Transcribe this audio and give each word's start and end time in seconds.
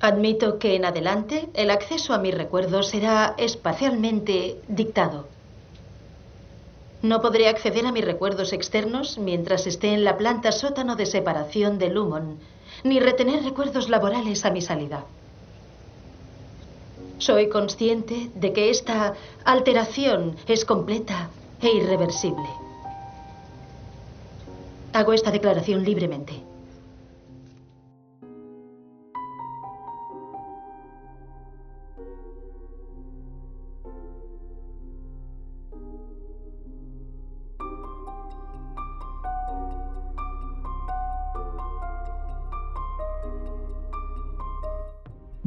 Admito 0.00 0.58
que 0.58 0.76
en 0.76 0.86
adelante 0.86 1.50
el 1.52 1.70
acceso 1.70 2.14
a 2.14 2.18
mis 2.18 2.34
recuerdos 2.34 2.88
será 2.88 3.34
espacialmente 3.36 4.58
dictado. 4.66 5.28
No 7.02 7.20
podré 7.20 7.48
acceder 7.48 7.84
a 7.84 7.92
mis 7.92 8.04
recuerdos 8.04 8.54
externos 8.54 9.18
mientras 9.18 9.66
esté 9.66 9.92
en 9.92 10.04
la 10.04 10.16
planta 10.16 10.52
sótano 10.52 10.96
de 10.96 11.04
separación 11.04 11.78
de 11.78 11.90
Lumon, 11.90 12.38
ni 12.82 12.98
retener 12.98 13.44
recuerdos 13.44 13.90
laborales 13.90 14.44
a 14.46 14.50
mi 14.50 14.62
salida. 14.62 15.04
Soy 17.18 17.50
consciente 17.50 18.30
de 18.34 18.54
que 18.54 18.70
esta 18.70 19.12
alteración 19.44 20.36
es 20.46 20.64
completa 20.64 21.28
e 21.60 21.68
irreversible. 21.68 22.48
Hago 24.94 25.12
esta 25.12 25.30
declaración 25.30 25.84
libremente. 25.84 26.49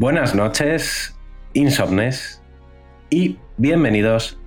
Buenas 0.04 0.36
noches, 0.36 1.16
insomnes, 1.54 2.42
y 3.10 3.38
bienvenidos 3.56 4.38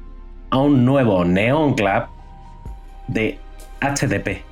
a 0.51 0.59
un 0.59 0.85
nuevo 0.85 1.25
Neon 1.25 1.73
Club 1.73 2.09
de 3.09 3.39
HDP. 3.81 4.43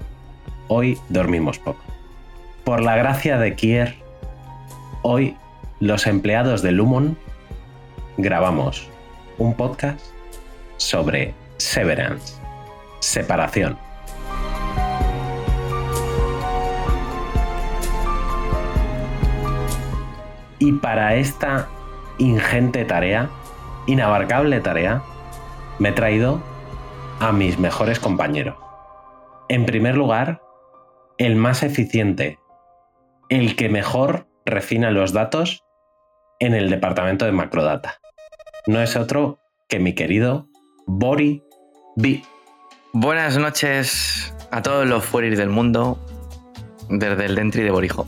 Hoy 0.69 0.99
dormimos 1.11 1.59
poco. 1.59 1.85
Por 2.65 2.81
la 2.81 2.97
gracia 2.97 3.37
de 3.37 3.55
Kier, 3.55 3.97
hoy 5.03 5.37
los 5.79 6.07
empleados 6.07 6.63
de 6.63 6.73
Lumon 6.73 7.19
grabamos 8.17 8.89
un 9.37 9.53
podcast 9.53 10.01
sobre 10.79 11.35
Severance, 11.59 12.41
separación. 13.01 13.77
Y 20.65 20.73
para 20.73 21.15
esta 21.17 21.69
ingente 22.17 22.87
tarea, 22.87 23.29
inabarcable 23.87 24.63
tarea, 24.63 25.03
me 25.79 25.91
he 25.91 25.93
traído 25.93 26.41
a 27.21 27.33
mis 27.33 27.59
mejores 27.59 28.01
compañeros. 28.01 28.57
En 29.51 29.67
primer 29.67 29.95
lugar, 29.95 30.41
el 31.19 31.37
más 31.37 31.63
eficiente, 31.63 32.39
el 33.29 33.57
que 33.57 33.69
mejor 33.69 34.27
refina 34.47 34.91
los 34.91 35.13
datos 35.13 35.63
en 36.41 36.55
el 36.55 36.71
departamento 36.71 37.27
de 37.27 37.33
Macrodata. 37.33 38.01
No 38.67 38.81
es 38.81 38.97
otro 38.97 39.41
que 39.69 39.79
mi 39.79 39.95
querido 39.95 40.49
Bori 40.87 41.43
B. 41.97 42.23
Buenas 42.95 43.37
noches 43.37 44.35
a 44.51 44.63
todos 44.63 44.87
los 44.87 45.05
fueris 45.05 45.37
del 45.37 45.51
mundo 45.51 45.99
desde 46.89 47.27
el 47.27 47.35
Dentri 47.35 47.65
de 47.65 47.71
Borijo. 47.71 48.07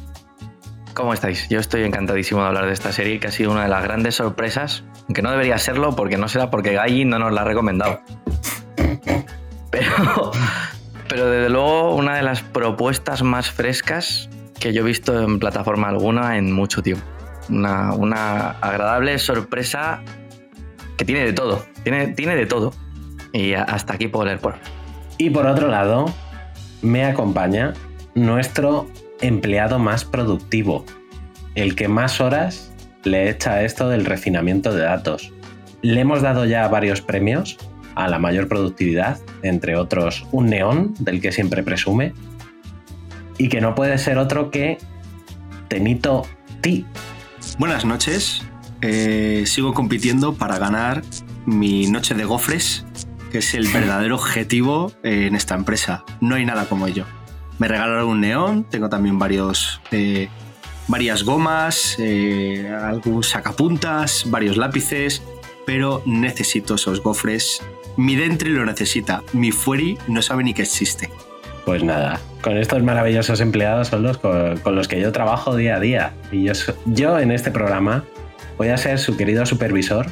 ¿Cómo 0.96 1.12
estáis? 1.12 1.46
Yo 1.50 1.60
estoy 1.60 1.84
encantadísimo 1.84 2.40
de 2.40 2.46
hablar 2.46 2.64
de 2.64 2.72
esta 2.72 2.90
serie 2.90 3.20
que 3.20 3.26
ha 3.26 3.30
sido 3.30 3.50
una 3.52 3.64
de 3.64 3.68
las 3.68 3.82
grandes 3.82 4.14
sorpresas, 4.14 4.82
aunque 5.02 5.20
no 5.20 5.30
debería 5.30 5.58
serlo 5.58 5.94
porque 5.94 6.16
no 6.16 6.26
será 6.26 6.48
porque 6.48 6.72
Galli 6.72 7.04
no 7.04 7.18
nos 7.18 7.34
la 7.34 7.42
ha 7.42 7.44
recomendado. 7.44 8.00
Pero, 9.68 10.30
pero 11.06 11.28
desde 11.28 11.50
luego 11.50 11.94
una 11.94 12.16
de 12.16 12.22
las 12.22 12.40
propuestas 12.40 13.22
más 13.22 13.50
frescas 13.50 14.30
que 14.58 14.72
yo 14.72 14.80
he 14.80 14.84
visto 14.84 15.22
en 15.22 15.38
plataforma 15.38 15.88
alguna 15.88 16.38
en 16.38 16.50
mucho 16.50 16.82
tiempo. 16.82 17.04
Una, 17.50 17.92
una 17.92 18.50
agradable 18.52 19.18
sorpresa 19.18 20.02
que 20.96 21.04
tiene 21.04 21.26
de 21.26 21.34
todo, 21.34 21.62
tiene, 21.82 22.08
tiene 22.14 22.36
de 22.36 22.46
todo. 22.46 22.72
Y 23.34 23.52
hasta 23.52 23.92
aquí 23.92 24.08
puedo 24.08 24.24
leer 24.24 24.38
por. 24.38 24.54
Y 25.18 25.28
por 25.28 25.46
otro 25.46 25.68
lado, 25.68 26.06
me 26.80 27.04
acompaña 27.04 27.74
nuestro 28.14 28.86
empleado 29.21 29.78
más 29.78 30.04
productivo, 30.04 30.84
el 31.54 31.75
que 31.75 31.88
más 31.88 32.21
horas 32.21 32.72
le 33.04 33.31
echa 33.31 33.54
a 33.54 33.62
esto 33.62 33.88
del 33.88 34.04
refinamiento 34.04 34.75
de 34.75 34.82
datos. 34.82 35.32
Le 35.82 36.00
hemos 36.00 36.22
dado 36.22 36.44
ya 36.44 36.66
varios 36.69 37.00
premios 37.00 37.56
a 37.94 38.09
la 38.09 38.19
mayor 38.19 38.49
productividad, 38.49 39.19
entre 39.43 39.77
otros 39.77 40.27
un 40.32 40.47
neón, 40.47 40.94
del 40.99 41.21
que 41.21 41.32
siempre 41.32 41.62
presume, 41.62 42.12
y 43.38 43.49
que 43.49 43.60
no 43.60 43.75
puede 43.75 43.99
ser 43.99 44.19
otro 44.19 44.50
que 44.50 44.78
Tenito 45.69 46.27
T. 46.60 46.84
Buenas 47.59 47.84
noches. 47.84 48.43
Eh, 48.83 49.44
sigo 49.47 49.72
compitiendo 49.72 50.34
para 50.34 50.59
ganar 50.59 51.03
mi 51.47 51.87
noche 51.87 52.15
de 52.15 52.25
gofres, 52.25 52.84
que 53.33 53.38
es 53.38 53.54
el 53.54 53.69
verdadero 53.69 54.16
objetivo 54.16 54.93
en 55.03 55.34
esta 55.34 55.54
empresa. 55.54 56.04
No 56.21 56.34
hay 56.34 56.44
nada 56.44 56.66
como 56.66 56.87
ello. 56.87 57.06
Me 57.58 57.68
regalaron 57.68 58.08
un 58.08 58.20
neón, 58.20 58.64
tengo 58.64 58.88
también 58.88 59.18
varios, 59.18 59.80
eh, 59.90 60.28
varias 60.88 61.22
gomas, 61.24 61.96
eh, 61.98 62.68
algún 62.68 63.22
sacapuntas, 63.22 64.24
varios 64.30 64.56
lápices, 64.56 65.22
pero 65.64 66.02
necesito 66.04 66.74
esos 66.74 67.02
gofres. 67.02 67.62
Mi 67.96 68.14
Dentri 68.14 68.50
lo 68.50 68.66
necesita, 68.66 69.22
mi 69.32 69.52
Fueri 69.52 69.96
no 70.06 70.20
sabe 70.20 70.44
ni 70.44 70.52
que 70.52 70.62
existe. 70.62 71.10
Pues 71.64 71.82
nada, 71.82 72.20
con 72.42 72.56
estos 72.58 72.82
maravillosos 72.82 73.40
empleados 73.40 73.88
son 73.88 74.04
los 74.04 74.18
con, 74.18 74.60
los 74.76 74.86
que 74.86 75.00
yo 75.00 75.10
trabajo 75.10 75.56
día 75.56 75.76
a 75.76 75.80
día. 75.80 76.12
Y 76.30 76.44
yo, 76.44 76.52
yo 76.84 77.18
en 77.18 77.32
este 77.32 77.50
programa 77.50 78.04
voy 78.56 78.68
a 78.68 78.76
ser 78.76 78.98
su 78.98 79.16
querido 79.16 79.44
supervisor. 79.46 80.06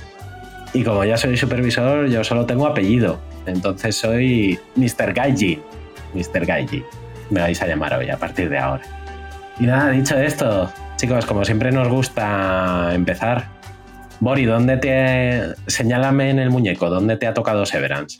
Y 0.72 0.82
como 0.82 1.05
ya 1.05 1.16
soy 1.16 1.37
supervisor, 1.37 2.09
yo 2.09 2.25
solo 2.25 2.47
tengo 2.47 2.66
apellido. 2.66 3.21
Entonces 3.47 3.94
soy 3.94 4.58
Mr. 4.75 5.12
Gaiji. 5.12 5.61
Mr. 6.14 6.44
Gaiji. 6.44 6.82
Me 7.31 7.41
vais 7.41 7.61
a 7.62 7.67
llamar 7.67 7.94
hoy 7.94 8.11
a 8.11 8.17
partir 8.19 8.49
de 8.49 8.59
ahora. 8.59 8.82
Y 9.59 9.65
nada, 9.67 9.91
dicho 9.91 10.17
esto, 10.19 10.73
chicos, 10.97 11.26
como 11.26 11.44
siempre 11.44 11.71
nos 11.73 11.88
gusta 11.88 12.91
empezar. 12.93 13.49
Bori, 14.21 14.44
¿dónde 14.44 14.76
te. 14.76 15.55
Señálame 15.71 16.31
en 16.31 16.38
el 16.38 16.50
muñeco, 16.50 16.88
¿dónde 16.91 17.17
te 17.17 17.26
ha 17.26 17.35
tocado 17.35 17.65
Severance? 17.67 18.19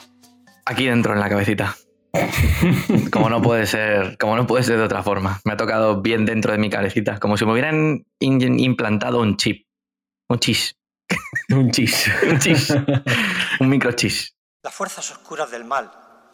Aquí 0.67 0.87
dentro 0.87 1.12
en 1.12 1.21
la 1.21 1.29
cabecita. 1.29 1.75
como 3.11 3.29
no 3.29 3.43
puede 3.43 3.67
ser, 3.67 4.17
como 4.19 4.37
no 4.37 4.47
puede 4.47 4.62
ser 4.65 4.77
de 4.79 4.85
otra 4.85 5.03
forma. 5.03 5.41
Me 5.45 5.53
ha 5.55 5.56
tocado 5.56 6.01
bien 6.01 6.25
dentro 6.25 6.53
de 6.53 6.59
mi 6.59 6.71
cabecita, 6.71 7.19
como 7.19 7.37
si 7.37 7.45
me 7.45 7.53
hubieran 7.53 8.05
in- 8.21 8.59
implantado 8.61 9.21
un 9.21 9.37
chip, 9.37 9.67
un 10.29 10.39
chis, 10.39 10.77
Un 11.51 11.71
chis. 11.71 12.11
un 12.31 12.39
chis, 12.39 12.75
un 13.61 13.69
microchis. 13.69 14.35
las 14.62 14.73
fuerzas 14.75 15.11
oscuras 15.11 15.51
del 15.51 15.65
mal 15.65 15.91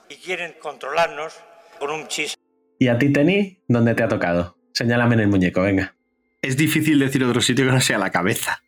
y 0.08 0.16
quieren 0.16 0.54
controlarnos 0.60 1.34
con 1.78 1.90
un 1.90 2.06
chis. 2.08 2.34
¿Y 2.82 2.88
a 2.88 2.96
ti, 2.96 3.12
Teni, 3.12 3.58
dónde 3.68 3.94
te 3.94 4.02
ha 4.02 4.08
tocado? 4.08 4.56
Señálame 4.72 5.14
en 5.14 5.20
el 5.20 5.28
muñeco, 5.28 5.60
venga. 5.60 5.94
Es 6.40 6.56
difícil 6.56 6.98
decir 6.98 7.22
otro 7.22 7.42
sitio 7.42 7.66
que 7.66 7.72
no 7.72 7.80
sea 7.82 7.98
la 7.98 8.08
cabeza. 8.08 8.62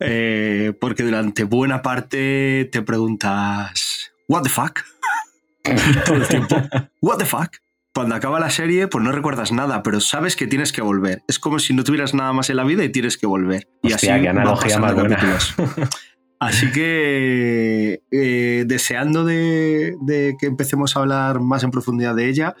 Eh, 0.00 0.72
porque 0.80 1.02
durante 1.02 1.44
buena 1.44 1.82
parte 1.82 2.70
te 2.72 2.80
preguntas, 2.80 4.14
¿What 4.28 4.44
the 4.44 4.48
fuck? 4.48 4.80
todo 6.06 6.16
el 6.16 6.26
tiempo. 6.26 6.56
What 7.02 7.18
the 7.18 7.26
fuck? 7.26 7.50
Cuando 7.94 8.14
acaba 8.14 8.40
la 8.40 8.48
serie, 8.48 8.88
pues 8.88 9.04
no 9.04 9.12
recuerdas 9.12 9.52
nada, 9.52 9.82
pero 9.82 10.00
sabes 10.00 10.34
que 10.34 10.46
tienes 10.46 10.72
que 10.72 10.80
volver. 10.80 11.22
Es 11.28 11.38
como 11.38 11.58
si 11.58 11.74
no 11.74 11.84
tuvieras 11.84 12.14
nada 12.14 12.32
más 12.32 12.48
en 12.48 12.56
la 12.56 12.64
vida 12.64 12.82
y 12.82 12.88
tienes 12.88 13.18
que 13.18 13.26
volver. 13.26 13.68
Y 13.82 13.92
así 13.92 14.06
qué 14.06 14.28
analogía 14.30 14.78
más 14.78 14.94
buena. 14.94 15.18
Así 16.42 16.72
que 16.72 18.02
eh, 18.10 18.64
deseando 18.66 19.24
de, 19.24 19.94
de 20.00 20.34
que 20.40 20.46
empecemos 20.46 20.96
a 20.96 21.00
hablar 21.00 21.40
más 21.40 21.62
en 21.62 21.70
profundidad 21.70 22.16
de 22.16 22.28
ella, 22.28 22.56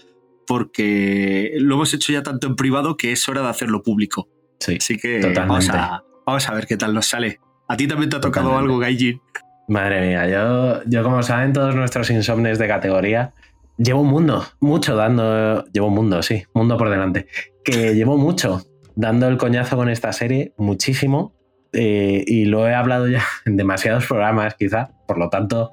porque 0.46 1.52
lo 1.58 1.74
hemos 1.74 1.92
hecho 1.92 2.12
ya 2.12 2.22
tanto 2.22 2.46
en 2.46 2.54
privado 2.54 2.96
que 2.96 3.10
es 3.10 3.28
hora 3.28 3.42
de 3.42 3.48
hacerlo 3.48 3.82
público. 3.82 4.28
Sí, 4.60 4.76
Así 4.76 4.96
que 4.96 5.32
vamos 5.34 5.68
a, 5.70 6.04
vamos 6.24 6.48
a 6.48 6.54
ver 6.54 6.66
qué 6.66 6.76
tal 6.76 6.94
nos 6.94 7.06
sale. 7.06 7.40
¿A 7.68 7.76
ti 7.76 7.88
también 7.88 8.08
te 8.08 8.16
ha 8.16 8.20
tocado 8.20 8.50
Totalmente. 8.50 8.72
algo, 8.72 8.80
Gaijin? 8.80 9.20
Madre 9.66 10.06
mía, 10.06 10.28
yo, 10.28 10.82
yo 10.86 11.02
como 11.02 11.22
saben 11.22 11.52
todos 11.52 11.74
nuestros 11.74 12.08
insomnes 12.10 12.58
de 12.60 12.68
categoría, 12.68 13.32
llevo 13.78 14.02
un 14.02 14.08
mundo, 14.08 14.44
mucho 14.60 14.94
dando, 14.94 15.64
llevo 15.72 15.88
un 15.88 15.94
mundo, 15.94 16.22
sí, 16.22 16.44
mundo 16.54 16.76
por 16.76 16.88
delante, 16.88 17.26
que 17.64 17.94
llevo 17.94 18.16
mucho 18.16 18.62
dando 18.94 19.26
el 19.26 19.38
coñazo 19.38 19.76
con 19.76 19.88
esta 19.88 20.12
serie, 20.12 20.52
muchísimo, 20.56 21.34
eh, 21.72 22.24
y 22.26 22.44
lo 22.44 22.68
he 22.68 22.74
hablado 22.74 23.08
ya 23.08 23.24
en 23.44 23.56
demasiados 23.56 24.06
programas 24.06 24.54
quizá, 24.54 24.90
por 25.06 25.18
lo 25.18 25.28
tanto, 25.28 25.70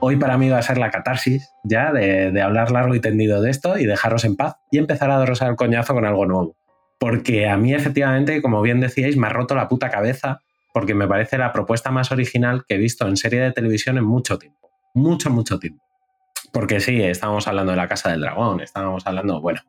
hoy 0.00 0.16
para 0.16 0.38
mí 0.38 0.48
va 0.48 0.58
a 0.58 0.62
ser 0.62 0.78
la 0.78 0.90
catarsis 0.90 1.50
ya 1.64 1.92
de, 1.92 2.30
de 2.30 2.42
hablar 2.42 2.70
largo 2.70 2.94
y 2.94 3.00
tendido 3.00 3.42
de 3.42 3.50
esto 3.50 3.78
y 3.78 3.86
dejaros 3.86 4.24
en 4.24 4.36
paz 4.36 4.54
y 4.70 4.78
empezar 4.78 5.10
a 5.10 5.18
daros 5.18 5.42
el 5.42 5.56
coñazo 5.56 5.94
con 5.94 6.04
algo 6.04 6.26
nuevo. 6.26 6.56
Porque 6.98 7.48
a 7.48 7.56
mí 7.56 7.74
efectivamente, 7.74 8.42
como 8.42 8.60
bien 8.60 8.80
decíais, 8.80 9.16
me 9.16 9.26
ha 9.26 9.30
roto 9.30 9.54
la 9.54 9.68
puta 9.68 9.90
cabeza 9.90 10.40
porque 10.72 10.94
me 10.94 11.08
parece 11.08 11.38
la 11.38 11.52
propuesta 11.52 11.90
más 11.90 12.12
original 12.12 12.64
que 12.66 12.74
he 12.74 12.78
visto 12.78 13.06
en 13.08 13.16
serie 13.16 13.40
de 13.40 13.52
televisión 13.52 13.98
en 13.98 14.04
mucho 14.04 14.38
tiempo. 14.38 14.70
Mucho, 14.94 15.30
mucho 15.30 15.58
tiempo. 15.58 15.82
Porque 16.52 16.80
sí, 16.80 17.00
estábamos 17.02 17.46
hablando 17.46 17.72
de 17.72 17.76
la 17.76 17.86
Casa 17.86 18.10
del 18.10 18.20
Dragón, 18.20 18.60
estábamos 18.60 19.06
hablando, 19.06 19.40
bueno, 19.40 19.60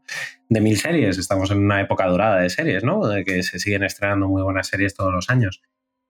de 0.49 0.61
mil 0.61 0.77
series, 0.77 1.17
estamos 1.17 1.51
en 1.51 1.59
una 1.59 1.79
época 1.81 2.07
dorada 2.07 2.39
de 2.39 2.49
series, 2.49 2.83
¿no? 2.83 3.07
De 3.07 3.23
que 3.23 3.43
se 3.43 3.59
siguen 3.59 3.83
estrenando 3.83 4.27
muy 4.27 4.41
buenas 4.41 4.67
series 4.67 4.95
todos 4.95 5.13
los 5.13 5.29
años. 5.29 5.61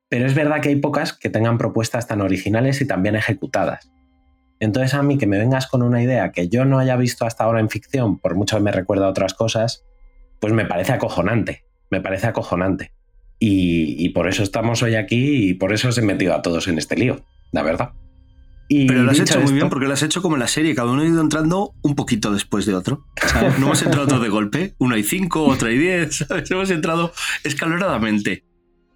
Pero 0.08 0.26
es 0.26 0.34
verdad 0.34 0.62
que 0.62 0.70
hay 0.70 0.78
pocas 0.78 1.14
que 1.14 1.30
tengan 1.30 1.58
propuestas 1.58 2.08
tan 2.08 2.22
originales 2.22 2.80
y 2.82 2.88
tan 2.88 3.04
bien 3.04 3.16
ejecutadas. 3.16 3.92
Entonces 4.60 4.94
a 4.94 5.04
mí 5.04 5.18
que 5.18 5.28
me 5.28 5.40
vengas 5.40 5.68
con 5.68 5.82
una 5.82 6.04
idea 6.04 6.32
que 6.32 6.48
yo 6.48 6.66
no 6.66 6.80
haya 6.80 6.96
visto 6.96 7.26
hasta 7.26 7.44
ahora 7.44 7.60
en 7.60 7.70
ficción, 7.70 8.20
por 8.20 8.36
mucho 8.36 8.58
que 8.58 8.64
me 8.64 8.72
recuerda 8.72 9.08
a 9.08 9.10
otras 9.10 9.34
cosas, 9.34 9.84
pues 10.40 10.54
me 10.54 10.66
parece 10.66 10.94
acojonante, 10.94 11.66
me 11.90 12.00
parece 12.00 12.28
acojonante. 12.28 12.94
Y, 13.40 13.96
y 13.98 14.10
por 14.10 14.28
eso 14.28 14.44
estamos 14.44 14.84
hoy 14.84 14.96
aquí 14.96 15.50
y 15.50 15.54
por 15.56 15.74
eso 15.74 15.90
os 15.90 15.98
he 15.98 16.02
metido 16.02 16.36
a 16.36 16.42
todos 16.42 16.68
en 16.68 16.78
este 16.78 16.96
lío, 16.96 17.26
la 17.52 17.64
verdad. 17.64 17.92
Y 18.74 18.88
Pero 18.88 19.04
lo 19.04 19.12
has 19.12 19.20
hecho 19.20 19.42
muy 19.42 19.52
bien 19.52 19.68
porque 19.68 19.86
lo 19.86 19.92
has 19.92 20.02
hecho 20.02 20.22
como 20.22 20.38
en 20.38 20.40
la 20.40 20.48
serie, 20.48 20.74
cada 20.74 20.90
uno 20.90 21.02
ha 21.02 21.06
ido 21.06 21.20
entrando 21.20 21.74
un 21.82 21.94
poquito 21.94 22.32
después 22.32 22.66
de 22.66 22.74
otro. 22.74 23.06
¿sabes? 23.18 23.60
No 23.60 23.66
hemos 23.66 23.82
entrado 23.84 24.08
todos 24.08 24.22
de 24.22 24.30
golpe, 24.30 24.76
uno 24.78 24.96
y 24.96 25.04
cinco, 25.04 25.44
otro 25.44 25.70
y 25.70 25.78
diez, 25.78 26.16
¿sabes? 26.30 26.50
Hemos 26.50 26.72
entrado 26.72 27.12
escaloradamente. 27.44 28.46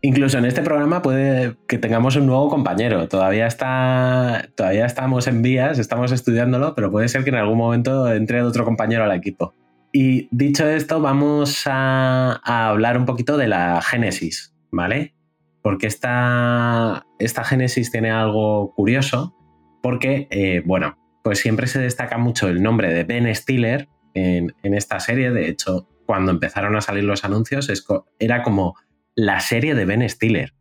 Incluso 0.01 0.37
en 0.37 0.45
este 0.45 0.61
programa 0.61 1.01
puede 1.01 1.57
que 1.67 1.77
tengamos 1.77 2.15
un 2.15 2.25
nuevo 2.25 2.47
compañero. 2.47 3.09
Todavía 3.09 3.47
está, 3.47 4.47
todavía 4.55 4.85
estamos 4.85 5.27
en 5.27 5.41
vías, 5.41 5.77
estamos 5.77 6.13
estudiándolo, 6.13 6.73
pero 6.73 6.89
puede 6.89 7.09
ser 7.09 7.25
que 7.25 7.31
en 7.31 7.35
algún 7.35 7.57
momento 7.57 8.09
entre 8.09 8.43
otro 8.43 8.63
compañero 8.63 9.03
al 9.03 9.11
equipo. 9.11 9.55
Y 9.91 10.29
dicho 10.31 10.65
esto, 10.65 11.01
vamos 11.01 11.63
a, 11.65 12.39
a 12.45 12.69
hablar 12.69 12.97
un 12.97 13.05
poquito 13.05 13.35
de 13.35 13.49
la 13.49 13.81
génesis, 13.81 14.55
¿vale? 14.71 15.15
Porque 15.61 15.87
esta, 15.87 17.05
esta 17.19 17.43
génesis 17.43 17.91
tiene 17.91 18.11
algo 18.11 18.73
curioso, 18.73 19.35
porque, 19.85 20.27
eh, 20.31 20.63
bueno, 20.65 20.97
pues 21.23 21.37
siempre 21.37 21.67
se 21.67 21.79
destaca 21.79 22.17
mucho 22.17 22.47
el 22.47 22.63
nombre 22.63 22.91
de 22.91 23.03
Ben 23.03 23.35
Stiller 23.35 23.87
en, 24.15 24.51
esta 24.63 24.99
serie. 24.99 25.29
De 25.29 25.47
hecho, 25.47 25.87
cuando 26.07 26.31
empezaron 26.31 26.75
a 26.75 26.81
salir 26.81 27.03
los 27.03 27.23
anuncios, 27.23 27.69
era 28.17 28.41
como 28.41 28.73
la 29.13 29.39
serie 29.41 29.75
de 29.75 29.85
Ben 29.85 30.09
Stiller. 30.09 30.55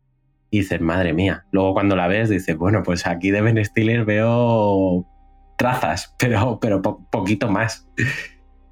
Y 0.51 0.59
dices, 0.59 0.79
madre 0.79 1.13
mía. 1.13 1.47
Luego 1.51 1.73
cuando 1.73 1.95
la 1.95 2.07
ves, 2.07 2.29
dices, 2.29 2.55
bueno, 2.55 2.83
pues 2.83 3.07
aquí 3.07 3.31
de 3.31 3.41
Ben 3.41 3.65
Stiller 3.65 4.05
veo 4.05 5.07
trazas, 5.57 6.13
pero, 6.19 6.59
pero 6.61 6.83
po- 6.83 7.09
poquito 7.09 7.49
más. 7.49 7.89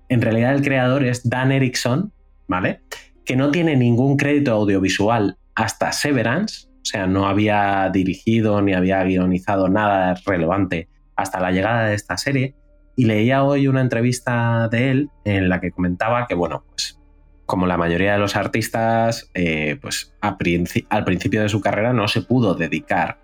En 0.07 0.21
realidad 0.21 0.53
el 0.53 0.61
creador 0.61 1.03
es 1.03 1.27
Dan 1.27 1.51
Erickson, 1.51 2.13
¿vale? 2.47 2.83
Que 3.25 3.35
no 3.35 3.49
tiene 3.49 3.75
ningún 3.75 4.17
crédito 4.17 4.51
audiovisual 4.51 5.35
hasta 5.55 5.91
Severance, 5.91 6.67
o 6.83 6.85
sea, 6.85 7.07
no 7.07 7.27
había 7.27 7.89
dirigido 7.93 8.61
ni 8.61 8.73
había 8.73 9.01
guionizado 9.05 9.69
nada 9.69 10.15
relevante 10.25 10.89
hasta 11.15 11.39
la 11.39 11.51
llegada 11.51 11.87
de 11.87 11.95
esta 11.95 12.17
serie. 12.17 12.55
Y 12.97 13.05
leía 13.05 13.43
hoy 13.43 13.69
una 13.69 13.79
entrevista 13.79 14.67
de 14.67 14.91
él 14.91 15.09
en 15.23 15.47
la 15.47 15.61
que 15.61 15.71
comentaba 15.71 16.27
que, 16.27 16.35
bueno, 16.35 16.65
pues 16.67 16.99
como 17.45 17.67
la 17.67 17.77
mayoría 17.77 18.13
de 18.13 18.19
los 18.19 18.35
artistas, 18.35 19.31
eh, 19.33 19.77
pues 19.81 20.13
al 20.19 20.35
principio 20.37 21.41
de 21.41 21.49
su 21.49 21.61
carrera 21.61 21.93
no 21.93 22.09
se 22.09 22.21
pudo 22.21 22.53
dedicar 22.53 23.19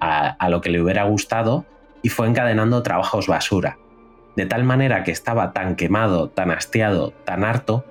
a, 0.00 0.30
a 0.30 0.48
lo 0.48 0.60
que 0.60 0.70
le 0.70 0.82
hubiera 0.82 1.04
gustado 1.04 1.64
y 2.02 2.08
fue 2.08 2.26
encadenando 2.26 2.82
trabajos 2.82 3.28
basura. 3.28 3.78
De 4.34 4.46
tal 4.46 4.64
manera 4.64 5.04
que 5.04 5.12
estaba 5.12 5.52
tan 5.52 5.76
quemado, 5.76 6.28
tan 6.28 6.50
hastiado, 6.50 7.12
tan 7.24 7.44
harto, 7.44 7.84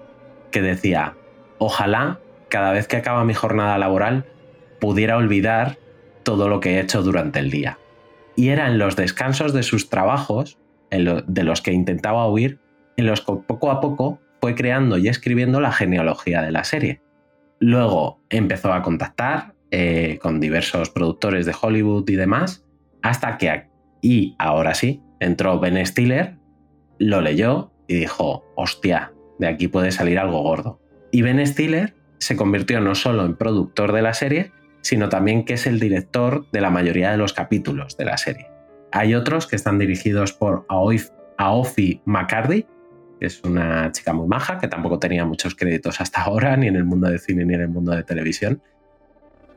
que 0.51 0.61
decía, 0.61 1.15
ojalá 1.57 2.19
cada 2.49 2.73
vez 2.73 2.87
que 2.87 2.97
acaba 2.97 3.23
mi 3.23 3.33
jornada 3.33 3.77
laboral 3.77 4.25
pudiera 4.85 5.17
olvidar 5.17 5.79
todo 6.21 6.47
lo 6.47 6.59
que 6.59 6.75
he 6.75 6.79
hecho 6.79 7.01
durante 7.01 7.39
el 7.39 7.49
día. 7.49 7.79
Y 8.35 8.49
eran 8.49 8.77
los 8.77 8.95
descansos 8.95 9.51
de 9.51 9.63
sus 9.63 9.89
trabajos, 9.89 10.59
en 10.91 11.23
de 11.25 11.43
los 11.43 11.61
que 11.61 11.71
intentaba 11.73 12.29
huir, 12.29 12.59
en 12.95 13.07
los 13.07 13.21
que 13.21 13.33
poco 13.47 13.71
a 13.71 13.81
poco 13.81 14.19
fue 14.39 14.53
creando 14.53 14.99
y 14.99 15.07
escribiendo 15.07 15.59
la 15.59 15.71
genealogía 15.71 16.43
de 16.43 16.51
la 16.51 16.63
serie. 16.63 17.01
Luego 17.59 18.19
empezó 18.29 18.73
a 18.73 18.83
contactar 18.83 19.55
eh, 19.71 20.19
con 20.21 20.39
diversos 20.39 20.91
productores 20.91 21.47
de 21.47 21.55
Hollywood 21.59 22.07
y 22.07 22.15
demás, 22.15 22.63
hasta 23.01 23.39
que, 23.39 23.67
y 24.03 24.35
ahora 24.37 24.75
sí, 24.75 25.01
entró 25.19 25.59
Ben 25.59 25.83
Stiller, 25.83 26.37
lo 26.99 27.21
leyó 27.21 27.71
y 27.87 27.95
dijo, 27.95 28.45
hostia, 28.55 29.13
de 29.39 29.47
aquí 29.47 29.67
puede 29.67 29.91
salir 29.91 30.19
algo 30.19 30.43
gordo. 30.43 30.79
Y 31.11 31.23
Ben 31.23 31.43
Stiller 31.43 31.95
se 32.19 32.35
convirtió 32.35 32.79
no 32.81 32.93
solo 32.93 33.25
en 33.25 33.35
productor 33.35 33.91
de 33.91 34.01
la 34.03 34.13
serie, 34.13 34.51
sino 34.85 35.09
también 35.09 35.45
que 35.45 35.55
es 35.55 35.65
el 35.65 35.79
director 35.79 36.45
de 36.51 36.61
la 36.61 36.69
mayoría 36.69 37.09
de 37.09 37.17
los 37.17 37.33
capítulos 37.33 37.97
de 37.97 38.05
la 38.05 38.17
serie. 38.17 38.51
Hay 38.91 39.15
otros 39.15 39.47
que 39.47 39.55
están 39.55 39.79
dirigidos 39.79 40.31
por 40.31 40.67
Aoif- 40.67 41.11
Aofi 41.39 42.03
McCarthy, 42.05 42.67
que 43.19 43.25
es 43.25 43.41
una 43.43 43.91
chica 43.91 44.13
muy 44.13 44.27
maja, 44.27 44.59
que 44.59 44.67
tampoco 44.67 44.99
tenía 44.99 45.25
muchos 45.25 45.55
créditos 45.55 45.99
hasta 46.01 46.21
ahora, 46.21 46.55
ni 46.55 46.67
en 46.67 46.75
el 46.75 46.83
mundo 46.83 47.09
de 47.09 47.17
cine 47.17 47.45
ni 47.45 47.55
en 47.55 47.61
el 47.61 47.69
mundo 47.69 47.93
de 47.93 48.03
televisión. 48.03 48.61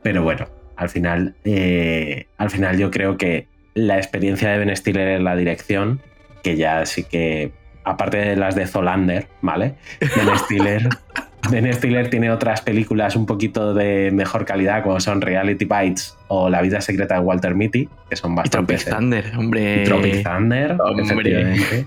Pero 0.03 0.23
bueno, 0.23 0.47
al 0.76 0.88
final, 0.88 1.35
eh, 1.45 2.26
al 2.38 2.49
final 2.49 2.79
yo 2.79 2.91
creo 2.91 3.19
que 3.19 3.49
la 3.75 3.99
experiencia 3.99 4.49
de 4.50 4.59
Ben 4.64 4.75
Stiller 4.75 5.09
en 5.09 5.25
la 5.25 5.37
dirección, 5.37 6.00
que 6.43 6.57
ya 6.57 6.87
sí 6.87 7.05
que, 7.05 7.53
aparte 7.85 8.17
de 8.17 8.35
las 8.37 8.55
de 8.55 8.67
Zolander, 8.67 9.29
¿vale? 9.43 9.75
Ben 10.00 10.38
Stiller, 10.38 10.88
Ben 11.50 11.73
Stiller 11.73 12.11
tiene 12.11 12.30
otras 12.30 12.61
películas 12.61 13.16
un 13.16 13.25
poquito 13.25 13.73
de 13.73 14.11
mejor 14.12 14.45
calidad, 14.45 14.83
como 14.83 15.00
son 15.00 15.21
Reality 15.21 15.64
Bites 15.64 16.16
o 16.26 16.50
La 16.50 16.61
vida 16.61 16.80
secreta 16.80 17.14
de 17.14 17.21
Walter 17.21 17.54
Mitty, 17.54 17.88
que 18.11 18.16
son 18.16 18.35
bastante... 18.35 18.76
Tropic 18.76 18.95
Thunder, 18.95 19.33
hombre. 19.37 19.83
y 19.83 19.85
Tropic 19.85 20.23
Thunder, 20.25 20.76
Hombre. 20.78 21.04
efectivamente, 21.04 21.87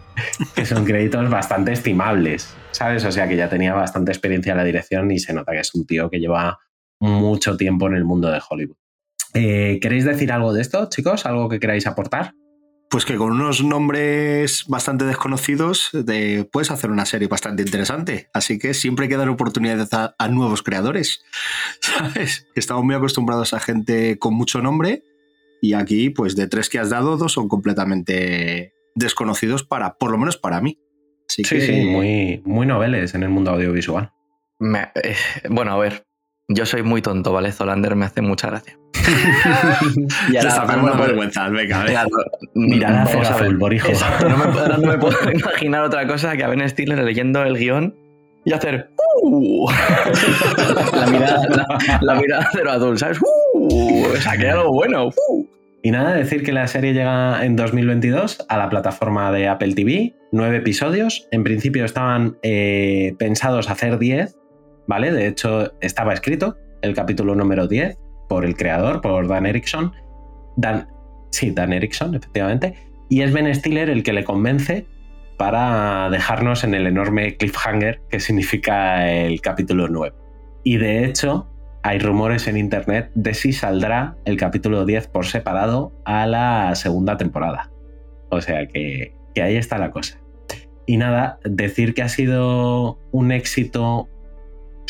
que 0.56 0.66
son 0.66 0.84
créditos 0.86 1.30
bastante 1.30 1.74
estimables, 1.74 2.56
¿sabes? 2.72 3.06
O 3.06 3.12
sea 3.12 3.28
que 3.28 3.36
ya 3.36 3.50
tenía 3.50 3.74
bastante 3.74 4.12
experiencia 4.12 4.52
en 4.52 4.58
la 4.58 4.64
dirección 4.64 5.12
y 5.12 5.20
se 5.20 5.34
nota 5.34 5.52
que 5.52 5.60
es 5.60 5.76
un 5.76 5.86
tío 5.86 6.10
que 6.10 6.20
lleva 6.20 6.58
mucho 7.00 7.56
tiempo 7.58 7.88
en 7.88 7.96
el 7.96 8.04
mundo 8.04 8.32
de 8.32 8.40
Hollywood. 8.50 8.78
Eh, 9.34 9.80
¿Queréis 9.82 10.06
decir 10.06 10.32
algo 10.32 10.54
de 10.54 10.62
esto, 10.62 10.90
chicos? 10.90 11.26
¿Algo 11.26 11.50
que 11.50 11.60
queráis 11.60 11.86
aportar? 11.88 12.34
Pues 12.92 13.06
que 13.06 13.16
con 13.16 13.32
unos 13.32 13.64
nombres 13.64 14.66
bastante 14.68 15.06
desconocidos 15.06 15.90
de- 15.94 16.46
puedes 16.52 16.72
hacer 16.72 16.92
una 16.92 17.06
serie 17.06 17.30
bastante 17.30 17.64
interesante. 17.64 18.28
Así 18.34 18.60
que 18.60 18.74
siempre 18.74 19.04
hay 19.06 19.10
que 19.10 19.16
dar 19.16 19.30
oportunidades 19.30 19.94
a, 19.94 20.14
a 20.20 20.28
nuevos 20.28 20.62
creadores. 20.62 21.24
¿Sabes? 21.80 22.48
Estamos 22.54 22.84
muy 22.84 22.94
acostumbrados 22.96 23.54
a 23.54 23.62
gente 23.62 24.20
con 24.20 24.34
mucho 24.34 24.62
nombre 24.62 25.04
y 25.62 25.74
aquí, 25.74 26.10
pues 26.10 26.36
de 26.36 26.48
tres 26.48 26.68
que 26.70 26.80
has 26.80 26.90
dado, 26.90 27.16
dos 27.16 27.32
son 27.32 27.48
completamente 27.48 28.74
desconocidos 28.96 29.64
para, 29.64 29.94
por 29.98 30.12
lo 30.12 30.18
menos 30.18 30.36
para 30.36 30.60
mí. 30.60 30.78
Así 31.30 31.44
Sí, 31.46 31.56
que 31.56 31.62
sí, 31.62 31.86
muy, 31.86 32.42
muy 32.44 32.66
noveles 32.68 33.14
en 33.16 33.24
el 33.24 33.30
mundo 33.30 33.52
audiovisual. 33.52 34.12
Me- 34.60 34.92
eh, 35.02 35.16
bueno, 35.50 35.72
a 35.72 35.78
ver. 35.78 36.04
Yo 36.54 36.66
soy 36.66 36.84
muy 36.84 37.02
tonto, 37.02 37.32
¿vale? 37.34 37.52
Zolander 37.52 37.96
me 37.96 38.06
hace 38.06 38.22
mucha 38.22 38.48
gracia. 38.50 38.78
y 40.32 40.38
ahora, 40.38 40.50
está 40.50 40.62
ahora 40.62 40.76
dando 40.76 40.94
no 40.96 41.02
vergüenza, 41.02 41.50
venga, 41.50 41.84
venga. 41.84 42.02
A 42.02 43.38
ver. 43.38 43.48
Exacto, 43.92 44.30
no 44.30 44.38
me, 44.38 44.46
puedo- 44.46 44.62
ahora 44.64 44.78
no 44.78 44.88
me 44.88 44.98
puedo 44.98 45.18
imaginar 45.34 45.84
otra 45.84 46.06
cosa 46.08 46.36
que 46.38 46.44
a 46.44 46.48
Ben 46.48 46.68
Stiller 46.70 47.00
leyendo 47.00 47.44
el 47.44 47.58
guion 47.58 47.96
y 48.44 48.54
hacer 48.54 48.90
"Uh". 49.24 49.70
la, 50.94 51.08
mirada, 51.08 51.48
la, 51.50 52.00
la 52.02 52.16
mirada 52.16 52.50
cero 52.52 52.72
azul, 52.72 52.98
¿sabes? 52.98 53.20
"Uh". 53.54 54.08
que 54.40 54.50
algo 54.50 54.72
bueno. 54.74 55.08
"Uh". 55.08 55.46
Y 55.84 55.90
nada, 55.90 56.14
decir 56.14 56.44
que 56.44 56.52
la 56.52 56.68
serie 56.68 56.94
llega 56.94 57.44
en 57.44 57.56
2022 57.56 58.46
a 58.50 58.58
la 58.58 58.70
plataforma 58.70 59.32
de 59.32 59.48
Apple 59.48 59.74
TV, 59.74 60.14
nueve 60.32 60.58
episodios. 60.58 61.28
En 61.32 61.44
principio 61.44 61.86
estaban 61.86 62.38
eh, 62.44 63.16
pensados 63.18 63.68
hacer 63.70 63.98
10, 63.98 64.36
¿vale? 64.88 65.12
De 65.12 65.28
hecho, 65.28 65.74
estaba 65.82 66.14
escrito 66.14 66.58
el 66.82 66.94
capítulo 66.94 67.36
número 67.36 67.68
10 67.68 67.98
por 68.28 68.46
el 68.46 68.56
creador, 68.56 69.02
por 69.02 69.28
Dan 69.28 69.46
Erickson. 69.46 69.94
Dan, 70.56 70.88
sí, 71.32 71.52
Dan 71.52 71.74
Erickson, 71.74 72.16
efectivamente. 72.16 72.76
Y 73.10 73.22
es 73.22 73.34
Ben 73.34 73.54
Stiller 73.54 73.90
el 73.90 74.04
que 74.04 74.14
le 74.14 74.24
convence 74.24 74.86
para 75.38 76.10
dejarnos 76.10 76.64
en 76.64 76.76
el 76.76 76.88
enorme 76.88 77.36
cliffhanger 77.36 78.02
que 78.10 78.20
significa 78.20 79.12
el 79.12 79.42
capítulo 79.42 79.88
9. 79.88 80.16
Y 80.64 80.78
de 80.78 81.06
hecho, 81.06 81.48
hay 81.84 82.00
rumores 82.00 82.48
en 82.48 82.58
internet 82.58 83.12
de 83.16 83.34
si 83.34 83.52
saldrá 83.52 84.16
el 84.26 84.38
capítulo 84.38 84.86
10 84.86 85.08
por 85.08 85.26
separado 85.26 85.92
a 86.06 86.28
la 86.28 86.76
segunda 86.76 87.18
temporada. 87.18 87.72
O 88.30 88.40
sea 88.40 88.68
que, 88.68 89.16
ahí 89.42 89.56
está 89.56 89.78
la 89.78 89.92
cosa. 89.92 90.20
Y 90.86 90.98
nada, 90.98 91.40
decir 91.44 91.94
que 91.94 92.04
ha 92.04 92.10
sido 92.10 93.00
un 93.12 93.32
éxito 93.32 94.10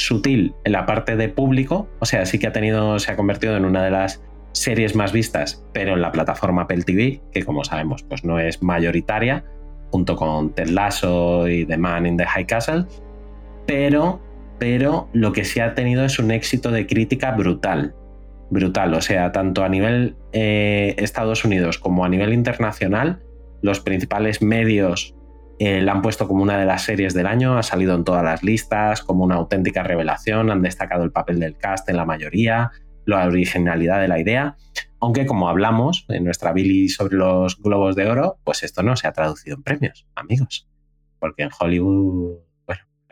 sutil 0.05 0.53
en 0.63 0.73
la 0.73 0.85
parte 0.85 1.15
de 1.15 1.29
público, 1.29 1.89
o 1.99 2.05
sea, 2.05 2.25
sí 2.25 2.39
que 2.39 2.47
ha 2.47 2.51
tenido, 2.51 2.99
se 2.99 3.11
ha 3.11 3.15
convertido 3.15 3.55
en 3.55 3.65
una 3.65 3.83
de 3.83 3.91
las 3.91 4.23
series 4.53 4.95
más 4.95 5.11
vistas, 5.11 5.65
pero 5.73 5.93
en 5.93 6.01
la 6.01 6.11
plataforma 6.11 6.63
Apple 6.63 6.83
TV, 6.83 7.21
que 7.31 7.43
como 7.43 7.63
sabemos, 7.63 8.03
pues 8.03 8.23
no 8.23 8.39
es 8.39 8.61
mayoritaria, 8.61 9.45
junto 9.91 10.15
con 10.15 10.53
Ted 10.53 10.69
Lasso 10.69 11.47
y 11.47 11.65
The 11.65 11.77
Man 11.77 12.05
in 12.05 12.17
the 12.17 12.25
High 12.25 12.45
Castle, 12.45 12.85
pero 13.65 14.19
pero 14.61 15.09
lo 15.11 15.33
que 15.33 15.43
sí 15.43 15.59
ha 15.59 15.73
tenido 15.73 16.05
es 16.05 16.19
un 16.19 16.29
éxito 16.29 16.69
de 16.69 16.85
crítica 16.85 17.31
brutal. 17.31 17.95
Brutal, 18.51 18.93
o 18.93 19.01
sea, 19.01 19.31
tanto 19.31 19.63
a 19.63 19.69
nivel 19.69 20.15
eh, 20.33 20.93
Estados 20.99 21.43
Unidos 21.43 21.79
como 21.79 22.05
a 22.05 22.09
nivel 22.09 22.31
internacional, 22.31 23.23
los 23.63 23.79
principales 23.79 24.43
medios 24.43 25.15
eh, 25.63 25.79
la 25.79 25.91
han 25.91 26.01
puesto 26.01 26.27
como 26.27 26.41
una 26.41 26.57
de 26.57 26.65
las 26.65 26.85
series 26.85 27.13
del 27.13 27.27
año, 27.27 27.55
ha 27.55 27.61
salido 27.61 27.93
en 27.93 28.03
todas 28.03 28.23
las 28.23 28.41
listas, 28.41 29.03
como 29.03 29.23
una 29.23 29.35
auténtica 29.35 29.83
revelación, 29.83 30.49
han 30.49 30.63
destacado 30.63 31.03
el 31.03 31.11
papel 31.11 31.39
del 31.39 31.55
cast 31.55 31.87
en 31.87 31.97
la 31.97 32.05
mayoría, 32.05 32.71
la 33.05 33.27
originalidad 33.27 34.01
de 34.01 34.07
la 34.07 34.19
idea, 34.19 34.55
aunque 34.99 35.27
como 35.27 35.49
hablamos 35.49 36.07
en 36.09 36.23
nuestra 36.23 36.51
Billy 36.51 36.89
sobre 36.89 37.15
los 37.15 37.61
globos 37.61 37.95
de 37.95 38.09
oro, 38.09 38.39
pues 38.43 38.63
esto 38.63 38.81
no 38.81 38.95
se 38.95 39.07
ha 39.07 39.11
traducido 39.11 39.55
en 39.55 39.61
premios, 39.61 40.07
amigos, 40.15 40.67
porque 41.19 41.43
en 41.43 41.51
Hollywood 41.59 42.39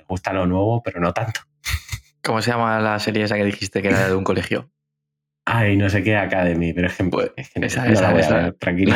gusta 0.08 0.34
lo 0.34 0.48
nuevo, 0.48 0.82
pero 0.82 1.00
no 1.00 1.14
tanto. 1.14 1.42
¿Cómo 2.24 2.42
se 2.42 2.50
llama 2.50 2.80
la 2.80 2.98
serie 2.98 3.26
esa 3.26 3.36
que 3.36 3.46
dijiste 3.46 3.84
que 3.84 3.90
era 3.90 4.08
de 4.08 4.16
un 4.16 4.24
colegio? 4.24 4.72
Ay, 5.46 5.78
no 5.78 5.88
sé 5.88 6.02
qué 6.02 6.18
Academy, 6.18 6.74
pero 6.74 6.88
es 6.88 6.96
que 6.96 7.66
esa, 7.66 7.88
esa, 7.88 8.18
esa, 8.18 8.52
tranquilo. 8.54 8.96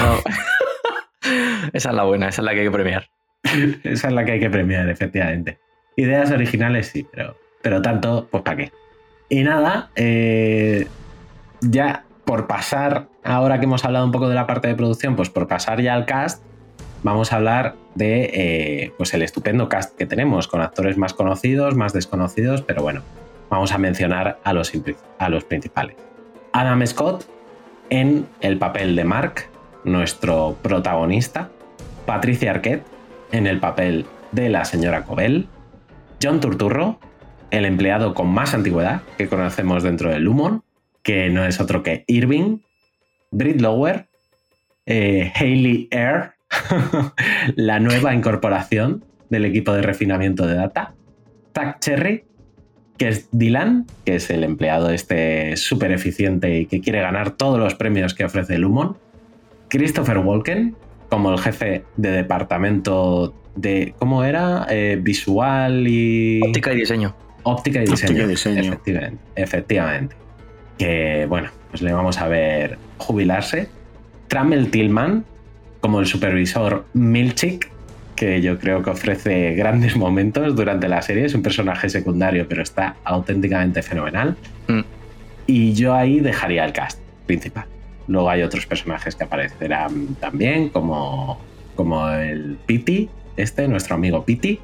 esa 1.74 1.90
es 1.90 1.96
la 1.96 2.04
buena, 2.04 2.30
esa 2.30 2.42
es 2.42 2.46
la 2.46 2.54
que 2.54 2.62
hay 2.62 2.66
que 2.66 2.72
premiar. 2.72 3.10
esa 3.84 4.08
es 4.08 4.14
la 4.14 4.26
que 4.26 4.34
hay 4.34 4.40
que 4.40 4.50
premiar, 4.50 4.90
efectivamente. 4.90 5.60
Ideas 5.96 6.32
originales 6.32 6.88
sí, 6.88 7.06
pero, 7.12 7.38
pero 7.62 7.82
tanto, 7.82 8.28
pues 8.32 8.44
para 8.44 8.58
qué. 8.58 8.72
Y 9.30 9.44
nada, 9.44 9.90
eh, 9.96 10.88
ya 11.62 12.06
por 12.26 12.48
pasar, 12.48 13.08
ahora 13.24 13.60
que 13.60 13.66
hemos 13.66 13.86
hablado 13.86 14.06
un 14.06 14.12
poco 14.12 14.30
de 14.30 14.36
la 14.36 14.48
parte 14.48 14.68
de 14.68 14.76
producción, 14.76 15.16
pues 15.16 15.30
por 15.30 15.48
pasar 15.48 15.82
ya 15.82 15.94
al 15.94 16.06
cast, 16.06 16.44
vamos 17.04 17.34
a 17.34 17.36
hablar 17.36 17.76
de 17.96 18.32
eh, 18.34 18.94
pues 18.98 19.14
el 19.14 19.22
estupendo 19.22 19.70
cast 19.70 19.96
que 19.98 20.06
tenemos, 20.06 20.48
con 20.48 20.62
actores 20.62 20.98
más 20.98 21.14
conocidos, 21.14 21.76
más 21.76 21.94
desconocidos, 21.94 22.62
pero 22.62 22.82
bueno, 22.82 23.02
vamos 23.50 23.72
a 23.72 23.78
mencionar 23.78 24.40
a 24.44 24.54
los, 24.54 24.72
a 25.20 25.30
los 25.30 25.44
principales. 25.44 25.96
Adam 26.54 26.86
Scott 26.86 27.26
en 27.90 28.28
el 28.42 28.58
papel 28.58 28.96
de 28.96 29.04
Mark, 29.04 29.48
nuestro 29.84 30.58
protagonista, 30.62 31.50
Patricia 32.06 32.52
Arquette 32.52 32.93
en 33.34 33.48
el 33.48 33.60
papel 33.60 34.06
de 34.32 34.48
la 34.48 34.64
señora 34.64 35.04
Cobell, 35.04 35.48
John 36.22 36.40
Turturro, 36.40 37.00
el 37.52 37.66
empleado 37.66 38.14
con 38.14 38.30
más 38.30 38.54
antigüedad 38.54 39.02
que 39.18 39.28
conocemos 39.28 39.84
dentro 39.84 40.10
del 40.10 40.24
Lumon, 40.24 40.64
que 41.02 41.30
no 41.30 41.44
es 41.44 41.60
otro 41.60 41.84
que 41.84 42.06
Irving, 42.08 42.60
Britt 43.32 43.60
Lower, 43.60 44.08
eh, 44.86 45.32
Hayley 45.36 45.90
Air, 45.92 46.34
la 47.56 47.80
nueva 47.80 48.14
incorporación 48.14 49.04
del 49.30 49.46
equipo 49.46 49.74
de 49.74 49.82
refinamiento 49.82 50.46
de 50.46 50.56
data, 50.56 50.94
Tack 51.52 51.80
Cherry, 51.80 52.26
que 52.98 53.08
es 53.08 53.28
Dylan, 53.32 53.88
que 54.06 54.16
es 54.16 54.30
el 54.30 54.44
empleado 54.44 54.92
este 54.92 55.58
súper 55.58 55.92
eficiente 55.92 56.60
y 56.60 56.66
que 56.68 56.82
quiere 56.82 57.02
ganar 57.02 57.32
todos 57.32 57.60
los 57.60 57.74
premios 57.74 58.14
que 58.14 58.26
ofrece 58.26 58.60
Lumon, 58.60 58.96
Christopher 59.70 60.20
Walken, 60.20 60.76
como 61.14 61.32
el 61.32 61.38
jefe 61.38 61.84
de 61.96 62.10
departamento 62.10 63.36
de, 63.56 63.94
¿cómo 64.00 64.24
era? 64.24 64.66
Eh, 64.68 64.98
visual 65.00 65.88
y... 65.88 66.42
Óptica 66.42 66.74
y 66.74 66.78
diseño. 66.78 67.16
Óptica 67.44 67.84
y 67.84 67.86
diseño. 67.86 68.64
Efectivamente, 68.64 69.20
efectivamente. 69.36 70.16
Que, 70.80 71.28
bueno, 71.30 71.52
pues 71.70 71.84
le 71.84 71.94
vamos 71.94 72.18
a 72.20 72.28
ver 72.28 72.80
jubilarse. 72.98 73.70
Trammell 74.28 74.72
Tillman, 74.72 75.24
como 75.82 76.00
el 76.00 76.08
supervisor 76.08 76.86
Milchik, 76.94 77.70
que 78.16 78.42
yo 78.42 78.58
creo 78.58 78.82
que 78.82 78.90
ofrece 78.90 79.54
grandes 79.54 79.96
momentos 79.96 80.56
durante 80.56 80.88
la 80.88 81.04
serie. 81.04 81.26
Es 81.26 81.36
un 81.36 81.44
personaje 81.44 81.90
secundario, 81.90 82.48
pero 82.50 82.64
está 82.64 82.96
auténticamente 83.04 83.84
fenomenal. 83.84 84.36
Mm. 84.68 84.80
Y 85.46 85.74
yo 85.74 85.94
ahí 85.94 86.22
dejaría 86.22 86.66
el 86.66 86.74
cast 86.74 87.00
principal. 87.28 87.66
Luego 88.08 88.30
hay 88.30 88.44
otros 88.44 88.66
personajes 88.66 89.16
que 89.16 89.24
aparecerán 89.24 90.16
también, 90.16 90.70
como, 90.70 91.40
como 91.76 92.10
el 92.10 92.58
Pity, 92.66 93.10
este, 93.38 93.68
nuestro 93.68 93.96
amigo 93.96 94.26
Pity, 94.26 94.60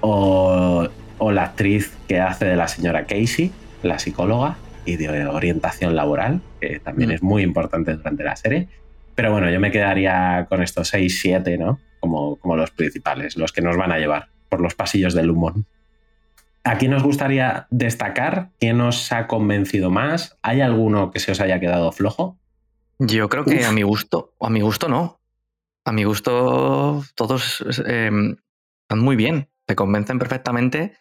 o, 0.00 0.88
o 1.18 1.32
la 1.32 1.44
actriz 1.44 1.96
que 2.06 2.20
hace 2.20 2.44
de 2.44 2.56
la 2.56 2.68
señora 2.68 3.06
Casey, 3.06 3.50
la 3.82 3.98
psicóloga, 3.98 4.56
y 4.88 4.96
de 4.96 5.26
orientación 5.26 5.94
laboral, 5.94 6.40
que 6.60 6.80
también 6.80 7.10
mm. 7.10 7.12
es 7.12 7.22
muy 7.22 7.42
importante 7.42 7.94
durante 7.94 8.24
la 8.24 8.36
serie. 8.36 8.68
Pero 9.14 9.32
bueno, 9.32 9.50
yo 9.50 9.60
me 9.60 9.70
quedaría 9.70 10.46
con 10.48 10.62
estos 10.62 10.88
6, 10.88 11.20
7, 11.20 11.58
¿no? 11.58 11.78
Como, 12.00 12.36
como 12.36 12.56
los 12.56 12.70
principales, 12.70 13.36
los 13.36 13.52
que 13.52 13.60
nos 13.60 13.76
van 13.76 13.92
a 13.92 13.98
llevar 13.98 14.28
por 14.48 14.60
los 14.60 14.74
pasillos 14.74 15.12
del 15.12 15.30
humor. 15.30 15.54
¿A 16.64 16.76
quién 16.76 16.90
nos 16.90 17.02
gustaría 17.02 17.66
destacar? 17.70 18.50
¿Quién 18.58 18.78
nos 18.78 19.12
ha 19.12 19.26
convencido 19.26 19.90
más? 19.90 20.38
¿Hay 20.42 20.60
alguno 20.60 21.10
que 21.10 21.20
se 21.20 21.32
os 21.32 21.40
haya 21.40 21.60
quedado 21.60 21.92
flojo? 21.92 22.38
Yo 22.98 23.28
creo 23.28 23.44
que 23.44 23.64
a 23.64 23.72
mi 23.72 23.82
gusto, 23.82 24.34
o 24.38 24.46
a 24.46 24.50
mi 24.50 24.60
gusto 24.60 24.88
no. 24.88 25.20
A 25.84 25.92
mi 25.92 26.04
gusto 26.04 27.02
todos 27.14 27.64
em, 27.86 28.36
están 28.82 28.98
muy 28.98 29.16
bien, 29.16 29.48
te 29.66 29.76
convencen 29.76 30.18
perfectamente 30.18 30.98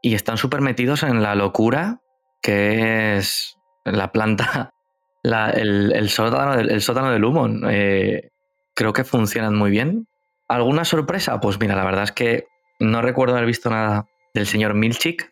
y 0.00 0.14
están 0.14 0.36
súper 0.36 0.60
metidos 0.60 1.02
en 1.02 1.22
la 1.22 1.34
locura 1.34 2.00
que 2.40 3.16
es 3.16 3.58
la 3.84 4.12
planta 4.12 4.72
el, 5.22 6.08
sótano 6.08 6.56
del, 6.56 6.70
el 6.70 6.80
sótano 6.80 7.10
del 7.10 7.24
humo. 7.24 7.48
Eh, 7.68 8.30
creo 8.74 8.92
que 8.92 9.04
funcionan 9.04 9.56
muy 9.56 9.70
bien. 9.70 10.06
¿Alguna 10.46 10.84
sorpresa? 10.84 11.40
Pues 11.40 11.58
mira, 11.60 11.74
la 11.76 11.84
verdad 11.84 12.04
es 12.04 12.12
que 12.12 12.46
no 12.78 13.02
recuerdo 13.02 13.34
haber 13.34 13.46
visto 13.46 13.68
nada 13.68 14.06
del 14.34 14.46
señor 14.46 14.74
Milchik. 14.74 15.30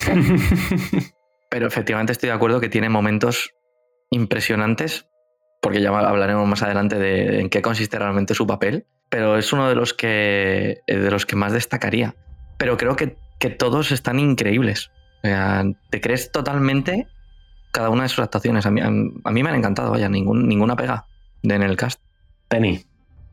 pero 1.50 1.66
efectivamente 1.66 2.12
estoy 2.12 2.30
de 2.30 2.34
acuerdo 2.34 2.60
que 2.60 2.68
tiene 2.68 2.88
momentos 2.88 3.54
impresionantes, 4.10 5.06
porque 5.62 5.80
ya 5.80 5.90
hablaremos 5.90 6.48
más 6.48 6.62
adelante 6.62 6.98
de 6.98 7.40
en 7.40 7.48
qué 7.48 7.62
consiste 7.62 7.98
realmente 7.98 8.34
su 8.34 8.46
papel, 8.46 8.86
pero 9.08 9.38
es 9.38 9.52
uno 9.52 9.68
de 9.68 9.74
los 9.74 9.94
que, 9.94 10.80
de 10.86 11.10
los 11.10 11.26
que 11.26 11.36
más 11.36 11.52
destacaría. 11.52 12.16
Pero 12.58 12.76
creo 12.76 12.96
que, 12.96 13.16
que 13.38 13.50
todos 13.50 13.92
están 13.92 14.18
increíbles. 14.18 14.90
O 15.22 15.28
sea, 15.28 15.64
te 15.90 16.00
crees 16.00 16.32
totalmente 16.32 17.06
cada 17.70 17.90
una 17.90 18.02
de 18.04 18.08
sus 18.08 18.20
actuaciones. 18.20 18.66
A 18.66 18.70
mí, 18.70 18.80
a, 18.80 18.90
mí 18.90 19.42
me 19.42 19.48
han 19.48 19.56
encantado, 19.56 19.90
vaya, 19.90 20.08
ningún, 20.08 20.48
ninguna 20.48 20.76
pega 20.76 21.06
de 21.42 21.54
en 21.54 21.62
el 21.62 21.76
cast. 21.76 22.00
Penny. 22.48 22.84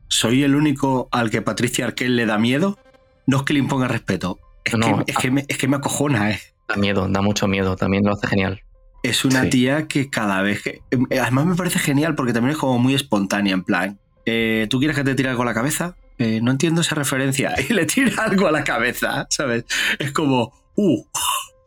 ¿Soy 0.08 0.42
el 0.42 0.54
único 0.54 1.08
al 1.10 1.30
que 1.30 1.42
Patricia 1.42 1.86
Arquel 1.86 2.16
le 2.16 2.26
da 2.26 2.38
miedo? 2.38 2.78
No 3.26 3.38
es 3.38 3.42
que 3.44 3.52
le 3.52 3.60
imponga 3.60 3.88
respeto, 3.88 4.38
es, 4.64 5.16
que, 5.18 5.30
me, 5.30 5.44
es 5.48 5.58
que 5.58 5.68
me 5.68 5.76
acojona, 5.76 6.30
eh. 6.30 6.40
Da 6.68 6.76
miedo, 6.76 7.08
da 7.08 7.20
mucho 7.22 7.48
miedo, 7.48 7.76
también 7.76 8.04
lo 8.04 8.12
hace 8.12 8.26
genial. 8.26 8.62
Es 9.02 9.24
una 9.24 9.50
tía 9.50 9.88
que 9.88 10.10
cada 10.10 10.42
vez 10.42 10.62
que... 10.62 10.82
Eh, 10.90 11.18
además 11.20 11.46
me 11.46 11.54
parece 11.56 11.78
genial 11.78 12.14
porque 12.14 12.32
también 12.32 12.52
es 12.52 12.58
como 12.58 12.78
muy 12.78 12.94
espontánea, 12.94 13.52
en 13.52 13.64
plan, 13.64 13.98
eh, 14.26 14.66
¿tú 14.70 14.78
quieres 14.78 14.96
que 14.96 15.02
te 15.04 15.14
tire 15.14 15.28
algo 15.28 15.42
a 15.42 15.46
la 15.46 15.54
cabeza? 15.54 15.96
no 16.40 16.52
entiendo 16.52 16.82
esa 16.82 16.94
referencia. 16.94 17.52
Y 17.68 17.72
le 17.72 17.84
tira 17.84 18.22
algo 18.22 18.46
a 18.46 18.52
la 18.52 18.62
cabeza, 18.62 19.26
¿sabes? 19.28 19.64
Es 19.98 20.12
como, 20.12 20.52
uh, 20.76 21.04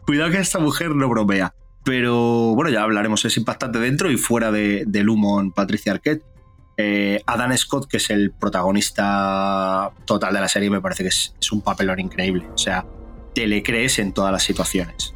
cuidado 0.06 0.32
que 0.32 0.38
esta 0.38 0.60
mujer 0.60 0.96
no 0.96 1.10
bromea. 1.10 1.54
Pero 1.84 2.56
bueno, 2.56 2.72
ya 2.72 2.82
hablaremos, 2.82 3.24
es 3.26 3.38
impactante 3.38 3.80
dentro 3.80 4.10
y 4.10 4.18
fuera 4.18 4.52
de, 4.52 4.86
del 4.88 5.10
humo 5.10 5.40
en 5.40 5.52
Patricia 5.52 5.92
Arquette. 5.92 6.24
Eh, 6.78 7.22
Adam 7.26 7.56
Scott, 7.58 7.88
que 7.88 7.98
es 7.98 8.10
el 8.10 8.32
protagonista 8.32 9.92
total 10.06 10.34
de 10.34 10.42
la 10.42 10.50
serie, 10.50 10.70
me 10.70 10.82
parece 10.82 11.04
que 11.04 11.10
es, 11.10 11.34
un 11.52 11.62
papelón 11.62 12.00
increíble. 12.00 12.46
O 12.54 12.58
sea, 12.58 12.86
te 13.34 13.48
le 13.48 13.64
crees 13.64 14.00
en 14.00 14.12
todas 14.12 14.32
las 14.32 14.44
situaciones. 14.44 15.14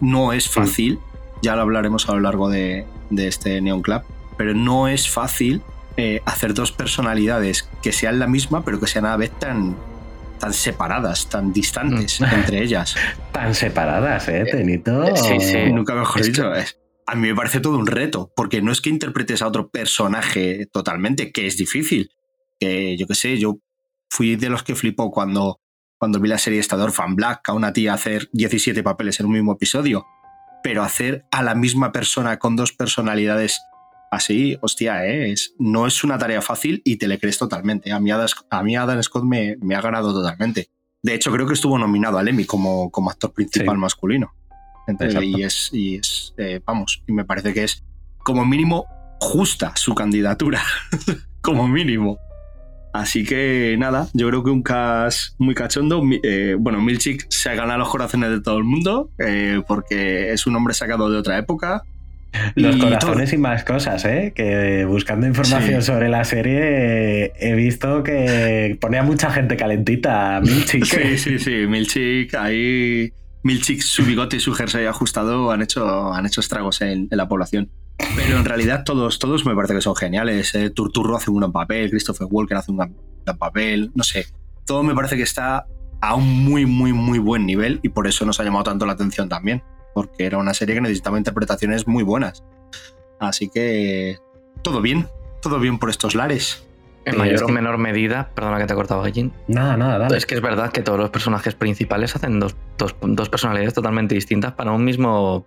No 0.00 0.32
es 0.32 0.48
fácil, 0.48 0.98
ya 1.42 1.56
lo 1.56 1.62
hablaremos 1.62 2.08
a 2.08 2.12
lo 2.12 2.20
largo 2.20 2.48
de, 2.50 2.86
este 3.16 3.60
Neon 3.60 3.82
Club, 3.82 4.02
pero 4.36 4.54
no 4.54 4.86
es 4.86 5.08
fácil 5.08 5.62
eh, 5.96 6.20
hacer 6.26 6.54
dos 6.54 6.72
personalidades 6.72 7.68
que 7.82 7.92
sean 7.92 8.18
la 8.18 8.26
misma, 8.26 8.64
pero 8.64 8.78
que 8.78 8.86
sean 8.86 9.06
a 9.06 9.10
la 9.10 9.16
vez 9.16 9.32
tan, 9.38 9.76
tan 10.38 10.52
separadas, 10.52 11.28
tan 11.28 11.52
distantes 11.52 12.20
mm. 12.20 12.24
entre 12.24 12.62
ellas. 12.62 12.94
tan 13.32 13.54
separadas, 13.54 14.28
¿eh, 14.28 14.44
Tenito? 14.50 15.16
Sí, 15.16 15.40
sí. 15.40 15.72
Nunca 15.72 15.94
mejor 15.94 16.22
dicho. 16.22 16.52
A 17.08 17.14
mí 17.14 17.26
me 17.26 17.34
parece 17.34 17.60
todo 17.60 17.78
un 17.78 17.86
reto, 17.86 18.30
porque 18.36 18.60
no 18.60 18.70
es 18.70 18.82
que 18.82 18.90
interpretes 18.90 19.40
a 19.40 19.48
otro 19.48 19.70
personaje 19.70 20.66
totalmente, 20.66 21.32
que 21.32 21.46
es 21.46 21.56
difícil. 21.56 22.10
Que 22.60 22.98
yo 22.98 23.06
qué 23.06 23.14
sé, 23.14 23.38
yo 23.38 23.60
fui 24.10 24.36
de 24.36 24.50
los 24.50 24.62
que 24.62 24.74
flipó 24.74 25.10
cuando, 25.10 25.58
cuando 25.96 26.20
vi 26.20 26.28
la 26.28 26.36
serie 26.36 26.60
esta 26.60 26.76
de 26.76 26.90
Fan 26.92 27.16
Black, 27.16 27.48
a 27.48 27.54
una 27.54 27.72
tía 27.72 27.94
hacer 27.94 28.28
17 28.32 28.82
papeles 28.82 29.20
en 29.20 29.26
un 29.26 29.32
mismo 29.32 29.52
episodio. 29.52 30.04
Pero 30.62 30.82
hacer 30.82 31.24
a 31.30 31.42
la 31.42 31.54
misma 31.54 31.92
persona 31.92 32.38
con 32.38 32.56
dos 32.56 32.72
personalidades 32.72 33.58
así, 34.10 34.58
hostia, 34.60 35.06
¿eh? 35.06 35.32
es, 35.32 35.54
no 35.58 35.86
es 35.86 36.04
una 36.04 36.18
tarea 36.18 36.42
fácil 36.42 36.82
y 36.84 36.96
te 36.96 37.08
le 37.08 37.18
crees 37.18 37.38
totalmente. 37.38 37.90
A 37.90 38.00
mí, 38.00 38.10
Adam, 38.10 39.02
Scott 39.02 39.24
me, 39.24 39.56
me, 39.62 39.74
ha 39.74 39.80
ganado 39.80 40.12
totalmente. 40.12 40.68
De 41.02 41.14
hecho, 41.14 41.32
creo 41.32 41.46
que 41.46 41.54
estuvo 41.54 41.78
nominado 41.78 42.18
al 42.18 42.28
Emmy 42.28 42.44
como, 42.44 42.90
como 42.90 43.08
actor 43.08 43.32
principal 43.32 43.78
masculino. 43.78 44.34
Y 45.22 45.42
es, 45.42 45.70
y 45.72 45.96
es 45.96 46.34
eh, 46.38 46.60
vamos, 46.64 47.02
y 47.06 47.12
me 47.12 47.24
parece 47.24 47.52
que 47.52 47.64
es 47.64 47.82
como 48.18 48.44
mínimo 48.44 48.86
justa 49.20 49.72
su 49.76 49.94
candidatura. 49.94 50.62
como 51.40 51.68
mínimo. 51.68 52.18
Así 52.92 53.24
que 53.24 53.76
nada, 53.78 54.08
yo 54.12 54.28
creo 54.28 54.42
que 54.42 54.50
un 54.50 54.62
cast 54.62 55.34
muy 55.38 55.54
cachondo. 55.54 56.02
Eh, 56.22 56.56
bueno, 56.58 56.80
Milchik 56.80 57.26
se 57.30 57.50
ha 57.50 57.54
ganado 57.54 57.78
los 57.78 57.88
corazones 57.90 58.30
de 58.30 58.40
todo 58.40 58.58
el 58.58 58.64
mundo 58.64 59.10
eh, 59.18 59.62
porque 59.66 60.32
es 60.32 60.46
un 60.46 60.56
hombre 60.56 60.74
sacado 60.74 61.10
de 61.10 61.18
otra 61.18 61.38
época. 61.38 61.82
Los 62.54 62.76
corazones 62.76 63.32
y 63.32 63.38
más 63.38 63.64
cosas, 63.64 64.04
¿eh? 64.04 64.32
Que 64.34 64.84
buscando 64.84 65.26
información 65.26 65.82
sobre 65.82 66.08
la 66.08 66.24
serie 66.24 67.32
he 67.38 67.54
visto 67.54 68.02
que 68.02 68.76
ponía 68.80 69.02
mucha 69.02 69.30
gente 69.30 69.56
calentita 69.56 70.40
Milchik. 70.40 70.84
Sí, 70.84 71.18
sí, 71.18 71.38
sí. 71.38 71.66
Milchik, 71.66 72.34
ahí. 72.34 73.12
Milchik, 73.48 73.80
su 73.80 74.04
bigote 74.04 74.36
y 74.36 74.40
su 74.40 74.52
jersey 74.52 74.84
ajustado 74.84 75.50
han 75.50 75.62
hecho, 75.62 76.12
han 76.12 76.26
hecho 76.26 76.42
estragos 76.42 76.82
en, 76.82 77.08
la 77.10 77.28
población. 77.28 77.70
Pero 78.14 78.36
en 78.36 78.44
realidad 78.44 78.84
todos, 78.84 79.18
todos 79.18 79.46
me 79.46 79.54
parece 79.54 79.72
que 79.72 79.80
son 79.80 79.96
geniales. 79.96 80.54
¿eh? 80.54 80.68
Turturro 80.68 81.16
hace 81.16 81.30
un 81.30 81.38
gran 81.38 81.50
papel, 81.50 81.88
Christopher 81.88 82.26
Walker 82.30 82.58
hace 82.58 82.70
un 82.70 82.76
gran, 82.76 82.94
papel, 83.38 83.90
no 83.94 84.04
sé. 84.04 84.26
Todo 84.66 84.82
me 84.82 84.94
parece 84.94 85.16
que 85.16 85.22
está 85.22 85.66
a 86.02 86.14
un 86.14 86.44
muy, 86.44 86.66
muy, 86.66 86.92
muy 86.92 87.18
buen 87.18 87.46
nivel 87.46 87.80
y 87.82 87.88
por 87.88 88.06
eso 88.06 88.26
nos 88.26 88.38
ha 88.38 88.44
llamado 88.44 88.64
tanto 88.64 88.84
la 88.84 88.92
atención 88.92 89.30
también 89.30 89.62
porque 89.94 90.26
era 90.26 90.36
una 90.36 90.52
serie 90.52 90.74
que 90.74 90.82
necesitaba 90.82 91.16
interpretaciones 91.16 91.86
muy 91.86 92.02
buenas. 92.02 92.44
Así 93.18 93.48
que 93.48 94.18
todo 94.62 94.82
bien, 94.82 95.08
todo 95.40 95.58
bien 95.58 95.78
por 95.78 95.88
estos 95.88 96.14
lares. 96.14 96.67
En 97.08 97.18
mayor 97.18 97.44
o 97.44 97.48
menor 97.48 97.78
medida, 97.78 98.30
perdona 98.34 98.58
que 98.58 98.66
te 98.66 98.72
he 98.72 98.76
cortado, 98.76 99.02
Gallín. 99.02 99.32
Nada, 99.46 99.76
nada, 99.76 99.98
dale. 99.98 100.16
Es 100.16 100.26
que 100.26 100.34
es 100.34 100.40
verdad 100.40 100.72
que 100.72 100.82
todos 100.82 100.98
los 100.98 101.10
personajes 101.10 101.54
principales 101.54 102.14
hacen 102.14 102.40
dos, 102.40 102.54
personalidades 103.30 103.74
totalmente 103.74 104.14
distintas 104.14 104.52
para 104.52 104.72
un 104.72 104.84
mismo 104.84 105.44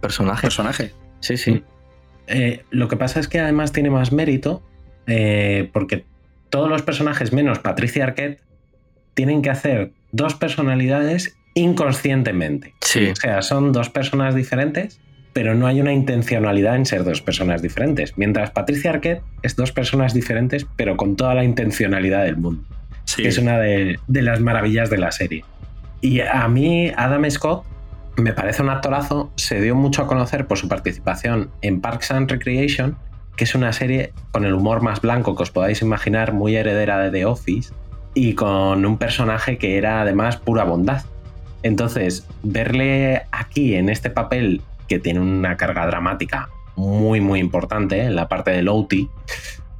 personaje. 0.00 0.42
Personaje. 0.42 0.92
Sí, 1.20 1.36
sí. 1.36 1.62
Eh, 2.26 2.64
lo 2.70 2.88
que 2.88 2.96
pasa 2.96 3.20
es 3.20 3.28
que 3.28 3.40
además 3.40 3.72
tiene 3.72 3.90
más 3.90 4.12
mérito 4.12 4.62
eh, 5.06 5.70
porque 5.72 6.04
todos 6.50 6.68
los 6.68 6.82
personajes, 6.82 7.32
menos 7.32 7.58
Patricia 7.58 8.04
Arquette, 8.04 8.40
tienen 9.14 9.42
que 9.42 9.50
hacer 9.50 9.92
dos 10.12 10.34
personalidades 10.34 11.36
inconscientemente. 11.54 12.74
Sí. 12.80 13.08
O 13.08 13.16
sea, 13.16 13.42
son 13.42 13.72
dos 13.72 13.90
personas 13.90 14.34
diferentes, 14.34 15.00
pero 15.32 15.54
no 15.54 15.66
hay 15.66 15.80
una 15.80 15.92
intencionalidad 15.92 16.76
en 16.76 16.86
ser 16.86 17.04
dos 17.04 17.22
personas 17.22 17.62
diferentes. 17.62 18.16
Mientras 18.16 18.50
Patricia 18.50 18.90
Arquette 18.90 19.22
es 19.42 19.56
dos 19.56 19.72
personas 19.72 20.12
diferentes, 20.12 20.66
pero 20.76 20.96
con 20.96 21.16
toda 21.16 21.34
la 21.34 21.44
intencionalidad 21.44 22.24
del 22.24 22.36
mundo. 22.36 22.62
Sí. 23.04 23.26
es 23.26 23.36
una 23.36 23.58
de, 23.58 23.98
las 24.08 24.40
maravillas 24.40 24.88
de 24.88 24.98
la 24.98 25.10
serie. 25.10 25.44
Y 26.00 26.20
a 26.20 26.46
mí, 26.48 26.92
Adam 26.96 27.28
Scott 27.30 27.64
me 28.16 28.32
parece 28.32 28.62
un 28.62 28.70
actorazo. 28.70 29.32
Se 29.36 29.60
dio 29.60 29.74
mucho 29.74 30.02
a 30.02 30.06
conocer 30.06 30.46
por 30.46 30.58
su 30.58 30.68
participación 30.68 31.50
en 31.62 31.80
Parks 31.80 32.10
and 32.10 32.30
Recreation, 32.30 32.96
que 33.36 33.44
es 33.44 33.54
una 33.54 33.72
serie 33.72 34.12
con 34.30 34.44
el 34.44 34.54
humor 34.54 34.82
más 34.82 35.00
blanco 35.00 35.34
que 35.34 35.42
os 35.42 35.50
podáis 35.50 35.82
imaginar, 35.82 36.32
muy 36.32 36.56
heredera 36.56 36.98
de 36.98 37.10
The 37.10 37.24
Office, 37.24 37.72
y 38.14 38.34
con 38.34 38.84
un 38.84 38.98
personaje 38.98 39.58
que 39.58 39.78
era 39.78 40.02
además 40.02 40.36
pura 40.36 40.64
bondad. 40.64 41.02
Entonces, 41.62 42.26
verle 42.42 43.22
aquí 43.30 43.74
en 43.74 43.88
este 43.88 44.10
papel 44.10 44.60
que 44.92 44.98
tiene 44.98 45.20
una 45.20 45.56
carga 45.56 45.86
dramática 45.86 46.50
muy, 46.76 47.22
muy 47.22 47.40
importante 47.40 48.02
en 48.02 48.14
la 48.14 48.28
parte 48.28 48.50
del 48.50 48.68
OT, 48.68 49.08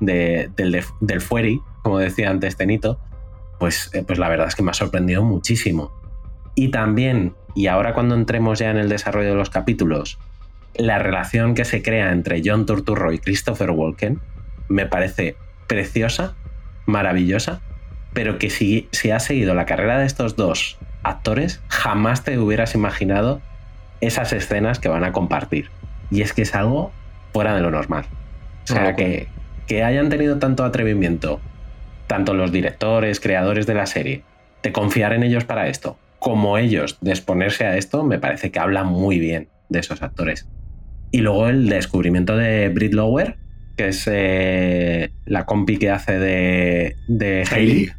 del, 0.01 0.51
del 1.01 1.20
Fueri, 1.20 1.61
como 1.83 1.98
decía 1.98 2.31
antes 2.31 2.57
Tenito, 2.57 2.98
pues, 3.59 3.90
eh, 3.92 4.05
pues 4.07 4.18
la 4.18 4.31
verdad 4.31 4.48
es 4.48 4.55
que 4.55 4.62
me 4.62 4.70
ha 4.70 4.75
sorprendido 4.75 5.22
muchísimo. 5.22 5.92
Y 6.55 6.68
también, 6.70 7.35
y 7.55 7.66
ahora 7.66 7.92
cuando 7.92 8.14
entremos 8.14 8.59
ya 8.59 8.70
en 8.70 8.79
el 8.79 8.88
desarrollo 8.88 9.29
de 9.29 9.35
los 9.35 9.51
capítulos, 9.51 10.18
la 10.77 10.98
relación 10.98 11.55
que 11.55 11.66
se 11.66 11.83
crea 11.83 12.11
entre 12.11 12.40
John 12.42 12.64
Turturro 12.64 13.12
y 13.12 13.18
Christopher 13.18 13.70
Walken 13.70 14.18
me 14.68 14.87
parece 14.87 15.37
preciosa, 15.66 16.37
maravillosa, 16.87 17.61
pero 18.14 18.38
que 18.38 18.48
si, 18.48 18.88
si 18.92 19.11
has 19.11 19.25
seguido 19.25 19.53
la 19.53 19.66
carrera 19.66 19.98
de 19.98 20.07
estos 20.07 20.37
dos 20.37 20.79
actores, 21.03 21.61
jamás 21.68 22.25
te 22.25 22.38
hubieras 22.38 22.75
imaginado 22.75 23.42
esas 24.03 24.33
escenas 24.35 24.79
que 24.79 24.88
van 24.88 25.05
a 25.05 25.12
compartir. 25.12 25.71
Y 26.11 26.21
es 26.21 26.35
que 26.35 26.43
es 26.43 26.55
algo 26.55 26.93
fuera 27.33 27.55
de 27.55 27.62
lo 27.62 27.71
normal. 27.71 28.05
O 28.65 28.67
sea, 28.67 28.95
que, 28.95 29.29
que 29.67 29.83
hayan 29.83 30.11
tenido 30.11 30.38
tanto 30.38 30.65
atrevimiento, 30.65 31.41
tanto 32.07 32.35
los 32.35 32.53
directores, 32.53 33.21
creadores 33.21 33.67
de 33.67 33.75
la 33.75 33.87
serie, 33.87 34.23
de 34.62 34.73
confiar 34.73 35.15
en 35.15 35.23
ellos 35.23 35.45
para 35.45 35.69
esto, 35.69 35.97
como 36.19 36.59
ellos 36.59 36.99
de 37.01 37.11
exponerse 37.11 37.65
a 37.65 37.77
esto, 37.77 38.05
me 38.05 38.19
parece 38.19 38.51
que 38.51 38.59
habla 38.59 38.85
muy 38.85 39.19
bien 39.19 39.49
de 39.69 39.79
esos 39.79 40.03
actores. 40.03 40.47
Y 41.11 41.19
luego 41.19 41.49
el 41.49 41.69
descubrimiento 41.69 42.37
de 42.37 42.69
Brit 42.69 42.93
Lower, 42.93 43.37
que 43.77 43.88
es 43.88 44.05
eh, 44.11 45.12
la 45.25 45.47
compi 45.47 45.79
que 45.79 45.91
hace 45.91 46.19
de, 46.19 46.97
de 47.09 47.45
Hailey. 47.51 47.91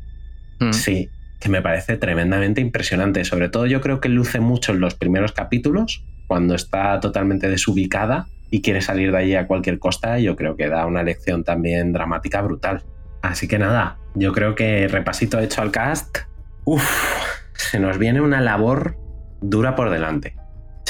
Mm. 0.60 0.74
Sí, 0.74 1.10
que 1.44 1.50
me 1.50 1.62
parece 1.62 1.98
tremendamente 1.98 2.62
impresionante. 2.62 3.26
Sobre 3.26 3.50
todo 3.50 3.66
yo 3.66 3.82
creo 3.82 4.00
que 4.00 4.08
luce 4.08 4.40
mucho 4.40 4.72
en 4.72 4.80
los 4.80 4.96
primeros 4.96 5.34
capítulos, 5.34 6.06
cuando 6.26 6.56
está 6.56 7.02
totalmente 7.02 7.50
desubicada 7.50 8.28
y 8.50 8.62
quiere 8.62 8.80
salir 8.80 9.12
de 9.12 9.18
allí 9.18 9.36
a 9.36 9.46
cualquier 9.46 9.78
costa, 9.78 10.20
yo 10.20 10.38
creo 10.38 10.56
que 10.56 10.70
da 10.70 10.86
una 10.86 11.04
lección 11.04 11.44
también 11.44 11.92
dramática 11.92 12.42
brutal. 12.42 12.84
Así 13.22 13.50
que 13.50 13.60
nada, 13.60 13.98
yo 14.16 14.32
creo 14.32 14.56
que 14.56 14.88
repasito 14.88 15.38
hecho 15.40 15.62
al 15.62 15.72
cast, 15.72 16.20
uff, 16.64 17.26
se 17.56 17.78
nos 17.78 17.98
viene 17.98 18.22
una 18.22 18.40
labor 18.40 18.96
dura 19.42 19.76
por 19.76 19.90
delante. 19.90 20.38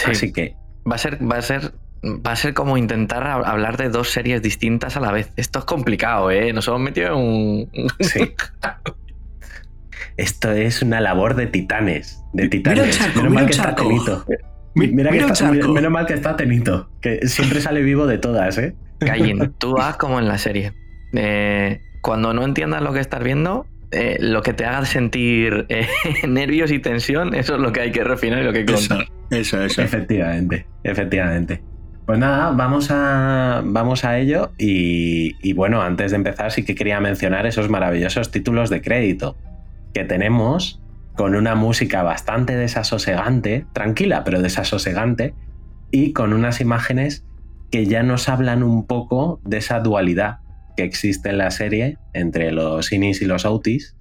Así 0.06 0.32
que... 0.32 0.56
Va 0.90 0.96
a 0.96 1.00
ser, 1.00 1.18
va 1.20 1.38
a 1.38 1.42
ser 1.42 1.74
va 2.04 2.34
a 2.34 2.36
ser 2.36 2.54
como 2.54 2.78
intentar 2.78 3.26
hablar 3.26 3.78
de 3.78 3.90
dos 3.90 4.12
series 4.12 4.42
distintas 4.42 4.98
a 4.98 5.00
la 5.00 5.12
vez. 5.12 5.32
Esto 5.38 5.60
es 5.60 5.66
complicado, 5.66 6.30
¿eh? 6.30 6.52
Nos 6.54 6.68
hemos 6.68 6.82
metido 6.82 7.08
en 7.08 7.14
un... 7.14 7.90
Sí. 8.02 8.36
Esto 10.18 10.52
es 10.52 10.82
una 10.82 11.02
labor 11.02 11.36
de 11.36 11.48
titanes. 11.48 12.24
De 12.34 12.48
titanes. 12.48 13.00
menos 13.16 13.32
mal 13.32 13.46
que 13.46 13.52
está 13.52 13.76
Tenito. 13.76 14.26
Mira, 14.76 15.12
que 15.12 15.18
está, 15.18 15.52
menos 15.52 15.92
mal 15.92 16.06
que 16.06 16.14
está 16.14 16.36
Tenito, 16.36 16.90
que 17.00 17.28
siempre 17.28 17.62
sale 17.62 17.82
vivo 17.84 18.08
de 18.08 18.18
todas, 18.18 18.58
¿eh? 18.58 18.76
Cayin, 19.00 19.54
tú 19.58 19.78
haz 19.78 19.98
como 19.98 20.20
en 20.20 20.28
la 20.28 20.38
serie. 20.38 20.74
Eh, 21.14 21.80
cuando 22.02 22.34
no 22.34 22.44
entiendas 22.44 22.82
lo 22.82 22.92
que 22.92 23.00
estás 23.00 23.24
viendo, 23.24 23.68
eh, 23.92 24.18
lo 24.20 24.42
que 24.42 24.54
te 24.54 24.66
haga 24.66 24.86
sentir 24.86 25.68
eh, 25.70 25.88
nervios 26.28 26.72
y 26.72 26.80
tensión, 26.80 27.36
eso 27.36 27.56
es 27.56 27.62
lo 27.62 27.72
que 27.72 27.82
hay 27.82 27.92
que 27.92 28.04
refinar 28.04 28.42
y 28.42 28.44
lo 28.44 28.52
que 28.52 28.60
hay 28.60 28.66
que 28.66 28.74
contar. 28.74 29.06
Eso, 29.30 29.62
eso. 29.62 29.82
Efectivamente, 29.82 30.66
efectivamente. 30.84 31.62
Pues 32.06 32.20
nada, 32.20 32.52
vamos 32.52 32.90
a, 32.92 33.62
vamos 33.64 34.04
a 34.04 34.20
ello 34.20 34.52
y, 34.58 35.36
y, 35.42 35.54
bueno, 35.54 35.82
antes 35.82 36.12
de 36.12 36.18
empezar 36.18 36.52
sí 36.52 36.66
que 36.66 36.76
quería 36.76 37.00
mencionar 37.00 37.46
esos 37.46 37.70
maravillosos 37.70 38.30
títulos 38.30 38.70
de 38.70 38.82
crédito 38.82 39.38
que 39.94 40.04
tenemos 40.04 40.82
con 41.16 41.36
una 41.36 41.56
música 41.56 42.04
bastante 42.04 42.56
desasosegante, 42.56 43.66
tranquila 43.74 44.24
pero 44.24 44.42
desasosegante, 44.42 45.34
y 45.92 46.14
con 46.14 46.34
unas 46.34 46.60
imágenes 46.60 47.24
que 47.72 47.86
ya 47.86 48.04
nos 48.04 48.30
hablan 48.30 48.64
un 48.64 48.88
poco 48.88 49.40
de 49.44 49.58
esa 49.58 49.80
dualidad 49.80 50.40
que 50.76 50.84
existe 50.84 51.30
en 51.30 51.38
la 51.38 51.52
serie 51.52 51.98
entre 52.14 52.52
los 52.52 52.92
inis 52.92 53.22
y 53.22 53.26
los 53.26 53.46
autis, 53.46 53.96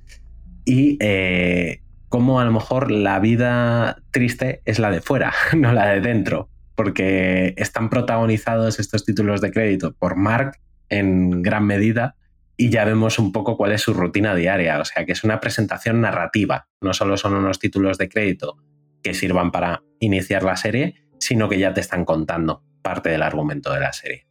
y 0.64 0.96
eh, 1.00 1.83
cómo 2.09 2.40
a 2.40 2.44
lo 2.44 2.52
mejor 2.52 2.90
la 2.90 3.18
vida 3.18 3.98
triste 4.11 4.62
es 4.64 4.78
la 4.78 4.90
de 4.90 5.00
fuera, 5.00 5.33
no 5.57 5.72
la 5.72 5.88
de 5.90 6.00
dentro, 6.00 6.48
porque 6.74 7.55
están 7.59 7.90
protagonizados 7.90 8.78
estos 8.78 9.05
títulos 9.05 9.40
de 9.40 9.50
crédito 9.50 9.92
por 9.92 10.16
Mark 10.16 10.59
en 10.88 11.42
gran 11.42 11.66
medida 11.66 12.16
y 12.56 12.70
ya 12.70 12.84
vemos 12.84 13.18
un 13.18 13.32
poco 13.32 13.56
cuál 13.56 13.72
es 13.72 13.82
su 13.82 13.94
rutina 13.94 14.34
diaria. 14.34 14.78
O 14.80 14.84
sea, 14.84 15.04
que 15.04 15.12
es 15.12 15.24
una 15.24 15.40
presentación 15.40 16.00
narrativa. 16.00 16.68
No 16.80 16.94
solo 16.94 17.16
son 17.16 17.34
unos 17.34 17.58
títulos 17.58 17.98
de 17.98 18.08
crédito 18.08 18.56
que 19.02 19.14
sirvan 19.14 19.50
para 19.50 19.82
iniciar 19.98 20.42
la 20.42 20.56
serie, 20.56 21.06
sino 21.18 21.48
que 21.48 21.58
ya 21.58 21.74
te 21.74 21.80
están 21.80 22.04
contando 22.04 22.62
parte 22.82 23.10
del 23.10 23.22
argumento 23.22 23.72
de 23.72 23.80
la 23.80 23.92
serie. 23.92 24.26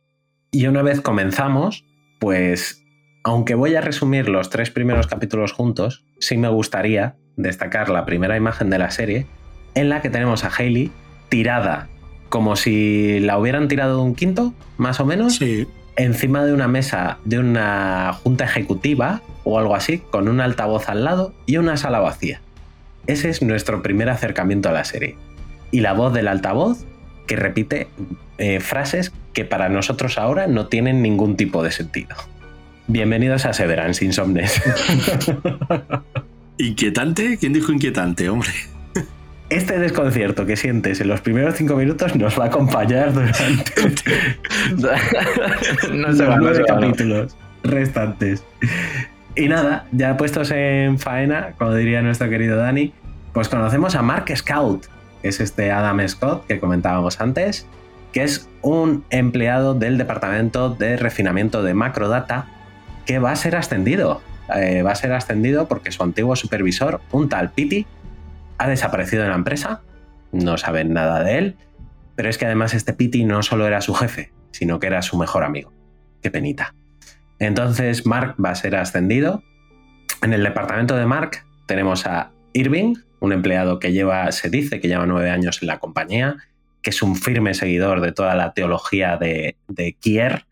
Y 0.52 0.68
una 0.68 0.82
vez 0.82 1.02
comenzamos, 1.02 1.86
pues 2.20 2.84
aunque 3.24 3.56
voy 3.56 3.76
a 3.76 3.82
resumir 3.82 4.30
los 4.30 4.50
tres 4.50 4.72
primeros 4.72 5.08
capítulos 5.08 5.54
juntos, 5.54 6.06
sí 6.20 6.38
me 6.38 6.50
gustaría 6.50 7.18
destacar 7.38 7.90
la 7.90 8.06
primera 8.06 8.36
imagen 8.36 8.70
de 8.70 8.78
la 8.78 8.92
serie 8.92 9.28
en 9.74 9.90
la 9.90 10.02
que 10.02 10.10
tenemos 10.10 10.44
a 10.44 10.52
Hailey 10.56 10.92
tirada 11.30 11.88
como 12.32 12.56
si 12.56 13.20
la 13.20 13.38
hubieran 13.38 13.68
tirado 13.68 13.98
de 13.98 14.04
un 14.04 14.16
quinto, 14.16 14.54
más 14.78 15.00
o 15.00 15.06
menos, 15.06 15.40
encima 16.04 16.44
de 16.46 16.54
una 16.54 16.68
mesa 16.68 17.20
de 17.26 17.40
una 17.40 18.14
junta 18.24 18.46
ejecutiva 18.46 19.22
o 19.44 19.60
algo 19.60 19.76
así, 19.76 20.00
con 20.00 20.28
un 20.28 20.42
altavoz 20.42 20.90
al 20.90 21.04
lado 21.04 21.34
y 21.46 21.58
una 21.58 21.78
sala 21.78 22.00
vacía. 22.00 22.42
Ese 23.08 23.30
es 23.30 23.42
nuestro 23.42 23.82
primer 23.82 24.10
acercamiento 24.10 24.70
a 24.70 24.72
la 24.72 24.84
serie. 24.84 25.16
Y 25.72 25.82
la 25.82 25.94
voz 25.94 26.14
del 26.14 26.28
altavoz 26.28 26.86
que 27.28 27.36
repite 27.36 27.88
eh, 28.38 28.60
frases 28.60 29.12
que 29.34 29.46
para 29.46 29.70
nosotros 29.70 30.18
ahora 30.18 30.48
no 30.48 30.68
tienen 30.68 31.02
ningún 31.02 31.38
tipo 31.38 31.64
de 31.64 31.72
sentido. 31.72 32.16
Bienvenidos 32.88 33.46
a 33.46 33.54
Severance 33.54 34.04
Insomnes. 34.04 34.62
¿Inquietante? 36.58 37.38
¿Quién 37.40 37.54
dijo 37.54 37.72
inquietante, 37.72 38.30
hombre? 38.30 38.52
Este 39.52 39.78
desconcierto 39.78 40.46
que 40.46 40.56
sientes 40.56 41.02
en 41.02 41.10
los 41.10 41.20
primeros 41.20 41.56
cinco 41.56 41.76
minutos 41.76 42.16
nos 42.16 42.40
va 42.40 42.46
a 42.46 42.48
acompañar 42.48 43.12
durante 43.12 43.74
no 45.92 46.14
se 46.14 46.24
los 46.24 46.38
nueve 46.38 46.64
capítulos 46.66 47.36
restantes. 47.62 48.46
Y 49.36 49.50
nada, 49.50 49.88
ya 49.92 50.16
puestos 50.16 50.52
en 50.52 50.98
faena, 51.00 51.52
como 51.58 51.74
diría 51.74 52.02
nuestro 52.02 52.30
querido 52.30 52.56
Dani, 52.56 52.94
pues 53.34 53.50
conocemos 53.50 53.94
a 53.96 54.02
Mark 54.02 54.32
Scout, 54.34 54.86
que 55.22 55.28
es 55.28 55.42
este 55.42 55.70
Adam 55.70 56.08
Scott 56.08 56.48
que 56.48 56.58
comentábamos 56.62 57.20
antes, 57.20 57.68
que 58.14 58.24
es 58.24 58.48
un 58.62 59.04
empleado 59.10 59.74
del 59.74 59.98
departamento 59.98 60.70
de 60.70 60.96
refinamiento 60.96 61.62
de 61.62 61.74
macrodata 61.74 62.48
que 63.06 63.20
va 63.20 63.34
a 63.34 63.36
ser 63.36 63.58
ascendido. 63.58 64.22
Eh, 64.56 64.82
va 64.82 64.92
a 64.92 64.96
ser 64.96 65.12
ascendido 65.12 65.68
porque 65.68 65.92
su 65.92 66.04
antiguo 66.04 66.38
supervisor, 66.38 67.02
un 67.12 67.28
tal 67.28 67.52
Pity, 67.52 67.86
ha 68.62 68.68
desaparecido 68.68 69.24
de 69.24 69.30
la 69.30 69.36
empresa, 69.36 69.82
no 70.32 70.56
saben 70.58 70.94
nada 70.94 71.24
de 71.24 71.38
él, 71.40 71.56
pero 72.16 72.30
es 72.30 72.38
que 72.38 72.46
además 72.46 72.76
este 72.76 72.94
Pity 72.94 73.26
no 73.26 73.42
solo 73.42 73.66
era 73.66 73.82
su 73.82 73.96
jefe, 73.96 74.32
sino 74.52 74.80
que 74.80 74.86
era 74.86 75.02
su 75.02 75.18
mejor 75.18 75.44
amigo. 75.44 75.74
Qué 76.22 76.30
penita. 76.30 76.76
Entonces 77.40 78.06
Mark 78.06 78.36
va 78.44 78.52
a 78.52 78.56
ser 78.56 78.76
ascendido. 78.76 79.42
En 80.22 80.34
el 80.34 80.44
departamento 80.44 80.96
de 80.96 81.08
Mark 81.08 81.44
tenemos 81.66 82.06
a 82.06 82.32
Irving, 82.54 82.94
un 83.20 83.34
empleado 83.34 83.80
que 83.80 83.94
lleva, 83.94 84.32
se 84.32 84.52
dice 84.52 84.80
que 84.80 84.88
lleva 84.88 85.08
nueve 85.08 85.32
años 85.32 85.64
en 85.64 85.68
la 85.68 85.80
compañía, 85.80 86.38
que 86.84 86.92
es 86.92 87.02
un 87.02 87.16
firme 87.16 87.56
seguidor 87.56 88.00
de 88.00 88.12
toda 88.12 88.36
la 88.36 88.54
teología 88.54 89.18
de, 89.18 89.56
Kier 90.00 90.46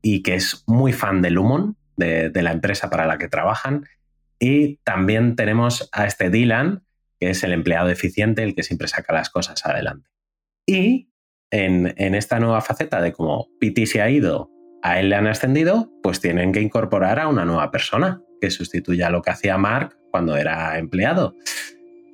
y 0.00 0.22
que 0.22 0.36
es 0.36 0.62
muy 0.68 0.92
fan 0.92 1.22
de 1.22 1.30
Lumon, 1.30 1.76
de 1.96 2.42
la 2.42 2.52
empresa 2.52 2.88
para 2.88 3.06
la 3.06 3.18
que 3.18 3.26
trabajan. 3.26 3.88
Y 4.38 4.76
también 4.84 5.34
tenemos 5.34 5.88
a 5.90 6.06
este 6.06 6.30
Dylan, 6.30 6.84
que 7.18 7.30
es 7.30 7.42
el 7.44 7.52
empleado 7.52 7.88
eficiente, 7.88 8.42
el 8.42 8.54
que 8.54 8.62
siempre 8.62 8.88
saca 8.88 9.12
las 9.12 9.30
cosas 9.30 9.64
adelante. 9.66 10.08
Y 10.66 11.08
en, 11.50 12.14
esta 12.14 12.38
nueva 12.40 12.60
faceta 12.60 13.00
de 13.00 13.12
cómo 13.12 13.48
Pity 13.58 13.86
se 13.86 14.02
ha 14.02 14.10
ido, 14.10 14.50
a 14.82 15.00
él 15.00 15.08
le 15.08 15.16
han 15.16 15.26
ascendido, 15.26 15.90
pues 16.02 16.20
tienen 16.20 16.52
que 16.52 16.60
incorporar 16.60 17.18
a 17.18 17.28
una 17.28 17.44
nueva 17.44 17.70
persona 17.70 18.22
que 18.40 18.50
sustituya 18.50 19.10
lo 19.10 19.22
que 19.22 19.30
hacía 19.30 19.58
Mark 19.58 19.96
cuando 20.10 20.36
era 20.36 20.78
empleado. 20.78 21.34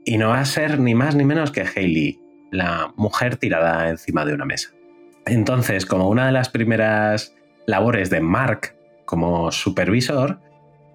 Y 0.05 0.19
no 0.19 0.31
va 0.31 0.41
a 0.41 0.45
ser 0.45 0.79
ni 0.79 0.95
más 0.95 1.15
ni 1.15 1.25
menos 1.25 1.51
que 1.51 1.63
Hayley, 1.63 2.21
la 2.51 2.93
mujer 2.97 3.37
tirada 3.37 3.89
encima 3.91 4.25
de 4.25 4.35
una 4.35 4.45
mesa. 4.45 4.71
Entonces, 5.27 5.87
como 5.87 6.09
una 6.09 6.27
de 6.27 6.33
las 6.33 6.49
primeras 6.49 7.35
labores 7.67 8.11
de 8.11 8.21
Mark 8.21 8.77
como 9.05 9.51
supervisor, 9.51 10.41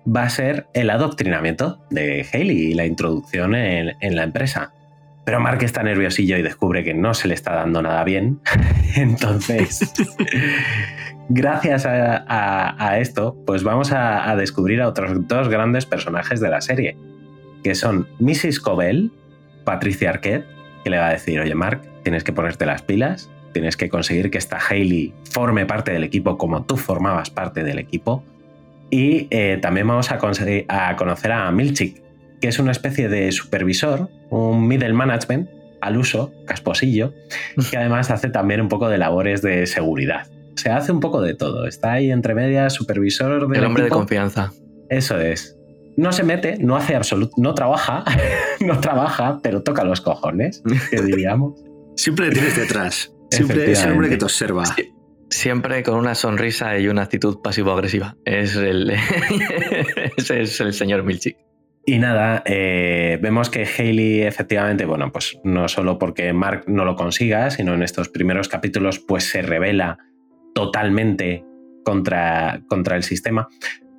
va 0.07 0.23
a 0.23 0.29
ser 0.29 0.67
el 0.73 0.89
adoctrinamiento 0.89 1.79
de 1.89 2.25
Haley 2.31 2.71
y 2.71 2.73
la 2.73 2.85
introducción 2.85 3.55
en, 3.55 4.15
la 4.15 4.23
empresa. 4.23 4.73
Pero 5.25 5.39
Mark 5.39 5.61
está 5.63 5.83
nerviosillo 5.83 6.37
y 6.37 6.41
descubre 6.41 6.83
que 6.83 6.93
no 6.93 7.13
se 7.13 7.27
le 7.27 7.33
está 7.33 7.53
dando 7.53 7.81
nada 7.81 8.03
bien. 8.03 8.39
Entonces, 8.95 9.93
gracias 11.29 11.85
a, 11.85 12.97
esto, 12.99 13.37
pues 13.45 13.63
vamos 13.63 13.91
a, 13.91 14.35
descubrir 14.35 14.81
a 14.81 14.87
otros 14.87 15.27
dos 15.27 15.49
grandes 15.49 15.85
personajes 15.85 16.39
de 16.39 16.49
la 16.49 16.61
serie, 16.61 16.97
que 17.63 17.75
son 17.75 18.07
Mrs. 18.19 18.59
Cobell, 18.59 19.11
Patricia 19.65 20.09
Arquette, 20.09 20.45
que 20.83 20.89
le 20.89 20.97
va 20.97 21.07
a 21.07 21.11
decir, 21.11 21.39
oye 21.39 21.53
Mark, 21.55 21.81
tienes 22.03 22.23
que 22.23 22.33
ponerte 22.33 22.65
las 22.65 22.81
pilas, 22.81 23.29
tienes 23.51 23.77
que 23.77 23.89
conseguir 23.89 24.31
que 24.31 24.37
esta 24.37 24.57
Haley 24.57 25.13
forme 25.31 25.65
parte 25.65 25.91
del 25.91 26.03
equipo 26.03 26.37
como 26.37 26.63
tú 26.63 26.77
formabas 26.77 27.29
parte 27.29 27.63
del 27.63 27.79
equipo 27.79 28.23
y 28.91 29.27
eh, 29.29 29.59
también 29.61 29.87
vamos 29.87 30.11
a, 30.11 30.19
a 30.67 30.95
conocer 30.95 31.31
a 31.31 31.51
Milchik, 31.51 32.01
que 32.41 32.47
es 32.47 32.59
una 32.59 32.71
especie 32.71 33.09
de 33.09 33.31
supervisor, 33.31 34.09
un 34.29 34.67
middle 34.67 34.93
management 34.93 35.49
al 35.81 35.97
uso, 35.97 36.33
casposillo, 36.45 37.13
que 37.71 37.77
además 37.77 38.11
hace 38.11 38.29
también 38.29 38.61
un 38.61 38.69
poco 38.69 38.89
de 38.89 38.97
labores 38.97 39.41
de 39.41 39.65
seguridad. 39.67 40.27
Se 40.55 40.69
hace 40.69 40.91
un 40.91 40.99
poco 40.99 41.21
de 41.21 41.35
todo. 41.35 41.67
Está 41.67 41.93
ahí 41.93 42.11
entre 42.11 42.35
medias, 42.35 42.73
supervisor 42.73 43.47
del 43.47 43.57
El 43.57 43.65
hombre 43.65 43.83
de 43.83 43.89
confianza. 43.89 44.51
Eso 44.89 45.17
es. 45.17 45.55
No 45.95 46.11
se 46.11 46.23
mete, 46.23 46.57
no 46.59 46.75
hace 46.75 46.95
absoluto, 46.95 47.33
no 47.37 47.53
trabaja, 47.53 48.03
no 48.59 48.79
trabaja, 48.79 49.39
pero 49.41 49.63
toca 49.63 49.83
los 49.83 50.01
cojones, 50.01 50.63
que 50.89 51.01
diríamos. 51.01 51.61
Siempre 51.95 52.27
le 52.27 52.33
tienes 52.33 52.55
detrás. 52.55 53.13
Siempre 53.31 53.71
es 53.71 53.83
el 53.83 53.91
hombre 53.91 54.09
que 54.09 54.17
te 54.17 54.25
observa. 54.25 54.63
Siempre 55.29 55.83
con 55.83 55.95
una 55.95 56.15
sonrisa 56.15 56.77
y 56.79 56.87
una 56.87 57.03
actitud 57.03 57.41
pasivo-agresiva. 57.41 58.15
Es 58.25 58.55
el, 58.55 58.91
ese 60.17 60.41
es 60.41 60.59
el 60.59 60.73
señor 60.73 61.03
Milchik. 61.03 61.37
Y 61.85 61.97
nada, 61.97 62.43
eh, 62.45 63.17
vemos 63.21 63.49
que 63.49 63.65
Haley 63.65 64.21
efectivamente, 64.21 64.85
bueno, 64.85 65.11
pues 65.11 65.39
no 65.43 65.67
solo 65.67 65.97
porque 65.97 66.33
Mark 66.33 66.65
no 66.67 66.85
lo 66.85 66.95
consiga, 66.95 67.49
sino 67.49 67.73
en 67.73 67.83
estos 67.83 68.09
primeros 68.09 68.47
capítulos 68.47 68.99
pues 68.99 69.29
se 69.29 69.41
revela 69.41 69.97
totalmente 70.53 71.43
contra, 71.83 72.61
contra 72.67 72.95
el 72.95 73.03
sistema. 73.03 73.47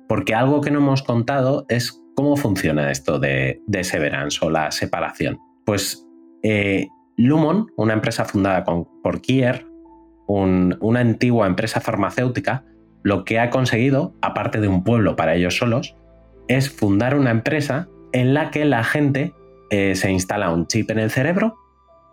Porque 0.07 0.35
algo 0.35 0.61
que 0.61 0.71
no 0.71 0.79
hemos 0.79 1.01
contado 1.03 1.65
es 1.69 2.01
cómo 2.15 2.37
funciona 2.37 2.91
esto 2.91 3.19
de, 3.19 3.61
Severance 3.83 4.39
o 4.41 4.49
la 4.49 4.71
separación. 4.71 5.39
Pues 5.65 6.05
eh, 6.43 6.87
Lumon, 7.17 7.67
una 7.77 7.93
empresa 7.93 8.25
fundada 8.25 8.63
por 8.63 9.21
Kier, 9.21 9.65
una 10.27 10.99
antigua 10.99 11.47
empresa 11.47 11.81
farmacéutica, 11.81 12.63
lo 13.03 13.25
que 13.25 13.39
ha 13.39 13.49
conseguido, 13.49 14.13
aparte 14.21 14.61
de 14.61 14.67
un 14.67 14.83
pueblo 14.83 15.15
para 15.15 15.35
ellos 15.35 15.57
solos, 15.57 15.95
es 16.47 16.69
fundar 16.69 17.15
una 17.15 17.31
empresa 17.31 17.87
en 18.13 18.33
la 18.33 18.51
que 18.51 18.65
la 18.65 18.83
gente 18.83 19.33
eh, 19.69 19.95
se 19.95 20.11
instala 20.11 20.51
un 20.51 20.67
chip 20.67 20.91
en 20.91 20.99
el 20.99 21.11
cerebro, 21.11 21.55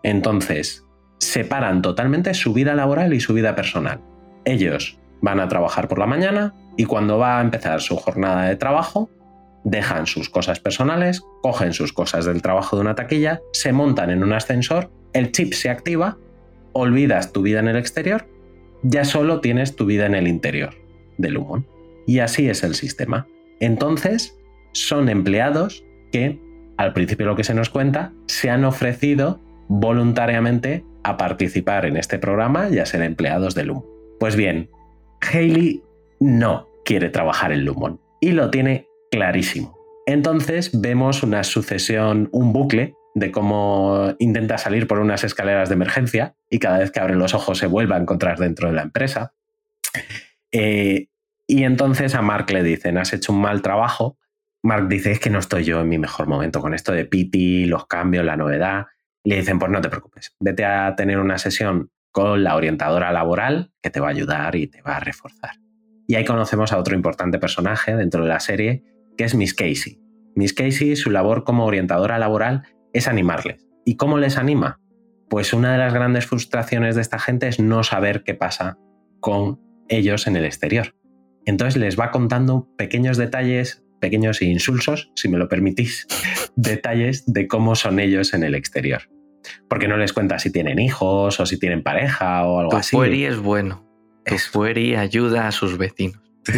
entonces 0.02 0.84
separan 1.18 1.82
totalmente 1.82 2.34
su 2.34 2.52
vida 2.52 2.74
laboral 2.74 3.12
y 3.14 3.20
su 3.20 3.34
vida 3.34 3.54
personal. 3.54 4.00
Ellos 4.44 4.98
van 5.20 5.40
a 5.40 5.48
trabajar 5.48 5.88
por 5.88 5.98
la 5.98 6.06
mañana 6.06 6.54
y 6.76 6.84
cuando 6.84 7.18
va 7.18 7.38
a 7.38 7.42
empezar 7.42 7.80
su 7.80 7.96
jornada 7.96 8.44
de 8.44 8.56
trabajo, 8.56 9.10
dejan 9.64 10.06
sus 10.06 10.30
cosas 10.30 10.60
personales, 10.60 11.22
cogen 11.42 11.72
sus 11.72 11.92
cosas 11.92 12.24
del 12.24 12.42
trabajo 12.42 12.76
de 12.76 12.82
una 12.82 12.94
taquilla, 12.94 13.40
se 13.52 13.72
montan 13.72 14.10
en 14.10 14.22
un 14.22 14.32
ascensor, 14.32 14.90
el 15.12 15.32
chip 15.32 15.52
se 15.52 15.70
activa 15.70 16.16
olvidas 16.72 17.32
tu 17.32 17.42
vida 17.42 17.60
en 17.60 17.68
el 17.68 17.76
exterior, 17.76 18.26
ya 18.82 19.04
solo 19.04 19.40
tienes 19.40 19.76
tu 19.76 19.86
vida 19.86 20.06
en 20.06 20.14
el 20.14 20.28
interior 20.28 20.74
del 21.16 21.36
humón. 21.38 21.66
Y 22.06 22.20
así 22.20 22.48
es 22.48 22.62
el 22.62 22.74
sistema. 22.74 23.26
Entonces, 23.60 24.38
son 24.72 25.08
empleados 25.08 25.84
que, 26.12 26.38
al 26.76 26.92
principio 26.92 27.26
lo 27.26 27.36
que 27.36 27.44
se 27.44 27.54
nos 27.54 27.70
cuenta, 27.70 28.12
se 28.26 28.50
han 28.50 28.64
ofrecido 28.64 29.40
voluntariamente 29.68 30.84
a 31.02 31.16
participar 31.16 31.84
en 31.86 31.96
este 31.96 32.18
programa 32.18 32.68
y 32.70 32.78
a 32.78 32.86
ser 32.86 33.02
empleados 33.02 33.54
del 33.54 33.68
Lumon. 33.68 33.84
Pues 34.18 34.36
bien, 34.36 34.70
Hayley 35.20 35.82
no 36.20 36.68
quiere 36.84 37.10
trabajar 37.10 37.52
en 37.52 37.64
Lumon 37.64 38.00
y 38.20 38.32
lo 38.32 38.50
tiene 38.50 38.88
clarísimo. 39.10 39.78
Entonces 40.06 40.70
vemos 40.80 41.22
una 41.22 41.44
sucesión, 41.44 42.28
un 42.32 42.52
bucle 42.52 42.94
de 43.14 43.30
cómo 43.30 44.14
intenta 44.18 44.58
salir 44.58 44.86
por 44.86 44.98
unas 44.98 45.24
escaleras 45.24 45.68
de 45.68 45.74
emergencia 45.74 46.34
y 46.50 46.58
cada 46.58 46.78
vez 46.78 46.90
que 46.90 47.00
abre 47.00 47.16
los 47.16 47.34
ojos 47.34 47.58
se 47.58 47.66
vuelve 47.66 47.94
a 47.94 47.98
encontrar 47.98 48.38
dentro 48.38 48.68
de 48.68 48.74
la 48.74 48.82
empresa. 48.82 49.34
Eh, 50.52 51.08
y 51.46 51.64
entonces 51.64 52.14
a 52.14 52.22
Mark 52.22 52.50
le 52.50 52.62
dicen, 52.62 52.98
has 52.98 53.12
hecho 53.12 53.32
un 53.32 53.40
mal 53.40 53.62
trabajo. 53.62 54.18
Mark 54.62 54.88
dice, 54.88 55.12
es 55.12 55.20
que 55.20 55.30
no 55.30 55.38
estoy 55.38 55.64
yo 55.64 55.80
en 55.80 55.88
mi 55.88 55.98
mejor 55.98 56.26
momento 56.26 56.60
con 56.60 56.74
esto 56.74 56.92
de 56.92 57.04
Pity, 57.04 57.66
los 57.66 57.86
cambios, 57.86 58.24
la 58.24 58.36
novedad. 58.36 58.86
le 59.24 59.36
dicen, 59.36 59.58
pues 59.58 59.70
no 59.70 59.80
te 59.80 59.88
preocupes, 59.88 60.34
vete 60.40 60.64
a 60.64 60.94
tener 60.96 61.18
una 61.18 61.38
sesión 61.38 61.90
con 62.12 62.42
la 62.42 62.56
orientadora 62.56 63.12
laboral 63.12 63.72
que 63.82 63.90
te 63.90 64.00
va 64.00 64.08
a 64.08 64.10
ayudar 64.10 64.56
y 64.56 64.66
te 64.66 64.82
va 64.82 64.96
a 64.96 65.00
reforzar. 65.00 65.56
Y 66.06 66.14
ahí 66.14 66.24
conocemos 66.24 66.72
a 66.72 66.78
otro 66.78 66.94
importante 66.94 67.38
personaje 67.38 67.94
dentro 67.94 68.22
de 68.22 68.28
la 68.28 68.40
serie, 68.40 68.84
que 69.16 69.24
es 69.24 69.34
Miss 69.34 69.54
Casey. 69.54 70.00
Miss 70.34 70.54
Casey, 70.54 70.96
su 70.96 71.10
labor 71.10 71.44
como 71.44 71.66
orientadora 71.66 72.18
laboral 72.18 72.62
es 72.92 73.08
animarles. 73.08 73.66
¿Y 73.84 73.96
cómo 73.96 74.18
les 74.18 74.36
anima? 74.38 74.80
Pues 75.28 75.52
una 75.52 75.72
de 75.72 75.78
las 75.78 75.92
grandes 75.92 76.26
frustraciones 76.26 76.94
de 76.94 77.02
esta 77.02 77.18
gente 77.18 77.48
es 77.48 77.58
no 77.60 77.82
saber 77.84 78.22
qué 78.24 78.34
pasa 78.34 78.78
con 79.20 79.60
ellos 79.88 80.26
en 80.26 80.36
el 80.36 80.44
exterior. 80.44 80.94
Entonces 81.46 81.76
les 81.80 81.98
va 81.98 82.10
contando 82.10 82.68
pequeños 82.76 83.16
detalles, 83.16 83.82
pequeños 84.00 84.42
insulsos, 84.42 85.10
si 85.16 85.28
me 85.28 85.38
lo 85.38 85.48
permitís, 85.48 86.06
detalles 86.56 87.24
de 87.26 87.46
cómo 87.48 87.74
son 87.74 88.00
ellos 88.00 88.34
en 88.34 88.42
el 88.42 88.54
exterior. 88.54 89.02
Porque 89.68 89.88
no 89.88 89.96
les 89.96 90.12
cuenta 90.12 90.38
si 90.38 90.50
tienen 90.52 90.78
hijos 90.78 91.40
o 91.40 91.46
si 91.46 91.58
tienen 91.58 91.82
pareja 91.82 92.44
o 92.44 92.58
algo 92.60 92.70
Tu 92.70 92.76
así. 92.76 92.96
fueri 92.96 93.24
es 93.24 93.38
bueno. 93.38 93.84
Tu 94.24 94.36
fueri 94.36 94.94
ayuda 94.96 95.46
a 95.48 95.52
sus 95.52 95.78
vecinos. 95.78 96.20
Tu 96.44 96.52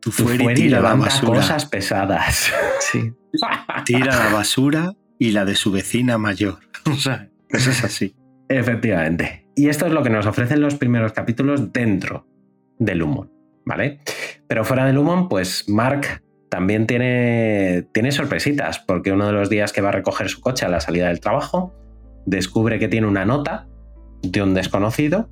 Tu 0.00 0.12
fueri 0.12 0.54
tira 0.54 0.80
la 0.80 0.88
levanta 0.90 1.06
basura. 1.06 1.40
cosas 1.40 1.66
pesadas. 1.66 2.52
Sí. 2.80 3.12
Tira 3.84 4.16
la 4.16 4.32
basura 4.32 4.92
y 5.18 5.32
la 5.32 5.44
de 5.44 5.54
su 5.54 5.72
vecina 5.72 6.18
mayor. 6.18 6.58
O 6.90 6.94
sea, 6.94 7.28
eso 7.50 7.70
es 7.70 7.84
así. 7.84 8.14
Efectivamente. 8.48 9.46
Y 9.54 9.68
esto 9.68 9.86
es 9.86 9.92
lo 9.92 10.02
que 10.02 10.08
nos 10.08 10.24
ofrecen 10.24 10.60
los 10.60 10.76
primeros 10.76 11.12
capítulos 11.12 11.72
dentro 11.72 12.26
del 12.78 12.98
Lumon, 12.98 13.30
¿vale? 13.66 14.00
Pero 14.46 14.64
fuera 14.64 14.86
del 14.86 14.94
Lumon, 14.94 15.28
pues 15.28 15.68
Mark 15.68 16.22
también 16.48 16.86
tiene, 16.86 17.86
tiene 17.92 18.12
sorpresitas, 18.12 18.78
porque 18.78 19.12
uno 19.12 19.26
de 19.26 19.32
los 19.32 19.50
días 19.50 19.72
que 19.72 19.82
va 19.82 19.90
a 19.90 19.92
recoger 19.92 20.30
su 20.30 20.40
coche 20.40 20.64
a 20.64 20.70
la 20.70 20.80
salida 20.80 21.08
del 21.08 21.20
trabajo, 21.20 21.74
descubre 22.24 22.78
que 22.78 22.88
tiene 22.88 23.06
una 23.06 23.24
nota 23.24 23.66
de 24.22 24.42
un 24.42 24.54
desconocido 24.54 25.28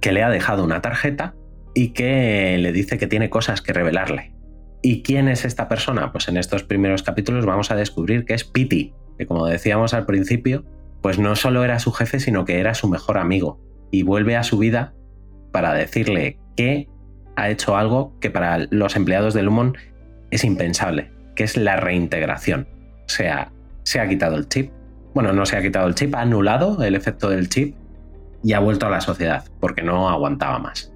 que 0.00 0.12
le 0.12 0.22
ha 0.22 0.30
dejado 0.30 0.64
una 0.64 0.82
tarjeta 0.82 1.34
y 1.74 1.90
que 1.90 2.58
le 2.58 2.72
dice 2.72 2.98
que 2.98 3.06
tiene 3.06 3.30
cosas 3.30 3.62
que 3.62 3.72
revelarle. 3.72 4.34
¿Y 4.82 5.02
quién 5.02 5.28
es 5.28 5.44
esta 5.44 5.68
persona? 5.68 6.12
Pues 6.12 6.28
en 6.28 6.36
estos 6.36 6.62
primeros 6.62 7.02
capítulos 7.02 7.46
vamos 7.46 7.70
a 7.70 7.76
descubrir 7.76 8.24
que 8.24 8.34
es 8.34 8.44
Pity, 8.44 8.94
que 9.18 9.26
como 9.26 9.46
decíamos 9.46 9.94
al 9.94 10.06
principio, 10.06 10.64
pues 11.02 11.18
no 11.18 11.36
solo 11.36 11.64
era 11.64 11.78
su 11.78 11.92
jefe, 11.92 12.20
sino 12.20 12.44
que 12.44 12.60
era 12.60 12.74
su 12.74 12.88
mejor 12.88 13.18
amigo. 13.18 13.60
Y 13.90 14.02
vuelve 14.02 14.36
a 14.36 14.42
su 14.42 14.58
vida 14.58 14.94
para 15.52 15.74
decirle 15.74 16.38
que 16.56 16.88
ha 17.36 17.50
hecho 17.50 17.76
algo 17.76 18.18
que 18.20 18.30
para 18.30 18.66
los 18.70 18.96
empleados 18.96 19.34
de 19.34 19.42
Lumon 19.42 19.76
es 20.30 20.44
impensable, 20.44 21.12
que 21.36 21.44
es 21.44 21.56
la 21.56 21.76
reintegración. 21.76 22.68
O 23.06 23.08
sea, 23.08 23.52
se 23.84 24.00
ha 24.00 24.08
quitado 24.08 24.36
el 24.36 24.48
chip. 24.48 24.72
Bueno, 25.14 25.32
no 25.32 25.46
se 25.46 25.56
ha 25.56 25.62
quitado 25.62 25.86
el 25.86 25.94
chip, 25.94 26.14
ha 26.14 26.20
anulado 26.20 26.82
el 26.82 26.94
efecto 26.94 27.30
del 27.30 27.48
chip 27.48 27.74
y 28.42 28.52
ha 28.52 28.60
vuelto 28.60 28.86
a 28.86 28.90
la 28.90 29.00
sociedad, 29.00 29.44
porque 29.60 29.82
no 29.82 30.08
aguantaba 30.08 30.58
más. 30.58 30.92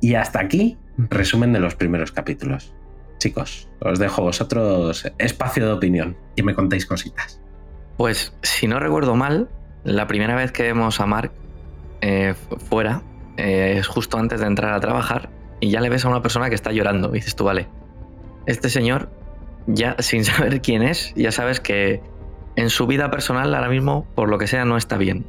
Y 0.00 0.14
hasta 0.14 0.40
aquí, 0.40 0.78
resumen 0.96 1.52
de 1.52 1.60
los 1.60 1.74
primeros 1.74 2.10
capítulos. 2.10 2.74
Chicos, 3.18 3.68
os 3.80 3.98
dejo 3.98 4.22
vosotros 4.22 5.10
espacio 5.18 5.66
de 5.66 5.72
opinión 5.72 6.16
y 6.36 6.42
me 6.42 6.54
contéis 6.54 6.86
cositas. 6.86 7.41
Pues 7.96 8.34
si 8.42 8.66
no 8.66 8.78
recuerdo 8.80 9.14
mal, 9.14 9.48
la 9.84 10.06
primera 10.06 10.34
vez 10.34 10.52
que 10.52 10.62
vemos 10.64 11.00
a 11.00 11.06
Mark 11.06 11.32
eh, 12.00 12.34
fu- 12.34 12.56
fuera 12.56 13.02
eh, 13.36 13.76
es 13.78 13.86
justo 13.86 14.18
antes 14.18 14.40
de 14.40 14.46
entrar 14.46 14.72
a 14.72 14.80
trabajar 14.80 15.30
y 15.60 15.70
ya 15.70 15.80
le 15.80 15.88
ves 15.88 16.04
a 16.04 16.08
una 16.08 16.22
persona 16.22 16.48
que 16.48 16.54
está 16.54 16.72
llorando. 16.72 17.10
Y 17.10 17.14
dices 17.14 17.36
tú, 17.36 17.44
vale, 17.44 17.68
este 18.46 18.68
señor, 18.68 19.08
ya 19.66 19.96
sin 20.00 20.24
saber 20.26 20.60
quién 20.62 20.82
es, 20.82 21.12
ya 21.14 21.30
sabes 21.32 21.60
que 21.60 22.02
en 22.56 22.70
su 22.70 22.86
vida 22.86 23.10
personal 23.10 23.54
ahora 23.54 23.68
mismo, 23.68 24.06
por 24.14 24.28
lo 24.28 24.38
que 24.38 24.46
sea, 24.46 24.64
no 24.64 24.76
está 24.76 24.96
bien. 24.96 25.24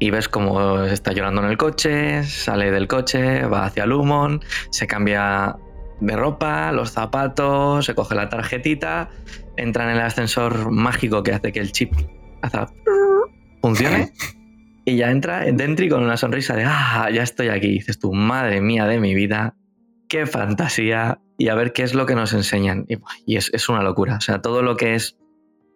Y 0.00 0.10
ves 0.10 0.28
cómo 0.28 0.80
está 0.84 1.12
llorando 1.12 1.42
en 1.42 1.48
el 1.48 1.56
coche, 1.56 2.22
sale 2.24 2.70
del 2.70 2.86
coche, 2.86 3.44
va 3.46 3.64
hacia 3.66 3.84
Lumon, 3.84 4.40
se 4.70 4.86
cambia 4.86 5.56
de 6.00 6.16
ropa, 6.16 6.72
los 6.72 6.92
zapatos, 6.92 7.86
se 7.86 7.94
coge 7.94 8.14
la 8.14 8.28
tarjetita, 8.28 9.10
entra 9.56 9.84
en 9.84 9.96
el 9.96 10.00
ascensor 10.00 10.70
mágico 10.70 11.22
que 11.22 11.32
hace 11.32 11.52
que 11.52 11.60
el 11.60 11.72
chip 11.72 11.92
haga 12.42 12.70
funcione 13.60 14.12
y 14.88 14.96
ya 14.96 15.10
entra 15.10 15.44
dentro 15.52 15.84
y 15.84 15.88
con 15.90 16.02
una 16.02 16.16
sonrisa 16.16 16.56
de 16.56 16.64
ah, 16.66 17.10
ya 17.12 17.22
estoy 17.22 17.48
aquí. 17.48 17.68
Dices 17.68 17.98
tú, 17.98 18.14
madre 18.14 18.62
mía 18.62 18.86
de 18.86 18.98
mi 19.00 19.14
vida, 19.14 19.54
qué 20.08 20.26
fantasía 20.26 21.20
y 21.36 21.48
a 21.48 21.54
ver 21.54 21.74
qué 21.74 21.82
es 21.82 21.94
lo 21.94 22.06
que 22.06 22.14
nos 22.14 22.32
enseñan. 22.32 22.86
Y 23.26 23.36
es, 23.36 23.50
es 23.52 23.68
una 23.68 23.82
locura. 23.82 24.16
O 24.16 24.20
sea, 24.22 24.40
todo 24.40 24.62
lo 24.62 24.76
que 24.76 24.94
es 24.94 25.18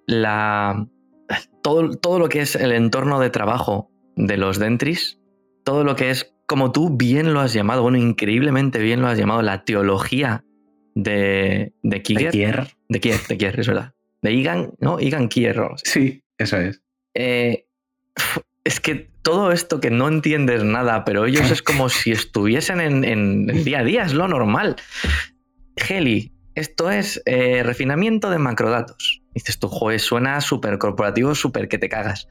la. 0.07 0.87
Todo, 1.63 1.91
todo 1.91 2.19
lo 2.19 2.31
que 2.31 2.41
es 2.41 2.57
el 2.57 2.73
entorno 2.73 3.21
de 3.21 3.29
trabajo 3.29 3.91
de 4.17 4.39
los 4.39 4.59
Dentris, 4.59 5.21
todo 5.63 5.85
lo 5.85 5.95
que 5.95 6.11
es, 6.11 6.32
como 6.47 6.73
tú 6.73 6.91
bien 6.97 7.33
lo 7.33 7.41
has 7.41 7.53
llamado, 7.53 7.83
bueno, 7.83 7.99
increíblemente 7.99 8.79
bien 8.79 9.01
lo 9.01 9.09
has 9.09 9.19
llamado, 9.19 9.43
la 9.43 9.65
teología 9.65 10.45
de, 10.95 11.73
de 11.83 12.03
Kier. 12.03 12.25
De 12.25 12.31
Kier. 12.31 12.69
De 12.89 13.01
Kier, 13.01 13.21
de 13.29 13.39
Kier, 13.39 13.61
es 13.61 13.67
verdad. 13.67 13.93
De 14.21 14.33
Igan, 14.33 14.73
¿no? 14.79 15.01
Igan 15.01 15.29
Kier. 15.29 15.59
o 15.61 15.77
sea, 15.79 15.93
Sí, 15.93 16.23
eso 16.39 16.59
es. 16.59 16.81
eh, 17.15 17.67
es 18.65 18.79
que 18.81 19.11
todo 19.23 19.53
esto 19.53 19.81
que 19.81 19.91
no 19.91 20.09
entiendes 20.09 20.65
nada, 20.65 21.05
pero 21.05 21.27
ellos 21.27 21.51
es 21.51 21.63
como 21.63 21.89
si 21.89 22.11
estuviesen 22.13 22.81
en, 22.81 23.05
en 23.05 23.49
el 23.51 23.65
día 23.65 23.81
a 23.81 23.85
día, 23.85 24.03
es 24.05 24.13
lo 24.15 24.27
normal. 24.29 24.77
Heli, 25.89 26.32
esto 26.55 26.91
es 26.91 27.23
eh, 27.27 27.63
refinamiento 27.63 28.31
de 28.31 28.39
macrodatos. 28.39 29.23
Dices 29.35 29.59
tú, 29.59 29.69
joder, 29.69 29.99
suena 29.99 30.41
súper 30.41 30.79
corporativo, 30.79 31.35
súper 31.35 31.69
que 31.69 31.79
te 31.79 31.89
cagas. 31.89 32.29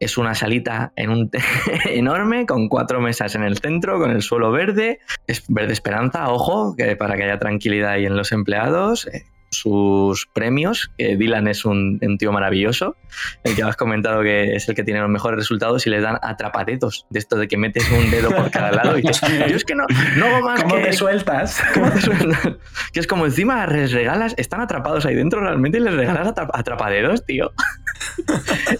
Es 0.00 0.18
una 0.18 0.34
salita 0.34 0.92
en 0.96 1.10
un 1.10 1.30
enorme, 1.88 2.44
con 2.46 2.68
cuatro 2.68 3.00
mesas 3.00 3.34
en 3.34 3.42
el 3.42 3.58
centro, 3.58 3.98
con 3.98 4.10
el 4.10 4.22
suelo 4.22 4.52
verde. 4.52 4.98
Es 5.26 5.44
verde 5.48 5.72
esperanza, 5.72 6.30
ojo, 6.30 6.74
que 6.76 6.96
para 6.96 7.16
que 7.16 7.24
haya 7.24 7.38
tranquilidad 7.38 7.92
ahí 7.92 8.04
en 8.04 8.16
los 8.16 8.32
empleados. 8.32 9.06
eh, 9.06 9.24
sus 9.52 10.26
premios, 10.26 10.90
que 10.98 11.16
Dylan 11.16 11.46
es 11.46 11.64
un, 11.64 12.00
un 12.02 12.18
tío 12.18 12.32
maravilloso, 12.32 12.96
el 13.44 13.54
que 13.54 13.62
has 13.62 13.76
comentado 13.76 14.22
que 14.22 14.56
es 14.56 14.68
el 14.68 14.74
que 14.74 14.82
tiene 14.82 15.00
los 15.00 15.10
mejores 15.10 15.38
resultados 15.38 15.86
y 15.86 15.90
les 15.90 16.02
dan 16.02 16.18
atrapadetos, 16.22 17.06
de 17.10 17.18
esto 17.18 17.36
de 17.36 17.46
que 17.46 17.56
metes 17.58 17.88
un 17.92 18.10
dedo 18.10 18.30
por 18.30 18.50
cada 18.50 18.72
lado 18.72 18.98
y 18.98 19.02
dices, 19.02 19.20
yo 19.48 19.56
es 19.56 19.64
que 19.64 19.74
no, 19.74 19.84
no 20.16 20.26
hago 20.26 20.40
más 20.46 20.62
¿Cómo 20.62 20.76
que... 20.76 20.80
te 20.82 20.92
sueltas? 20.94 21.62
¿Cómo 21.74 21.90
te 21.90 22.00
sueltas? 22.00 22.48
Que 22.92 23.00
es 23.00 23.06
como 23.06 23.26
encima 23.26 23.66
les 23.66 23.92
regalas, 23.92 24.34
están 24.38 24.60
atrapados 24.62 25.04
ahí 25.06 25.14
dentro 25.14 25.40
realmente 25.40 25.78
y 25.78 25.82
les 25.82 25.94
regalas 25.94 26.26
atra- 26.28 26.50
atrapaderos, 26.52 27.24
tío. 27.26 27.52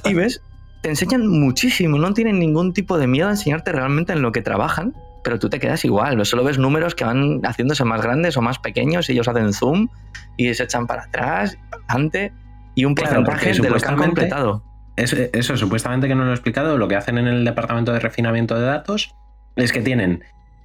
y 0.05 0.15
ves, 0.15 0.43
te 0.83 0.89
enseñan 0.89 1.29
muchísimo, 1.29 1.99
no 1.99 2.13
tienen 2.15 2.39
ningún 2.39 2.73
tipo 2.73 2.99
de 2.99 3.07
miedo 3.07 3.29
a 3.29 3.33
enseñarte 3.33 3.73
realmente 3.73 4.13
en 4.15 4.23
lo 4.23 4.33
que 4.33 4.43
trabajan, 4.43 4.95
pero 5.25 5.39
tú 5.39 5.49
te 5.49 5.59
quedas 5.59 5.85
igual, 5.85 6.25
solo 6.27 6.45
ves 6.45 6.59
números 6.59 6.95
que 6.95 7.05
van 7.05 7.41
haciéndose 7.43 7.85
más 7.85 8.03
grandes 8.03 8.37
o 8.37 8.43
más 8.43 8.59
pequeños 8.59 9.09
y 9.09 9.13
ellos 9.13 9.29
hacen 9.29 9.53
zoom 9.53 9.89
y 10.37 10.53
se 10.55 10.65
echan 10.65 10.87
para 10.87 11.05
atrás, 11.05 11.59
para 11.71 11.83
adelante 11.89 12.33
y 12.75 12.85
un 12.85 12.95
Claro, 12.95 13.25
porcentaje 13.25 13.47
porque 13.51 13.63
de 13.63 13.71
lo 13.71 13.81
que 13.81 13.87
han 13.87 13.97
completado. 13.97 14.65
Eso, 14.97 15.17
eso, 15.33 15.57
supuestamente 15.57 16.09
que 16.09 16.15
no 16.15 16.25
lo 16.25 16.31
he 16.31 16.35
explicado, 16.35 16.77
lo 16.77 16.89
que 16.89 16.97
hacen 16.97 17.19
en 17.19 17.27
el 17.27 17.45
departamento 17.45 17.93
de 17.93 18.01
refinamiento 18.01 18.59
de 18.59 18.67
datos 18.67 19.15
es 19.57 19.73
que 19.73 19.81
tienen 19.81 20.23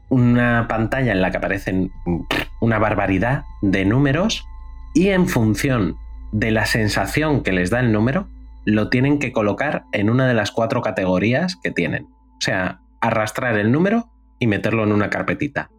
una 0.09 0.67
pantalla 0.67 1.11
en 1.11 1.21
la 1.21 1.31
que 1.31 1.37
aparecen 1.37 1.91
una 2.61 2.79
barbaridad 2.79 3.43
de 3.61 3.85
números 3.85 4.45
y 4.93 5.09
en 5.09 5.27
función 5.27 5.95
de 6.31 6.51
la 6.51 6.65
sensación 6.65 7.43
que 7.43 7.51
les 7.51 7.69
da 7.69 7.79
el 7.79 7.91
número, 7.91 8.27
lo 8.65 8.89
tienen 8.89 9.19
que 9.19 9.31
colocar 9.31 9.85
en 9.93 10.09
una 10.09 10.27
de 10.27 10.33
las 10.33 10.51
cuatro 10.51 10.81
categorías 10.81 11.55
que 11.55 11.71
tienen. 11.71 12.05
O 12.05 12.41
sea, 12.41 12.81
arrastrar 13.01 13.57
el 13.57 13.71
número 13.71 14.09
y 14.39 14.47
meterlo 14.47 14.83
en 14.83 14.91
una 14.91 15.09
carpetita. 15.09 15.71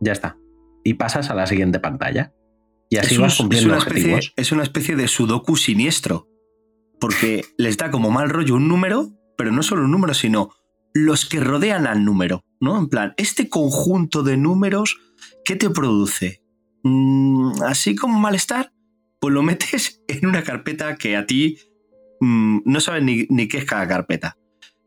Ya 0.00 0.12
está. 0.12 0.36
Y 0.84 0.94
pasas 0.94 1.30
a 1.30 1.34
la 1.34 1.46
siguiente 1.46 1.80
pantalla. 1.80 2.32
Y 2.88 2.96
así 2.96 3.14
es, 3.14 3.20
vas 3.20 3.32
es 3.34 3.38
cumpliendo 3.38 3.70
una 3.70 3.78
especie, 3.78 4.14
objetivos. 4.14 4.32
es 4.36 4.52
una 4.52 4.62
especie 4.62 4.96
de 4.96 5.08
sudoku 5.08 5.56
siniestro. 5.56 6.28
Porque 6.98 7.44
les 7.58 7.76
da 7.76 7.90
como 7.90 8.10
mal 8.10 8.30
rollo 8.30 8.56
un 8.56 8.68
número, 8.68 9.10
pero 9.36 9.52
no 9.52 9.62
solo 9.62 9.84
un 9.84 9.90
número, 9.90 10.14
sino 10.14 10.50
los 10.92 11.24
que 11.24 11.40
rodean 11.40 11.86
al 11.86 12.04
número, 12.04 12.42
¿no? 12.60 12.78
En 12.78 12.88
plan, 12.88 13.14
este 13.16 13.48
conjunto 13.48 14.22
de 14.22 14.36
números, 14.36 14.98
¿qué 15.44 15.54
te 15.54 15.70
produce? 15.70 16.42
Mm, 16.82 17.62
así 17.62 17.94
como 17.94 18.18
malestar, 18.18 18.72
pues 19.20 19.32
lo 19.32 19.42
metes 19.44 20.02
en 20.08 20.26
una 20.26 20.42
carpeta 20.42 20.96
que 20.96 21.16
a 21.16 21.26
ti 21.26 21.58
mm, 22.20 22.60
no 22.64 22.80
sabes 22.80 23.04
ni, 23.04 23.26
ni 23.30 23.46
qué 23.48 23.58
es 23.58 23.64
cada 23.64 23.86
carpeta. 23.86 24.36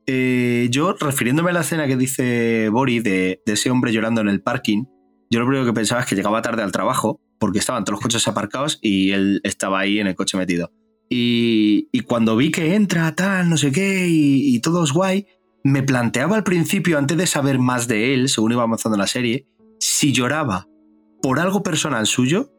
Eh, 0.05 0.67
yo, 0.69 0.93
refiriéndome 0.99 1.51
a 1.51 1.53
la 1.53 1.61
escena 1.61 1.87
que 1.87 1.95
dice 1.95 2.69
Bori 2.69 2.99
de, 2.99 3.41
de 3.45 3.53
ese 3.53 3.69
hombre 3.69 3.91
llorando 3.93 4.21
en 4.21 4.27
el 4.29 4.41
parking, 4.41 4.83
yo 5.29 5.39
lo 5.39 5.45
primero 5.47 5.65
que 5.65 5.73
pensaba 5.73 6.01
es 6.01 6.07
que 6.07 6.15
llegaba 6.15 6.41
tarde 6.41 6.61
al 6.61 6.71
trabajo 6.71 7.21
porque 7.39 7.59
estaban 7.59 7.83
todos 7.83 7.95
los 7.97 8.01
coches 8.03 8.27
aparcados 8.27 8.79
y 8.81 9.11
él 9.11 9.41
estaba 9.43 9.79
ahí 9.79 9.99
en 9.99 10.07
el 10.07 10.15
coche 10.15 10.37
metido. 10.37 10.71
Y, 11.09 11.89
y 11.91 12.01
cuando 12.01 12.35
vi 12.35 12.51
que 12.51 12.75
entra, 12.75 13.13
tal, 13.15 13.49
no 13.49 13.57
sé 13.57 13.71
qué, 13.71 14.07
y, 14.07 14.55
y 14.55 14.59
todo 14.59 14.83
es 14.83 14.91
guay, 14.91 15.27
me 15.63 15.83
planteaba 15.83 16.35
al 16.35 16.43
principio, 16.43 16.97
antes 16.97 17.17
de 17.17 17.27
saber 17.27 17.59
más 17.59 17.87
de 17.87 18.13
él, 18.13 18.29
según 18.29 18.51
iba 18.53 18.63
avanzando 18.63 18.97
la 18.97 19.07
serie, 19.07 19.47
si 19.79 20.11
lloraba 20.11 20.67
por 21.21 21.39
algo 21.39 21.63
personal 21.63 22.05
suyo 22.07 22.51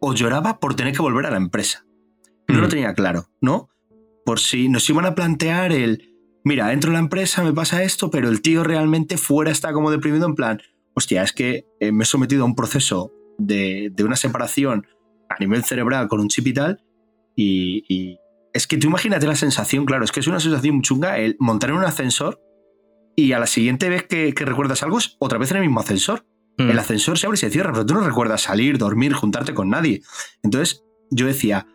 o 0.00 0.14
lloraba 0.14 0.58
por 0.60 0.74
tener 0.74 0.94
que 0.94 1.02
volver 1.02 1.26
a 1.26 1.30
la 1.30 1.36
empresa. 1.36 1.84
No 2.48 2.58
lo 2.60 2.66
Mm. 2.66 2.70
tenía 2.70 2.94
claro, 2.94 3.26
¿no? 3.40 3.68
Por 4.24 4.40
si 4.40 4.68
nos 4.68 4.88
iban 4.90 5.06
a 5.06 5.14
plantear 5.14 5.72
el, 5.72 6.09
mira, 6.44 6.72
entro 6.72 6.90
en 6.90 6.94
la 6.94 7.00
empresa, 7.00 7.42
me 7.42 7.52
pasa 7.52 7.82
esto, 7.82 8.10
pero 8.10 8.28
el 8.28 8.42
tío 8.42 8.64
realmente 8.64 9.16
fuera 9.16 9.50
está 9.50 9.72
como 9.72 9.90
deprimido 9.90 10.26
en 10.26 10.34
plan, 10.34 10.60
hostia, 10.94 11.22
es 11.22 11.32
que 11.32 11.66
eh, 11.80 11.92
me 11.92 12.04
he 12.04 12.06
sometido 12.06 12.42
a 12.42 12.46
un 12.46 12.54
proceso 12.54 13.12
de, 13.38 13.90
de 13.92 14.04
una 14.04 14.16
separación 14.16 14.86
a 15.28 15.38
nivel 15.38 15.64
cerebral 15.64 16.08
con 16.08 16.20
un 16.20 16.28
chip 16.28 16.46
y 16.46 16.54
tal, 16.54 16.82
y, 17.36 17.84
y 17.88 18.18
es 18.52 18.66
que 18.66 18.76
tú 18.76 18.88
imagínate 18.88 19.26
la 19.26 19.36
sensación, 19.36 19.86
claro, 19.86 20.04
es 20.04 20.12
que 20.12 20.20
es 20.20 20.26
una 20.26 20.40
sensación 20.40 20.76
muy 20.76 20.82
chunga 20.82 21.18
el 21.18 21.36
montar 21.38 21.70
en 21.70 21.76
un 21.76 21.84
ascensor 21.84 22.40
y 23.16 23.32
a 23.32 23.38
la 23.38 23.46
siguiente 23.46 23.88
vez 23.88 24.04
que, 24.04 24.34
que 24.34 24.44
recuerdas 24.44 24.82
algo 24.82 24.98
es 24.98 25.16
otra 25.18 25.38
vez 25.38 25.50
en 25.50 25.58
el 25.58 25.62
mismo 25.62 25.80
ascensor. 25.80 26.24
El 26.58 26.78
ascensor 26.78 27.18
se 27.18 27.24
abre 27.26 27.36
y 27.36 27.38
se 27.38 27.48
cierra, 27.48 27.72
pero 27.72 27.86
tú 27.86 27.94
no 27.94 28.02
recuerdas 28.02 28.42
salir, 28.42 28.76
dormir, 28.76 29.14
juntarte 29.14 29.54
con 29.54 29.70
nadie. 29.70 30.02
Entonces 30.42 30.84
yo 31.10 31.26
decía, 31.26 31.66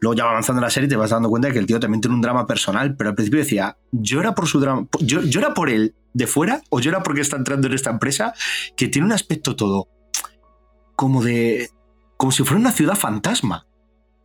luego 0.00 0.14
ya 0.14 0.24
va 0.24 0.30
avanzando 0.30 0.60
la 0.62 0.70
serie 0.70 0.86
y 0.86 0.90
te 0.90 0.96
vas 0.96 1.10
dando 1.10 1.28
cuenta 1.28 1.48
de 1.48 1.54
que 1.54 1.60
el 1.60 1.66
tío 1.66 1.80
también 1.80 2.00
tiene 2.00 2.14
un 2.14 2.22
drama 2.22 2.46
personal, 2.46 2.96
pero 2.96 3.10
al 3.10 3.16
principio 3.16 3.40
decía, 3.40 3.76
era 4.10 4.34
por 4.34 4.46
su 4.46 4.60
drama, 4.60 4.86
era 5.34 5.54
por 5.54 5.70
él 5.70 5.94
de 6.12 6.26
fuera 6.26 6.62
o 6.70 6.80
era 6.80 7.02
porque 7.02 7.20
está 7.20 7.36
entrando 7.36 7.66
en 7.66 7.74
esta 7.74 7.90
empresa 7.90 8.34
que 8.76 8.88
tiene 8.88 9.06
un 9.06 9.12
aspecto 9.12 9.56
todo 9.56 9.88
como 10.96 11.22
de, 11.22 11.70
como 12.16 12.32
si 12.32 12.42
fuera 12.44 12.60
una 12.60 12.72
ciudad 12.72 12.96
fantasma 12.96 13.66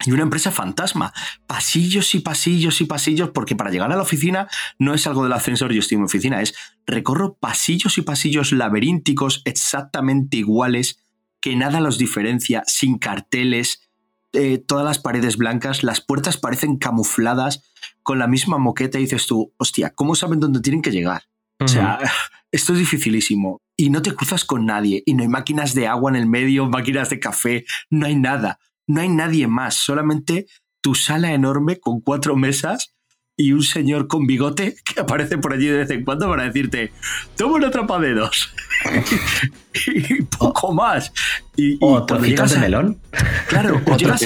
y 0.06 0.12
una 0.12 0.24
empresa 0.24 0.52
fantasma. 0.52 1.13
Pasillos 1.48 2.16
y 2.16 2.20
pasillos 2.20 2.82
y 2.82 2.86
pasillos, 2.86 3.30
porque 3.30 3.56
para 3.56 3.70
llegar 3.70 3.92
a 3.92 3.96
la 3.96 4.02
oficina 4.02 4.48
no 4.80 4.94
es 4.94 5.08
algo 5.08 5.24
del 5.24 5.34
ascensor, 5.34 5.72
yo 5.72 5.80
estoy 5.80 5.96
en 5.96 6.02
mi 6.02 6.06
oficina, 6.06 6.42
es 6.42 6.56
recorro 6.86 7.36
pasillos 7.36 7.98
y 7.98 8.02
pasillos 8.02 8.52
laberínticos 8.52 9.42
exactamente 9.46 10.38
iguales, 10.38 11.00
que 11.39 11.56
nada 11.56 11.80
los 11.80 11.98
diferencia, 11.98 12.63
sin 12.66 12.98
carteles, 12.98 13.89
eh, 14.34 14.58
todas 14.58 14.86
las 14.86 15.00
paredes 15.00 15.38
blancas, 15.38 15.84
las 15.84 16.02
puertas 16.02 16.38
parecen 16.38 16.78
camufladas, 16.78 17.72
con 18.02 18.19
la 18.19 18.28
misma 18.28 18.58
moqueta, 18.58 18.98
y 19.00 19.04
dices 19.04 19.28
tú, 19.28 19.54
hostia, 19.58 19.93
¿cómo 19.96 20.15
saben 20.15 20.39
dónde 20.39 20.60
tienen 20.60 20.82
que 20.82 20.91
llegar? 20.91 21.24
O 21.60 21.67
sea, 21.67 22.00
esto 22.52 22.74
es 22.74 22.80
dificilísimo. 22.80 23.62
Y 23.78 23.89
no 23.89 24.02
te 24.02 24.13
cruzas 24.13 24.43
con 24.43 24.65
nadie, 24.65 25.04
y 25.06 25.13
no 25.13 25.24
hay 25.24 25.30
máquinas 25.30 25.74
de 25.74 25.88
agua 25.88 26.12
en 26.12 26.17
el 26.17 26.28
medio, 26.28 26.65
máquinas 26.69 27.10
de 27.10 27.19
café, 27.19 27.65
no 27.89 28.06
hay 28.06 28.15
nada 28.15 28.60
no 28.88 29.02
hay 29.02 29.10
nadie 29.10 29.48
más, 29.48 29.76
solamente 29.76 30.48
tu 30.82 30.96
sala 30.96 31.34
enorme 31.34 31.80
con 31.80 32.02
cuatro 32.02 32.36
mesas 32.36 32.93
y 33.36 33.52
un 33.52 33.63
señor 33.63 34.08
con 34.08 34.28
bigote 34.28 34.76
que 34.86 35.02
aparece 35.02 35.38
por 35.38 35.54
allí 35.54 35.67
de 35.67 35.80
vez 35.80 35.89
en 35.89 36.04
cuando 36.04 36.28
para 36.30 36.43
decirte, 36.43 36.91
toma 37.36 37.56
una 37.56 37.72
trapa 37.72 38.00
de 38.00 38.13
dos. 38.13 38.54
y 39.88 40.22
poco 40.24 40.74
más. 40.74 41.12
Y, 41.56 41.78
o 41.82 42.06
llegas 42.19 42.52
de 42.52 42.60
melón. 42.60 43.00
Claro, 43.48 43.82
o 43.86 43.98
llegas, 43.98 44.24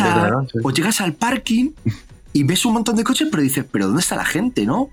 o 0.63 0.71
llegas 0.71 1.01
al 1.01 1.13
parking 1.13 1.71
y 2.33 2.43
ves 2.43 2.65
un 2.65 2.73
montón 2.73 2.95
de 2.95 3.03
coches, 3.03 3.27
pero 3.31 3.43
dices, 3.43 3.65
pero 3.71 3.87
¿dónde 3.87 4.01
está 4.01 4.15
la 4.15 4.25
gente, 4.25 4.65
no? 4.65 4.89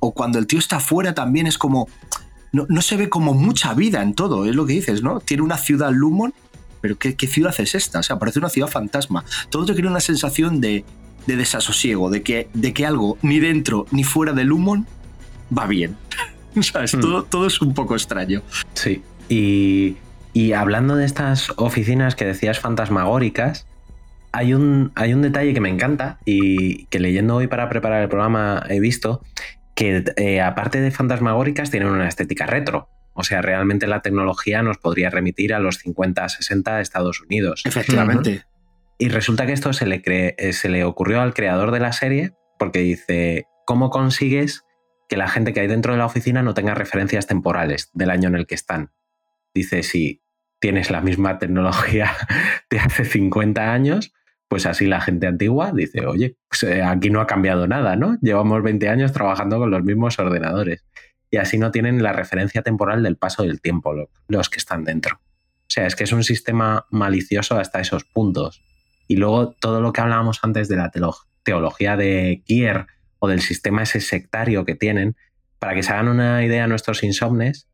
O 0.00 0.12
cuando 0.12 0.38
el 0.38 0.46
tío 0.46 0.58
está 0.58 0.76
afuera 0.76 1.14
también 1.14 1.46
es 1.46 1.58
como... 1.58 1.88
No, 2.52 2.64
no, 2.68 2.80
se 2.80 2.96
ve 2.96 3.10
como 3.10 3.34
mucha 3.34 3.74
vida 3.74 4.02
en 4.02 4.14
todo, 4.14 4.46
es 4.46 4.54
lo 4.54 4.64
que 4.64 4.74
dices, 4.74 5.02
¿no? 5.02 5.20
Tiene 5.20 5.42
una 5.42 5.58
ciudad 5.58 5.90
Lumon 5.90 6.32
pero 6.80 6.96
¿qué, 6.98 7.26
ciudad 7.26 7.52
es 7.58 7.74
esta? 7.74 7.98
O 7.98 8.02
sea, 8.04 8.16
parece 8.16 8.38
una 8.38 8.48
ciudad 8.48 8.68
fantasma. 8.68 9.24
Todo 9.50 9.66
te 9.66 9.74
crea 9.74 9.90
una 9.90 9.98
sensación 9.98 10.60
de, 10.60 10.84
desasosiego, 11.34 12.10
de 12.10 12.22
que, 12.22 12.48
de 12.54 12.72
que 12.72 12.86
algo 12.86 13.18
ni 13.22 13.40
dentro 13.40 13.86
ni 13.90 14.04
fuera 14.04 14.32
del 14.32 14.46
Lumon 14.46 14.86
va 15.56 15.66
bien. 15.66 15.96
¿Sabes? 16.60 16.94
Hmm. 16.94 17.00
Todo, 17.00 17.24
todo 17.24 17.46
es 17.48 17.60
un 17.60 17.74
poco 17.74 17.96
extraño. 17.96 18.42
Sí. 18.74 19.02
Y, 19.28 19.96
y 20.32 20.52
hablando 20.52 20.94
de 20.94 21.04
estas 21.04 21.52
oficinas 21.56 22.14
que 22.14 22.24
decías 22.24 22.60
fantasmagóricas, 22.60 23.66
hay 24.32 24.52
un, 24.52 24.92
hay 24.94 25.14
un 25.14 25.22
detalle 25.22 25.54
que 25.54 25.60
me 25.60 25.70
encanta 25.70 26.18
y 26.26 26.84
que 26.86 27.00
leyendo 27.00 27.36
hoy 27.36 27.46
para 27.46 27.68
preparar 27.70 28.02
el 28.02 28.08
programa 28.08 28.62
he 28.68 28.80
visto 28.80 29.22
que 29.74 30.04
eh, 30.16 30.42
aparte 30.42 30.80
de 30.80 30.90
fantasmagóricas 30.90 31.70
tienen 31.70 31.88
una 31.88 32.06
estética 32.06 32.44
retro. 32.44 32.88
O 33.14 33.24
sea, 33.24 33.40
realmente 33.40 33.86
la 33.86 34.02
tecnología 34.02 34.62
nos 34.62 34.76
podría 34.76 35.08
remitir 35.08 35.54
a 35.54 35.58
los 35.58 35.78
50, 35.78 36.28
60 36.28 36.82
Estados 36.82 37.22
Unidos. 37.22 37.62
Efectivamente. 37.64 38.44
Y 38.98 39.08
resulta 39.08 39.46
que 39.46 39.52
esto 39.52 39.72
se 39.72 39.86
le, 39.86 40.02
eh, 40.06 40.52
se 40.52 40.68
le 40.68 40.84
ocurrió 40.84 41.20
al 41.20 41.34
creador 41.34 41.70
de 41.70 41.80
la 41.80 41.92
serie 41.92 42.32
porque 42.58 42.78
dice, 42.80 43.46
¿cómo 43.66 43.90
consigues 43.90 44.64
que 45.08 45.16
la 45.16 45.28
gente 45.28 45.52
que 45.52 45.60
hay 45.60 45.66
dentro 45.66 45.92
de 45.92 45.98
la 45.98 46.06
oficina 46.06 46.42
no 46.42 46.54
tenga 46.54 46.74
referencias 46.74 47.26
temporales 47.26 47.90
del 47.92 48.10
año 48.10 48.28
en 48.28 48.36
el 48.36 48.46
que 48.46 48.54
están? 48.54 48.92
Dice, 49.54 49.82
si 49.82 50.22
tienes 50.58 50.90
la 50.90 51.00
misma 51.00 51.38
tecnología 51.38 52.12
de 52.70 52.78
hace 52.78 53.04
50 53.04 53.72
años, 53.72 54.12
pues 54.48 54.64
así 54.64 54.86
la 54.86 55.00
gente 55.00 55.26
antigua 55.26 55.72
dice, 55.74 56.06
oye, 56.06 56.36
pues, 56.48 56.62
eh, 56.62 56.82
aquí 56.82 57.10
no 57.10 57.20
ha 57.20 57.26
cambiado 57.26 57.66
nada, 57.66 57.96
¿no? 57.96 58.16
Llevamos 58.22 58.62
20 58.62 58.88
años 58.88 59.12
trabajando 59.12 59.58
con 59.58 59.70
los 59.70 59.82
mismos 59.82 60.18
ordenadores 60.18 60.84
y 61.30 61.38
así 61.38 61.58
no 61.58 61.70
tienen 61.70 62.02
la 62.02 62.12
referencia 62.12 62.62
temporal 62.62 63.02
del 63.02 63.16
paso 63.16 63.42
del 63.42 63.60
tiempo 63.60 64.08
los 64.28 64.48
que 64.48 64.58
están 64.58 64.84
dentro. 64.84 65.16
O 65.16 65.68
sea, 65.68 65.86
es 65.86 65.96
que 65.96 66.04
es 66.04 66.12
un 66.12 66.22
sistema 66.22 66.86
malicioso 66.90 67.58
hasta 67.58 67.80
esos 67.80 68.04
puntos. 68.04 68.62
Y 69.08 69.16
luego 69.16 69.50
todo 69.52 69.80
lo 69.80 69.92
que 69.92 70.00
hablábamos 70.00 70.40
antes 70.42 70.68
de 70.68 70.76
la 70.76 70.90
teología 71.42 71.96
de 71.96 72.42
Kier 72.44 72.86
o 73.18 73.28
del 73.28 73.40
sistema 73.40 73.82
ese 73.82 74.00
sectario 74.00 74.64
que 74.64 74.74
tienen, 74.74 75.16
para 75.58 75.74
que 75.74 75.82
se 75.82 75.92
hagan 75.92 76.08
una 76.08 76.44
idea 76.44 76.66
nuestros 76.66 77.02
insomnes, 77.02 77.68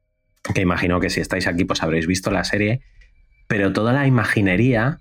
que 0.54 0.60
imagino 0.60 1.00
que 1.00 1.10
si 1.10 1.20
estáis 1.20 1.46
aquí 1.46 1.64
pues 1.64 1.82
habréis 1.82 2.06
visto 2.06 2.30
la 2.30 2.44
serie, 2.44 2.80
pero 3.48 3.72
toda 3.72 3.92
la 3.92 4.06
imaginería 4.06 5.00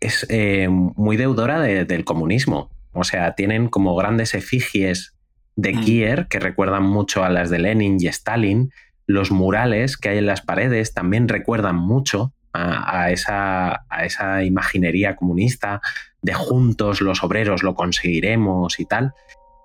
es 0.00 0.26
eh, 0.28 0.68
muy 0.68 1.16
deudora 1.16 1.60
del 1.60 2.04
comunismo. 2.04 2.70
O 2.92 3.04
sea, 3.04 3.34
tienen 3.34 3.68
como 3.68 3.96
grandes 3.96 4.34
efigies 4.34 5.14
de 5.56 5.74
mm. 5.74 5.84
Kier, 5.84 6.26
que 6.28 6.38
recuerdan 6.38 6.84
mucho 6.84 7.24
a 7.24 7.30
las 7.30 7.50
de 7.50 7.58
Lenin 7.58 7.98
y 8.00 8.06
Stalin. 8.06 8.72
Los 9.06 9.30
murales 9.30 9.96
que 9.96 10.10
hay 10.10 10.18
en 10.18 10.26
las 10.26 10.42
paredes 10.42 10.94
también 10.94 11.28
recuerdan 11.28 11.76
mucho 11.76 12.32
a, 12.52 13.10
esa, 13.10 13.84
a 13.88 14.04
esa 14.04 14.42
imaginería 14.42 15.16
comunista 15.16 15.80
de 16.22 16.34
juntos 16.34 17.00
los 17.00 17.22
obreros 17.22 17.62
lo 17.62 17.74
conseguiremos 17.74 18.80
y 18.80 18.84
tal. 18.84 19.14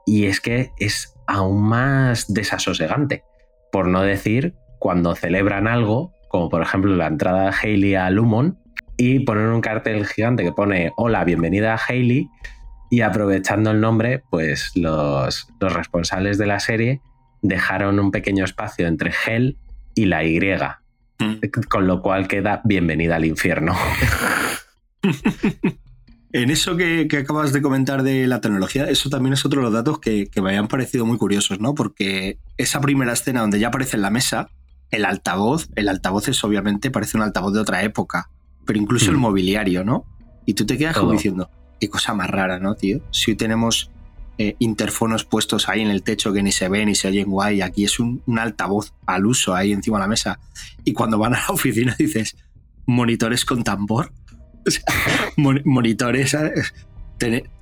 Y 0.06 0.26
es 0.26 0.40
que 0.40 0.72
es 0.80 1.16
aún 1.28 1.64
más 1.64 2.34
desasosegante, 2.34 3.24
por 3.72 3.88
no 3.88 4.02
decir 4.02 4.56
cuando 4.80 5.16
celebran 5.16 5.68
algo, 5.68 6.14
como 6.28 6.50
por 6.50 6.62
ejemplo 6.62 6.96
la 6.96 7.08
entrada 7.08 7.46
de 7.46 7.56
Haley 7.56 7.96
a 7.96 8.10
Lumon, 8.10 8.60
y 8.98 9.20
ponen 9.20 9.48
un 9.48 9.62
cartel 9.62 10.06
gigante 10.06 10.44
que 10.44 10.52
pone 10.52 10.92
Hola, 10.98 11.24
bienvenida 11.24 11.74
a 11.74 11.78
Haley, 11.78 12.30
y 12.90 13.02
aprovechando 13.02 13.72
el 13.72 13.82
nombre, 13.82 14.24
pues 14.30 14.72
los, 14.76 15.48
responsables 15.60 16.38
de 16.38 16.46
la 16.46 16.60
serie 16.60 17.02
dejaron 17.42 18.00
un 18.00 18.12
pequeño 18.12 18.46
espacio 18.46 18.86
entre 18.86 19.12
Hell 19.26 19.58
y 19.96 20.06
la 20.06 20.24
Y, 20.24 20.38
mm. 21.24 21.40
con 21.70 21.88
lo 21.88 22.02
cual 22.02 22.28
queda 22.28 22.62
bienvenida 22.64 23.16
al 23.16 23.26
infierno. 23.26 23.76
En 26.34 26.50
eso 26.50 26.76
que, 26.76 27.08
acabas 27.16 27.54
de 27.54 27.62
comentar 27.62 28.02
de 28.02 28.26
la 28.26 28.42
tecnología, 28.42 28.90
eso 28.90 29.12
también 29.12 29.34
es 29.34 29.46
otro 29.46 29.62
de 29.62 29.66
los 29.66 29.74
datos 29.74 30.00
que, 30.00 30.28
me 30.42 30.50
habían 30.50 30.68
parecido 30.68 31.06
muy 31.06 31.20
curiosos, 31.20 31.60
¿no? 31.60 31.76
Porque 31.76 32.40
esa 32.58 32.82
primera 32.82 33.14
escena 33.14 33.42
donde 33.42 33.60
ya 33.60 33.68
aparece 33.68 33.98
en 33.98 34.02
la 34.02 34.10
mesa, 34.10 34.50
el 34.90 35.06
altavoz, 35.06 35.70
el 35.76 35.90
altavoz 35.90 36.28
es 36.30 36.44
obviamente, 36.44 36.90
parece 36.90 37.18
un 37.18 37.24
altavoz 37.24 37.54
de 37.54 37.60
otra 37.60 37.84
época, 37.84 38.32
pero 38.66 38.80
incluso 38.80 39.12
el 39.12 39.18
mm. 39.18 39.20
mobiliario, 39.20 39.84
¿no? 39.84 40.06
Y 40.48 40.56
tú 40.56 40.66
te 40.66 40.76
quedas 40.76 40.98
como 40.98 41.12
diciendo, 41.12 41.52
qué 41.80 41.88
cosa 41.88 42.16
más 42.16 42.32
rara, 42.32 42.58
¿no, 42.58 42.74
tío? 42.74 43.02
Si 43.12 43.30
hoy 43.30 43.38
tenemos 43.38 43.92
eh, 44.40 44.56
interfonos 44.58 45.26
puestos 45.26 45.70
ahí 45.70 45.82
en 45.82 45.92
el 45.92 46.02
techo 46.02 46.34
que 46.34 46.42
ni 46.42 46.52
se 46.52 46.68
ven 46.68 46.88
ni 46.88 46.96
se 46.96 47.08
oyen 47.08 47.30
guay, 47.30 47.62
aquí 47.62 47.86
es 47.86 48.00
un, 48.00 48.24
altavoz 48.38 48.92
al 49.06 49.28
uso 49.28 49.54
ahí 49.54 49.72
encima 49.72 49.98
de 49.98 50.04
la 50.04 50.08
mesa. 50.08 50.40
Y 50.84 50.94
cuando 50.94 51.20
van 51.20 51.36
a 51.36 51.40
la 51.40 51.48
oficina 51.50 51.96
dices, 51.98 52.36
monitores 52.86 53.46
con 53.46 53.64
tambor. 53.64 54.12
monitores. 55.38 56.36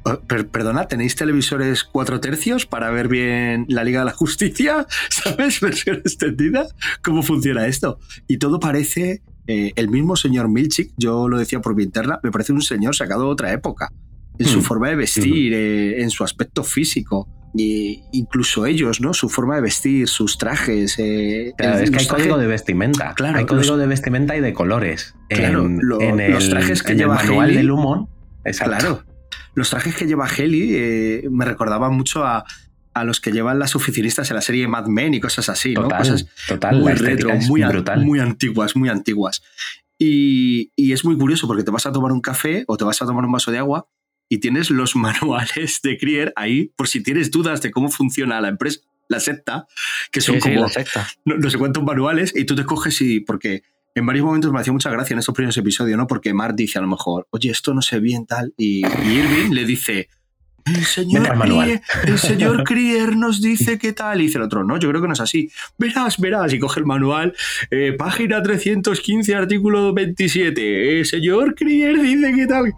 Oh, 0.04 0.20
perdona, 0.22 0.88
¿tenéis 0.88 1.16
televisores 1.16 1.84
cuatro 1.84 2.20
tercios 2.20 2.66
para 2.66 2.90
ver 2.90 3.08
bien 3.08 3.66
la 3.68 3.84
Liga 3.84 4.00
de 4.00 4.06
la 4.06 4.14
Justicia? 4.14 4.88
¿Sabes? 5.10 5.60
Versión 5.60 5.98
extendida. 5.98 6.68
¿Cómo 7.04 7.22
funciona 7.22 7.68
esto? 7.68 8.00
Y 8.28 8.38
todo 8.38 8.60
parece 8.60 9.22
eh, 9.46 9.74
el 9.76 9.90
mismo 9.90 10.16
señor 10.16 10.50
Milchik, 10.50 10.94
yo 10.98 11.28
lo 11.28 11.38
decía 11.38 11.60
por 11.60 11.76
mi 11.76 11.84
interna, 11.84 12.20
me 12.24 12.32
parece 12.32 12.54
un 12.54 12.62
señor 12.62 12.96
sacado 12.96 13.26
de 13.26 13.32
otra 13.32 13.52
época 13.52 13.92
en 14.38 14.48
su 14.48 14.62
forma 14.62 14.89
de 14.89 14.96
vestir, 14.96 15.54
eh, 15.54 16.02
en 16.02 16.10
su 16.10 16.24
aspecto 16.24 16.63
físico. 16.63 17.28
Y 17.54 18.04
incluso 18.13 18.65
ellos, 18.65 19.02
¿no? 19.02 19.13
Su 19.13 19.28
forma 19.28 19.56
de 19.56 19.62
vestir, 19.62 20.08
sus 20.08 20.38
trajes. 20.38 20.98
Eh, 21.00 21.54
es 21.58 21.92
que 21.92 21.98
hay 21.98 22.08
código 22.08 22.38
de 22.38 22.48
vestimenta. 22.48 23.13
Claro, 23.13 23.40
hay 23.40 23.46
código 23.46 23.75
de 23.75 23.88
vestimenta 23.88 24.38
y 24.38 24.40
de 24.40 24.54
colores. 24.54 25.15
Claro, 25.29 25.65
en, 25.65 26.32
los 26.32 26.50
trajes 26.50 26.82
que 26.82 26.96
lleva 26.96 27.19
el 27.21 27.27
manual. 27.27 28.08
Claro. 28.58 29.04
Los 29.54 29.69
trajes 29.69 29.96
que 29.96 30.06
lleva 30.06 30.29
Heli 30.29 30.75
eh, 30.75 31.23
me 31.29 31.44
recordaban 31.44 31.94
mucho 31.94 32.23
a, 32.23 32.46
a 32.94 33.04
los 33.04 33.19
que 33.19 33.32
llevan 33.32 33.60
las 33.60 33.75
oficinistas 33.75 34.29
en 34.32 34.36
la 34.36 34.42
serie 34.42 34.67
Mad 34.69 34.88
Men 34.88 35.13
y 35.13 35.19
cosas 35.19 35.50
así, 35.50 35.73
¿no? 35.73 35.90
Cosas 35.90 36.27
total, 36.48 36.79
muy 36.79 36.94
retro, 36.94 37.36
muy, 37.36 37.63
muy 37.98 38.19
antiguas, 38.19 38.77
muy 38.77 38.88
antiguas. 38.88 39.42
Y, 40.00 40.71
y, 40.75 40.94
es 40.94 41.06
muy 41.06 41.17
curioso 41.17 41.48
porque 41.48 41.63
te 41.63 41.69
vas 41.69 41.86
a 41.86 41.92
tomar 41.92 42.12
un 42.12 42.21
café 42.21 42.63
o 42.67 42.77
te 42.77 42.86
vas 42.86 43.02
a 43.02 43.06
tomar 43.06 43.25
un 43.25 43.32
vaso 43.32 43.52
de 43.52 43.60
agua 43.60 43.88
y 44.32 44.38
tienes 44.38 44.69
los 44.69 44.96
manuales 44.96 45.82
de 45.84 45.98
Crier 45.98 46.32
ahí 46.38 46.71
por 46.77 46.88
si 46.88 47.04
tienes 47.04 47.29
dudas 47.29 47.62
de 47.62 47.69
cómo 47.69 47.90
funciona 47.90 48.40
la 48.40 48.48
empresa, 48.48 48.79
la 49.10 49.19
secta, 49.19 49.67
que 50.10 50.21
son 50.21 50.40
como 50.40 50.67
No, 51.25 51.50
sé 51.50 51.58
cuántos 51.58 51.84
manuales 51.84 52.34
y 52.34 52.46
tú 52.46 52.56
te 52.56 52.63
coges 52.63 53.02
y 53.02 53.19
porque 53.19 53.63
en 53.94 54.06
varios 54.06 54.25
momentos 54.25 54.54
me 54.54 54.62
hacía 54.62 54.71
mucha 54.71 54.90
gracia 54.90 55.13
en 55.13 55.19
estos 55.19 55.36
primeros 55.36 55.58
episodios, 55.58 55.98
¿no? 55.98 56.08
Porque 56.08 56.34
Mark 56.34 56.56
dice 56.56 56.79
a 56.79 56.82
lo 56.82 56.88
mejor, 56.88 57.27
oye, 57.32 57.52
esto 57.52 57.73
no 57.73 57.82
sé 57.82 58.00
bien 58.00 58.25
tal 58.25 58.54
y, 58.56 58.86
Irving 58.86 59.52
le 59.52 59.65
dice, 59.65 60.08
El 60.66 60.86
señor. 60.86 61.40
Crier, 61.40 61.82
el 62.06 62.18
señor 62.18 62.64
Crier 62.66 63.16
nos 63.16 63.42
dice 63.42 63.78
qué 63.78 63.94
tal. 63.94 64.22
Y 64.22 64.26
dice 64.26 64.38
el 64.38 64.44
otro, 64.44 64.64
no, 64.64 64.78
yo 64.78 64.90
creo 64.90 65.02
que 65.02 65.08
no 65.08 65.14
es 65.14 65.20
así. 65.20 65.50
Verás, 65.78 66.20
verás. 66.20 66.54
Y 66.54 66.60
coge 66.60 66.80
el 66.80 66.86
manual, 66.86 67.34
eh, 67.70 67.94
página 67.98 68.42
315, 68.42 69.36
artículo 69.36 69.94
27. 69.94 71.00
El 71.00 71.06
señor 71.06 71.56
Crier 71.56 72.02
dice 72.02 72.34
qué 72.36 72.48
tal. 72.48 72.74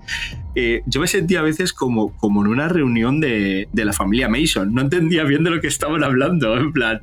Eh, 0.55 0.83
yo 0.85 1.01
me 1.01 1.07
sentía 1.07 1.39
a 1.39 1.43
veces 1.43 1.73
como, 1.73 2.15
como 2.17 2.41
en 2.41 2.47
una 2.47 2.69
reunión 2.69 3.19
de, 3.19 3.67
de 3.71 3.85
la 3.85 3.93
familia 3.93 4.29
Mason. 4.29 4.73
No 4.73 4.81
entendía 4.81 5.23
bien 5.23 5.43
de 5.43 5.49
lo 5.49 5.61
que 5.61 5.67
estaban 5.67 6.03
hablando. 6.03 6.57
En 6.57 6.71
plan, 6.71 7.01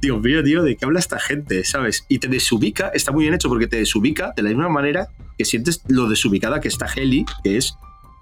Dios 0.00 0.20
mío, 0.20 0.42
tío, 0.42 0.62
¿de 0.62 0.76
qué 0.76 0.84
habla 0.84 0.98
esta 0.98 1.18
gente? 1.18 1.64
¿Sabes? 1.64 2.04
Y 2.08 2.18
te 2.18 2.28
desubica, 2.28 2.88
está 2.88 3.12
muy 3.12 3.24
bien 3.24 3.34
hecho 3.34 3.48
porque 3.48 3.66
te 3.66 3.76
desubica 3.76 4.32
de 4.36 4.42
la 4.42 4.50
misma 4.50 4.68
manera 4.68 5.08
que 5.38 5.44
sientes 5.44 5.82
lo 5.88 6.08
desubicada 6.08 6.60
que 6.60 6.68
está 6.68 6.86
Heli, 6.86 7.24
que 7.42 7.56
es 7.56 7.76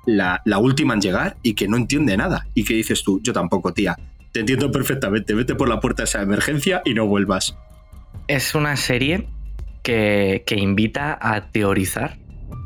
la, 0.07 0.41
la 0.45 0.59
última 0.59 0.95
en 0.95 1.01
llegar 1.01 1.37
y 1.43 1.55
que 1.55 1.69
no 1.69 1.77
entiende 1.77 2.17
nada. 2.17 2.47
Y 2.55 2.65
que 2.65 2.75
dices 2.75 3.03
tú, 3.03 3.21
yo 3.23 3.33
tampoco, 3.33 3.73
tía. 3.73 3.97
Te 4.33 4.41
entiendo 4.41 4.71
perfectamente. 4.71 5.35
Vete 5.35 5.55
por 5.55 5.69
la 5.69 5.81
puerta 5.81 6.03
de 6.03 6.05
esa 6.05 6.23
emergencia 6.23 6.83
y 6.85 6.95
no 6.95 7.07
vuelvas. 7.07 7.57
Es 8.29 8.55
una 8.55 8.77
serie 8.77 9.29
que, 9.83 10.45
que 10.47 10.57
invita 10.57 11.19
a 11.21 11.51
teorizar 11.51 12.19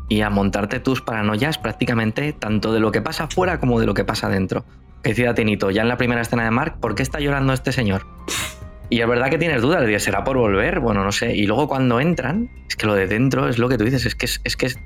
y 0.09 0.21
a 0.21 0.31
montarte 0.31 0.81
tus 0.81 1.01
paranoias 1.01 1.57
prácticamente 1.59 2.33
tanto 2.35 2.73
de 2.73 2.81
lo 2.81 2.93
que 2.93 3.01
pasa 3.01 3.25
afuera 3.25 3.59
como 3.61 3.81
de 3.81 3.87
lo 3.87 3.95
que 3.95 4.05
pasa 4.05 4.29
dentro. 4.29 4.65
Decía 5.03 5.35
Tenito, 5.35 5.71
ya 5.71 5.83
en 5.83 5.89
la 5.89 5.97
primera 5.97 6.21
escena 6.23 6.45
de 6.45 6.51
Mark, 6.51 6.79
¿por 6.81 6.95
qué 6.95 7.03
está 7.03 7.21
llorando 7.21 7.53
este 7.53 7.73
señor? 7.73 8.07
Y 8.91 9.01
es 9.01 9.09
verdad 9.09 9.31
que 9.31 9.39
tienes 9.39 9.63
dudas, 9.63 10.03
¿será 10.03 10.25
por 10.25 10.37
volver? 10.37 10.81
Bueno, 10.81 11.05
no 11.05 11.13
sé. 11.13 11.35
Y 11.35 11.47
luego 11.47 11.69
cuando 11.69 12.01
entran, 12.01 12.51
es 12.69 12.77
que 12.77 12.87
lo 12.87 12.95
de 12.95 13.07
dentro 13.07 13.49
es 13.49 13.59
lo 13.59 13.69
que 13.69 13.79
tú 13.79 13.85
dices, 13.85 14.05
es 14.07 14.15
que 14.15 14.27
es, 14.27 14.41
es 14.45 14.57
que 14.57 14.67
es- 14.67 14.79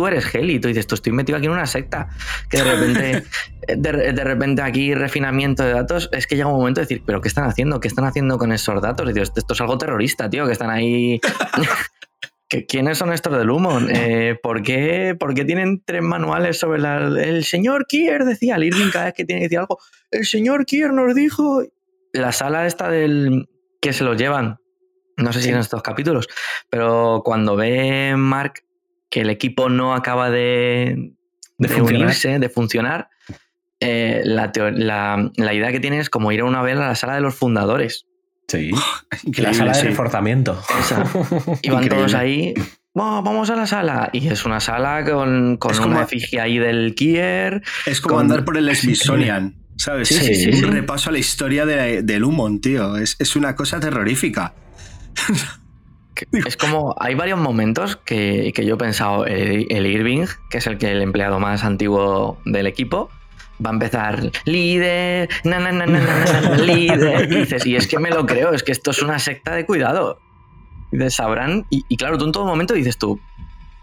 tú 0.00 0.06
eres 0.06 0.34
Heli, 0.34 0.54
y 0.54 0.60
tú 0.60 0.68
dices, 0.68 0.86
tú 0.86 0.94
estoy 0.94 1.12
metido 1.12 1.36
aquí 1.36 1.44
en 1.44 1.52
una 1.52 1.66
secta, 1.66 2.08
que 2.48 2.56
de 2.56 2.64
repente, 2.64 3.24
de, 3.76 4.12
de 4.14 4.24
repente 4.24 4.62
aquí 4.62 4.94
refinamiento 4.94 5.62
de 5.62 5.74
datos, 5.74 6.08
es 6.12 6.26
que 6.26 6.36
llega 6.36 6.48
un 6.48 6.56
momento 6.56 6.80
de 6.80 6.86
decir, 6.86 7.02
¿pero 7.04 7.20
qué 7.20 7.28
están 7.28 7.44
haciendo? 7.44 7.80
¿Qué 7.80 7.88
están 7.88 8.06
haciendo 8.06 8.38
con 8.38 8.50
esos 8.50 8.80
datos? 8.80 9.06
Y 9.10 9.12
digo, 9.12 9.22
esto, 9.24 9.42
es 9.52 9.60
algo 9.60 9.76
terrorista, 9.76 10.30
tío, 10.30 10.46
que 10.46 10.52
están 10.52 10.70
ahí... 10.70 11.20
¿Qué- 12.48 12.64
¿Quiénes 12.64 12.96
son 12.96 13.12
estos 13.12 13.36
del 13.36 13.50
humo? 13.50 13.78
Eh, 13.90 14.38
¿por, 14.42 14.62
qué, 14.62 15.14
por 15.20 15.34
qué 15.34 15.44
tienen 15.44 15.82
tres 15.84 16.00
manuales 16.02 16.58
sobre 16.58 16.80
la... 16.80 16.96
El 16.96 17.44
señor 17.44 17.86
Kier 17.86 18.24
decía, 18.24 18.56
el 18.56 18.64
Irving 18.64 18.88
cada 18.90 19.04
vez 19.04 19.14
que 19.14 19.26
tiene 19.26 19.40
que 19.40 19.44
decir 19.48 19.58
algo, 19.58 19.78
el 20.10 20.24
señor 20.24 20.64
Kier 20.64 20.94
nos 20.94 21.14
dijo... 21.14 21.62
La 22.14 22.32
sala 22.32 22.66
esta 22.66 22.88
del... 22.88 23.50
que 23.82 23.92
se 23.92 24.02
los 24.02 24.16
llevan, 24.16 24.56
no 25.18 25.30
sé 25.34 25.42
si 25.42 25.50
en 25.50 25.58
estos 25.58 25.82
capítulos, 25.82 26.26
pero 26.70 27.20
cuando 27.22 27.54
ve 27.54 28.14
Mark 28.16 28.64
que 29.10 29.20
el 29.22 29.30
equipo 29.30 29.68
no 29.68 29.94
acaba 29.94 30.30
de, 30.30 31.12
De 31.58 31.68
de 31.68 31.82
unirse, 31.82 32.38
de 32.38 32.48
funcionar, 32.48 33.08
eh, 33.80 34.22
la, 34.24 34.50
la- 34.72 35.30
la 35.36 35.54
idea 35.54 35.72
que 35.72 35.80
tiene 35.80 35.98
es 35.98 36.08
como 36.10 36.32
ir 36.32 36.40
a 36.40 36.44
una 36.44 36.62
vez 36.62 36.76
a 36.78 36.86
la 36.88 36.94
sala 36.94 37.14
de 37.14 37.20
los 37.20 37.34
fundadores. 37.34 38.06
Sí. 38.48 38.70
La 39.12 39.18
Increíble, 39.24 39.54
sala 39.54 39.72
de 39.72 39.80
sí. 39.80 39.86
reforzamiento. 39.86 40.60
Esa. 40.80 41.02
Y 41.62 41.70
van 41.70 41.84
Increíble. 41.84 41.88
todos 41.90 42.14
ahí. 42.14 42.54
"Va, 42.98 43.20
vamos 43.20 43.48
a 43.50 43.54
la 43.56 43.66
sala. 43.66 44.10
Y 44.12 44.26
es 44.28 44.44
una 44.44 44.58
sala 44.60 45.04
con, 45.04 45.56
con 45.58 45.70
Es 45.70 45.78
una 45.78 45.86
como- 45.88 46.00
efigie 46.02 46.40
ahí 46.40 46.58
del 46.58 46.94
Kier. 46.96 47.62
Es 47.86 48.00
como 48.00 48.16
Con- 48.16 48.24
andar 48.26 48.44
por 48.44 48.56
el 48.56 48.74
Smithsonian. 48.74 49.54
¿Sabes? 49.76 50.08
Sí, 50.08 50.14
sí, 50.16 50.34
sí, 50.34 50.48
un 50.50 50.54
sí. 50.56 50.62
repaso 50.64 51.08
a 51.10 51.12
la 51.12 51.18
historia 51.20 51.64
de, 51.64 52.02
del 52.02 52.24
Humon, 52.24 52.60
tío. 52.60 52.96
Es, 52.96 53.16
es 53.18 53.34
una 53.36 53.54
cosa 53.54 53.78
terrorífica. 53.80 54.52
Es 56.46 56.56
como, 56.56 56.94
hay 56.98 57.14
varios 57.14 57.38
momentos 57.38 57.96
que, 57.96 58.52
que 58.54 58.64
yo 58.64 58.74
he 58.74 58.78
pensado, 58.78 59.26
el, 59.26 59.66
el 59.70 59.86
Irving, 59.86 60.26
que 60.50 60.58
es 60.58 60.66
el 60.66 60.78
que 60.78 60.90
el 60.92 61.02
empleado 61.02 61.40
más 61.40 61.64
antiguo 61.64 62.38
del 62.44 62.66
equipo, 62.66 63.10
va 63.64 63.70
a 63.70 63.72
empezar 63.74 64.30
líder, 64.44 65.28
na, 65.44 65.58
na, 65.58 65.72
na, 65.72 65.86
na, 65.86 66.56
líder. 66.56 67.30
Y 67.30 67.36
dices, 67.36 67.66
y 67.66 67.76
es 67.76 67.86
que 67.86 67.98
me 67.98 68.10
lo 68.10 68.26
creo, 68.26 68.52
es 68.52 68.62
que 68.62 68.72
esto 68.72 68.90
es 68.90 69.02
una 69.02 69.18
secta 69.18 69.54
de 69.54 69.66
cuidado. 69.66 70.18
Y 70.92 70.96
dices, 70.96 71.14
sabrán, 71.14 71.66
y, 71.70 71.84
y 71.88 71.96
claro, 71.96 72.18
tú 72.18 72.24
en 72.24 72.32
todo 72.32 72.46
momento 72.46 72.74
dices 72.74 72.98
tú, 72.98 73.20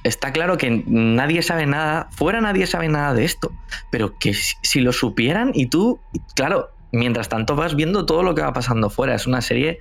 está 0.03 0.31
claro 0.31 0.57
que 0.57 0.83
nadie 0.87 1.41
sabe 1.41 1.65
nada, 1.65 2.09
fuera 2.11 2.41
nadie 2.41 2.67
sabe 2.67 2.87
nada 2.87 3.13
de 3.13 3.25
esto, 3.25 3.51
pero 3.91 4.17
que 4.17 4.33
si, 4.33 4.55
si 4.61 4.79
lo 4.79 4.91
supieran 4.91 5.51
y 5.53 5.67
tú, 5.67 5.99
claro, 6.35 6.69
mientras 6.91 7.29
tanto 7.29 7.55
vas 7.55 7.75
viendo 7.75 8.05
todo 8.05 8.23
lo 8.23 8.35
que 8.35 8.41
va 8.41 8.53
pasando 8.53 8.89
fuera, 8.89 9.15
es 9.15 9.27
una 9.27 9.41
serie 9.41 9.79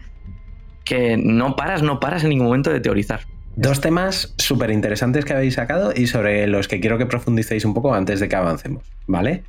que 0.87 1.19
no 1.19 1.57
paras, 1.57 1.83
no 1.83 2.01
paras 2.01 2.23
en 2.23 2.31
ningún 2.31 2.47
momento 2.47 2.71
de 2.71 2.81
teorizar. 2.81 3.21
Dos 3.57 3.81
temas 3.81 4.35
súper 4.39 4.71
interesantes 4.71 5.25
que 5.25 5.35
habéis 5.35 5.55
sacado 5.55 5.93
y 5.95 6.07
sobre 6.07 6.47
los 6.47 6.69
que 6.69 6.81
quiero 6.81 6.97
que 6.97 7.07
profundicéis 7.07 7.65
un 7.65 7.75
poco 7.75 7.93
antes 7.93 8.21
de 8.21 8.29
que 8.29 8.37
avancemos, 8.37 8.85
¿vale? 9.07 9.45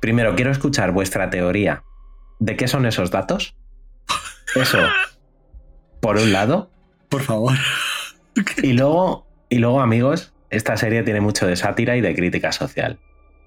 Primero, 0.00 0.34
quiero 0.34 0.50
escuchar 0.50 0.92
vuestra 0.92 1.30
teoría 1.30 1.84
de 2.38 2.56
qué 2.56 2.66
son 2.66 2.86
esos 2.86 3.10
datos. 3.10 3.54
Eso, 4.54 4.78
por 6.00 6.16
un 6.16 6.32
lado. 6.32 6.70
Por 7.08 7.22
favor. 7.22 7.54
Y 8.62 8.72
luego, 8.72 9.26
y 9.48 9.58
luego, 9.58 9.80
amigos, 9.80 10.32
esta 10.48 10.76
serie 10.76 11.02
tiene 11.02 11.20
mucho 11.20 11.46
de 11.46 11.56
sátira 11.56 11.96
y 11.96 12.00
de 12.00 12.14
crítica 12.14 12.52
social. 12.52 12.98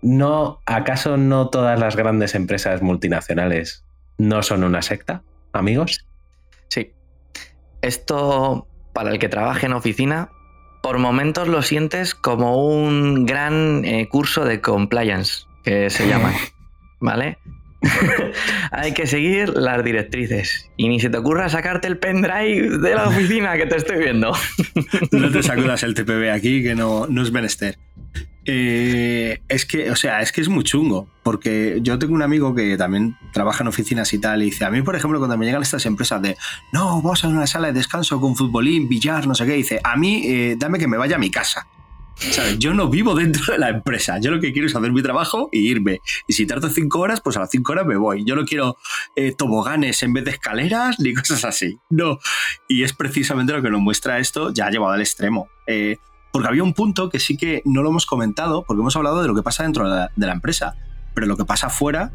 ¿No, 0.01 0.59
¿Acaso 0.65 1.17
no 1.17 1.49
todas 1.49 1.79
las 1.79 1.95
grandes 1.95 2.35
empresas 2.35 2.81
multinacionales 2.81 3.85
no 4.17 4.43
son 4.43 4.63
una 4.63 4.81
secta, 4.81 5.23
amigos? 5.53 6.05
Esto, 7.83 8.65
para 8.93 9.11
el 9.11 9.19
que 9.19 9.27
trabaje 9.27 9.65
en 9.65 9.73
oficina, 9.73 10.29
por 10.81 10.99
momentos 10.99 11.49
lo 11.49 11.61
sientes 11.61 12.15
como 12.15 12.65
un 12.65 13.25
gran 13.25 13.83
eh, 13.83 14.07
curso 14.07 14.45
de 14.45 14.61
compliance, 14.61 15.43
que 15.65 15.89
se 15.89 16.07
llama. 16.07 16.33
¿Vale? 17.01 17.37
Hay 18.71 18.93
que 18.93 19.07
seguir 19.07 19.49
las 19.49 19.83
directrices. 19.83 20.69
Y 20.77 20.89
ni 20.89 20.99
se 20.99 21.09
te 21.09 21.17
ocurra 21.17 21.49
sacarte 21.49 21.87
el 21.87 21.97
pendrive 21.97 22.77
de 22.77 22.95
la 22.95 23.07
oficina 23.07 23.57
que 23.57 23.65
te 23.65 23.77
estoy 23.77 23.99
viendo. 23.99 24.33
No 25.11 25.31
te 25.31 25.43
sacudas 25.43 25.83
el 25.83 25.93
TPB 25.93 26.31
aquí, 26.31 26.63
que 26.63 26.75
no, 26.75 27.07
no 27.07 27.23
es 27.23 27.31
menester. 27.31 27.77
Eh, 28.45 29.39
es 29.47 29.65
que, 29.65 29.89
o 29.89 29.95
sea, 29.95 30.21
es 30.21 30.31
que 30.31 30.41
es 30.41 30.49
muy 30.49 30.63
chungo, 30.63 31.07
porque 31.23 31.79
yo 31.81 31.97
tengo 31.97 32.13
un 32.13 32.21
amigo 32.21 32.53
que 32.53 32.75
también 32.77 33.15
trabaja 33.31 33.63
en 33.63 33.69
oficinas 33.69 34.13
y 34.13 34.19
tal, 34.19 34.41
y 34.41 34.45
dice, 34.45 34.65
a 34.65 34.69
mí, 34.69 34.81
por 34.81 34.95
ejemplo, 34.95 35.19
cuando 35.19 35.37
me 35.37 35.45
llegan 35.45 35.61
estas 35.61 35.85
empresas 35.85 36.21
de, 36.21 36.35
no, 36.73 37.01
vamos 37.01 37.23
a 37.23 37.29
una 37.29 37.47
sala 37.47 37.67
de 37.67 37.73
descanso 37.73 38.19
con 38.19 38.35
futbolín, 38.35 38.89
billar, 38.89 39.27
no 39.27 39.35
sé 39.35 39.45
qué, 39.45 39.53
dice, 39.53 39.79
a 39.83 39.95
mí, 39.95 40.23
eh, 40.25 40.55
dame 40.57 40.77
que 40.77 40.87
me 40.87 40.97
vaya 40.97 41.15
a 41.15 41.19
mi 41.19 41.31
casa. 41.31 41.67
Yo 42.57 42.73
no 42.73 42.89
vivo 42.89 43.15
dentro 43.15 43.53
de 43.53 43.59
la 43.59 43.69
empresa, 43.69 44.19
yo 44.19 44.31
lo 44.31 44.39
que 44.39 44.53
quiero 44.53 44.67
es 44.67 44.75
hacer 44.75 44.91
mi 44.91 45.01
trabajo 45.01 45.49
y 45.51 45.69
irme. 45.69 45.99
Y 46.27 46.33
si 46.33 46.45
tardo 46.45 46.69
cinco 46.69 46.99
horas, 46.99 47.21
pues 47.21 47.37
a 47.37 47.41
las 47.41 47.49
cinco 47.49 47.73
horas 47.73 47.85
me 47.85 47.97
voy. 47.97 48.23
Yo 48.25 48.35
no 48.35 48.45
quiero 48.45 48.77
eh, 49.15 49.33
toboganes 49.35 50.03
en 50.03 50.13
vez 50.13 50.25
de 50.25 50.31
escaleras 50.31 50.99
ni 50.99 51.13
cosas 51.13 51.43
así. 51.45 51.77
No. 51.89 52.19
Y 52.67 52.83
es 52.83 52.93
precisamente 52.93 53.53
lo 53.53 53.61
que 53.61 53.69
nos 53.69 53.81
muestra 53.81 54.19
esto, 54.19 54.53
ya 54.53 54.69
llevado 54.69 54.93
al 54.93 55.01
extremo. 55.01 55.49
Eh, 55.67 55.97
porque 56.31 56.47
había 56.47 56.63
un 56.63 56.73
punto 56.73 57.09
que 57.09 57.19
sí 57.19 57.37
que 57.37 57.61
no 57.65 57.83
lo 57.83 57.89
hemos 57.89 58.05
comentado, 58.05 58.63
porque 58.63 58.81
hemos 58.81 58.95
hablado 58.95 59.21
de 59.21 59.27
lo 59.27 59.35
que 59.35 59.43
pasa 59.43 59.63
dentro 59.63 59.89
de 59.89 59.95
la, 59.95 60.11
de 60.15 60.25
la 60.25 60.33
empresa, 60.33 60.75
pero 61.13 61.27
lo 61.27 61.37
que 61.37 61.45
pasa 61.45 61.67
afuera 61.67 62.11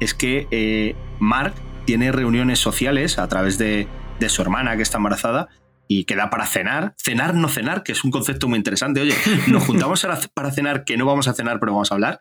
es 0.00 0.12
que 0.12 0.48
eh, 0.50 0.96
Mark 1.20 1.54
tiene 1.84 2.10
reuniones 2.10 2.58
sociales 2.58 3.18
a 3.18 3.28
través 3.28 3.58
de, 3.58 3.86
de 4.18 4.28
su 4.28 4.42
hermana 4.42 4.76
que 4.76 4.82
está 4.82 4.96
embarazada 4.98 5.48
y 5.88 6.04
queda 6.04 6.30
para 6.30 6.46
cenar. 6.46 6.94
Cenar, 7.02 7.34
no 7.34 7.48
cenar, 7.48 7.82
que 7.82 7.92
es 7.92 8.04
un 8.04 8.10
concepto 8.10 8.48
muy 8.48 8.58
interesante. 8.58 9.00
Oye, 9.00 9.14
nos 9.48 9.64
juntamos 9.64 10.06
para 10.34 10.50
cenar, 10.50 10.84
que 10.84 10.96
no 10.96 11.06
vamos 11.06 11.28
a 11.28 11.34
cenar, 11.34 11.60
pero 11.60 11.72
vamos 11.72 11.90
a 11.90 11.94
hablar. 11.94 12.20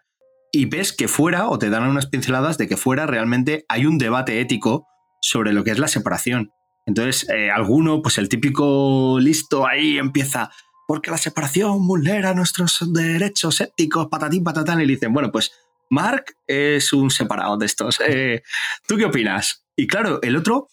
Y 0.51 0.65
ves 0.65 0.93
que 0.93 1.07
fuera, 1.07 1.47
o 1.49 1.57
te 1.57 1.69
dan 1.69 1.83
unas 1.83 2.07
pinceladas 2.07 2.57
de 2.57 2.67
que 2.67 2.77
fuera 2.77 3.07
realmente 3.07 3.65
hay 3.69 3.85
un 3.85 3.97
debate 3.97 4.39
ético 4.39 4.85
sobre 5.21 5.53
lo 5.53 5.63
que 5.63 5.71
es 5.71 5.79
la 5.79 5.87
separación. 5.87 6.51
Entonces, 6.85 7.27
eh, 7.29 7.49
alguno, 7.49 8.01
pues 8.01 8.17
el 8.17 8.29
típico 8.29 9.17
listo 9.19 9.65
ahí 9.65 9.97
empieza, 9.97 10.51
porque 10.87 11.11
la 11.11 11.17
separación 11.17 11.87
vulnera 11.87 12.33
nuestros 12.33 12.93
derechos 12.93 13.61
éticos, 13.61 14.07
patatín, 14.07 14.43
patatán, 14.43 14.81
y 14.81 14.85
le 14.85 14.93
dicen, 14.93 15.13
bueno, 15.13 15.31
pues 15.31 15.51
Mark 15.89 16.25
es 16.45 16.91
un 16.91 17.09
separado 17.09 17.57
de 17.57 17.65
estos. 17.65 17.99
Eh, 18.07 18.43
¿Tú 18.87 18.97
qué 18.97 19.05
opinas? 19.05 19.65
Y 19.75 19.87
claro, 19.87 20.19
el 20.21 20.35
otro, 20.35 20.67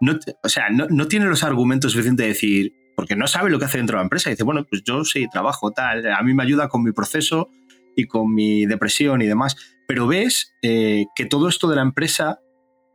no, 0.00 0.18
o 0.42 0.48
sea, 0.48 0.70
no, 0.70 0.86
no 0.88 1.06
tiene 1.08 1.26
los 1.26 1.42
argumentos 1.42 1.92
suficientes 1.92 2.24
de 2.24 2.28
decir, 2.28 2.72
porque 2.96 3.16
no 3.16 3.26
sabe 3.26 3.50
lo 3.50 3.58
que 3.58 3.64
hace 3.66 3.78
dentro 3.78 3.96
de 3.96 4.00
la 4.00 4.04
empresa. 4.04 4.30
Y 4.30 4.32
dice, 4.32 4.44
bueno, 4.44 4.64
pues 4.68 4.82
yo 4.84 5.04
sí 5.04 5.26
trabajo, 5.30 5.70
tal, 5.70 6.06
a 6.12 6.22
mí 6.22 6.34
me 6.34 6.42
ayuda 6.42 6.68
con 6.68 6.82
mi 6.82 6.92
proceso 6.92 7.48
y 7.96 8.06
con 8.06 8.32
mi 8.34 8.66
depresión 8.66 9.22
y 9.22 9.26
demás. 9.26 9.56
Pero 9.86 10.06
ves 10.06 10.54
eh, 10.62 11.04
que 11.14 11.26
todo 11.26 11.48
esto 11.48 11.68
de 11.68 11.76
la 11.76 11.82
empresa 11.82 12.40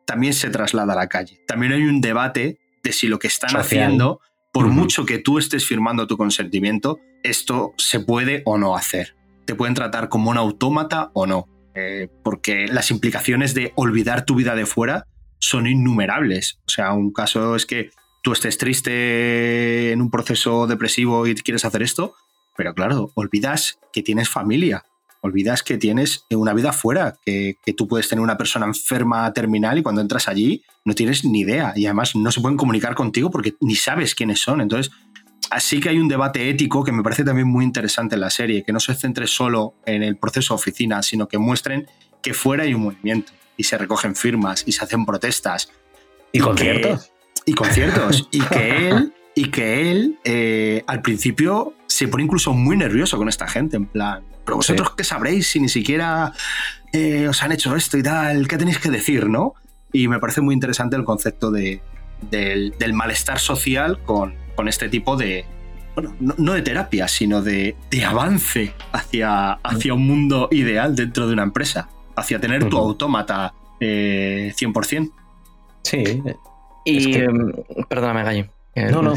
también 0.06 0.34
se 0.34 0.50
traslada 0.50 0.94
a 0.94 0.96
la 0.96 1.08
calle. 1.08 1.40
También 1.48 1.74
hay 1.74 1.84
un 1.84 2.02
debate 2.02 2.60
de 2.84 2.94
si 2.94 3.08
lo 3.08 3.20
que 3.20 3.28
están 3.28 3.52
Social. 3.52 3.64
haciendo, 3.64 4.22
por 4.52 4.68
mucho 4.68 5.06
que 5.06 5.20
tú 5.20 5.38
estés 5.38 5.66
firmando 5.66 6.08
tu 6.08 6.18
consentimiento, 6.18 7.00
esto 7.24 7.74
se 7.78 8.00
puede 8.00 8.42
o 8.46 8.58
no 8.58 8.76
hacer. 8.76 9.16
Te 9.46 9.56
pueden 9.56 9.76
tratar 9.76 10.10
como 10.10 10.32
un 10.32 10.38
autómata 10.38 11.12
o 11.14 11.28
no. 11.28 11.48
Eh, 11.76 12.10
porque 12.24 12.68
las 12.68 12.90
implicaciones 12.90 13.54
de 13.54 13.72
olvidar 13.76 14.26
tu 14.26 14.36
vida 14.36 14.56
de 14.56 14.66
fuera 14.66 15.06
son 15.40 15.68
innumerables. 15.68 16.60
O 16.66 16.70
sea, 16.70 16.94
un 16.94 17.12
caso 17.12 17.56
es 17.56 17.66
que 17.66 17.92
tú 18.22 18.34
estés 18.34 18.58
triste 18.58 19.92
en 19.92 20.02
un 20.02 20.12
proceso 20.12 20.68
depresivo 20.68 21.26
y 21.26 21.36
quieres 21.36 21.66
hacer 21.66 21.82
esto, 21.82 22.14
pero 22.56 22.74
claro, 22.74 23.12
olvidas 23.16 23.80
que 23.92 24.04
tienes 24.04 24.30
familia 24.30 24.84
olvidas 25.22 25.64
que 25.64 25.78
tienes 25.78 26.26
una 26.30 26.54
vida 26.54 26.72
fuera, 26.72 27.18
que, 27.26 27.58
que, 27.66 27.74
tú 27.74 27.88
puedes 27.88 28.08
tener 28.08 28.22
una 28.22 28.38
persona 28.38 28.66
enferma 28.66 29.32
terminal 29.34 29.78
y 29.78 29.84
cuando 29.84 30.02
entras 30.02 30.28
allí 30.28 30.64
no 30.86 30.94
tienes 30.94 31.26
ni 31.26 31.42
idea 31.42 31.74
y 31.76 31.86
además 31.86 32.16
no 32.16 32.32
se 32.32 32.42
pueden 32.42 32.58
comunicar 32.58 32.96
contigo 32.96 33.30
porque 33.30 33.56
ni 33.60 33.76
sabes 33.76 34.16
quiénes 34.16 34.40
son. 34.40 34.62
Entonces, 34.62 34.94
así 35.50 35.80
que 35.80 35.90
hay 35.90 36.00
un 36.00 36.08
debate 36.08 36.50
ético 36.50 36.84
que 36.84 36.92
me 36.92 37.04
parece 37.04 37.24
también 37.24 37.48
muy 37.48 37.66
interesante 37.66 38.16
en 38.16 38.22
la 38.22 38.30
serie, 38.30 38.64
que 38.64 38.72
no 38.72 38.80
se 38.80 38.96
centre 38.96 39.28
solo 39.28 39.76
en 39.86 40.04
el 40.04 40.18
proceso 40.18 40.54
oficina, 40.54 41.04
sino 41.04 41.28
que 41.28 41.38
muestren 41.38 41.88
que 42.22 42.34
fuera 42.34 42.64
hay 42.64 42.74
un 42.74 42.84
movimiento 42.84 43.32
y 43.60 43.66
se 43.66 43.78
recogen 43.78 44.16
firmas 44.16 44.64
y 44.66 44.72
se 44.72 44.86
hacen 44.86 45.06
protestas. 45.06 45.70
Y, 46.32 46.40
conciertos. 46.40 47.12
y 47.46 47.54
conciertos. 47.54 48.30
y 48.32 48.40
que 48.40 48.88
él, 48.88 49.14
y 49.36 49.52
que 49.52 49.92
él 49.92 50.18
eh, 50.24 50.84
al 50.88 51.02
principio 51.02 51.74
se 51.86 52.08
pone 52.08 52.24
incluso 52.24 52.54
muy 52.54 52.78
nervioso 52.78 53.18
con 53.18 53.28
esta 53.28 53.50
gente, 53.50 53.76
en 53.76 53.86
plan, 53.86 54.24
pero 54.46 54.56
vosotros 54.56 54.96
qué 54.96 55.04
sabréis 55.04 55.48
si 55.48 55.60
ni 55.60 55.68
siquiera 55.68 56.32
eh, 56.94 57.28
os 57.28 57.44
han 57.44 57.52
hecho 57.52 57.76
esto 57.76 57.98
y 57.98 58.04
tal, 58.04 58.48
¿qué 58.48 58.58
tenéis 58.58 58.80
que 58.80 58.90
decir, 58.90 59.28
no? 59.28 59.56
Y 59.92 60.08
me 60.08 60.20
parece 60.20 60.40
muy 60.40 60.54
interesante 60.54 60.96
el 60.96 61.04
concepto 61.04 61.52
de, 61.52 61.82
del, 62.32 62.94
malestar 62.94 63.40
social 63.40 64.02
con, 64.06 64.36
con 64.56 64.70
este 64.70 64.88
tipo 64.88 65.18
de, 65.18 65.44
bueno, 65.96 66.16
no, 66.20 66.54
de 66.54 66.62
terapia, 66.62 67.10
sino 67.10 67.42
de, 67.42 67.76
de, 67.92 68.06
avance 68.06 68.74
hacia, 68.94 69.54
hacia 69.54 69.94
un 69.94 70.08
mundo 70.08 70.48
ideal 70.52 70.96
dentro 70.96 71.28
de 71.28 71.34
una 71.34 71.44
empresa, 71.44 71.90
hacia 72.20 72.40
tener 72.40 72.68
tu 72.70 72.78
autómata 72.78 73.54
eh, 73.80 74.54
100%. 74.56 75.12
Sí. 75.84 76.22
Y, 76.86 77.16
em, 77.16 77.52
perdóname, 77.90 78.24
Gallo. 78.24 78.46
No, 78.76 79.02
no. 79.02 79.14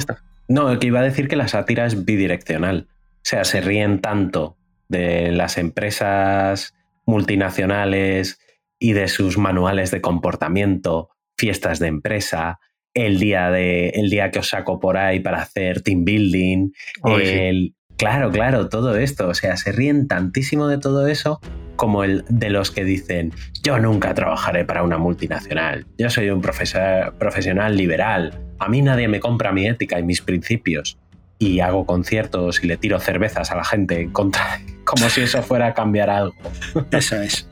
No, 0.49 0.79
que 0.79 0.87
iba 0.89 1.01
a 1.01 1.05
decir 1.05 1.29
que 1.29 1.37
la 1.37 1.49
sátira 1.49 1.87
es 1.87 2.05
bidireccional. 2.05 2.89
O 2.91 3.25
sea, 3.25 3.45
se 3.45 3.61
ríen 3.61 4.01
tanto 4.01 4.57
de 4.89 5.33
las 5.33 5.57
empresas 5.57 6.75
multinacionales 7.07 8.39
y 8.79 8.93
de 8.93 9.09
sus 9.09 9.39
manuales 9.39 9.91
de 9.91 10.01
comportamiento, 10.01 11.11
fiestas 11.37 11.79
de 11.79 11.87
empresa, 11.87 12.59
el 12.95 13.19
día, 13.19 13.51
de, 13.51 13.91
el 13.91 14.11
día 14.11 14.31
que 14.31 14.41
os 14.41 14.49
saco 14.49 14.79
por 14.79 14.97
ahí 14.97 15.21
para 15.21 15.41
hacer 15.41 15.83
team 15.83 16.05
building, 16.05 16.73
el, 17.05 17.75
claro, 18.03 18.33
claro, 18.33 18.69
todo 18.69 18.97
esto. 18.97 19.29
O 19.29 19.35
sea, 19.35 19.57
se 19.57 19.71
ríen 19.71 20.09
tantísimo 20.09 20.67
de 20.67 20.79
todo 20.79 21.07
eso 21.07 21.41
como 21.77 22.03
el 22.05 22.25
de 22.29 22.51
los 22.51 22.71
que 22.71 22.85
dicen, 22.85 23.33
yo 23.63 23.79
nunca 23.79 24.13
trabajaré 24.13 24.65
para 24.65 24.83
una 24.83 24.99
multinacional, 24.99 25.87
yo 25.99 26.11
soy 26.11 26.31
un 26.31 26.41
profesional 26.41 27.77
liberal, 27.77 28.39
a 28.59 28.69
mí 28.69 28.83
nadie 28.83 29.09
me 29.09 29.21
compra 29.21 29.53
mi 29.53 29.67
ética 29.67 29.99
y 29.99 30.03
mis 30.03 30.21
principios. 30.21 30.99
Y 31.39 31.61
hago 31.61 31.87
conciertos 31.87 32.63
y 32.63 32.69
le 32.69 32.77
tiro 32.77 33.01
cervezas 33.01 33.51
a 33.51 33.57
la 33.57 33.65
gente 33.65 34.01
en 34.01 34.11
contra, 34.11 34.61
como 34.85 35.09
si 35.09 35.23
eso 35.23 35.43
fuera 35.43 35.69
a 35.69 35.75
cambiar 35.75 36.11
algo. 36.11 36.35
Eso 36.91 37.17
es. 37.21 37.49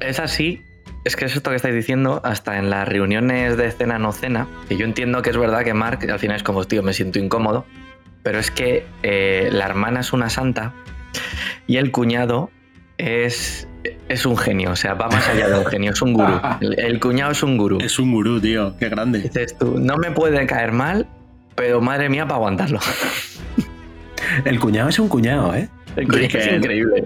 Es 0.00 0.20
así, 0.20 0.60
es 1.04 1.16
que 1.16 1.24
es 1.24 1.36
esto 1.36 1.50
que 1.50 1.56
estáis 1.56 1.74
diciendo, 1.74 2.20
hasta 2.22 2.58
en 2.58 2.68
las 2.68 2.86
reuniones 2.86 3.56
de 3.56 3.70
cena 3.70 3.98
no 3.98 4.12
cena, 4.12 4.46
que 4.68 4.76
yo 4.76 4.84
entiendo 4.84 5.22
que 5.22 5.30
es 5.30 5.36
verdad 5.36 5.64
que 5.64 5.72
Mark 5.72 6.00
al 6.10 6.18
final 6.18 6.36
es 6.36 6.42
como, 6.42 6.64
tío, 6.64 6.82
me 6.82 6.92
siento 6.92 7.18
incómodo, 7.18 7.64
pero 8.26 8.40
es 8.40 8.50
que 8.50 8.84
eh, 9.04 9.50
la 9.52 9.66
hermana 9.66 10.00
es 10.00 10.12
una 10.12 10.30
santa 10.30 10.72
y 11.68 11.76
el 11.76 11.92
cuñado 11.92 12.50
es, 12.98 13.68
es 14.08 14.26
un 14.26 14.36
genio, 14.36 14.72
o 14.72 14.74
sea, 14.74 14.94
va 14.94 15.06
más 15.06 15.28
allá 15.28 15.48
de 15.48 15.56
un 15.56 15.64
genio, 15.64 15.92
es 15.92 16.02
un 16.02 16.12
gurú. 16.12 16.32
El, 16.60 16.98
cuñado 16.98 17.30
es 17.30 17.44
un 17.44 17.56
gurú. 17.56 17.78
Es 17.80 18.00
un 18.00 18.10
gurú, 18.10 18.40
tío, 18.40 18.76
qué 18.80 18.88
grande. 18.88 19.20
Dices 19.20 19.56
tú, 19.56 19.78
no 19.78 19.96
me 19.96 20.10
puede 20.10 20.44
caer 20.44 20.72
mal, 20.72 21.06
pero 21.54 21.80
madre 21.80 22.08
mía, 22.08 22.24
para 22.24 22.38
aguantarlo. 22.38 22.80
El 24.44 24.58
cuñado 24.58 24.88
es 24.88 24.98
un 24.98 25.08
cuñado, 25.08 25.54
¿eh? 25.54 25.68
El 25.94 26.08
cuñado 26.08 26.38
es 26.38 26.52
increíble. 26.52 27.04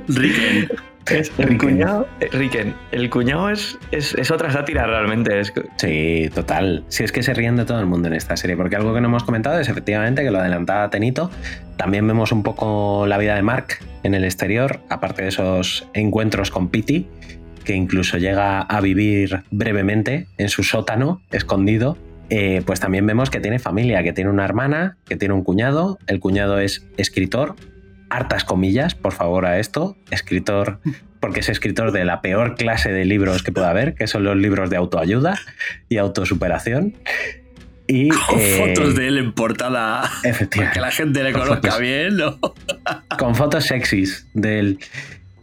Riken. 1.11 1.49
el 1.49 1.59
cuñado, 1.59 2.09
eh, 2.21 2.29
Riken, 2.33 2.75
el 2.93 3.11
cuñado 3.11 3.51
es, 3.51 3.79
es, 3.91 4.31
otra 4.31 4.51
sátira 4.51 4.87
realmente. 4.87 5.43
Sí, 5.77 6.31
total. 6.35 6.85
Si 6.89 7.05
es 7.05 7.13
que 7.13 7.23
se 7.23 7.35
ríen 7.35 7.57
de 7.57 7.65
todo 7.65 7.81
el 7.81 7.87
mundo 7.87 8.09
en 8.09 8.15
esta 8.15 8.37
serie, 8.37 8.57
porque 8.57 8.77
algo 8.77 8.95
que 8.95 9.01
no 9.01 9.09
hemos 9.09 9.25
comentado 9.25 9.59
es 9.59 9.69
efectivamente 9.69 10.23
que 10.23 10.31
lo 10.31 10.39
adelantaba 10.39 10.89
Tenito. 10.91 11.31
También 11.77 12.07
vemos 12.07 12.33
un 12.33 12.43
poco 12.43 13.07
la 13.07 13.19
vida 13.19 13.35
de 13.35 13.43
Mark 13.43 13.79
en 14.03 14.15
el 14.15 14.25
exterior, 14.25 14.81
aparte 14.89 15.23
de 15.23 15.29
esos 15.29 15.89
encuentros 15.95 16.51
con 16.51 16.69
Pity, 16.69 17.09
que 17.65 17.75
incluso 17.75 18.19
llega 18.19 18.61
a 18.61 18.81
vivir 18.81 19.43
brevemente 19.51 20.27
en 20.39 20.49
su 20.49 20.63
sótano, 20.63 21.23
escondido. 21.31 21.97
Eh, 22.29 22.63
pues 22.65 22.79
también 22.79 23.07
vemos 23.07 23.29
que 23.29 23.41
tiene 23.41 23.59
familia, 23.59 24.05
que 24.05 24.13
tiene 24.13 24.31
una 24.31 24.45
hermana, 24.45 24.97
que 25.07 25.17
tiene 25.17 25.35
un 25.35 25.43
cuñado. 25.43 25.99
El 26.07 26.21
cuñado 26.21 26.61
es 26.61 26.87
escritor, 26.97 27.57
hartas 28.11 28.45
comillas, 28.45 28.95
por 28.95 29.13
favor, 29.13 29.47
a 29.47 29.59
esto. 29.59 29.97
Escritor, 30.11 30.81
porque 31.21 31.41
es 31.41 31.49
escritor 31.49 31.93
de 31.93 32.05
la 32.05 32.21
peor 32.21 32.57
clase 32.57 32.93
de 32.93 33.05
libros 33.05 33.43
que 33.43 33.53
pueda 33.53 33.71
haber, 33.71 33.95
que 33.95 34.07
son 34.07 34.25
los 34.25 34.37
libros 34.37 34.69
de 34.69 34.77
autoayuda 34.77 35.39
y 35.89 35.97
autosuperación. 35.97 36.95
Y, 37.87 38.09
con 38.29 38.39
eh, 38.39 38.57
fotos 38.59 38.95
de 38.95 39.09
él 39.09 39.19
en 39.19 39.33
portada 39.33 40.11
para 40.23 40.73
que 40.73 40.81
la 40.81 40.91
gente 40.91 41.23
le 41.23 41.33
conozca 41.33 41.79
bien, 41.79 42.17
¿no? 42.17 42.39
con 43.19 43.35
fotos 43.35 43.65
sexys 43.65 44.29
de 44.35 44.59
él. 44.59 44.79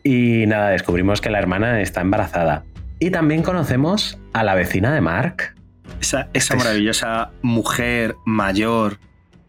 Y 0.03 0.45
nada, 0.47 0.69
descubrimos 0.69 1.19
que 1.19 1.29
la 1.29 1.39
hermana 1.39 1.81
está 1.81 2.01
embarazada. 2.01 2.63
Y 2.99 3.11
también 3.11 3.43
conocemos 3.43 4.17
a 4.33 4.43
la 4.43 4.55
vecina 4.55 4.93
de 4.93 5.01
Mark. 5.01 5.53
Esa, 6.01 6.29
esa 6.33 6.55
maravillosa 6.55 7.31
mujer 7.41 8.15
mayor, 8.25 8.99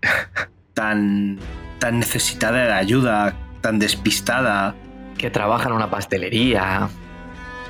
tan 0.79 1.39
tan 1.81 1.99
necesitada 1.99 2.67
de 2.67 2.73
ayuda, 2.73 3.35
tan 3.61 3.79
despistada. 3.79 4.75
Que 5.17 5.31
trabaja 5.31 5.69
en 5.69 5.75
una 5.75 5.91
pastelería. 5.91 6.89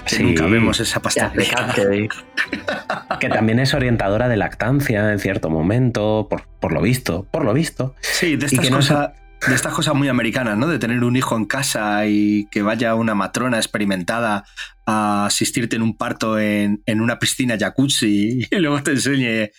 Que 0.07 0.19
nunca 0.23 0.47
vemos 0.47 0.81
esa 0.81 1.01
pastelería. 1.01 1.75
que 3.21 3.29
también 3.29 3.59
es 3.59 3.73
orientadora 3.73 4.29
de 4.29 4.37
lactancia 4.37 5.11
en 5.11 5.19
cierto 5.19 5.49
momento, 5.49 6.29
por, 6.29 6.73
lo 6.73 6.83
visto, 6.83 7.27
por 7.31 7.45
lo 7.45 7.55
visto. 7.55 7.95
Sí, 8.01 8.37
de 8.37 8.47
estas, 8.47 8.69
cosas, 8.69 9.11
de 9.47 9.55
estas 9.55 9.73
cosas 9.73 9.95
muy 9.95 10.09
americanas, 10.09 10.59
¿no? 10.59 10.67
De 10.67 10.79
tener 10.79 11.03
un 11.05 11.17
hijo 11.17 11.37
en 11.37 11.47
casa 11.47 12.07
y 12.07 12.47
que 12.51 12.61
vaya 12.61 12.95
una 12.95 13.15
matrona 13.15 13.57
experimentada 13.57 14.45
a 14.87 15.27
asistirte 15.27 15.77
en 15.77 15.83
un 15.83 15.97
parto 15.97 16.39
en, 16.39 16.83
en 16.85 17.01
una 17.01 17.19
piscina 17.19 17.57
jacuzzi 17.59 18.47
y 18.51 18.57
luego 18.57 18.83
te 18.83 18.91
enseñe 18.93 19.51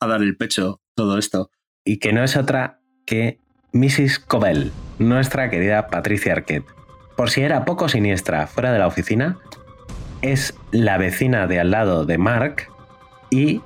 a 0.00 0.06
dar 0.06 0.20
el 0.20 0.36
pecho, 0.36 0.82
todo 0.94 1.16
esto. 1.16 1.50
Y 1.82 1.98
que 1.98 2.12
no 2.12 2.22
es 2.22 2.36
otra 2.36 2.77
que 3.08 3.38
Mrs. 3.72 4.18
Cobell, 4.18 4.70
nuestra 4.98 5.48
querida 5.48 5.86
Patricia 5.88 6.34
Arquette. 6.34 6.66
Por 7.16 7.30
si 7.30 7.40
era 7.40 7.64
poco 7.64 7.88
siniestra 7.88 8.46
fuera 8.46 8.70
de 8.70 8.78
la 8.78 8.86
oficina, 8.86 9.38
es 10.20 10.54
la 10.72 10.98
vecina 10.98 11.46
de 11.46 11.58
al 11.58 11.70
lado 11.70 12.04
de 12.04 12.18
Mark 12.18 12.68
y 13.30 13.62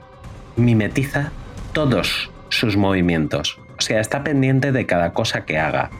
mimetiza 0.54 1.32
todos 1.72 2.30
sus 2.50 2.76
movimientos. 2.76 3.58
O 3.76 3.80
sea, 3.80 3.98
está 3.98 4.22
pendiente 4.22 4.70
de 4.70 4.86
cada 4.86 5.12
cosa 5.12 5.44
que 5.44 5.58
haga, 5.58 5.90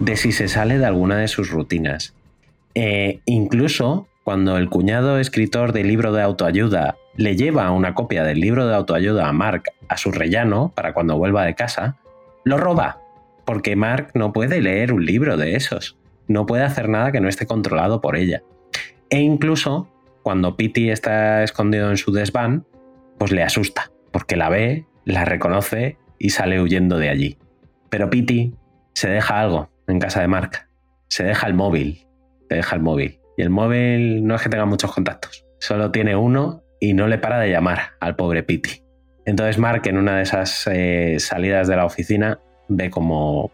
de 0.00 0.16
si 0.16 0.32
se 0.32 0.48
sale 0.48 0.78
de 0.78 0.86
alguna 0.86 1.18
de 1.18 1.28
sus 1.28 1.50
rutinas. 1.50 2.14
E 2.74 3.20
incluso 3.26 4.08
cuando 4.24 4.56
el 4.56 4.68
cuñado 4.68 5.20
escritor 5.20 5.72
del 5.72 5.86
libro 5.86 6.12
de 6.12 6.22
autoayuda 6.22 6.96
le 7.16 7.36
lleva 7.36 7.70
una 7.70 7.94
copia 7.94 8.24
del 8.24 8.40
libro 8.40 8.66
de 8.66 8.74
autoayuda 8.74 9.28
a 9.28 9.32
Mark 9.32 9.70
a 9.88 9.96
su 9.96 10.10
rellano 10.10 10.72
para 10.74 10.94
cuando 10.94 11.16
vuelva 11.16 11.44
de 11.44 11.54
casa, 11.54 11.96
lo 12.48 12.56
roba 12.56 13.00
porque 13.48 13.76
Mark 13.76 14.10
no 14.12 14.34
puede 14.34 14.60
leer 14.60 14.92
un 14.92 15.06
libro 15.06 15.38
de 15.38 15.56
esos, 15.56 15.96
no 16.26 16.44
puede 16.44 16.64
hacer 16.64 16.90
nada 16.90 17.12
que 17.12 17.20
no 17.22 17.30
esté 17.30 17.46
controlado 17.46 18.02
por 18.02 18.14
ella. 18.14 18.42
E 19.08 19.20
incluso 19.20 19.88
cuando 20.22 20.54
Pity 20.54 20.90
está 20.90 21.42
escondido 21.42 21.88
en 21.88 21.96
su 21.96 22.12
desván, 22.12 22.66
pues 23.16 23.32
le 23.32 23.42
asusta, 23.42 23.90
porque 24.12 24.36
la 24.36 24.50
ve, 24.50 24.84
la 25.06 25.24
reconoce 25.24 25.96
y 26.18 26.28
sale 26.28 26.60
huyendo 26.60 26.98
de 26.98 27.08
allí. 27.08 27.38
Pero 27.88 28.10
Pity 28.10 28.54
se 28.92 29.08
deja 29.08 29.40
algo 29.40 29.70
en 29.86 29.98
casa 29.98 30.20
de 30.20 30.28
Mark, 30.28 30.68
se 31.08 31.24
deja 31.24 31.46
el 31.46 31.54
móvil, 31.54 32.06
se 32.50 32.56
deja 32.56 32.76
el 32.76 32.82
móvil. 32.82 33.18
Y 33.38 33.42
el 33.42 33.48
móvil 33.48 34.26
no 34.26 34.34
es 34.34 34.42
que 34.42 34.50
tenga 34.50 34.66
muchos 34.66 34.92
contactos, 34.92 35.46
solo 35.58 35.90
tiene 35.90 36.16
uno 36.16 36.62
y 36.80 36.92
no 36.92 37.08
le 37.08 37.16
para 37.16 37.38
de 37.38 37.50
llamar 37.50 37.92
al 38.00 38.14
pobre 38.14 38.42
Pity. 38.42 38.82
Entonces 39.28 39.58
Mark 39.58 39.82
en 39.84 39.98
una 39.98 40.16
de 40.16 40.22
esas 40.22 40.66
eh, 40.72 41.16
salidas 41.18 41.68
de 41.68 41.76
la 41.76 41.84
oficina 41.84 42.38
ve 42.68 42.88
como 42.88 43.52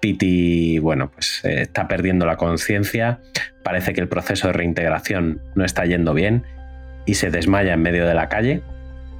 Pity, 0.00 0.80
bueno, 0.80 1.12
pues 1.12 1.44
eh, 1.44 1.62
está 1.62 1.86
perdiendo 1.86 2.26
la 2.26 2.36
conciencia, 2.36 3.20
parece 3.62 3.92
que 3.92 4.00
el 4.00 4.08
proceso 4.08 4.48
de 4.48 4.54
reintegración 4.54 5.40
no 5.54 5.64
está 5.64 5.84
yendo 5.84 6.12
bien 6.12 6.42
y 7.06 7.14
se 7.14 7.30
desmaya 7.30 7.74
en 7.74 7.82
medio 7.82 8.04
de 8.04 8.14
la 8.14 8.28
calle 8.28 8.62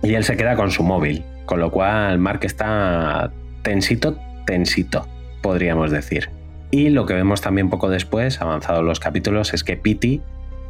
y 0.03 0.15
él 0.15 0.25
se 0.25 0.37
queda 0.37 0.57
con 0.57 0.73
su 0.73 0.83
móvil, 0.83 1.23
con 1.47 1.61
lo 1.61 1.71
cual 1.71 2.19
Mark 2.19 2.41
está 2.43 3.31
tensito, 3.63 4.19
tensito, 4.45 5.07
podríamos 5.41 5.93
decir. 5.93 6.31
Y 6.73 6.91
lo 6.91 7.07
que 7.07 7.15
vemos 7.15 7.43
también 7.43 7.71
poco 7.71 7.89
después, 7.89 8.41
avanzados 8.41 8.83
los 8.83 8.99
capítulos, 8.99 9.55
es 9.55 9.63
que 9.63 9.77
Pity 9.77 10.21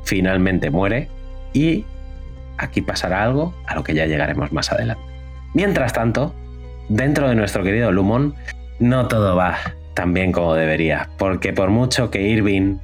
finalmente 0.04 0.68
muere 0.68 1.08
y 1.54 1.86
aquí 2.58 2.82
pasará 2.82 3.24
algo 3.24 3.54
a 3.66 3.74
lo 3.74 3.82
que 3.82 3.94
ya 3.94 4.04
llegaremos 4.04 4.52
más 4.52 4.70
adelante. 4.70 5.11
Mientras 5.54 5.92
tanto, 5.92 6.34
dentro 6.88 7.28
de 7.28 7.34
nuestro 7.34 7.62
querido 7.62 7.92
Lumon, 7.92 8.34
no 8.78 9.08
todo 9.08 9.36
va 9.36 9.58
tan 9.94 10.14
bien 10.14 10.32
como 10.32 10.54
debería, 10.54 11.10
porque 11.18 11.52
por 11.52 11.70
mucho 11.70 12.10
que 12.10 12.22
Irving 12.22 12.78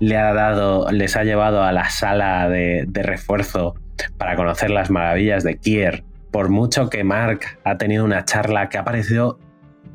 le 0.00 0.16
ha 0.16 0.32
dado, 0.32 0.90
les 0.90 1.16
ha 1.16 1.24
llevado 1.24 1.62
a 1.62 1.72
la 1.72 1.90
sala 1.90 2.48
de, 2.48 2.86
refuerzo 2.92 3.74
para 4.18 4.36
conocer 4.36 4.70
las 4.70 4.90
maravillas 4.90 5.44
de 5.44 5.56
Kier. 5.56 6.04
Por 6.30 6.48
mucho 6.48 6.90
que 6.90 7.04
Mark 7.04 7.40
ha 7.64 7.76
tenido 7.76 8.04
una 8.04 8.24
charla 8.24 8.68
que 8.68 8.78
ha 8.78 8.84
parecido 8.84 9.38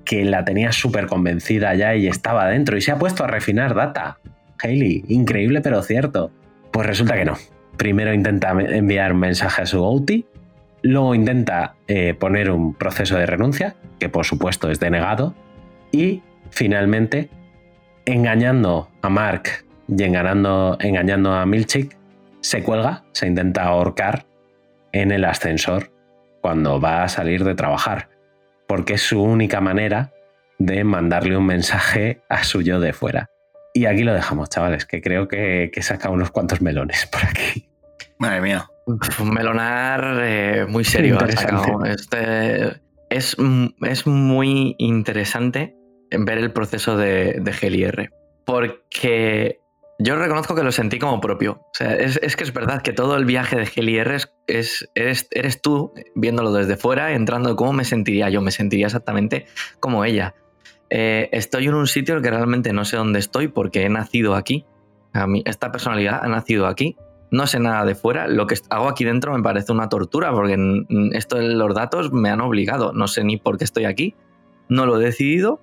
que 0.05 0.23
la 0.23 0.45
tenía 0.45 0.71
súper 0.71 1.07
convencida 1.07 1.75
ya 1.75 1.95
y 1.95 2.07
estaba 2.07 2.47
dentro 2.47 2.77
y 2.77 2.81
se 2.81 2.91
ha 2.91 2.97
puesto 2.97 3.23
a 3.23 3.27
refinar 3.27 3.75
data. 3.75 4.17
Hailey, 4.61 5.03
increíble 5.09 5.61
pero 5.61 5.81
cierto. 5.81 6.31
Pues 6.71 6.87
resulta 6.87 7.15
que 7.15 7.25
no. 7.25 7.35
Primero 7.77 8.13
intenta 8.13 8.51
enviar 8.51 9.13
un 9.13 9.19
mensaje 9.19 9.61
a 9.61 9.65
su 9.65 9.83
OT, 9.83 10.25
luego 10.81 11.15
intenta 11.15 11.75
eh, 11.87 12.13
poner 12.13 12.51
un 12.51 12.73
proceso 12.73 13.17
de 13.17 13.25
renuncia, 13.25 13.75
que 13.99 14.09
por 14.09 14.25
supuesto 14.25 14.69
es 14.69 14.79
denegado, 14.79 15.35
y 15.91 16.21
finalmente, 16.51 17.29
engañando 18.05 18.89
a 19.01 19.09
Mark 19.09 19.65
y 19.87 20.03
engañando, 20.03 20.77
engañando 20.79 21.33
a 21.33 21.45
Milchik, 21.45 21.97
se 22.41 22.63
cuelga, 22.63 23.03
se 23.11 23.27
intenta 23.27 23.63
ahorcar 23.63 24.25
en 24.91 25.11
el 25.11 25.25
ascensor 25.25 25.91
cuando 26.41 26.79
va 26.79 27.03
a 27.03 27.09
salir 27.09 27.43
de 27.43 27.55
trabajar, 27.55 28.09
porque 28.67 28.93
es 28.93 29.01
su 29.01 29.21
única 29.21 29.61
manera 29.61 30.13
de 30.57 30.83
mandarle 30.83 31.37
un 31.37 31.45
mensaje 31.45 32.21
a 32.29 32.43
su 32.43 32.61
yo 32.61 32.79
de 32.79 32.93
fuera. 32.93 33.29
Y 33.73 33.85
aquí 33.85 34.03
lo 34.03 34.13
dejamos, 34.13 34.49
chavales, 34.49 34.85
que 34.85 35.01
creo 35.01 35.27
que, 35.27 35.69
que 35.73 35.81
saca 35.81 36.09
unos 36.09 36.31
cuantos 36.31 36.61
melones 36.61 37.05
por 37.07 37.23
aquí. 37.25 37.69
Madre 38.17 38.41
mía. 38.41 38.69
Un 39.19 39.33
melonar 39.33 40.19
eh, 40.21 40.65
muy 40.67 40.83
serio. 40.83 41.17
Este, 41.85 42.81
es, 43.09 43.35
es, 43.81 44.07
muy 44.07 44.75
interesante 44.79 45.75
ver 46.11 46.37
el 46.39 46.51
proceso 46.51 46.97
de, 46.97 47.39
de 47.39 47.51
GLR. 47.51 48.09
Porque 48.45 49.59
yo 49.99 50.15
reconozco 50.15 50.55
que 50.55 50.63
lo 50.63 50.71
sentí 50.71 50.97
como 50.97 51.19
propio. 51.21 51.61
O 51.61 51.71
sea, 51.73 51.93
es, 51.93 52.19
es, 52.23 52.35
que 52.35 52.43
es 52.43 52.53
verdad 52.53 52.81
que 52.81 52.93
todo 52.93 53.15
el 53.15 53.25
viaje 53.25 53.57
de 53.57 53.65
GLR 53.65 54.15
es, 54.15 54.33
es 54.47 54.89
eres, 54.95 55.27
eres, 55.31 55.61
tú 55.61 55.93
viéndolo 56.15 56.51
desde 56.53 56.77
fuera, 56.77 57.13
entrando 57.13 57.55
cómo 57.55 57.73
me 57.73 57.83
sentiría 57.83 58.29
yo. 58.29 58.41
Me 58.41 58.51
sentiría 58.51 58.87
exactamente 58.87 59.45
como 59.79 60.05
ella. 60.05 60.35
Eh, 60.89 61.29
estoy 61.31 61.67
en 61.67 61.75
un 61.75 61.85
sitio 61.85 62.21
que 62.21 62.31
realmente 62.31 62.73
no 62.73 62.85
sé 62.85 62.97
dónde 62.97 63.19
estoy 63.19 63.49
porque 63.49 63.83
he 63.83 63.89
nacido 63.89 64.35
aquí. 64.35 64.65
A 65.13 65.27
mí, 65.27 65.43
esta 65.45 65.71
personalidad 65.71 66.21
ha 66.23 66.27
nacido 66.27 66.65
aquí. 66.67 66.95
No 67.31 67.47
sé 67.47 67.59
nada 67.59 67.85
de 67.85 67.95
fuera. 67.95 68.27
Lo 68.27 68.47
que 68.47 68.55
hago 68.69 68.87
aquí 68.87 69.03
dentro 69.03 69.35
me 69.35 69.43
parece 69.43 69.71
una 69.71 69.89
tortura 69.89 70.31
porque 70.31 70.57
esto 71.13 71.39
los 71.39 71.75
datos 71.75 72.11
me 72.11 72.29
han 72.29 72.41
obligado. 72.41 72.93
No 72.93 73.07
sé 73.07 73.23
ni 73.23 73.37
por 73.37 73.57
qué 73.57 73.65
estoy 73.65 73.85
aquí. 73.85 74.15
No 74.67 74.85
lo 74.85 74.99
he 74.99 75.03
decidido. 75.03 75.61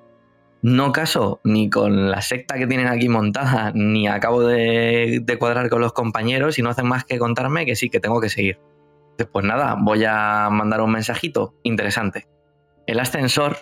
No 0.63 0.91
caso 0.93 1.41
ni 1.45 1.71
con 1.71 2.11
la 2.11 2.23
secta 2.23 2.57
que 2.57 2.67
tienen 2.67 2.89
aquí 2.89 3.09
montada, 3.09 3.73
ni 3.75 4.09
acabo 4.09 4.43
de, 4.43 5.23
cuadrar 5.39 5.69
con 5.69 5.81
los 5.81 5.93
compañeros 5.93 6.59
y 6.59 6.63
no 6.63 6.71
hacen 6.71 6.89
más 6.89 7.05
que 7.05 7.19
contarme 7.19 7.67
que 7.67 7.77
sí, 7.77 7.89
que 7.89 8.01
tengo 8.01 8.21
que 8.21 8.29
seguir. 8.29 8.59
Pues 9.31 9.45
nada, 9.45 9.77
voy 9.79 10.05
a 10.05 10.49
mandar 10.51 10.81
un 10.81 10.91
mensajito 10.91 11.55
interesante. 11.63 12.27
El 12.87 13.01
ascensor 13.01 13.59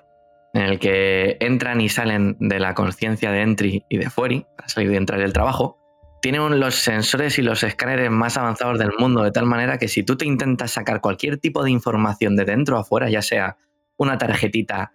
en 0.54 0.62
el 0.62 0.78
que 0.78 1.36
entran 1.40 1.80
y 1.80 1.88
salen 1.88 2.36
de 2.38 2.60
la 2.60 2.74
conciencia 2.74 3.30
de 3.30 3.42
Entry 3.42 3.84
y 3.88 3.98
de 3.98 4.08
Fueri, 4.08 4.46
para 4.56 4.68
salir 4.68 4.92
y 4.92 4.96
entrar 4.96 5.20
del 5.20 5.32
trabajo, 5.32 5.83
tienen 6.24 6.58
los 6.58 6.76
sensores 6.76 7.38
y 7.38 7.42
los 7.42 7.62
escáneres 7.64 8.10
más 8.10 8.38
avanzados 8.38 8.78
del 8.78 8.92
mundo, 8.98 9.22
de 9.22 9.30
tal 9.30 9.44
manera 9.44 9.76
que 9.76 9.88
si 9.88 10.04
tú 10.04 10.16
te 10.16 10.24
intentas 10.24 10.70
sacar 10.70 11.02
cualquier 11.02 11.36
tipo 11.36 11.62
de 11.62 11.70
información 11.70 12.34
de 12.34 12.46
dentro 12.46 12.78
a 12.78 12.80
afuera, 12.80 13.10
ya 13.10 13.20
sea 13.20 13.58
una 13.98 14.16
tarjetita 14.16 14.94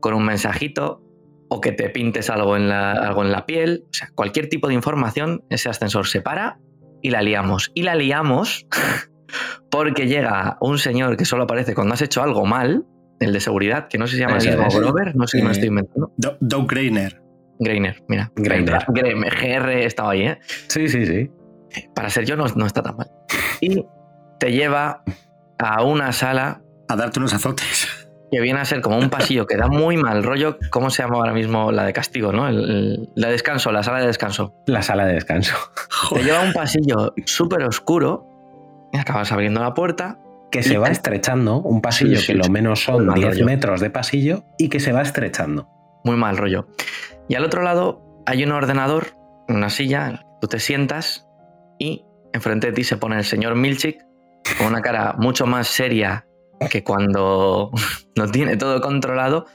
con 0.00 0.12
un 0.12 0.26
mensajito 0.26 1.02
o 1.48 1.62
que 1.62 1.72
te 1.72 1.88
pintes 1.88 2.28
algo 2.28 2.58
en 2.58 2.68
la, 2.68 2.92
algo 2.92 3.22
en 3.22 3.32
la 3.32 3.46
piel, 3.46 3.84
o 3.86 3.94
sea, 3.94 4.10
cualquier 4.14 4.50
tipo 4.50 4.68
de 4.68 4.74
información, 4.74 5.42
ese 5.48 5.70
ascensor 5.70 6.08
se 6.08 6.20
para 6.20 6.58
y 7.00 7.08
la 7.08 7.22
liamos. 7.22 7.72
Y 7.72 7.80
la 7.80 7.94
liamos 7.94 8.66
porque 9.70 10.06
llega 10.08 10.58
un 10.60 10.76
señor 10.76 11.16
que 11.16 11.24
solo 11.24 11.44
aparece 11.44 11.74
cuando 11.74 11.94
has 11.94 12.02
hecho 12.02 12.22
algo 12.22 12.44
mal, 12.44 12.84
el 13.18 13.32
de 13.32 13.40
seguridad, 13.40 13.88
que 13.88 13.96
no 13.96 14.06
sé 14.06 14.10
si 14.10 14.16
se 14.18 14.26
llama 14.26 14.36
el 14.36 14.46
mismo 14.46 14.78
Grover, 14.78 15.16
no 15.16 15.26
sé 15.26 15.38
si 15.38 15.42
me 15.42 15.52
estoy 15.52 15.68
inventando. 15.68 16.12
Doug 16.18 16.66
Greiner. 16.68 17.25
Greiner, 17.58 18.02
mira. 18.08 18.32
Greiner. 18.36 18.84
GR 18.86 19.72
estaba 19.84 20.12
ahí, 20.12 20.22
¿eh? 20.22 20.38
Sí, 20.68 20.88
sí, 20.88 21.06
sí. 21.06 21.30
Para 21.94 22.10
ser 22.10 22.24
yo 22.24 22.36
no, 22.36 22.46
no 22.54 22.66
está 22.66 22.82
tan 22.82 22.96
mal. 22.96 23.10
Y 23.60 23.84
te 24.38 24.52
lleva 24.52 25.02
a 25.58 25.82
una 25.82 26.12
sala. 26.12 26.62
A 26.88 26.96
darte 26.96 27.18
unos 27.18 27.34
azotes. 27.34 28.08
Que 28.30 28.40
viene 28.40 28.60
a 28.60 28.64
ser 28.64 28.80
como 28.80 28.98
un 28.98 29.10
pasillo 29.10 29.46
que 29.46 29.56
da 29.56 29.68
muy 29.68 29.96
mal 29.96 30.22
rollo. 30.22 30.58
¿Cómo 30.70 30.90
se 30.90 31.02
llama 31.02 31.16
ahora 31.16 31.32
mismo 31.32 31.72
la 31.72 31.84
de 31.84 31.92
castigo, 31.92 32.32
no? 32.32 32.48
El, 32.48 33.08
la 33.14 33.28
de 33.28 33.32
descanso, 33.32 33.72
la 33.72 33.82
sala 33.82 34.00
de 34.00 34.06
descanso. 34.06 34.54
La 34.66 34.82
sala 34.82 35.06
de 35.06 35.14
descanso. 35.14 35.54
Te 36.12 36.22
lleva 36.22 36.42
a 36.42 36.44
un 36.44 36.52
pasillo 36.52 37.14
súper 37.24 37.62
oscuro. 37.64 38.28
Y 38.92 38.98
acabas 38.98 39.32
abriendo 39.32 39.60
la 39.60 39.74
puerta 39.74 40.20
que 40.50 40.62
se 40.62 40.78
va 40.78 40.88
estrechando, 40.88 41.60
un 41.60 41.80
pasillo 41.80 42.18
que 42.24 42.34
lo 42.34 42.48
menos 42.48 42.82
son 42.82 43.12
10 43.12 43.42
metros 43.44 43.80
de 43.80 43.90
pasillo 43.90 44.44
y 44.58 44.68
que 44.68 44.80
se 44.80 44.92
va 44.92 45.02
estrechando. 45.02 45.68
Muy 46.04 46.16
mal 46.16 46.36
rollo. 46.36 46.68
Y 47.28 47.34
al 47.34 47.44
otro 47.44 47.62
lado 47.62 48.22
hay 48.26 48.44
un 48.44 48.52
ordenador, 48.52 49.08
una 49.48 49.70
silla, 49.70 50.24
tú 50.40 50.48
te 50.48 50.58
sientas 50.58 51.26
y 51.78 52.04
enfrente 52.32 52.68
de 52.68 52.72
ti 52.72 52.84
se 52.84 52.96
pone 52.96 53.16
el 53.16 53.24
señor 53.24 53.54
Milchik 53.54 53.98
con 54.58 54.68
una 54.68 54.80
cara 54.80 55.14
mucho 55.18 55.46
más 55.46 55.68
seria 55.68 56.26
que 56.70 56.84
cuando 56.84 57.70
no 58.16 58.30
tiene 58.30 58.56
todo 58.56 58.80
controlado 58.80 59.46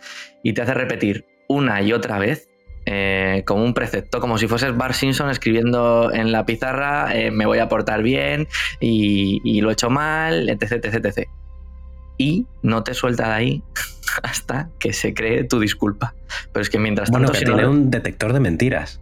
y 0.43 0.53
te 0.53 0.61
hace 0.61 0.74
repetir 0.74 1.26
una 1.47 1.82
y 1.82 1.93
otra 1.93 2.19
vez 2.19 2.47
eh, 2.86 3.43
como 3.45 3.63
un 3.63 3.74
precepto, 3.74 4.19
como 4.19 4.38
si 4.38 4.47
fueses 4.47 4.76
Bar 4.76 4.93
Simpson 4.93 5.30
escribiendo 5.30 6.11
en 6.11 6.32
la 6.32 6.45
pizarra, 6.45 7.15
eh, 7.15 7.30
me 7.30 7.45
voy 7.45 7.59
a 7.59 7.69
portar 7.69 8.01
bien 8.01 8.47
y, 8.80 9.61
lo 9.61 9.69
he 9.69 9.74
hecho 9.74 9.89
mal, 9.89 10.49
etc, 10.49 10.84
etc, 10.84 11.05
etc. 11.05 11.30
Y 12.22 12.45
no 12.61 12.84
te 12.84 12.93
suelta 12.93 13.30
de 13.30 13.34
ahí 13.34 13.63
hasta 14.24 14.69
que 14.80 14.93
se 14.93 15.13
cree 15.13 15.43
tu 15.43 15.59
disculpa. 15.59 16.13
Pero 16.53 16.61
es 16.61 16.69
que 16.69 16.78
mientras 16.78 17.09
tanto... 17.09 17.32
tiene 17.32 17.67
un 17.67 17.89
detector 17.89 18.34
de 18.34 18.39
mentiras. 18.39 19.01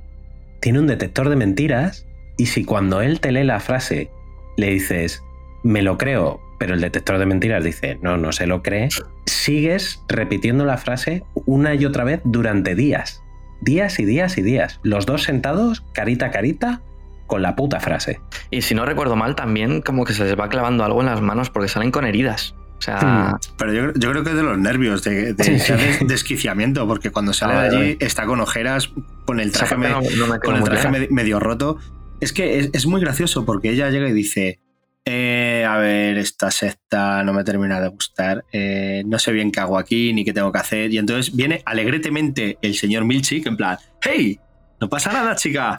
Tiene 0.62 0.80
un 0.80 0.88
detector 0.88 1.30
de 1.30 1.36
mentiras 1.36 2.06
y 2.38 2.46
si 2.46 2.64
cuando 2.64 3.02
él 3.02 3.20
te 3.20 3.32
lee 3.32 3.44
la 3.44 3.60
frase 3.60 4.10
le 4.58 4.70
dices, 4.70 5.22
me 5.64 5.82
lo 5.82 5.98
creo, 5.98 6.40
pero 6.60 6.74
el 6.74 6.82
detector 6.82 7.18
de 7.18 7.26
mentiras 7.26 7.64
dice, 7.64 7.98
no, 8.02 8.18
no 8.18 8.32
se 8.32 8.46
lo 8.46 8.62
cree, 8.62 8.90
sigues 9.26 10.02
repitiendo 10.08 10.66
la 10.66 10.78
frase 10.78 11.24
una 11.46 11.76
y 11.76 11.86
otra 11.86 12.04
vez 12.04 12.22
durante 12.26 12.76
días 12.76 13.22
días 13.62 14.00
y 14.00 14.06
días 14.06 14.38
y 14.38 14.42
días. 14.42 14.80
Los 14.84 15.06
dos 15.06 15.24
sentados, 15.24 15.84
carita 15.94 16.28
a 16.28 16.32
carita, 16.32 16.82
con 17.28 17.42
la 17.42 17.56
puta 17.56 17.80
frase. 17.80 18.22
Y 18.50 18.62
si 18.64 18.74
no 18.76 18.86
recuerdo 18.86 19.16
mal, 19.16 19.36
también 19.36 19.82
como 19.82 20.06
que 20.06 20.14
se 20.14 20.24
les 20.24 20.38
va 20.38 20.50
clavando 20.50 20.84
algo 20.84 21.02
en 21.02 21.08
las 21.08 21.22
manos 21.22 21.50
porque 21.50 21.70
salen 21.70 21.92
con 21.92 22.06
heridas. 22.06 22.56
O 22.80 22.82
sea... 22.82 23.00
Hmm. 23.00 23.40
Pero 23.58 23.94
yo, 23.94 24.12
creo 24.12 24.24
que 24.24 24.32
es 24.32 24.36
de 24.36 24.44
los 24.44 24.58
nervios, 24.58 25.04
de, 25.04 25.34
de, 25.34 26.00
desquiciamiento, 26.08 26.88
porque 26.88 27.12
cuando 27.12 27.34
sale 27.34 27.54
de 27.54 27.78
allí 27.78 27.98
está 28.00 28.26
con 28.26 28.40
ojeras, 28.40 28.90
con 29.26 29.40
el 29.40 29.52
traje, 29.52 29.76
con 29.76 30.56
el 30.56 30.64
traje 30.64 31.08
medio 31.12 31.40
roto. 31.40 31.78
Es 32.20 32.34
que 32.34 32.60
es, 32.60 32.70
es, 32.74 32.86
muy 32.86 33.00
gracioso 33.00 33.46
porque 33.46 33.70
ella 33.70 33.90
llega 33.90 34.10
y 34.10 34.14
dice, 34.14 34.60
eh, 35.06 35.66
a 35.68 35.78
ver, 35.78 36.18
esta 36.18 36.52
secta 36.52 37.24
no 37.24 37.34
me 37.34 37.44
termina 37.44 37.80
de 37.80 37.88
gustar, 37.88 38.46
eh, 38.52 39.04
no 39.06 39.18
sé 39.18 39.32
bien 39.32 39.52
qué 39.52 39.60
hago 39.60 39.78
aquí 39.78 40.14
ni 40.14 40.26
qué 40.26 40.34
tengo 40.34 40.52
que 40.52 40.60
hacer. 40.60 40.94
Y 40.94 40.98
entonces 40.98 41.36
viene 41.36 41.62
alegretemente 41.66 42.58
el 42.62 42.76
señor 42.76 43.06
Milchik 43.06 43.48
en 43.48 43.58
plan, 43.58 43.78
hey, 44.02 44.40
no 44.80 44.90
pasa 44.90 45.12
nada 45.12 45.36
chica, 45.36 45.78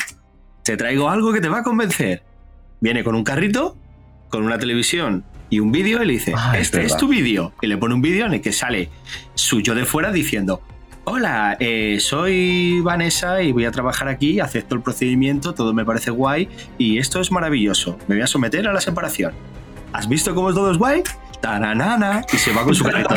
te 0.65 0.77
traigo 0.77 1.09
algo 1.11 1.33
que 1.33 1.41
te 1.41 1.49
va 1.49 1.59
a 1.59 1.63
convencer. 1.63 2.23
Viene 2.81 3.05
con 3.05 3.15
un 3.15 3.25
carrito, 3.25 3.77
con 4.31 4.43
una 4.43 4.59
televisión 4.59 5.25
y 5.51 5.59
un 5.59 5.73
vídeo 5.73 6.03
y 6.03 6.07
le 6.07 6.13
dice, 6.15 6.33
ah, 6.37 6.57
este 6.57 6.85
es, 6.85 6.97
tu 6.97 7.09
vídeo. 7.09 7.53
Y 7.61 7.67
le 7.67 7.77
pone 7.77 7.95
un 7.95 8.01
vídeo 8.01 8.25
en 8.25 8.35
el 8.35 8.41
que 8.41 8.53
sale 8.53 8.89
suyo 9.35 9.75
de 9.75 9.85
fuera 9.85 10.13
diciendo, 10.13 10.63
hola, 11.05 11.57
eh, 11.59 11.99
soy 12.01 12.81
Vanessa 12.81 13.43
y 13.43 13.53
voy 13.53 13.65
a 13.65 13.73
trabajar 13.73 14.09
aquí, 14.09 14.39
acepto 14.39 14.77
el 14.77 14.81
procedimiento, 14.81 15.53
todo 15.53 15.75
me 15.75 15.85
parece 15.85 16.13
guay 16.13 16.49
y 16.79 16.99
esto 16.99 17.21
es 17.21 17.33
maravilloso. 17.33 17.99
Me 18.07 18.15
voy 18.15 18.23
a 18.23 18.29
someter 18.29 18.67
a 18.69 18.73
la 18.73 18.81
separación. 18.81 19.33
¿Has 19.93 20.09
visto 20.09 20.35
cómo 20.35 20.55
todo 20.55 20.71
es 20.71 20.79
guay? 20.79 21.03
Taranana, 21.41 22.23
y 22.33 22.37
se 22.37 22.53
va 22.53 22.65
con 22.65 22.75
su 22.75 22.85
carrito. 22.85 23.15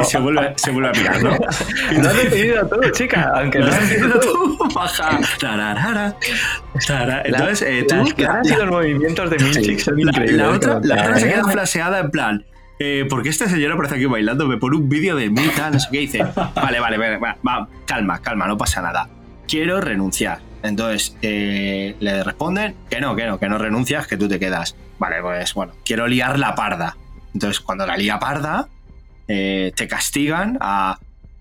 y 0.00 0.04
se 0.04 0.18
vuelve, 0.18 0.52
se 0.56 0.70
vuelve 0.70 0.88
a 0.88 0.92
mirar, 0.92 1.22
¿no? 1.22 1.30
Lo 1.30 2.08
has 2.08 2.16
decidido 2.16 2.66
tú, 2.68 2.90
chica, 2.92 3.32
aunque 3.34 3.58
lo 3.58 3.66
has 3.66 3.80
decidido 3.80 4.20
tú. 4.20 4.58
Baja. 4.74 5.18
Entonces, 7.24 7.62
eh, 7.62 7.86
tú. 7.88 7.96
Las 7.96 8.14
caras 8.14 8.50
y 8.50 8.54
los 8.54 8.66
movimientos 8.70 9.30
de 9.30 9.38
Milchik 9.38 9.78
son 9.80 10.00
increíbles. 10.00 10.36
La, 10.36 10.50
otra, 10.50 10.80
la 10.82 11.02
otra 11.02 11.18
se 11.18 11.28
queda 11.28 11.44
flaseada 11.44 11.98
en 12.00 12.10
plan. 12.10 12.44
Eh, 12.82 13.06
porque 13.10 13.28
esta 13.28 13.46
señora 13.46 13.74
aparece 13.74 13.96
aquí 13.96 14.06
bailando, 14.06 14.46
me 14.46 14.56
pone 14.56 14.76
un 14.76 14.88
vídeo 14.88 15.14
de 15.14 15.28
mí, 15.28 15.42
no 15.70 15.78
sé 15.78 15.88
qué, 15.92 15.98
dice, 15.98 16.24
vale, 16.54 16.80
vale, 16.80 16.96
vale, 16.96 17.18
va, 17.18 17.68
calma, 17.84 18.22
calma, 18.22 18.46
no 18.46 18.56
pasa 18.56 18.80
nada. 18.80 19.06
Quiero 19.46 19.82
renunciar. 19.82 20.38
Entonces 20.62 21.16
eh, 21.20 21.94
le 22.00 22.24
responden 22.24 22.74
que 22.88 23.00
no, 23.00 23.14
que 23.16 23.26
no, 23.26 23.38
que 23.38 23.48
no 23.48 23.58
renuncias, 23.58 24.06
que 24.06 24.16
tú 24.16 24.28
te 24.28 24.38
quedas. 24.38 24.76
Vale, 25.00 25.22
pues 25.22 25.54
bueno, 25.54 25.72
quiero 25.82 26.06
liar 26.06 26.38
la 26.38 26.54
parda. 26.54 26.94
Entonces 27.32 27.58
cuando 27.60 27.86
la 27.86 27.96
lía 27.96 28.18
parda, 28.18 28.68
eh, 29.26 29.72
te 29.74 29.88
castigan 29.88 30.58
a, 30.60 30.98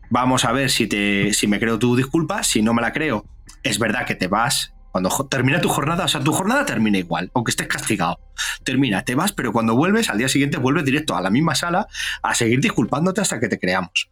vamos 0.10 0.45
a 0.45 0.53
ver 0.53 0.70
si, 0.70 0.88
te, 0.88 1.34
si 1.34 1.45
me 1.45 1.60
creo 1.60 1.78
tu 1.78 1.93
disculpa, 1.97 2.41
si 2.43 2.62
no 2.62 2.74
me 2.74 2.82
la 2.82 2.93
creo, 2.93 3.26
es 3.62 3.78
verdad 3.78 4.05
que 4.05 4.16
te 4.16 4.28
vas 4.28 4.74
Cuando 4.93 5.10
termina 5.30 5.60
tu 5.60 5.68
jornada, 5.68 6.05
o 6.05 6.07
sea, 6.07 6.22
tu 6.22 6.32
jornada 6.32 6.66
termina 6.66 6.97
igual, 6.97 7.32
aunque 7.34 7.51
estés 7.51 7.68
castigado. 7.68 8.18
Termina, 8.64 9.03
te 9.03 9.14
vas, 9.14 9.34
pero 9.34 9.51
cuando 9.51 9.76
vuelves, 9.76 10.10
al 10.10 10.18
día 10.18 10.30
siguiente 10.30 10.57
vuelves 10.57 10.86
directo 10.86 11.18
a 11.18 11.22
la 11.22 11.30
misma 11.30 11.53
sala 11.53 11.88
a 12.24 12.36
seguir 12.36 12.62
disculpándote 12.62 13.20
hasta 13.20 13.41
que 13.41 13.49
te 13.49 13.60
creamos. 13.60 14.10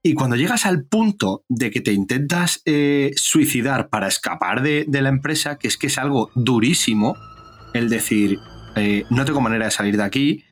Y 0.00 0.14
cuando 0.14 0.36
llegas 0.36 0.64
al 0.64 0.84
punto 0.84 1.44
de 1.48 1.72
que 1.72 1.80
te 1.80 1.92
intentas 1.92 2.62
eh, 2.66 3.10
suicidar 3.16 3.88
para 3.88 4.06
escapar 4.06 4.62
de, 4.62 4.84
de 4.86 5.02
la 5.02 5.08
empresa, 5.08 5.58
que 5.58 5.66
es 5.66 5.76
que 5.76 5.88
es 5.88 5.98
algo 5.98 6.30
durísimo, 6.34 7.16
el 7.74 7.88
decir, 7.88 8.38
eh, 8.76 9.04
no 9.10 9.24
tengo 9.24 9.40
manera 9.40 9.66
de 9.66 9.70
salir 9.70 9.96
de 9.96 10.02
aquí, 10.04 10.44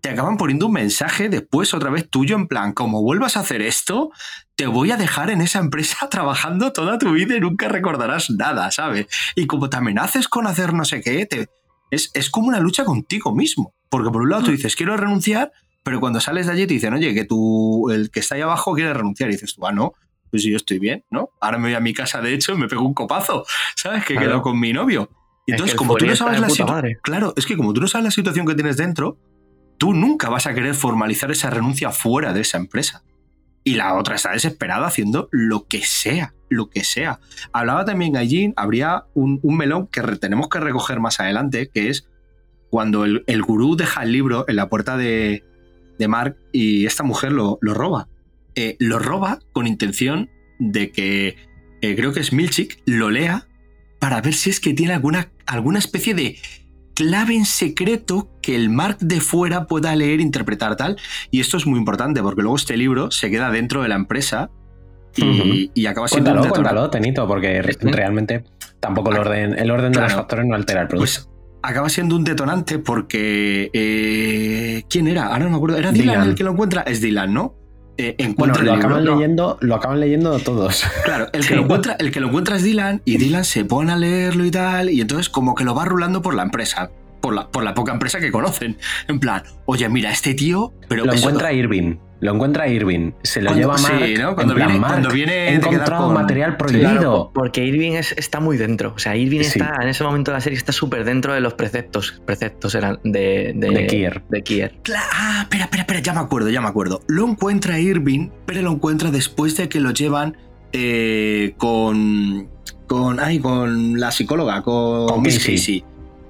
te 0.00 0.10
acaban 0.10 0.36
poniendo 0.36 0.66
un 0.66 0.72
mensaje 0.72 1.28
después 1.28 1.74
otra 1.74 1.90
vez 1.90 2.08
tuyo 2.08 2.36
en 2.36 2.46
plan, 2.46 2.72
como 2.72 3.02
vuelvas 3.02 3.36
a 3.36 3.40
hacer 3.40 3.60
esto, 3.62 4.10
te 4.54 4.66
voy 4.66 4.90
a 4.92 4.96
dejar 4.96 5.30
en 5.30 5.40
esa 5.40 5.58
empresa 5.58 6.08
trabajando 6.10 6.72
toda 6.72 6.98
tu 6.98 7.12
vida 7.12 7.36
y 7.36 7.40
nunca 7.40 7.68
recordarás 7.68 8.30
nada, 8.30 8.70
¿sabes? 8.70 9.06
Y 9.34 9.46
como 9.46 9.68
te 9.68 9.76
amenaces 9.78 10.28
con 10.28 10.46
hacer 10.46 10.72
no 10.74 10.84
sé 10.84 11.00
qué, 11.00 11.26
te, 11.26 11.48
es, 11.90 12.10
es 12.14 12.30
como 12.30 12.48
una 12.48 12.60
lucha 12.60 12.84
contigo 12.84 13.34
mismo. 13.34 13.74
Porque 13.88 14.10
por 14.10 14.22
un 14.22 14.30
lado 14.30 14.44
tú 14.44 14.50
dices, 14.50 14.74
quiero 14.76 14.96
renunciar, 14.96 15.52
pero 15.82 16.00
cuando 16.00 16.20
sales 16.20 16.46
de 16.46 16.52
allí 16.52 16.66
te 16.66 16.74
dicen, 16.74 16.92
oye, 16.94 17.14
que 17.14 17.24
tú, 17.24 17.90
el 17.90 18.10
que 18.10 18.20
está 18.20 18.34
ahí 18.34 18.40
abajo 18.42 18.74
quiere 18.74 18.92
renunciar. 18.92 19.30
Y 19.30 19.34
dices 19.34 19.54
tú, 19.54 19.66
ah, 19.66 19.72
no, 19.72 19.92
pues 20.30 20.42
yo 20.42 20.56
estoy 20.56 20.78
bien, 20.80 21.04
¿no? 21.10 21.30
Ahora 21.40 21.58
me 21.58 21.68
voy 21.68 21.74
a 21.74 21.80
mi 21.80 21.94
casa, 21.94 22.20
de 22.20 22.34
hecho, 22.34 22.52
y 22.52 22.56
me 22.58 22.66
pego 22.66 22.82
un 22.82 22.94
copazo, 22.94 23.44
¿sabes? 23.76 24.04
Que 24.04 24.14
Claro. 24.14 24.28
quedo 24.28 24.42
con 24.42 24.58
mi 24.58 24.72
novio. 24.72 25.08
Y 25.46 25.52
Es 25.52 25.54
entonces, 25.54 25.74
que 25.74 25.78
como 25.78 25.96
tú 25.96 26.06
no 26.06 26.16
sabes 26.16 26.40
la 26.40 26.50
situación. 26.50 26.98
Claro, 27.02 27.32
es 27.36 27.46
que 27.46 27.56
como 27.56 27.72
tú 27.72 27.80
no 27.80 27.88
sabes 27.88 28.04
la 28.04 28.10
situación 28.10 28.46
que 28.46 28.54
tienes 28.54 28.76
dentro, 28.76 29.16
tú 29.78 29.94
nunca 29.94 30.28
vas 30.28 30.46
a 30.46 30.54
querer 30.54 30.74
formalizar 30.74 31.30
esa 31.30 31.50
renuncia 31.50 31.90
fuera 31.90 32.32
de 32.32 32.40
esa 32.40 32.58
empresa. 32.58 33.04
Y 33.62 33.74
la 33.74 33.94
otra 33.94 34.16
está 34.16 34.32
desesperada 34.32 34.86
haciendo 34.86 35.28
lo 35.32 35.66
que 35.66 35.82
sea, 35.82 36.34
lo 36.48 36.68
que 36.68 36.84
sea. 36.84 37.20
Hablaba 37.52 37.84
también 37.84 38.12
Gaijin, 38.12 38.54
habría 38.56 39.04
un, 39.14 39.40
un 39.42 39.56
melón 39.56 39.88
que 39.88 40.02
tenemos 40.02 40.48
que 40.48 40.60
recoger 40.60 41.00
más 41.00 41.20
adelante, 41.20 41.70
que 41.72 41.88
es 41.88 42.08
cuando 42.70 43.04
el, 43.04 43.24
el 43.26 43.42
gurú 43.42 43.76
deja 43.76 44.02
el 44.02 44.12
libro 44.12 44.44
en 44.48 44.56
la 44.56 44.68
puerta 44.68 44.96
de, 44.96 45.44
de 45.98 46.08
Mark 46.08 46.36
y 46.52 46.86
esta 46.86 47.02
mujer 47.02 47.32
lo, 47.32 47.58
lo 47.60 47.74
roba. 47.74 48.08
Eh, 48.54 48.76
lo 48.78 48.98
roba 48.98 49.40
con 49.52 49.66
intención 49.66 50.30
de 50.58 50.90
que, 50.90 51.36
eh, 51.82 51.96
creo 51.96 52.12
que 52.12 52.20
es 52.20 52.32
Milchik, 52.32 52.82
lo 52.86 53.10
lea 53.10 53.46
para 53.98 54.20
ver 54.20 54.34
si 54.34 54.50
es 54.50 54.60
que 54.60 54.74
tiene 54.74 54.94
alguna, 54.94 55.30
alguna 55.46 55.78
especie 55.78 56.14
de 56.14 56.38
clave 56.94 57.36
en 57.36 57.44
secreto 57.44 58.30
que 58.40 58.56
el 58.56 58.70
Mark 58.70 58.98
de 59.00 59.20
fuera 59.20 59.66
pueda 59.66 59.94
leer, 59.94 60.20
interpretar 60.20 60.76
tal. 60.76 60.96
Y 61.30 61.40
esto 61.40 61.56
es 61.56 61.66
muy 61.66 61.78
importante 61.78 62.22
porque 62.22 62.42
luego 62.42 62.56
este 62.56 62.76
libro 62.76 63.10
se 63.10 63.30
queda 63.30 63.50
dentro 63.50 63.82
de 63.82 63.88
la 63.88 63.96
empresa 63.96 64.50
y, 65.16 65.70
y 65.74 65.86
acaba 65.86 66.08
siendo 66.08 66.30
Cuéntalo, 66.32 66.50
cuéntalo, 66.54 66.90
Tenito, 66.90 67.26
porque 67.26 67.62
re- 67.62 67.76
realmente 67.92 68.44
tampoco 68.80 69.10
el 69.12 69.18
orden, 69.18 69.58
el 69.58 69.70
orden 69.70 69.92
de 69.92 70.00
los 70.00 70.12
factores 70.12 70.46
no 70.46 70.54
altera 70.54 70.82
el 70.82 70.88
producto. 70.88 71.12
Pues 71.12 71.28
acaba 71.62 71.88
siendo 71.88 72.16
un 72.16 72.24
detonante 72.24 72.78
porque. 72.78 73.70
eh, 73.72 74.82
¿Quién 74.88 75.08
era? 75.08 75.26
Ahora 75.28 75.44
no 75.44 75.50
me 75.50 75.56
acuerdo. 75.56 75.76
¿Era 75.78 75.90
Dylan, 75.92 76.14
Dylan. 76.14 76.28
el 76.30 76.34
que 76.34 76.44
lo 76.44 76.52
encuentra? 76.52 76.82
Es 76.82 77.00
Dylan, 77.00 77.32
¿no? 77.32 77.54
Eh, 77.98 78.34
bueno, 78.36 78.52
lo 78.54 78.60
el 78.60 78.66
libro. 78.66 78.78
acaban, 78.80 79.04
No, 79.04 79.14
leyendo, 79.14 79.58
lo 79.60 79.74
acaban 79.74 80.00
leyendo 80.00 80.38
todos. 80.40 80.84
Claro, 81.04 81.26
el 81.32 81.40
que, 81.40 81.48
Sí. 81.48 81.54
lo 81.54 81.62
encuentra, 81.62 81.96
el 81.98 82.10
que 82.10 82.20
lo 82.20 82.28
encuentra 82.28 82.56
es 82.56 82.62
Dylan 82.62 83.02
y 83.04 83.16
Dylan 83.16 83.44
se 83.44 83.64
pone 83.64 83.92
a 83.92 83.96
leerlo 83.96 84.44
y 84.44 84.50
tal, 84.50 84.90
y 84.90 85.00
entonces 85.00 85.28
como 85.28 85.54
que 85.54 85.64
lo 85.64 85.74
va 85.74 85.84
rulando 85.86 86.20
por 86.22 86.34
la 86.34 86.42
empresa, 86.42 86.90
por 87.20 87.34
la, 87.34 87.48
por 87.48 87.64
la 87.64 87.74
poca 87.74 87.92
empresa 87.92 88.20
que 88.20 88.30
conocen. 88.30 88.76
En 89.08 89.18
plan, 89.20 89.42
oye, 89.64 89.88
mira, 89.88 90.10
este 90.10 90.34
tío, 90.34 90.72
pero 90.88 91.04
lo 91.04 91.14
encuentra 91.14 91.52
Irving. 91.52 91.96
Lo 92.20 92.32
encuentra 92.34 92.66
Irving. 92.66 93.12
Se 93.22 93.42
lo 93.42 93.50
Cuando- 93.50 93.60
lleva 93.60 93.74
a 93.74 93.78
Mark. 93.78 94.06
sí, 94.06 94.14
¿no? 94.14 94.34
Cuando 94.34 94.52
en 94.54 94.56
plan, 94.56 94.68
viene- 94.68 94.80
Mark, 94.80 94.92
cuando 94.94 95.10
viene 95.10 95.32
he 95.50 95.54
encontrado 95.54 96.06
con- 96.06 96.14
material 96.14 96.52
Sí, 96.52 96.56
prohibido. 96.58 96.90
Claro, 96.92 97.30
porque 97.34 97.64
Irving 97.64 97.92
es- 97.92 98.12
está 98.16 98.40
muy 98.40 98.56
dentro. 98.56 98.94
O 98.96 98.98
sea, 98.98 99.14
Irving 99.16 99.40
Sí. 99.40 99.58
está 99.58 99.74
en 99.82 99.88
ese 99.88 100.02
momento 100.02 100.30
de 100.30 100.36
la 100.36 100.40
serie 100.40 100.56
está 100.56 100.72
súper 100.72 101.04
dentro 101.04 101.34
de 101.34 101.40
los 101.42 101.52
preceptos. 101.54 102.22
Preceptos 102.24 102.74
eran 102.74 102.98
de, 103.04 103.52
de, 103.54 103.68
De 103.70 103.86
Kier. 103.86 104.22
De 104.30 104.42
Kier. 104.42 104.74
Ah, 105.12 105.40
espera, 105.42 105.64
espera, 105.64 105.82
espera, 105.82 106.00
ya 106.00 106.14
me 106.14 106.20
acuerdo, 106.20 106.48
ya 106.48 106.60
me 106.62 106.68
acuerdo. 106.68 107.02
Lo 107.06 107.28
encuentra 107.28 107.78
Irving, 107.78 108.30
pero 108.46 108.62
lo 108.62 108.72
encuentra 108.72 109.10
después 109.10 109.56
de 109.58 109.68
que 109.68 109.80
lo 109.80 109.90
llevan 109.90 110.36
eh, 110.72 111.54
con. 111.58 112.48
con. 112.86 113.20
Ay, 113.20 113.40
con 113.40 114.00
la 114.00 114.10
psicóloga, 114.10 114.62
con, 114.62 115.06
Con 115.08 115.22
Miss 115.22 115.38
Casey. 115.38 115.56
Casey. 115.56 115.84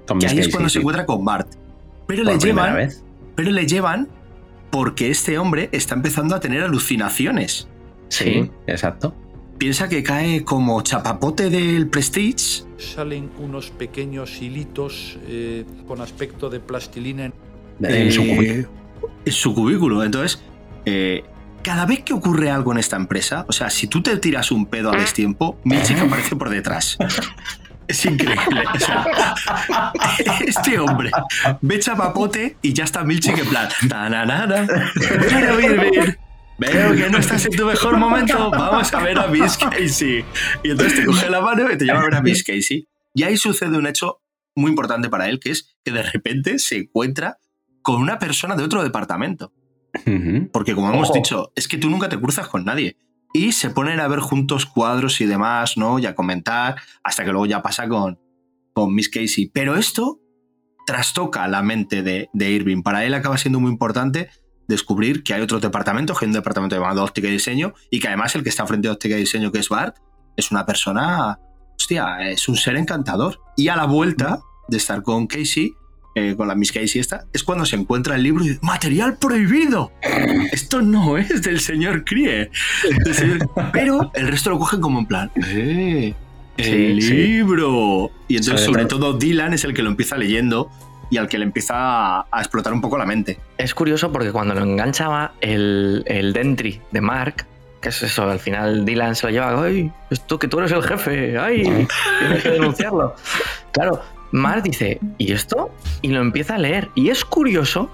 Con 0.07 0.19
que 0.19 0.25
Miss 0.25 0.33
ahí 0.33 0.39
es 0.39 0.49
cuando 0.49 0.69
sí. 0.69 0.73
se 0.73 0.79
encuentra 0.79 1.05
con 1.05 1.23
Bart. 1.23 1.47
Pero 2.07 2.23
Por 2.23 2.33
le 2.33 2.39
llevan. 2.39 2.75
vez. 2.75 3.03
Pero 3.35 3.51
le 3.51 3.65
llevan 3.67 4.07
porque 4.69 5.09
este 5.09 5.37
hombre 5.37 5.69
está 5.71 5.95
empezando 5.95 6.35
a 6.35 6.39
tener 6.39 6.63
alucinaciones. 6.63 7.67
Sí, 8.09 8.49
exacto. 8.67 9.13
Piensa 9.57 9.89
que 9.89 10.03
cae 10.03 10.43
como 10.43 10.81
chapapote 10.81 11.49
del 11.49 11.87
Prestige. 11.87 12.63
Salen 12.77 13.31
unos 13.39 13.71
pequeños 13.71 14.41
hilitos 14.41 15.17
eh, 15.27 15.65
con 15.87 16.01
aspecto 16.01 16.49
de 16.49 16.59
plastilina. 16.59 17.31
En 17.81 18.11
su 18.11 18.21
eh, 18.21 18.35
cubículo. 18.35 18.69
en 19.25 19.33
su 19.33 19.55
cubículo. 19.55 20.03
Entonces, 20.03 20.41
eh, 20.85 21.23
cada 21.63 21.85
vez 21.85 22.01
que 22.03 22.13
ocurre 22.13 22.51
algo 22.51 22.71
en 22.71 22.77
esta 22.77 22.95
empresa, 22.97 23.45
o 23.49 23.51
sea, 23.51 23.69
si 23.69 23.87
tú 23.87 24.01
te 24.01 24.15
tiras 24.17 24.51
un 24.51 24.67
pedo 24.67 24.93
a 24.93 24.97
destiempo, 24.97 25.59
Milchik 25.63 25.99
aparece 25.99 26.35
por 26.35 26.49
detrás. 26.49 26.97
Es 27.87 28.05
increíble. 28.05 28.63
O 28.73 28.79
sea, 28.79 29.05
este 30.45 30.79
hombre 30.79 31.11
ve 31.61 31.79
chapapote 31.79 32.57
y 32.61 32.73
ya 32.73 32.83
está 32.83 33.03
Milchik 33.03 33.37
en 33.37 33.47
plan. 33.47 33.69
"Tananana, 33.89 34.67
Pero 35.29 35.59
Irving, 35.59 36.13
Veo 36.59 36.95
que 36.95 37.09
no 37.09 37.19
estás 37.19 37.45
en 37.45 37.51
tu 37.55 37.65
mejor 37.65 37.97
momento. 37.97 38.49
Vamos 38.49 38.91
a 38.93 38.99
ver 39.01 39.19
a 39.19 39.27
Miss 39.27 39.57
Casey. 39.57 40.25
Y 40.63 40.71
entonces 40.71 40.99
te 40.99 41.05
coge 41.05 41.29
la 41.29 41.39
mano 41.39 41.71
y 41.71 41.77
te 41.77 41.85
lleva 41.85 41.99
a 42.01 42.03
ver 42.03 42.15
a 42.15 42.21
Miss 42.21 42.43
Casey. 42.43 42.87
Y 43.13 43.23
ahí 43.23 43.37
sucede 43.37 43.77
un 43.77 43.85
hecho 43.87 44.21
muy 44.55 44.71
importante 44.71 45.07
para 45.09 45.29
él, 45.29 45.39
que 45.39 45.51
es 45.51 45.77
que 45.85 45.91
de 45.91 46.01
repente 46.01 46.57
se 46.57 46.77
encuentra 46.77 47.37
con 47.83 48.01
una 48.01 48.17
persona 48.17 48.55
de 48.55 48.63
otro 48.63 48.83
departamento. 48.83 49.53
Porque 50.51 50.73
como 50.75 50.89
hemos 50.91 51.09
Ojo. 51.09 51.17
dicho, 51.17 51.51
es 51.55 51.67
que 51.67 51.77
tú 51.77 51.89
nunca 51.89 52.09
te 52.09 52.19
cruzas 52.19 52.47
con 52.47 52.65
nadie. 52.65 52.97
Y 53.37 53.51
se 53.51 53.69
ponen 53.69 53.99
a 53.99 54.07
ver 54.07 54.19
juntos 54.19 54.65
cuadros 54.65 55.21
y 55.21 55.27
demás, 55.27 55.77
¿no? 55.77 55.99
Y 55.99 56.07
a 56.07 56.15
comentar, 56.15 56.75
hasta 57.03 57.23
que 57.23 57.29
luego 57.29 57.45
ya 57.45 57.61
pasa 57.61 57.87
con, 57.87 58.19
con 58.73 58.95
Miss 58.95 59.09
Casey. 59.09 59.51
Pero 59.53 59.75
esto 59.75 60.19
trastoca 60.87 61.47
la 61.47 61.61
mente 61.61 62.01
de, 62.01 62.29
de 62.33 62.49
Irving. 62.49 62.81
Para 62.81 63.05
él 63.05 63.13
acaba 63.13 63.37
siendo 63.37 63.59
muy 63.59 63.69
importante 63.69 64.31
descubrir 64.67 65.21
que 65.21 65.35
hay 65.35 65.41
otro 65.41 65.59
departamento, 65.59 66.15
que 66.15 66.25
hay 66.25 66.29
un 66.29 66.33
departamento 66.33 66.75
llamado 66.75 67.03
óptica 67.03 67.27
y 67.27 67.31
diseño, 67.31 67.75
y 67.91 67.99
que 67.99 68.07
además 68.07 68.33
el 68.33 68.41
que 68.41 68.49
está 68.49 68.65
frente 68.65 68.87
a 68.87 68.93
óptica 68.93 69.15
y 69.15 69.19
diseño, 69.19 69.51
que 69.51 69.59
es 69.59 69.69
Bart, 69.69 69.97
es 70.35 70.49
una 70.49 70.65
persona, 70.65 71.37
hostia, 71.79 72.17
es 72.31 72.49
un 72.49 72.55
ser 72.55 72.75
encantador. 72.75 73.39
Y 73.55 73.67
a 73.67 73.75
la 73.75 73.85
vuelta 73.85 74.39
de 74.67 74.77
estar 74.77 75.03
con 75.03 75.27
Casey, 75.27 75.73
eh, 76.17 76.35
con 76.35 76.47
la 76.47 76.55
Miss 76.55 76.71
Casey 76.71 76.99
esta, 76.99 77.25
es 77.33 77.43
cuando 77.43 77.65
se 77.65 77.75
encuentra 77.75 78.15
el 78.15 78.23
libro 78.23 78.43
y 78.43 78.49
dice, 78.49 78.59
¡material 78.63 79.17
prohibido! 79.17 79.91
Esto 80.51 80.81
no 80.81 81.17
es 81.17 81.41
del 81.41 81.59
señor 81.59 82.03
Crie. 82.05 82.49
Del 83.05 83.13
señor- 83.13 83.49
Pero 83.73 84.11
el 84.15 84.27
resto 84.27 84.49
lo 84.49 84.59
cogen 84.59 84.81
como 84.81 84.99
en 84.99 85.05
plan, 85.05 85.31
¡eh! 85.35 86.13
¡El 86.57 87.01
Sí, 87.01 87.07
sí. 87.09 87.13
libro! 87.13 88.09
Y 88.27 88.37
entonces, 88.37 88.61
Sobre 88.65 88.81
sobre 88.81 88.85
todo- 88.85 88.99
todo, 89.11 89.19
Dylan 89.19 89.53
es 89.53 89.63
el 89.63 89.73
que 89.73 89.83
lo 89.83 89.89
empieza 89.89 90.17
leyendo 90.17 90.69
y 91.09 91.17
al 91.17 91.29
que 91.29 91.37
le 91.37 91.45
empieza 91.45 91.73
a, 91.75 92.25
a 92.31 92.39
explotar 92.39 92.73
un 92.73 92.81
poco 92.81 92.97
la 92.97 93.05
mente. 93.05 93.39
Es 93.57 93.73
curioso 93.73 94.11
porque 94.11 94.31
cuando 94.31 94.53
lo 94.55 94.63
enganchaba 94.63 95.33
el, 95.39 96.03
el 96.07 96.33
Dentry 96.33 96.81
de 96.91 96.99
Mark, 97.01 97.45
que 97.79 97.89
es 97.89 98.01
eso, 98.01 98.23
al 98.29 98.39
final 98.39 98.85
Dylan 98.85 99.15
se 99.15 99.27
lo 99.27 99.31
lleva, 99.31 99.63
¡ay! 99.63 99.91
Esto 100.09 100.39
que 100.39 100.47
tú 100.47 100.57
eres 100.59 100.71
el 100.71 100.81
jefe, 100.81 101.37
¡ay! 101.37 101.61
Tienes 102.19 102.43
que 102.43 102.49
denunciarlo. 102.49 103.13
Claro, 103.71 104.01
Mark 104.31 104.63
dice, 104.63 104.99
¿y 105.17 105.31
esto? 105.31 105.71
Y 106.01 106.09
lo 106.09 106.21
empieza 106.21 106.55
a 106.55 106.57
leer. 106.57 106.89
Y 106.95 107.09
es 107.09 107.23
curioso 107.25 107.89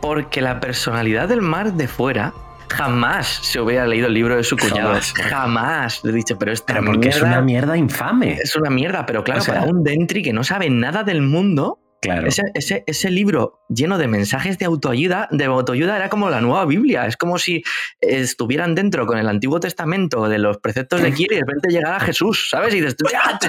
porque 0.00 0.40
la 0.40 0.60
personalidad 0.60 1.28
del 1.28 1.40
Mark 1.42 1.72
de 1.74 1.88
fuera 1.88 2.32
jamás 2.70 3.26
se 3.42 3.60
hubiera 3.60 3.86
leído 3.86 4.08
el 4.08 4.14
libro 4.14 4.36
de 4.36 4.44
su 4.44 4.56
cuñado. 4.56 4.88
Jamás. 4.90 5.12
Jamás. 5.14 6.04
Le 6.04 6.10
he 6.12 6.14
dicho, 6.14 6.38
pero 6.38 6.52
esta 6.52 6.74
Pero 6.74 6.84
porque 6.86 7.08
es 7.08 7.16
mierda 7.16 7.28
una 7.36 7.40
mierda 7.42 7.76
infame. 7.76 8.32
es 8.34 8.54
una 8.56 8.70
mierda, 8.70 9.06
pero 9.06 9.24
claro, 9.24 9.40
O 9.40 9.44
sea- 9.44 9.54
para 9.60 9.66
un 9.70 9.82
Dentry 9.82 10.22
que 10.22 10.32
no 10.32 10.44
sabe 10.44 10.68
nada 10.70 11.02
del 11.02 11.22
mundo, 11.22 11.78
Claro. 12.00 12.28
ese, 12.28 12.42
ese- 12.54 12.84
ese 12.86 13.10
libro 13.10 13.60
lleno 13.68 13.98
de 13.98 14.06
mensajes 14.06 14.56
de 14.58 14.66
autoayuda, 14.66 15.28
de 15.32 15.46
autoayuda 15.46 15.96
era 15.96 16.08
como 16.08 16.30
la 16.30 16.40
nueva 16.40 16.64
Biblia. 16.66 17.06
Es 17.06 17.16
como 17.16 17.38
si 17.38 17.62
estuvieran 18.00 18.74
dentro 18.76 19.04
con 19.06 19.18
el 19.18 19.28
Antiguo 19.28 19.58
Testamento 19.60 20.28
de 20.28 20.38
los 20.38 20.58
preceptos 20.58 21.00
de 21.02 21.10
Kier 21.14 21.32
y 21.32 21.34
de 21.36 21.40
repente 21.40 21.70
llegara 21.70 21.98
Jesús, 22.00 22.48
¿sabes? 22.50 22.72
Y 22.74 22.80
dices, 22.82 22.96
"Ya, 23.10 23.36
te-". 23.38 23.48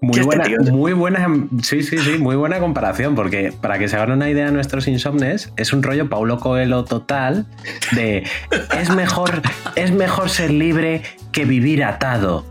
Muy 0.00 0.20
este 0.20 0.24
buena, 0.24 0.72
muy 0.72 0.92
buena, 0.92 1.26
sí, 1.62 1.82
sí, 1.82 1.98
sí, 1.98 2.18
muy 2.18 2.36
buena 2.36 2.60
comparación, 2.60 3.16
porque 3.16 3.52
para 3.52 3.78
que 3.80 3.88
se 3.88 3.96
hagan 3.96 4.12
una 4.12 4.30
idea 4.30 4.50
nuestros 4.52 4.86
insomnes, 4.86 5.52
es 5.56 5.72
un 5.72 5.82
rollo 5.82 6.08
Paulo 6.08 6.38
Coelho 6.38 6.84
total 6.84 7.46
de 7.92 8.22
es 8.78 8.90
mejor, 8.94 9.42
es 9.74 9.90
mejor 9.90 10.30
ser 10.30 10.52
libre 10.52 11.02
que 11.32 11.44
vivir 11.44 11.82
atado. 11.82 12.46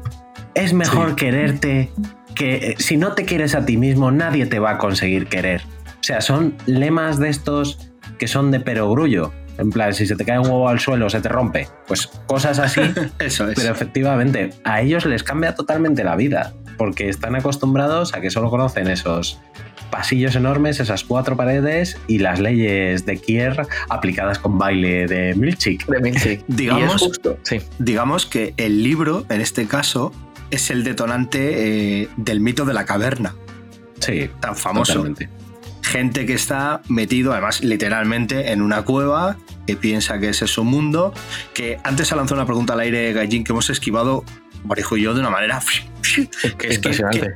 Es 0.55 0.73
mejor 0.73 1.15
quererte 1.15 1.91
que 2.35 2.55
eh, 2.55 2.75
si 2.79 2.97
no 2.97 3.13
te 3.13 3.23
quieres 3.23 3.55
a 3.55 3.65
ti 3.65 3.77
mismo, 3.77 4.11
nadie 4.11 4.45
te 4.45 4.59
va 4.59 4.71
a 4.71 4.77
conseguir 4.77 5.27
querer. 5.27 5.61
O 5.99 6.03
sea, 6.03 6.19
son 6.19 6.55
lemas 6.65 7.17
de 7.17 7.29
estos 7.29 7.91
que 8.17 8.27
son 8.27 8.51
de 8.51 8.59
perogrullo. 8.59 9.31
En 9.57 9.69
plan, 9.71 9.93
si 9.93 10.05
se 10.05 10.15
te 10.15 10.25
cae 10.25 10.39
un 10.39 10.45
huevo 10.45 10.69
al 10.69 10.79
suelo, 10.79 11.09
se 11.09 11.21
te 11.21 11.29
rompe. 11.29 11.67
Pues 11.87 12.07
cosas 12.27 12.59
así 12.59 12.81
Eso 13.19 13.47
es. 13.49 13.55
pero 13.55 13.71
efectivamente, 13.71 14.51
a 14.63 14.81
ellos 14.81 15.05
les 15.05 15.23
cambia 15.23 15.55
totalmente 15.55 16.03
la 16.03 16.15
vida. 16.15 16.53
porque 16.77 17.09
están 17.09 17.35
acostumbrados 17.35 18.13
a 18.13 18.21
que 18.21 18.29
solo 18.29 18.51
conocen 18.51 18.87
esos 18.87 19.39
pasillos 19.89 20.35
enormes, 20.35 20.79
esas 20.79 21.03
cuatro 21.03 21.35
paredes 21.35 21.97
y 22.07 22.19
las 22.19 22.39
leyes 22.39 23.05
de 23.05 23.17
Kier 23.17 23.67
aplicadas 23.89 24.37
con 24.37 24.57
baile 24.57 25.07
de 25.07 25.33
Milchik. 25.33 25.85
De 25.87 25.99
Milchik. 25.99 26.43
Digamos, 26.47 27.11
digamos 27.79 28.25
que 28.25 28.53
el 28.57 28.83
libro, 28.83 29.25
en 29.29 29.41
este 29.41 29.65
caso, 29.65 30.11
es 30.51 30.69
el 30.69 30.83
detonante 30.83 32.01
eh, 32.03 32.09
del 32.17 32.39
mito 32.41 32.65
de 32.65 32.73
la 32.73 32.85
caverna. 32.85 33.33
Sí. 33.99 34.29
Tan 34.39 34.55
famoso. 34.55 35.03
Gente 35.87 36.25
que 36.25 36.33
está 36.33 36.81
metido, 36.89 37.31
además, 37.31 37.63
literalmente 37.63 38.51
en 38.51 38.61
una 38.61 38.83
cueva, 38.83 39.37
que 39.65 39.77
piensa 39.77 40.19
que 40.19 40.29
ese 40.29 40.45
es 40.45 40.51
su 40.51 40.65
mundo. 40.65 41.13
Que 41.53 41.77
antes 41.83 42.09
se 42.09 42.15
lanzó 42.15 42.35
una 42.35 42.45
pregunta 42.45 42.73
al 42.73 42.81
aire, 42.81 43.13
Gallín, 43.13 43.45
que 43.45 43.53
hemos 43.53 43.69
esquivado 43.69 44.25
Marijo 44.65 44.97
y 44.97 45.03
yo 45.03 45.13
de 45.13 45.21
una 45.21 45.29
manera. 45.29 45.61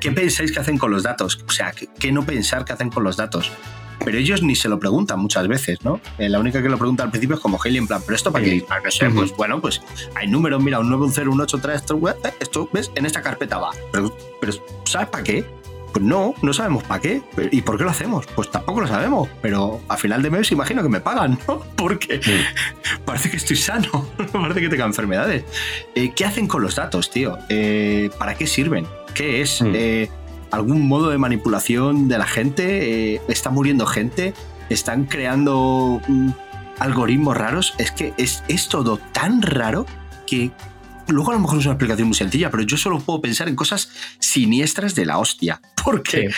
¿qué, 0.01 0.11
pensáis 0.11 0.51
que 0.51 0.59
hacen 0.59 0.77
con 0.77 0.91
los 0.91 1.03
datos? 1.03 1.43
O 1.47 1.51
sea, 1.51 1.71
¿qué, 1.71 2.11
no 2.11 2.25
pensar 2.25 2.65
que 2.65 2.73
hacen 2.73 2.89
con 2.89 3.03
los 3.03 3.15
datos? 3.15 3.51
Pero 4.03 4.17
ellos 4.17 4.41
ni 4.41 4.55
se 4.55 4.67
lo 4.67 4.79
preguntan 4.79 5.19
muchas 5.19 5.47
veces, 5.47 5.83
¿no? 5.85 6.01
Eh, 6.17 6.27
la 6.27 6.39
única 6.39 6.61
que 6.61 6.67
lo 6.67 6.77
pregunta 6.77 7.03
al 7.03 7.11
principio 7.11 7.35
es 7.35 7.41
como 7.41 7.59
Haley, 7.63 7.77
en 7.77 7.87
plan, 7.87 8.01
¿pero 8.03 8.15
esto 8.15 8.31
para 8.31 8.43
qué? 8.43 8.65
Ah, 8.69 8.79
pues 9.13 9.31
bueno, 9.37 9.61
pues 9.61 9.81
hay 10.15 10.27
números, 10.27 10.61
mira, 10.61 10.79
un 10.79 10.89
9, 10.89 11.05
un 11.05 11.13
0, 11.13 11.31
un 11.31 11.39
8, 11.39 11.59
3, 11.61 11.75
esto, 11.75 12.01
esto, 12.39 12.69
¿ves? 12.73 12.91
En 12.95 13.05
esta 13.05 13.21
carpeta 13.21 13.59
va. 13.59 13.69
Pero, 13.91 14.17
pero 14.41 14.53
¿sabes 14.85 15.07
para 15.09 15.23
qué? 15.23 15.60
Pues 15.91 16.05
no, 16.05 16.33
no 16.41 16.53
sabemos 16.53 16.83
para 16.83 17.01
qué. 17.01 17.21
¿Y 17.51 17.61
por 17.61 17.77
qué 17.77 17.83
lo 17.83 17.89
hacemos? 17.89 18.25
Pues 18.27 18.49
tampoco 18.49 18.81
lo 18.81 18.87
sabemos. 18.87 19.29
Pero 19.41 19.81
a 19.87 19.97
final 19.97 20.21
de 20.21 20.29
mes 20.29 20.51
imagino 20.51 20.81
que 20.81 20.89
me 20.89 21.01
pagan, 21.01 21.37
¿no? 21.47 21.59
Porque 21.75 22.19
parece 23.05 23.29
que 23.29 23.37
estoy 23.37 23.57
sano, 23.57 24.07
parece 24.31 24.61
que 24.61 24.69
tengo 24.69 24.85
enfermedades. 24.85 25.43
Eh, 25.95 26.13
¿Qué 26.15 26.25
hacen 26.25 26.47
con 26.47 26.61
los 26.61 26.75
datos, 26.75 27.09
tío? 27.09 27.37
Eh, 27.49 28.09
¿Para 28.17 28.35
qué 28.35 28.47
sirven? 28.47 28.87
¿Qué 29.13 29.41
es? 29.41 29.61
Eh, 29.61 30.09
¿Algún 30.51 30.87
modo 30.87 31.09
de 31.09 31.17
manipulación 31.17 32.07
de 32.07 32.17
la 32.17 32.25
gente? 32.25 33.21
¿Está 33.27 33.49
muriendo 33.49 33.85
gente? 33.85 34.33
¿Están 34.69 35.05
creando 35.05 36.01
mm, 36.07 36.29
algoritmos 36.79 37.37
raros? 37.37 37.73
Es 37.77 37.91
que 37.91 38.13
es, 38.17 38.43
es 38.47 38.67
todo 38.67 38.97
tan 38.97 39.41
raro 39.41 39.85
que 40.27 40.51
luego 41.07 41.31
a 41.31 41.35
lo 41.35 41.41
mejor 41.41 41.59
es 41.59 41.65
una 41.65 41.73
explicación 41.73 42.07
muy 42.07 42.15
sencilla, 42.15 42.49
pero 42.49 42.63
yo 42.63 42.77
solo 42.77 42.99
puedo 42.99 43.21
pensar 43.21 43.47
en 43.47 43.55
cosas 43.55 43.91
siniestras 44.19 44.95
de 44.95 45.05
la 45.05 45.17
hostia. 45.17 45.61
Porque. 45.83 46.29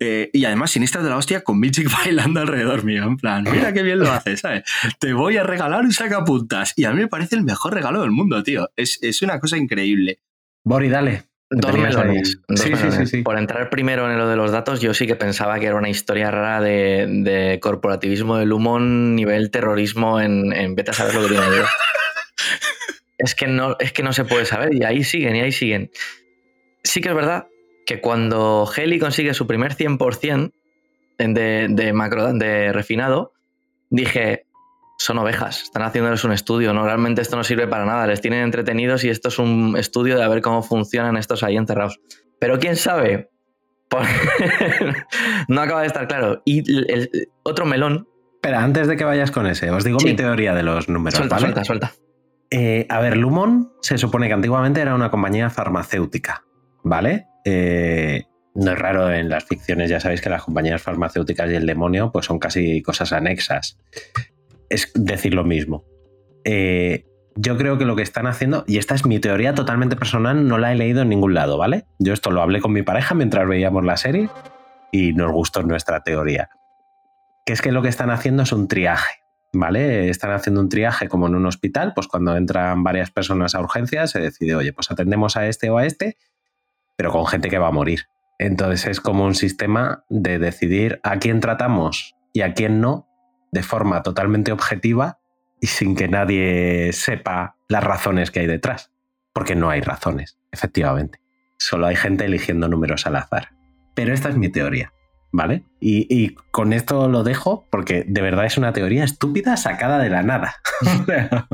Eh, 0.00 0.30
y 0.32 0.44
además 0.44 0.70
siniestras 0.70 1.02
de 1.02 1.10
la 1.10 1.16
hostia 1.16 1.42
con 1.42 1.58
Michik 1.58 1.90
bailando 2.04 2.40
alrededor 2.40 2.84
mío. 2.84 3.04
En 3.04 3.16
plan, 3.16 3.44
mira 3.50 3.72
qué 3.72 3.82
bien 3.82 3.98
lo 3.98 4.10
haces, 4.10 4.40
¿sabes? 4.40 4.62
Te 5.00 5.12
voy 5.12 5.36
a 5.36 5.42
regalar 5.42 5.84
un 5.84 5.92
sacapuntas. 5.92 6.72
Y 6.76 6.84
a 6.84 6.92
mí 6.92 7.00
me 7.00 7.08
parece 7.08 7.36
el 7.36 7.42
mejor 7.42 7.74
regalo 7.74 8.02
del 8.02 8.10
mundo, 8.10 8.42
tío. 8.42 8.70
Es, 8.76 9.22
una 9.22 9.40
cosa 9.40 9.56
increíble. 9.56 10.20
Bori, 10.64 10.88
dale. 10.88 11.24
Dos 11.50 11.76
melones. 11.78 12.40
sí, 12.54 12.72
Sí, 12.76 13.06
sí, 13.06 13.22
Por 13.22 13.38
entrar 13.38 13.70
primero 13.70 14.10
en 14.10 14.18
lo 14.18 14.28
de 14.28 14.36
los 14.36 14.52
datos, 14.52 14.80
yo 14.82 14.92
sí 14.92 15.06
que 15.06 15.16
pensaba 15.16 15.58
que 15.58 15.66
era 15.66 15.76
una 15.76 15.88
historia 15.88 16.30
rara 16.30 16.60
de, 16.60 17.58
corporativismo 17.62 18.36
del 18.36 18.50
Lumon, 18.50 19.16
nivel 19.16 19.50
terrorismo 19.50 20.20
en, 20.20 20.52
en 20.52 20.74
vete 20.74 20.90
a 20.90 20.94
saber 20.94 21.14
lo 21.14 21.22
que 21.22 21.28
tiene 21.28 21.46
yo. 21.56 21.64
es 23.18 23.34
que 23.34 23.46
no, 23.46 23.76
es 23.78 23.92
que 23.92 24.02
no 24.02 24.12
se 24.12 24.24
puede 24.24 24.44
saber 24.44 24.74
y 24.74 24.84
ahí 24.84 25.04
siguen 25.04 25.36
y 25.36 25.40
ahí 25.40 25.52
siguen. 25.52 25.90
Sí 26.82 27.00
que 27.00 27.08
es 27.10 27.14
verdad 27.14 27.48
que 27.84 28.00
cuando 28.00 28.68
Heli 28.74 28.98
consigue 28.98 29.34
su 29.34 29.46
primer 29.46 29.74
100% 29.74 30.52
de, 31.18 31.66
de, 31.68 31.92
macro, 31.92 32.32
de 32.32 32.72
refinado, 32.72 33.32
dije, 33.90 34.46
son 34.98 35.18
ovejas, 35.18 35.62
están 35.62 35.82
haciéndoles 35.82 36.22
un 36.24 36.32
estudio, 36.32 36.72
¿no? 36.72 36.84
Realmente 36.84 37.22
esto 37.22 37.36
no 37.36 37.44
sirve 37.44 37.66
para 37.66 37.84
nada, 37.84 38.06
les 38.06 38.20
tienen 38.20 38.42
entretenidos 38.42 39.04
y 39.04 39.10
esto 39.10 39.28
es 39.28 39.38
un 39.38 39.76
estudio 39.76 40.16
de 40.16 40.24
a 40.24 40.28
ver 40.28 40.42
cómo 40.42 40.62
funcionan 40.62 41.16
estos 41.16 41.42
ahí 41.42 41.56
enterrados. 41.56 42.00
Pero 42.38 42.58
quién 42.58 42.76
sabe, 42.76 43.30
no 45.48 45.60
acaba 45.60 45.80
de 45.80 45.86
estar 45.86 46.06
claro. 46.08 46.42
Y 46.44 46.58
el, 46.92 47.10
otro 47.42 47.64
melón. 47.64 48.06
Espera, 48.34 48.62
antes 48.62 48.86
de 48.86 48.96
que 48.96 49.04
vayas 49.04 49.30
con 49.30 49.46
ese, 49.46 49.70
os 49.70 49.82
digo 49.82 49.98
mi 50.04 50.14
teoría 50.14 50.54
de 50.54 50.62
los 50.62 50.88
números. 50.88 51.16
Suelta, 51.16 51.38
suelta, 51.38 51.64
suelta. 51.64 51.92
Eh, 52.50 52.86
a 52.88 53.00
ver, 53.00 53.16
Lumon 53.16 53.72
se 53.82 53.98
supone 53.98 54.28
que 54.28 54.34
antiguamente 54.34 54.80
era 54.80 54.94
una 54.94 55.10
compañía 55.10 55.50
farmacéutica, 55.50 56.44
¿vale? 56.82 57.26
Eh, 57.44 58.24
no 58.54 58.72
es 58.72 58.78
raro 58.78 59.12
en 59.12 59.28
las 59.28 59.44
ficciones, 59.44 59.90
ya 59.90 60.00
sabéis 60.00 60.20
que 60.20 60.30
las 60.30 60.42
compañías 60.42 60.82
farmacéuticas 60.82 61.50
y 61.50 61.54
el 61.54 61.66
demonio 61.66 62.10
pues 62.10 62.26
son 62.26 62.38
casi 62.38 62.82
cosas 62.82 63.12
anexas. 63.12 63.78
Es 64.68 64.90
decir 64.94 65.34
lo 65.34 65.44
mismo. 65.44 65.84
Eh, 66.44 67.04
yo 67.36 67.56
creo 67.56 67.78
que 67.78 67.84
lo 67.84 67.94
que 67.94 68.02
están 68.02 68.26
haciendo, 68.26 68.64
y 68.66 68.78
esta 68.78 68.94
es 68.94 69.06
mi 69.06 69.20
teoría 69.20 69.54
totalmente 69.54 69.94
personal, 69.94 70.48
no 70.48 70.58
la 70.58 70.72
he 70.72 70.74
leído 70.74 71.02
en 71.02 71.08
ningún 71.08 71.34
lado, 71.34 71.56
¿vale? 71.56 71.84
Yo 71.98 72.12
esto 72.12 72.30
lo 72.30 72.42
hablé 72.42 72.60
con 72.60 72.72
mi 72.72 72.82
pareja 72.82 73.14
mientras 73.14 73.46
veíamos 73.46 73.84
la 73.84 73.96
serie 73.96 74.28
y 74.90 75.12
nos 75.12 75.30
gustó 75.30 75.62
nuestra 75.62 76.02
teoría. 76.02 76.48
Que 77.46 77.52
es 77.52 77.62
que 77.62 77.70
lo 77.70 77.80
que 77.80 77.88
están 77.88 78.10
haciendo 78.10 78.42
es 78.42 78.52
un 78.52 78.66
triaje. 78.66 79.22
¿Vale? 79.52 80.08
Están 80.08 80.32
haciendo 80.32 80.60
un 80.60 80.68
triaje 80.68 81.08
como 81.08 81.26
en 81.26 81.34
un 81.34 81.46
hospital, 81.46 81.92
pues 81.94 82.06
cuando 82.06 82.36
entran 82.36 82.82
varias 82.82 83.10
personas 83.10 83.54
a 83.54 83.60
urgencias 83.60 84.10
se 84.10 84.20
decide, 84.20 84.54
oye, 84.54 84.72
pues 84.72 84.90
atendemos 84.90 85.36
a 85.36 85.46
este 85.46 85.70
o 85.70 85.78
a 85.78 85.86
este, 85.86 86.16
pero 86.96 87.12
con 87.12 87.26
gente 87.26 87.48
que 87.48 87.58
va 87.58 87.68
a 87.68 87.72
morir. 87.72 88.06
Entonces 88.38 88.86
es 88.86 89.00
como 89.00 89.24
un 89.24 89.34
sistema 89.34 90.04
de 90.08 90.38
decidir 90.38 91.00
a 91.02 91.18
quién 91.18 91.40
tratamos 91.40 92.14
y 92.32 92.42
a 92.42 92.54
quién 92.54 92.80
no 92.80 93.08
de 93.50 93.62
forma 93.62 94.02
totalmente 94.02 94.52
objetiva 94.52 95.18
y 95.60 95.66
sin 95.66 95.96
que 95.96 96.08
nadie 96.08 96.92
sepa 96.92 97.56
las 97.68 97.82
razones 97.82 98.30
que 98.30 98.40
hay 98.40 98.46
detrás. 98.46 98.92
Porque 99.32 99.54
no 99.54 99.70
hay 99.70 99.80
razones, 99.80 100.38
efectivamente. 100.52 101.20
Solo 101.58 101.86
hay 101.86 101.96
gente 101.96 102.24
eligiendo 102.24 102.68
números 102.68 103.06
al 103.06 103.16
azar. 103.16 103.50
Pero 103.94 104.12
esta 104.12 104.28
es 104.28 104.36
mi 104.36 104.48
teoría. 104.48 104.92
¿Vale? 105.32 105.64
Y, 105.80 106.34
con 106.50 106.72
esto 106.72 107.08
lo 107.08 107.22
dejo 107.22 107.64
porque 107.70 108.04
de 108.06 108.20
verdad 108.20 108.46
es 108.46 108.58
una 108.58 108.72
teoría 108.72 109.04
estúpida 109.04 109.56
sacada 109.56 109.98
de 109.98 110.10
la 110.10 110.22
nada. 110.22 110.56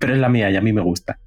Pero 0.00 0.14
es 0.14 0.18
la 0.18 0.28
mía 0.28 0.50
y 0.50 0.56
a 0.56 0.60
mí 0.60 0.72
me 0.72 0.82
gusta. 0.82 1.18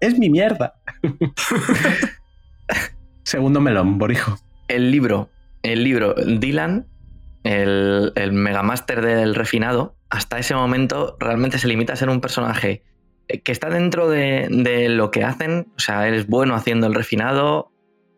es, 0.00 0.18
mi 0.18 0.30
mierda. 0.30 0.74
Segundo 3.24 3.60
melón, 3.60 3.98
Borijo. 3.98 4.36
El 4.68 4.90
libro, 4.90 5.30
el 5.62 5.82
libro, 5.82 6.14
Dylan, 6.14 6.86
el, 7.44 8.12
el 8.14 8.32
megamaster 8.32 9.04
del 9.04 9.34
refinado, 9.34 9.96
hasta 10.10 10.38
ese 10.38 10.54
momento 10.54 11.16
realmente 11.18 11.58
se 11.58 11.68
limita 11.68 11.92
a 11.92 11.96
ser 11.96 12.08
un 12.08 12.20
personaje 12.20 12.84
que 13.44 13.52
está 13.52 13.70
dentro 13.70 14.08
de, 14.08 14.48
de, 14.50 14.88
lo 14.88 15.10
que 15.10 15.24
hacen, 15.24 15.68
o 15.76 15.80
sea, 15.80 16.08
él 16.08 16.14
es 16.14 16.26
bueno 16.26 16.54
haciendo 16.54 16.86
el 16.86 16.94
refinado, 16.94 17.69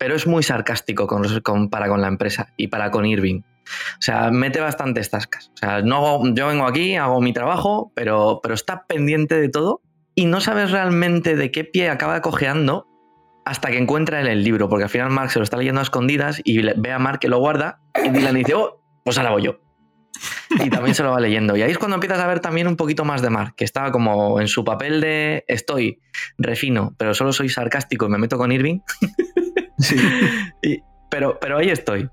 pero 0.02 0.16
es 0.16 0.26
muy 0.26 0.42
sarcástico 0.42 1.06
con, 1.06 1.70
para 1.70 1.86
con 1.86 2.00
la 2.00 2.08
empresa 2.08 2.52
y 2.56 2.66
para 2.66 2.90
con 2.90 3.06
Irving. 3.06 3.42
O 3.42 4.00
sea, 4.00 4.32
mete 4.32 4.58
bastantes 4.58 5.10
tascas. 5.10 5.52
O 5.54 5.56
sea, 5.56 5.80
no 5.82 6.34
yo 6.34 6.48
vengo 6.48 6.66
aquí, 6.66 6.96
hago 6.96 7.20
mi 7.20 7.32
trabajo, 7.32 7.92
pero, 7.94 8.40
pero 8.42 8.52
está 8.52 8.84
pendiente 8.88 9.40
de 9.40 9.48
todo 9.48 9.80
y 10.16 10.26
no 10.26 10.40
sabes 10.40 10.72
realmente 10.72 11.36
de 11.36 11.52
qué 11.52 11.62
pie 11.62 11.88
acaba 11.88 12.20
cojeando 12.20 12.88
hasta 13.44 13.70
que 13.70 13.78
encuentra 13.78 14.20
él 14.20 14.26
el 14.26 14.42
libro, 14.42 14.68
porque 14.68 14.82
al 14.82 14.90
final 14.90 15.10
Mark 15.10 15.30
se 15.30 15.38
lo 15.38 15.44
está 15.44 15.56
leyendo 15.56 15.78
a 15.78 15.84
escondidas 15.84 16.40
y 16.42 16.62
ve 16.62 16.90
a 16.90 16.98
Mark 16.98 17.20
que 17.20 17.28
lo 17.28 17.38
guarda 17.38 17.78
y 18.04 18.08
Dylan 18.08 18.34
dice, 18.34 18.54
oh, 18.54 18.82
pues 19.04 19.18
ahora 19.18 19.30
voy 19.30 19.42
yo. 19.42 19.60
Y 20.64 20.68
también 20.68 20.96
se 20.96 21.04
lo 21.04 21.12
va 21.12 21.20
leyendo. 21.20 21.56
Y 21.56 21.62
ahí 21.62 21.70
es 21.70 21.78
cuando 21.78 21.94
empiezas 21.94 22.18
a 22.18 22.26
ver 22.26 22.40
también 22.40 22.66
un 22.66 22.74
poquito 22.74 23.04
más 23.04 23.22
de 23.22 23.30
Mark, 23.30 23.54
que 23.56 23.64
estaba 23.64 23.92
como 23.92 24.40
en 24.40 24.48
su 24.48 24.64
papel 24.64 25.00
de 25.00 25.44
estoy, 25.46 26.00
refino, 26.38 26.92
pero 26.98 27.14
solo 27.14 27.32
soy 27.32 27.48
sarcástico 27.48 28.06
y 28.06 28.08
me 28.08 28.18
meto 28.18 28.36
con 28.36 28.50
Irving. 28.50 28.80
Sí. 29.82 29.96
pero, 31.10 31.38
pero 31.40 31.58
ahí 31.58 31.70
estoy. 31.70 32.08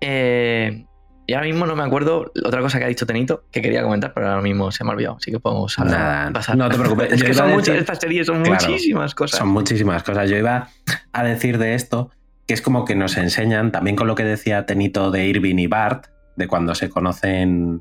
Eh, 0.00 0.84
y 1.26 1.34
ahora 1.34 1.46
mismo 1.46 1.64
no 1.64 1.76
me 1.76 1.84
acuerdo 1.84 2.32
otra 2.44 2.60
cosa 2.60 2.80
que 2.80 2.86
ha 2.86 2.88
dicho 2.88 3.06
Tenito 3.06 3.44
que 3.52 3.62
quería 3.62 3.84
comentar, 3.84 4.12
pero 4.12 4.28
ahora 4.28 4.42
mismo 4.42 4.72
se 4.72 4.82
me 4.82 4.90
ha 4.90 4.94
olvidado. 4.94 5.16
Así 5.16 5.30
que 5.30 5.38
podemos 5.38 5.76
pasar. 5.76 6.56
No 6.56 6.68
te 6.68 6.76
preocupes. 6.76 7.12
es 7.12 7.22
que 7.22 7.34
son 7.34 7.50
muchas, 7.52 7.76
estas 7.76 7.98
series 7.98 8.26
son 8.26 8.42
muchísimas 8.42 9.14
cosas. 9.14 9.38
Son 9.38 9.48
muchísimas 9.48 10.02
cosas. 10.02 10.28
Yo 10.28 10.36
iba 10.36 10.68
a 11.12 11.22
decir 11.22 11.58
de 11.58 11.74
esto 11.74 12.10
que 12.48 12.54
es 12.54 12.62
como 12.62 12.84
que 12.84 12.96
nos 12.96 13.16
enseñan, 13.16 13.70
también 13.70 13.94
con 13.94 14.08
lo 14.08 14.16
que 14.16 14.24
decía 14.24 14.66
Tenito 14.66 15.12
de 15.12 15.24
Irving 15.24 15.58
y 15.58 15.68
Bart, 15.68 16.06
de 16.34 16.48
cuando 16.48 16.74
se 16.74 16.90
conocen 16.90 17.80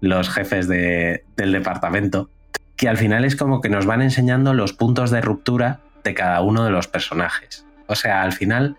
los 0.00 0.30
jefes 0.30 0.66
del 0.66 1.52
departamento, 1.52 2.30
que 2.76 2.88
al 2.88 2.96
final 2.96 3.26
es 3.26 3.36
como 3.36 3.60
que 3.60 3.68
nos 3.68 3.84
van 3.84 4.00
enseñando 4.00 4.54
los 4.54 4.72
puntos 4.72 5.10
de 5.10 5.20
ruptura 5.20 5.80
de 6.04 6.14
cada 6.14 6.40
uno 6.40 6.64
de 6.64 6.70
los 6.70 6.88
personajes. 6.88 7.66
O 7.88 7.94
sea, 7.94 8.22
al 8.22 8.32
final, 8.32 8.76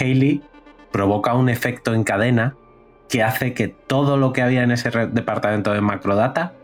Haley 0.00 0.42
provoca 0.90 1.34
un 1.34 1.48
efecto 1.48 1.94
en 1.94 2.04
cadena 2.04 2.56
que 3.08 3.22
hace 3.22 3.54
que 3.54 3.68
todo 3.68 4.16
lo 4.16 4.32
que 4.32 4.42
había 4.42 4.62
en 4.62 4.70
ese 4.70 4.90
departamento 4.90 5.72
de 5.72 5.80
macrodata 5.80 6.54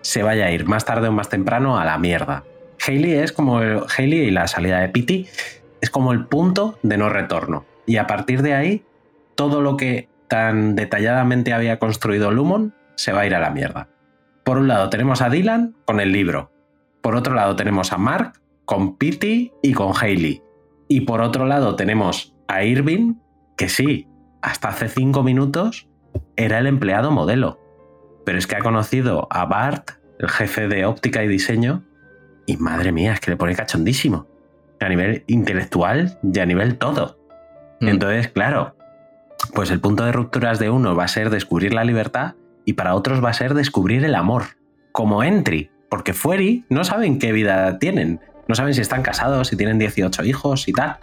se 0.00 0.22
vaya 0.22 0.46
a 0.46 0.50
ir 0.50 0.66
más 0.66 0.84
tarde 0.84 1.08
o 1.08 1.12
más 1.12 1.28
temprano 1.28 1.78
a 1.78 1.84
la 1.84 1.98
mierda. 1.98 2.44
Haley 2.86 3.12
es 3.14 3.32
como 3.32 3.60
el, 3.60 3.84
y 3.98 4.30
la 4.30 4.46
salida 4.46 4.80
de 4.80 4.88
Pity 4.88 5.28
es 5.80 5.90
como 5.90 6.12
el 6.12 6.26
punto 6.26 6.78
de 6.82 6.96
no 6.96 7.08
retorno. 7.08 7.66
Y 7.86 7.96
a 7.96 8.06
partir 8.06 8.42
de 8.42 8.54
ahí, 8.54 8.84
todo 9.34 9.60
lo 9.60 9.76
que 9.76 10.08
tan 10.28 10.76
detalladamente 10.76 11.52
había 11.52 11.78
construido 11.78 12.30
Lumon 12.30 12.74
se 12.94 13.12
va 13.12 13.20
a 13.20 13.26
ir 13.26 13.34
a 13.34 13.40
la 13.40 13.50
mierda. 13.50 13.88
Por 14.44 14.58
un 14.58 14.68
lado 14.68 14.88
tenemos 14.90 15.20
a 15.20 15.30
Dylan 15.30 15.74
con 15.84 16.00
el 16.00 16.12
libro. 16.12 16.52
Por 17.00 17.16
otro 17.16 17.34
lado 17.34 17.56
tenemos 17.56 17.92
a 17.92 17.98
Mark 17.98 18.40
con 18.64 18.96
Pity 18.96 19.52
y 19.62 19.72
con 19.72 19.92
Haley. 19.94 20.42
Y 20.88 21.02
por 21.02 21.20
otro 21.20 21.46
lado 21.46 21.76
tenemos 21.76 22.34
a 22.48 22.64
Irving, 22.64 23.14
que 23.56 23.68
sí, 23.68 24.08
hasta 24.42 24.68
hace 24.68 24.88
cinco 24.88 25.22
minutos 25.22 25.88
era 26.36 26.58
el 26.58 26.66
empleado 26.66 27.10
modelo. 27.10 27.60
Pero 28.24 28.38
es 28.38 28.46
que 28.46 28.56
ha 28.56 28.60
conocido 28.60 29.28
a 29.30 29.44
Bart, 29.46 29.90
el 30.18 30.28
jefe 30.28 30.68
de 30.68 30.84
óptica 30.86 31.22
y 31.22 31.28
diseño, 31.28 31.84
y 32.46 32.56
madre 32.56 32.92
mía, 32.92 33.12
es 33.12 33.20
que 33.20 33.30
le 33.30 33.36
pone 33.36 33.54
cachondísimo. 33.54 34.26
A 34.80 34.88
nivel 34.88 35.24
intelectual 35.26 36.18
y 36.22 36.38
a 36.38 36.46
nivel 36.46 36.78
todo. 36.78 37.18
Mm. 37.80 37.88
Entonces, 37.88 38.28
claro, 38.28 38.76
pues 39.54 39.70
el 39.70 39.80
punto 39.80 40.04
de 40.04 40.12
rupturas 40.12 40.58
de 40.58 40.70
uno 40.70 40.96
va 40.96 41.04
a 41.04 41.08
ser 41.08 41.30
descubrir 41.30 41.74
la 41.74 41.84
libertad 41.84 42.34
y 42.64 42.74
para 42.74 42.94
otros 42.94 43.22
va 43.24 43.30
a 43.30 43.34
ser 43.34 43.54
descubrir 43.54 44.04
el 44.04 44.14
amor. 44.14 44.44
Como 44.92 45.22
Entry, 45.22 45.70
porque 45.88 46.12
Fueri 46.12 46.64
no 46.68 46.84
saben 46.84 47.18
qué 47.18 47.32
vida 47.32 47.78
tienen. 47.78 48.20
No 48.48 48.54
saben 48.54 48.74
si 48.74 48.80
están 48.80 49.02
casados, 49.02 49.48
si 49.48 49.56
tienen 49.56 49.78
18 49.78 50.24
hijos 50.24 50.66
y 50.68 50.72
tal. 50.72 50.96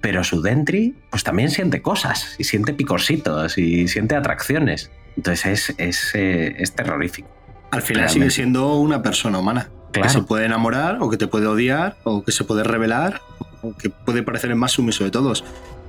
Pero 0.00 0.24
su 0.24 0.40
Dentry, 0.42 0.96
pues 1.10 1.22
también 1.24 1.50
siente 1.50 1.82
cosas, 1.82 2.36
y 2.38 2.44
siente 2.44 2.72
picorcitos, 2.72 3.58
y 3.58 3.88
siente 3.88 4.16
atracciones. 4.16 4.90
Entonces 5.16 5.46
es, 5.46 5.74
es, 5.78 6.14
eh, 6.14 6.54
es 6.58 6.74
terrorífico. 6.74 7.28
Al 7.70 7.82
final 7.82 8.04
Realmente. 8.04 8.12
sigue 8.12 8.30
siendo 8.30 8.74
una 8.76 9.02
persona 9.02 9.38
humana. 9.38 9.70
Claro. 9.92 10.08
Que 10.08 10.12
se 10.12 10.22
puede 10.22 10.46
enamorar, 10.46 10.98
o 11.00 11.10
que 11.10 11.16
te 11.16 11.26
puede 11.26 11.46
odiar, 11.46 11.96
o 12.04 12.24
que 12.24 12.32
se 12.32 12.44
puede 12.44 12.64
revelar, 12.64 13.20
o 13.62 13.76
que 13.76 13.90
puede 13.90 14.22
parecer 14.22 14.50
el 14.50 14.56
más 14.56 14.72
sumiso 14.72 15.04
de 15.04 15.10
todos. 15.10 15.44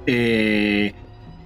Eh, 0.05 0.93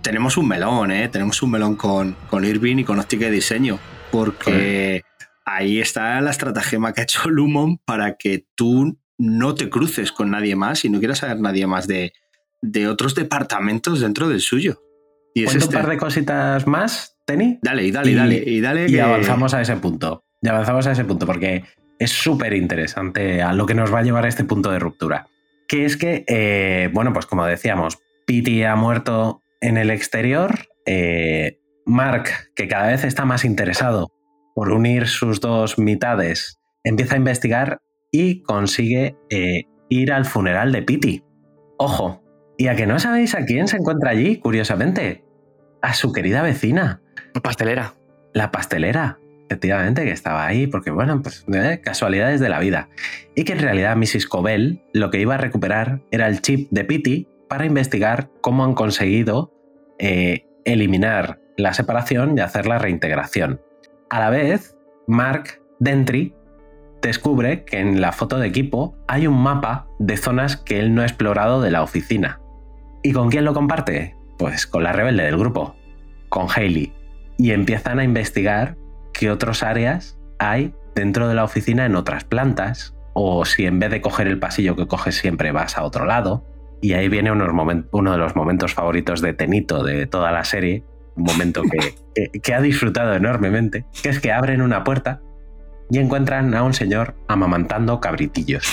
tenemos 0.02 0.38
un 0.38 0.48
melón, 0.48 0.92
¿eh? 0.92 1.08
Tenemos 1.10 1.42
un 1.42 1.52
melón 1.52 1.76
con, 1.76 2.16
con 2.30 2.46
Irving 2.46 2.78
y 2.78 2.84
con 2.84 3.00
óptica 3.00 3.28
y 3.28 3.32
diseño. 3.32 3.80
Porque 4.12 5.04
ahí 5.46 5.80
está 5.80 6.20
la 6.22 6.32
estratagema 6.32 6.94
que 6.94 7.02
ha 7.02 7.04
hecho 7.04 7.30
Lumon 7.30 7.78
para 7.78 8.16
que 8.16 8.46
tú 8.56 8.98
no 9.18 9.56
te 9.56 9.70
cruces 9.70 10.12
con 10.12 10.32
nadie 10.32 10.56
más 10.56 10.86
y 10.86 10.90
no 10.90 11.00
quieras 11.00 11.20
saber 11.20 11.40
nadie 11.40 11.66
más 11.68 11.88
de, 11.88 12.14
de 12.62 12.88
otros 12.88 13.16
departamentos 13.16 14.00
dentro 14.02 14.28
del 14.30 14.42
suyo. 14.42 14.82
Y 15.34 15.44
es 15.44 15.48
Cuento 15.52 15.66
este. 15.66 15.76
un 15.78 15.82
par 15.84 15.92
de 15.92 15.98
cositas 15.98 16.68
más, 16.68 17.18
Teni. 17.26 17.60
Dale, 17.62 17.84
y 17.84 17.92
dale, 17.92 18.12
y 18.12 18.16
dale, 18.16 18.44
y 18.46 18.62
dale. 18.62 18.86
y 18.88 18.92
que- 18.94 19.02
avanzamos 19.02 19.54
a 19.54 19.62
ese 19.62 19.76
punto. 19.78 20.24
Y 20.42 20.48
avanzamos 20.50 20.86
a 20.88 20.92
ese 20.92 21.04
punto 21.06 21.26
porque 21.26 21.64
es 22.00 22.12
súper 22.12 22.54
interesante 22.54 23.42
a 23.42 23.54
lo 23.54 23.66
que 23.66 23.74
nos 23.74 23.94
va 23.94 24.00
a 24.00 24.04
llevar 24.04 24.26
a 24.26 24.28
este 24.30 24.44
punto 24.44 24.72
de 24.72 24.80
ruptura. 24.80 25.28
Que 25.68 25.84
es 25.86 25.98
que, 25.98 26.24
eh, 26.28 26.90
bueno, 26.94 27.12
pues 27.12 27.26
como 27.26 27.46
decíamos, 27.46 27.98
Pity 28.26 28.64
ha 28.64 28.76
muerto 28.76 29.42
en 29.62 29.78
el 29.78 29.90
exterior. 29.90 30.68
eh, 30.86 31.60
Mark, 31.86 32.30
que 32.56 32.68
cada 32.68 32.88
vez 32.88 33.04
está 33.04 33.24
más 33.26 33.46
interesado 33.46 34.12
por 34.56 34.72
unir 34.72 35.08
sus 35.08 35.40
dos 35.40 35.78
mitades, 35.80 36.60
empieza 36.84 37.16
a 37.16 37.18
investigar 37.18 37.80
y 38.12 38.42
consigue 38.42 39.16
eh, 39.30 39.64
ir 39.90 40.12
al 40.12 40.26
funeral 40.26 40.72
de 40.72 40.82
Pity. 40.82 41.24
Ojo, 41.78 42.24
y 42.58 42.68
a 42.68 42.76
que 42.76 42.88
no 42.88 43.00
sabéis 43.00 43.36
a 43.36 43.46
quién 43.46 43.68
se 43.68 43.78
encuentra 43.78 44.12
allí, 44.12 44.38
curiosamente, 44.38 45.24
a 45.82 45.94
su 45.94 46.12
querida 46.12 46.42
vecina. 46.42 47.02
Pastelera. 47.44 47.94
La 48.34 48.52
pastelera, 48.52 49.20
efectivamente, 49.46 50.04
que 50.04 50.12
estaba 50.12 50.46
ahí, 50.46 50.68
porque 50.68 50.92
bueno, 50.92 51.22
pues 51.22 51.46
eh, 51.54 51.82
casualidades 51.84 52.40
de 52.40 52.50
la 52.50 52.60
vida. 52.60 52.90
Y 53.36 53.44
que 53.44 53.54
en 53.54 53.60
realidad 53.60 53.96
Mrs. 53.96 54.28
Cobell 54.28 54.82
lo 54.94 55.10
que 55.12 55.20
iba 55.20 55.36
a 55.36 55.38
recuperar 55.38 56.02
era 56.12 56.28
el 56.28 56.42
chip 56.42 56.68
de 56.72 56.84
Pity 56.84 57.28
para 57.48 57.66
investigar 57.66 58.30
cómo 58.42 58.64
han 58.64 58.74
conseguido 58.74 59.54
eh, 60.00 60.46
eliminar 60.66 61.40
la 61.58 61.74
separación 61.74 62.38
y 62.38 62.42
hacer 62.42 62.68
la 62.68 62.78
reintegración. 62.78 63.62
A 64.10 64.20
la 64.20 64.30
vez, 64.30 64.78
Mark 65.08 65.62
Dentry 65.80 66.34
descubre 67.02 67.64
que 67.64 67.80
en 67.80 68.02
la 68.02 68.12
foto 68.12 68.38
de 68.38 68.48
equipo 68.48 68.96
hay 69.08 69.28
un 69.28 69.42
mapa 69.42 69.88
de 70.00 70.18
zonas 70.18 70.58
que 70.58 70.80
él 70.80 70.94
no 70.96 71.02
ha 71.02 71.06
explorado 71.06 71.62
de 71.62 71.72
la 71.72 71.84
oficina. 71.84 72.40
¿Y 73.04 73.12
con 73.14 73.30
quién 73.30 73.46
lo 73.46 73.54
comparte? 73.54 74.16
Pues 74.38 74.68
con 74.68 74.84
la 74.84 74.92
rebelde 74.92 75.24
del 75.24 75.38
grupo, 75.38 75.76
con 76.30 76.48
Hailey. 76.54 76.94
Y 77.38 77.52
empiezan 77.52 78.00
a 78.00 78.04
investigar 78.04 78.76
qué 79.14 79.32
otras 79.32 79.64
áreas 79.64 80.18
hay 80.40 80.74
dentro 80.96 81.28
de 81.28 81.36
la 81.36 81.44
oficina 81.44 81.86
en 81.86 81.96
otras 81.96 82.24
plantas, 82.24 82.96
o 83.14 83.46
si 83.46 83.66
en 83.66 83.80
vez 83.80 83.90
de 83.92 84.02
coger 84.02 84.28
el 84.28 84.40
pasillo 84.40 84.76
que 84.76 84.88
coges 84.88 85.16
siempre 85.16 85.52
vas 85.52 85.78
a 85.78 85.84
otro 85.84 86.06
lado. 86.06 86.44
Y 86.82 86.94
ahí 86.94 87.08
viene 87.10 87.32
unos 87.32 87.50
uno 87.92 88.12
de 88.12 88.18
los 88.18 88.36
momentos 88.36 88.74
favoritos 88.74 89.22
de 89.22 89.34
Tenito 89.34 89.84
de 89.84 90.06
toda 90.06 90.32
la 90.32 90.44
serie, 90.44 90.84
un 91.16 91.24
momento 91.24 91.62
que, 91.64 91.96
que- 92.32 92.40
que 92.40 92.54
ha 92.54 92.62
disfrutado 92.62 93.16
enormemente, 93.16 93.86
que 94.04 94.10
es 94.10 94.20
que 94.20 94.32
abren 94.32 94.62
una 94.62 94.84
puerta 94.84 95.22
y 95.90 96.00
encuentran 96.00 96.54
a 96.54 96.64
un 96.64 96.74
señor 96.74 97.16
amamantando 97.28 98.00
cabritillos. 98.00 98.66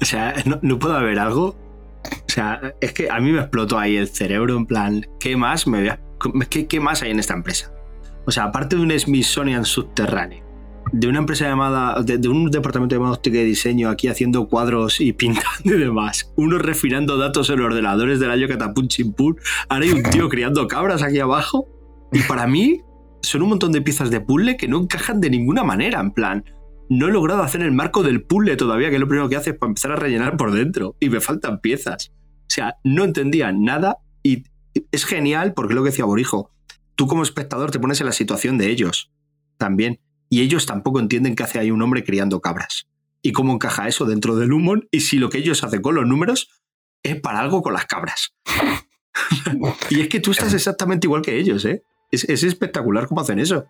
O 0.00 0.04
sea, 0.04 0.34
no, 0.44 0.58
no 0.62 0.78
puedo 0.78 0.94
haber 0.96 1.18
algo. 1.18 1.56
O 2.04 2.30
sea, 2.30 2.74
es 2.80 2.92
que 2.92 3.10
a 3.10 3.18
mí 3.20 3.32
me 3.32 3.40
explotó 3.40 3.78
ahí 3.78 3.96
el 3.96 4.08
cerebro 4.08 4.56
en 4.56 4.66
plan, 4.66 5.06
¿qué 5.20 5.36
más 5.36 5.66
me 5.66 5.80
voy 5.80 5.88
a- 5.88 6.00
¿qué, 6.48 6.66
qué 6.66 6.80
más 6.80 7.02
hay 7.02 7.10
en 7.10 7.18
esta 7.18 7.34
empresa? 7.34 7.72
O 8.26 8.30
sea, 8.30 8.44
aparte 8.44 8.76
de 8.76 8.82
un 8.82 8.90
Smithsonian 8.98 9.64
subterráneo, 9.64 10.44
de 10.92 11.08
una 11.08 11.18
empresa 11.18 11.46
llamada, 11.46 12.00
de, 12.02 12.18
de 12.18 12.28
un 12.28 12.50
departamento 12.50 12.94
llamado 12.94 13.14
óptica 13.14 13.38
y 13.38 13.44
diseño 13.44 13.88
aquí 13.90 14.08
haciendo 14.08 14.48
cuadros 14.48 15.00
y 15.00 15.12
pintando 15.14 15.74
y 15.74 15.78
demás, 15.78 16.32
uno 16.36 16.58
refinando 16.58 17.16
datos 17.18 17.50
en 17.50 17.56
los 17.58 17.66
ordenadores 17.66 18.20
del 18.20 18.30
año 18.30 18.48
catapum 18.48 18.86
chimpún, 18.88 19.38
ahora 19.68 19.84
hay 19.84 19.92
un 19.92 20.02
tío 20.02 20.28
criando 20.30 20.66
cabras 20.68 21.02
aquí 21.02 21.18
abajo, 21.20 21.66
y 22.12 22.20
para 22.20 22.46
mí 22.46 22.80
son 23.22 23.42
un 23.42 23.50
montón 23.50 23.72
de 23.72 23.82
piezas 23.82 24.10
de 24.10 24.20
puzzle 24.20 24.56
que 24.56 24.68
no 24.68 24.80
encajan 24.80 25.20
de 25.20 25.30
ninguna 25.30 25.64
manera, 25.64 26.00
en 26.00 26.12
plan, 26.12 26.44
no 26.88 27.08
he 27.08 27.12
logrado 27.12 27.42
hacer 27.42 27.62
el 27.62 27.72
marco 27.72 28.02
del 28.02 28.22
puzzle 28.22 28.56
todavía, 28.56 28.88
que 28.88 28.96
es 28.96 29.00
lo 29.00 29.08
primero 29.08 29.28
que 29.28 29.36
hace 29.36 29.50
es 29.50 29.58
para 29.58 29.70
empezar 29.70 29.92
a 29.92 29.96
rellenar 29.96 30.36
por 30.36 30.52
dentro. 30.52 30.96
Y 31.00 31.10
me 31.10 31.20
faltan 31.20 31.60
piezas. 31.60 32.12
O 32.12 32.50
sea, 32.50 32.76
no 32.82 33.04
entendía 33.04 33.52
nada 33.52 33.98
y 34.22 34.44
es 34.90 35.04
genial 35.04 35.52
porque 35.54 35.74
lo 35.74 35.82
que 35.82 35.90
decía 35.90 36.06
Borijo. 36.06 36.50
Tú 36.94 37.06
como 37.06 37.22
espectador 37.22 37.70
te 37.70 37.78
pones 37.78 38.00
en 38.00 38.06
la 38.06 38.12
situación 38.12 38.58
de 38.58 38.70
ellos 38.70 39.12
también. 39.58 40.00
Y 40.30 40.40
ellos 40.40 40.66
tampoco 40.66 41.00
entienden 41.00 41.34
qué 41.34 41.42
hace 41.42 41.58
ahí 41.58 41.70
un 41.70 41.82
hombre 41.82 42.04
criando 42.04 42.40
cabras. 42.40 42.88
Y 43.22 43.32
cómo 43.32 43.52
encaja 43.52 43.88
eso 43.88 44.04
dentro 44.06 44.36
del 44.36 44.52
humor 44.52 44.88
y 44.90 45.00
si 45.00 45.18
lo 45.18 45.28
que 45.28 45.38
ellos 45.38 45.64
hacen 45.64 45.82
con 45.82 45.94
los 45.94 46.06
números 46.06 46.50
es 47.02 47.20
para 47.20 47.40
algo 47.40 47.62
con 47.62 47.72
las 47.74 47.86
cabras. 47.86 48.34
y 49.90 50.00
es 50.00 50.08
que 50.08 50.20
tú 50.20 50.30
estás 50.30 50.54
exactamente 50.54 51.06
igual 51.06 51.22
que 51.22 51.38
ellos, 51.38 51.64
¿eh? 51.64 51.82
Es, 52.10 52.24
es 52.24 52.42
espectacular 52.42 53.06
cómo 53.06 53.20
hacen 53.20 53.38
eso. 53.38 53.66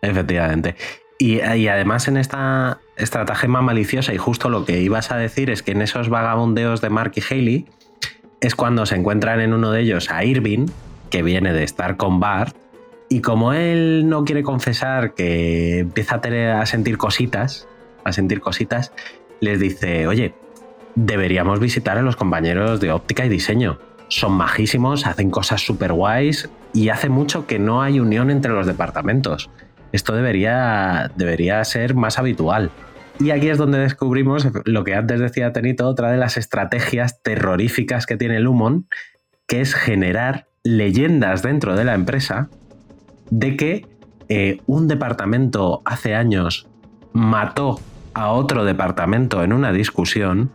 Efectivamente. 0.00 0.76
Y, 1.18 1.40
y 1.40 1.68
además 1.68 2.08
en 2.08 2.16
esta 2.16 2.80
estratagema 2.96 3.62
maliciosa, 3.62 4.12
y 4.12 4.18
justo 4.18 4.48
lo 4.48 4.64
que 4.64 4.80
ibas 4.80 5.12
a 5.12 5.16
decir 5.16 5.50
es 5.50 5.62
que 5.62 5.72
en 5.72 5.82
esos 5.82 6.08
vagabundeos 6.08 6.80
de 6.80 6.90
Mark 6.90 7.12
y 7.14 7.22
Haley 7.22 7.66
es 8.40 8.56
cuando 8.56 8.86
se 8.86 8.96
encuentran 8.96 9.40
en 9.40 9.54
uno 9.54 9.70
de 9.70 9.82
ellos 9.82 10.10
a 10.10 10.24
Irving, 10.24 10.66
que 11.10 11.22
viene 11.22 11.52
de 11.52 11.62
estar 11.62 11.96
con 11.96 12.18
Bart, 12.18 12.56
y 13.08 13.20
como 13.20 13.52
él 13.52 14.08
no 14.08 14.24
quiere 14.24 14.42
confesar 14.42 15.14
que 15.14 15.80
empieza 15.80 16.16
a, 16.16 16.20
tener, 16.20 16.50
a 16.56 16.66
sentir 16.66 16.98
cositas, 16.98 17.68
a 18.04 18.12
sentir 18.12 18.40
cositas, 18.40 18.92
les 19.40 19.60
dice, 19.60 20.06
oye, 20.06 20.34
deberíamos 20.94 21.60
visitar 21.60 21.98
a 21.98 22.02
los 22.02 22.16
compañeros 22.16 22.80
de 22.80 22.90
óptica 22.90 23.24
y 23.24 23.28
diseño. 23.28 23.78
Son 24.08 24.32
majísimos, 24.32 25.06
hacen 25.06 25.30
cosas 25.30 25.60
súper 25.60 25.92
guays 25.92 26.50
y 26.72 26.88
hace 26.88 27.08
mucho 27.08 27.46
que 27.46 27.58
no 27.58 27.82
hay 27.82 28.00
unión 28.00 28.30
entre 28.30 28.52
los 28.52 28.66
departamentos. 28.66 29.50
Esto 29.92 30.14
debería, 30.14 31.10
debería 31.16 31.62
ser 31.64 31.94
más 31.94 32.18
habitual. 32.18 32.70
Y 33.20 33.30
aquí 33.30 33.48
es 33.48 33.58
donde 33.58 33.78
descubrimos 33.78 34.48
lo 34.64 34.84
que 34.84 34.94
antes 34.94 35.20
decía 35.20 35.52
Tenito, 35.52 35.86
otra 35.86 36.10
de 36.10 36.16
las 36.16 36.36
estrategias 36.36 37.22
terroríficas 37.22 38.06
que 38.06 38.16
tiene 38.16 38.40
Lumon, 38.40 38.86
que 39.46 39.60
es 39.60 39.74
generar 39.74 40.46
leyendas 40.64 41.42
dentro 41.42 41.76
de 41.76 41.84
la 41.84 41.94
empresa 41.94 42.48
de 43.30 43.56
que 43.56 43.86
eh, 44.28 44.60
un 44.66 44.88
departamento 44.88 45.82
hace 45.84 46.14
años 46.14 46.68
mató 47.12 47.80
a 48.14 48.30
otro 48.32 48.64
departamento 48.64 49.42
en 49.42 49.52
una 49.52 49.72
discusión 49.72 50.50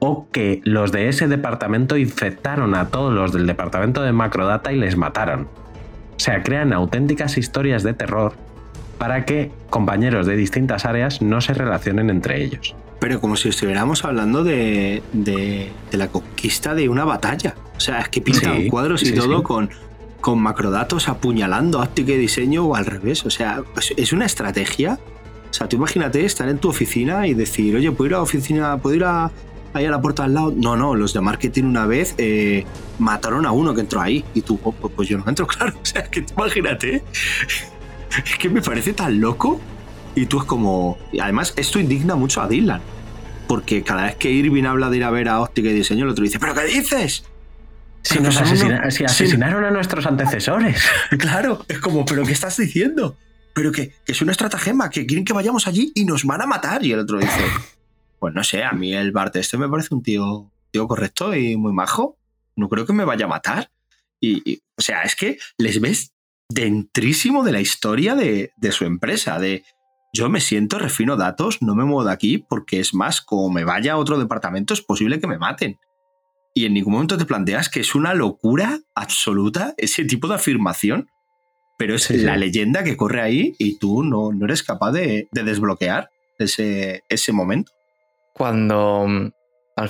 o 0.00 0.26
que 0.32 0.60
los 0.64 0.92
de 0.92 1.08
ese 1.08 1.28
departamento 1.28 1.96
infectaron 1.96 2.74
a 2.74 2.88
todos 2.88 3.12
los 3.14 3.32
del 3.32 3.46
departamento 3.46 4.02
de 4.02 4.12
Macrodata 4.12 4.72
y 4.72 4.76
les 4.78 4.96
mataron. 4.96 5.42
O 5.42 6.18
sea, 6.22 6.42
crean 6.42 6.72
auténticas 6.72 7.38
historias 7.38 7.82
de 7.82 7.94
terror 7.94 8.32
para 8.98 9.24
que 9.24 9.50
compañeros 9.70 10.26
de 10.26 10.36
distintas 10.36 10.84
áreas 10.84 11.22
no 11.22 11.40
se 11.40 11.54
relacionen 11.54 12.10
entre 12.10 12.42
ellos. 12.42 12.74
Pero 12.98 13.20
como 13.20 13.36
si 13.36 13.48
estuviéramos 13.48 14.04
hablando 14.04 14.44
de, 14.44 15.02
de- 15.14 15.70
de 15.90 15.96
la 15.96 16.08
conquista 16.08 16.74
de 16.74 16.88
una 16.90 17.04
batalla. 17.06 17.54
O 17.76 17.80
sea, 17.80 18.00
es 18.00 18.08
que 18.10 18.20
pintan 18.20 18.58
Sí, 18.58 18.68
cuadros 18.68 19.02
y 19.02 19.06
sí, 19.06 19.14
todo 19.14 19.38
sí. 19.38 19.42
con, 19.42 19.70
con 20.20 20.38
macrodatos 20.38 21.08
apuñalando 21.08 21.80
óptica 21.80 22.12
y 22.12 22.18
diseño 22.18 22.66
o 22.66 22.74
al 22.76 22.84
revés. 22.84 23.24
O 23.24 23.30
sea, 23.30 23.62
es, 23.78 23.94
es 23.96 24.12
una 24.12 24.26
estrategia. 24.26 24.98
O 25.50 25.52
sea, 25.54 25.66
tú 25.66 25.76
imagínate 25.76 26.22
estar 26.26 26.48
en 26.50 26.58
tu 26.58 26.68
oficina 26.68 27.26
y 27.26 27.32
decir, 27.32 27.74
oye, 27.74 27.90
¿puedo 27.90 28.08
ir 28.08 28.14
a 28.14 28.16
la 28.18 28.22
oficina? 28.22 28.76
¿Puedo 28.76 28.96
ir 28.96 29.04
a, 29.04 29.30
ahí 29.72 29.84
a 29.86 29.90
la 29.90 30.00
puerta 30.00 30.24
al 30.24 30.34
lado? 30.34 30.52
No, 30.56 30.76
no, 30.76 30.94
los 30.94 31.12
de 31.12 31.20
marketing 31.20 31.64
una 31.64 31.86
vez 31.86 32.14
eh, 32.18 32.64
mataron 32.98 33.46
a 33.46 33.52
uno 33.52 33.74
que 33.74 33.80
entró 33.82 34.00
ahí. 34.00 34.24
Y 34.34 34.42
tú, 34.42 34.58
"Oh, 34.62 34.72
pues, 34.72 34.92
pues 34.94 35.08
yo 35.08 35.18
no 35.18 35.24
entro, 35.28 35.46
claro. 35.48 35.72
O 35.80 35.84
sea, 35.84 36.02
que 36.04 36.24
imagínate. 36.36 37.02
Es 38.24 38.36
que 38.38 38.48
me 38.48 38.62
parece 38.62 38.92
tan 38.92 39.20
loco. 39.20 39.60
Y 40.14 40.26
tú 40.26 40.38
es 40.40 40.44
como. 40.44 40.98
Y 41.12 41.20
además, 41.20 41.54
esto 41.56 41.78
indigna 41.78 42.14
mucho 42.16 42.42
a 42.42 42.48
Dylan. 42.48 42.80
porque 43.46 43.82
cada 43.82 44.04
vez 44.04 44.16
que 44.16 44.30
Irving 44.30 44.64
habla 44.64 44.90
de 44.90 44.96
ir 44.98 45.04
a 45.04 45.10
ver 45.10 45.28
a 45.28 45.40
óptica 45.40 45.68
y 45.68 45.72
diseño, 45.72 46.04
el 46.04 46.10
otro 46.10 46.22
dice, 46.24 46.38
¿pero 46.38 46.54
qué 46.54 46.64
dices? 46.64 47.24
Si, 48.02 48.18
nos 48.20 48.36
asesinaron 48.40 49.64
a 49.64 49.70
nuestros 49.70 50.06
antecesores. 50.06 50.82
Claro, 51.18 51.64
es 51.68 51.78
como, 51.80 52.04
¿pero 52.04 52.24
qué 52.24 52.32
estás 52.32 52.56
diciendo? 52.56 53.16
Pero 53.52 53.72
que, 53.72 53.92
es 54.06 54.22
una 54.22 54.32
estratagema, 54.32 54.88
que 54.88 55.04
quieren 55.04 55.24
que 55.24 55.32
vayamos 55.32 55.66
allí 55.66 55.92
y 55.94 56.04
nos 56.04 56.24
van 56.24 56.40
a 56.42 56.46
matar. 56.46 56.84
Y 56.84 56.92
el 56.92 57.00
otro 57.00 57.18
dice, 57.18 57.40
pues 58.20 58.32
no 58.34 58.44
sé, 58.44 58.62
a 58.62 58.72
mí 58.72 58.94
el 58.94 59.10
Bart 59.10 59.34
este 59.34 59.58
me 59.58 59.68
parece 59.68 59.94
un 59.94 60.02
tío, 60.02 60.52
tío 60.70 60.86
correcto 60.86 61.34
y 61.34 61.56
muy 61.56 61.72
majo. 61.72 62.16
No 62.54 62.68
creo 62.68 62.86
que 62.86 62.92
me 62.92 63.04
vaya 63.04 63.24
a 63.24 63.28
matar. 63.28 63.70
Y, 64.20 64.62
o 64.76 64.82
sea, 64.82 65.02
es 65.02 65.16
que 65.16 65.38
les 65.56 65.80
ves 65.80 66.12
dentrísimo 66.48 67.42
de 67.42 67.52
la 67.52 67.60
historia 67.60 68.14
de, 68.14 68.52
de 68.56 68.72
su 68.72 68.84
empresa, 68.84 69.38
de 69.38 69.64
yo 70.12 70.28
me 70.28 70.40
siento, 70.40 70.78
refino 70.78 71.16
datos, 71.16 71.62
no 71.62 71.74
me 71.74 71.84
muevo 71.84 72.04
de 72.04 72.12
aquí 72.12 72.38
porque 72.38 72.80
es 72.80 72.94
más, 72.94 73.20
como 73.20 73.48
me 73.48 73.64
vaya 73.64 73.94
a 73.94 73.96
otro 73.96 74.18
departamento 74.18 74.74
es 74.74 74.82
posible 74.82 75.20
que 75.20 75.26
me 75.26 75.38
maten. 75.38 75.78
Y 76.52 76.66
en 76.66 76.74
ningún 76.74 76.94
momento 76.94 77.16
te 77.16 77.24
planteas 77.24 77.68
que 77.68 77.80
es 77.80 77.94
una 77.94 78.12
locura 78.12 78.80
absoluta 78.94 79.72
ese 79.76 80.04
tipo 80.04 80.28
de 80.28 80.34
afirmación, 80.34 81.08
pero 81.78 81.94
es 81.94 82.10
la 82.10 82.36
leyenda 82.36 82.82
que 82.82 82.96
corre 82.96 83.22
ahí 83.22 83.54
y 83.58 83.78
tú 83.78 84.02
no, 84.02 84.32
no 84.32 84.44
eres 84.44 84.62
capaz 84.62 84.92
de, 84.92 85.28
desbloquear 85.32 86.10
ese, 86.38 87.04
ese 87.08 87.32
momento. 87.32 87.72
Cuando, 88.40 89.06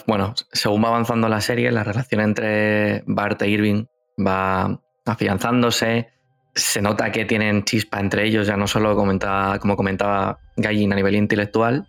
bueno, 0.08 0.34
según 0.50 0.82
va 0.82 0.88
avanzando 0.88 1.28
la 1.28 1.40
serie, 1.40 1.70
la 1.70 1.84
relación 1.84 2.20
entre 2.20 3.04
Bart 3.06 3.40
e 3.42 3.48
Irving 3.48 3.84
va 4.18 4.80
afianzándose, 5.06 6.08
se 6.52 6.82
nota 6.82 7.12
que 7.12 7.24
tienen 7.26 7.62
chispa 7.62 8.00
entre 8.00 8.26
ellos, 8.26 8.48
ya 8.48 8.56
no 8.56 8.66
solo 8.66 8.96
comentaba, 8.96 9.60
como 9.60 9.76
comentaba 9.76 10.40
Gallin 10.56 10.92
a 10.92 10.96
nivel 10.96 11.14
intelectual, 11.14 11.86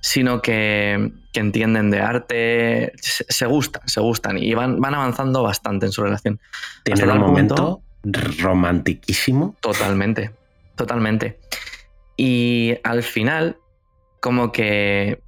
sino 0.00 0.40
que, 0.40 1.12
entienden 1.34 1.90
de 1.90 2.00
arte, 2.00 2.92
se, 2.96 3.44
gustan, 3.44 3.82
se 3.86 4.00
gustan 4.00 4.38
y 4.38 4.54
van, 4.54 4.80
van 4.80 4.94
avanzando 4.94 5.42
bastante 5.42 5.84
en 5.84 5.92
su 5.92 6.02
relación. 6.02 6.40
Tienen 6.84 7.10
un 7.10 7.18
momento 7.18 7.82
romantiquísimo. 8.02 9.56
Totalmente, 9.60 10.30
totalmente. 10.74 11.38
Y 12.16 12.76
al 12.82 13.02
final, 13.02 13.58
como 14.20 14.52
que 14.52 15.27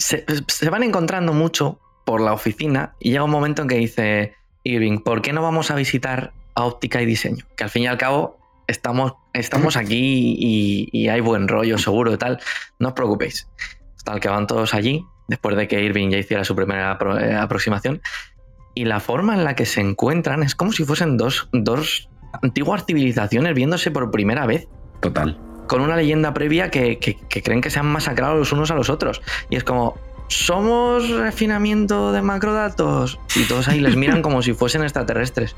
se, 0.00 0.70
van 0.70 0.82
encontrando 0.82 1.32
mucho 1.32 1.78
por 2.04 2.20
la 2.20 2.32
oficina 2.32 2.94
y 2.98 3.10
llega 3.10 3.24
un 3.24 3.30
momento 3.30 3.62
en 3.62 3.68
que 3.68 3.76
dice 3.76 4.34
Irving, 4.64 4.98
¿por 4.98 5.22
qué 5.22 5.32
no 5.32 5.42
vamos 5.42 5.70
a 5.70 5.74
visitar 5.74 6.32
a 6.54 6.64
óptica 6.64 7.02
y 7.02 7.06
diseño? 7.06 7.44
Que 7.56 7.64
al 7.64 7.70
fin 7.70 7.82
y 7.82 7.86
al 7.86 7.98
cabo 7.98 8.38
estamos, 8.66 9.12
estamos 9.34 9.76
aquí 9.76 10.36
y, 10.38 11.08
hay 11.08 11.20
buen 11.20 11.48
rollo 11.48 11.76
seguro 11.78 12.12
y 12.14 12.16
tal. 12.16 12.40
No 12.78 12.88
os 12.88 12.94
preocupéis. 12.94 13.48
Tal 14.04 14.20
que 14.20 14.28
van 14.28 14.46
todos 14.46 14.72
allí, 14.72 15.04
después 15.28 15.56
de 15.56 15.68
que 15.68 15.82
Irving 15.82 16.08
ya 16.08 16.18
hiciera 16.18 16.44
su 16.44 16.56
primera 16.56 16.98
eh, 17.20 17.34
aproximación. 17.34 18.00
Y 18.74 18.86
la 18.86 19.00
forma 19.00 19.34
en 19.34 19.44
la 19.44 19.54
que 19.54 19.66
se 19.66 19.80
encuentran 19.82 20.42
es 20.42 20.54
como 20.54 20.72
si 20.72 20.84
fuesen 20.84 21.18
dos, 21.18 21.48
dos 21.52 22.08
antiguas 22.42 22.86
civilizaciones 22.86 23.54
viéndose 23.54 23.90
por 23.90 24.10
primera 24.10 24.46
vez. 24.46 24.66
Total. 25.00 25.49
Con 25.70 25.82
una 25.82 25.94
leyenda 25.94 26.34
previa 26.34 26.68
que, 26.68 26.98
creen 27.28 27.60
que 27.60 27.70
se 27.70 27.78
han 27.78 27.86
masacrado 27.86 28.34
los 28.34 28.50
unos 28.50 28.72
a 28.72 28.74
los 28.74 28.90
otros. 28.90 29.22
Y 29.50 29.54
es 29.54 29.62
como, 29.62 29.96
¿somos 30.26 31.08
refinamiento 31.10 32.10
de 32.10 32.22
macrodatos? 32.22 33.20
Y 33.36 33.44
todos 33.44 33.68
ahí 33.68 33.78
les 33.78 33.94
miran 33.94 34.20
como 34.20 34.42
si 34.42 34.52
fuesen 34.52 34.82
extraterrestres. 34.82 35.54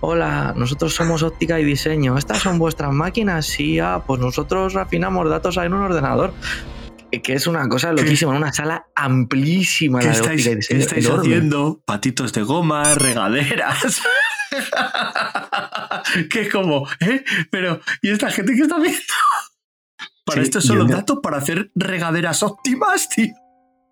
Hola, 0.00 0.52
nosotros 0.56 0.96
somos 0.96 1.22
óptica 1.22 1.60
y 1.60 1.64
diseño. 1.64 2.18
¿Estas 2.18 2.38
son 2.38 2.58
vuestras 2.58 2.92
máquinas? 2.92 3.46
Sí, 3.46 3.78
ah, 3.78 4.02
pues 4.04 4.20
nosotros 4.20 4.74
refinamos 4.74 5.30
datos 5.30 5.56
en 5.58 5.72
un 5.74 5.82
ordenador. 5.82 6.34
Que 7.22 7.34
es 7.34 7.46
una 7.46 7.68
cosa 7.68 7.92
loquísima, 7.92 8.32
en 8.32 8.38
una 8.38 8.52
sala 8.52 8.88
amplísima 8.96 10.02
la 10.02 10.10
de 10.10 10.20
óptica 10.22 10.32
y 10.50 10.56
diseño. 10.56 10.64
¿Qué 10.66 10.84
estáis 10.84 11.08
haciendo? 11.08 11.80
Patitos 11.84 12.32
de 12.32 12.42
goma, 12.42 12.94
regaderas. 12.94 14.02
que 16.30 16.42
es 16.42 16.52
como, 16.52 16.86
¿eh? 17.00 17.24
Pero, 17.50 17.80
¿y 18.02 18.10
esta 18.10 18.30
gente 18.30 18.54
que 18.54 18.62
está 18.62 18.78
viendo? 18.78 19.00
Para 20.24 20.42
esto 20.42 20.60
son 20.60 20.78
los 20.78 20.88
datos 20.88 21.20
para 21.22 21.36
hacer 21.36 21.70
regaderas 21.76 22.42
óptimas, 22.42 23.08
tío. 23.08 23.32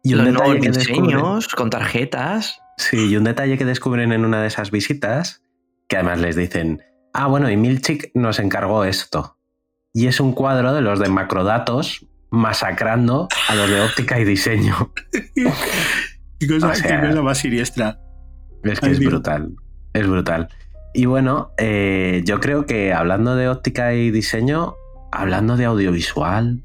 Y 0.02 0.14
un 0.14 0.24
detalle 0.24 0.60
que 0.60 0.70
diseños 0.70 1.46
con 1.48 1.70
tarjetas. 1.70 2.58
Sí, 2.76 3.06
y 3.06 3.16
un 3.16 3.22
detalle 3.22 3.56
que 3.56 3.64
descubren 3.64 4.10
en 4.10 4.24
una 4.24 4.42
de 4.42 4.48
esas 4.48 4.72
visitas 4.72 5.44
que 5.88 5.96
además 5.96 6.18
les 6.18 6.34
dicen, 6.34 6.82
ah, 7.12 7.28
bueno, 7.28 7.50
y 7.50 7.56
Milchik 7.56 8.10
nos 8.14 8.40
encargó 8.40 8.84
esto. 8.84 9.38
Y 9.92 10.08
es 10.08 10.18
un 10.18 10.32
cuadro 10.32 10.74
de 10.74 10.80
los 10.80 10.98
de 10.98 11.08
macrodatos 11.08 12.04
masacrando 12.30 13.28
a 13.48 13.54
los 13.54 13.70
de 13.70 13.80
óptica 13.80 14.18
y 14.18 14.24
diseño. 14.24 14.92
qué 16.40 16.48
cosa, 16.48 17.22
más 17.22 17.38
siniestra. 17.38 18.00
Es 18.64 18.80
que 18.80 18.90
es 18.90 18.98
brutal, 18.98 19.54
es 19.94 20.06
brutal. 20.06 20.48
Y 20.92 21.06
bueno, 21.06 21.52
eh, 21.56 22.22
yo 22.24 22.38
creo 22.40 22.66
que 22.66 22.92
hablando 22.92 23.34
de 23.34 23.48
óptica 23.48 23.94
y 23.94 24.10
diseño, 24.10 24.74
hablando 25.10 25.56
de 25.56 25.64
audiovisual, 25.64 26.62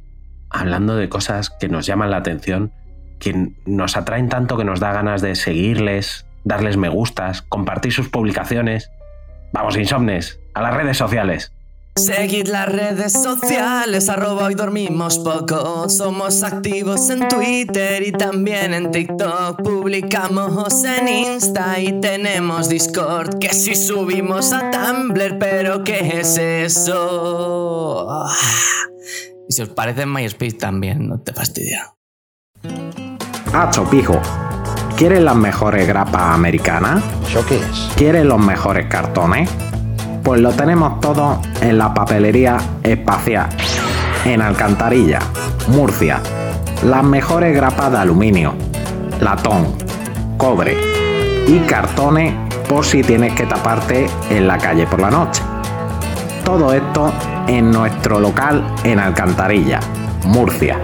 hablando 0.49 0.95
de 0.95 1.07
cosas 1.09 1.49
que 1.49 1.69
nos 1.69 1.85
llaman 1.85 2.11
la 2.11 2.17
atención, 2.17 2.73
que 3.19 3.53
nos 3.65 3.95
atraen 3.95 4.29
tanto 4.29 4.57
que 4.57 4.65
nos 4.65 4.79
da 4.79 4.91
ganas 4.91 5.21
de 5.21 5.35
seguirles, 5.35 6.25
darles 6.43 6.77
me 6.77 6.89
gustas, 6.89 7.41
compartir 7.41 7.93
sus 7.93 8.09
publicaciones, 8.09 8.91
Vamos, 9.51 9.77
insomnes, 9.77 10.39
a 10.53 10.61
las 10.61 10.75
redes 10.75 10.97
sociales. 10.97 11.53
Seguid 11.99 12.47
las 12.47 12.69
redes 12.69 13.11
sociales, 13.11 14.07
arroba 14.07 14.45
hoy 14.45 14.55
dormimos 14.55 15.19
poco. 15.19 15.89
Somos 15.89 16.43
activos 16.43 17.09
en 17.09 17.27
Twitter 17.27 18.01
y 18.07 18.13
también 18.13 18.73
en 18.73 18.89
TikTok. 18.89 19.61
Publicamos 19.61 20.85
en 20.85 21.09
Insta 21.09 21.77
y 21.77 21.99
tenemos 21.99 22.69
Discord. 22.69 23.39
Que 23.39 23.53
si 23.53 23.75
subimos 23.75 24.53
a 24.53 24.71
Tumblr, 24.71 25.37
pero 25.39 25.83
¿qué 25.83 26.19
es 26.21 26.37
eso? 26.37 28.07
Y 29.49 29.51
si 29.51 29.61
os 29.61 29.69
parece 29.69 30.03
en 30.03 30.13
MySpace 30.13 30.53
también, 30.53 31.09
no 31.09 31.19
te 31.19 31.33
fastidia. 31.33 31.93
Hacho, 33.51 33.83
pijo. 33.89 34.21
¿Quieres 34.95 35.21
las 35.21 35.35
mejores 35.35 35.85
grapas 35.85 36.33
americanas? 36.33 37.03
¿Eso 37.27 37.45
qué 37.45 37.57
es? 37.57 37.89
¿Quieres 37.97 38.23
los 38.23 38.39
mejores 38.39 38.87
cartones? 38.87 39.49
Pues 40.29 40.41
lo 40.41 40.51
tenemos 40.51 40.99
todo 40.99 41.41
en 41.59 41.79
la 41.79 41.91
papelería 41.91 42.59
espacial, 42.83 43.49
en 44.25 44.43
Alcantarilla, 44.43 45.17
Murcia. 45.69 46.21
Las 46.83 47.03
mejores 47.03 47.55
grapas 47.55 47.91
de 47.91 47.97
aluminio, 47.97 48.53
latón, 49.21 49.73
cobre 50.37 50.77
y 51.47 51.57
cartones 51.61 52.35
por 52.67 52.85
si 52.85 53.01
tienes 53.01 53.33
que 53.33 53.47
taparte 53.47 54.07
en 54.29 54.45
la 54.45 54.59
calle 54.59 54.85
por 54.85 55.01
la 55.01 55.09
noche. 55.09 55.41
Todo 56.45 56.73
esto 56.73 57.11
en 57.47 57.71
nuestro 57.71 58.19
local 58.19 58.63
en 58.83 58.99
Alcantarilla, 58.99 59.79
Murcia. 60.25 60.79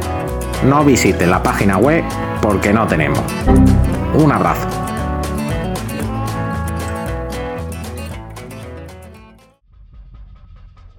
No 0.64 0.84
visites 0.84 1.28
la 1.28 1.44
página 1.44 1.78
web 1.78 2.04
porque 2.42 2.74
no 2.74 2.88
tenemos. 2.88 3.22
Un 4.16 4.32
abrazo. 4.32 4.85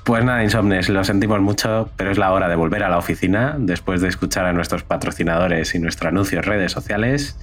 Pues 0.07 0.25
nada, 0.25 0.45
Insomnes, 0.45 0.89
lo 0.89 1.03
sentimos 1.03 1.41
mucho, 1.41 1.91
pero 1.97 2.13
es 2.13 2.17
la 2.17 2.33
hora 2.33 2.49
de 2.49 2.55
volver 2.55 2.85
a 2.85 2.89
la 2.89 2.97
oficina 2.97 3.57
después 3.59 4.01
de 4.01 4.07
escuchar 4.07 4.47
a 4.47 4.53
nuestros 4.53 4.85
patrocinadores 4.85 5.75
y 5.75 5.81
nuestro 5.81 6.11
anuncio 6.11 6.39
en 6.39 6.45
redes 6.45 6.71
sociales. 6.71 7.37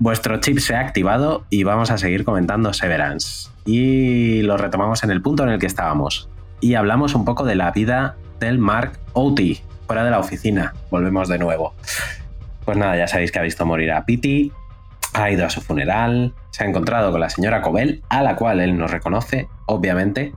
Vuestro 0.00 0.40
chip 0.40 0.58
se 0.58 0.74
ha 0.74 0.80
activado 0.80 1.44
y 1.48 1.62
vamos 1.62 1.92
a 1.92 1.98
seguir 1.98 2.24
comentando 2.24 2.72
Severance. 2.72 3.50
Y 3.64 4.42
lo 4.42 4.56
retomamos 4.56 5.04
en 5.04 5.12
el 5.12 5.22
punto 5.22 5.44
en 5.44 5.50
el 5.50 5.60
que 5.60 5.66
estábamos. 5.66 6.28
Y 6.60 6.74
hablamos 6.74 7.14
un 7.14 7.24
poco 7.24 7.44
de 7.44 7.54
la 7.54 7.70
vida 7.70 8.16
del 8.40 8.58
Mark 8.58 8.98
Outi, 9.12 9.62
fuera 9.86 10.02
de 10.02 10.10
la 10.10 10.18
oficina. 10.18 10.74
Volvemos 10.90 11.28
de 11.28 11.38
nuevo. 11.38 11.72
Pues 12.64 12.76
nada, 12.76 12.96
ya 12.96 13.06
sabéis 13.06 13.30
que 13.30 13.38
ha 13.38 13.42
visto 13.42 13.64
morir 13.64 13.92
a 13.92 14.04
Pity, 14.04 14.50
ha 15.14 15.30
ido 15.30 15.46
a 15.46 15.50
su 15.50 15.60
funeral, 15.60 16.34
se 16.50 16.64
ha 16.64 16.66
encontrado 16.66 17.12
con 17.12 17.20
la 17.20 17.30
señora 17.30 17.62
Cobel, 17.62 18.02
a 18.08 18.24
la 18.24 18.34
cual 18.34 18.58
él 18.58 18.76
no 18.76 18.88
reconoce, 18.88 19.46
obviamente, 19.66 20.32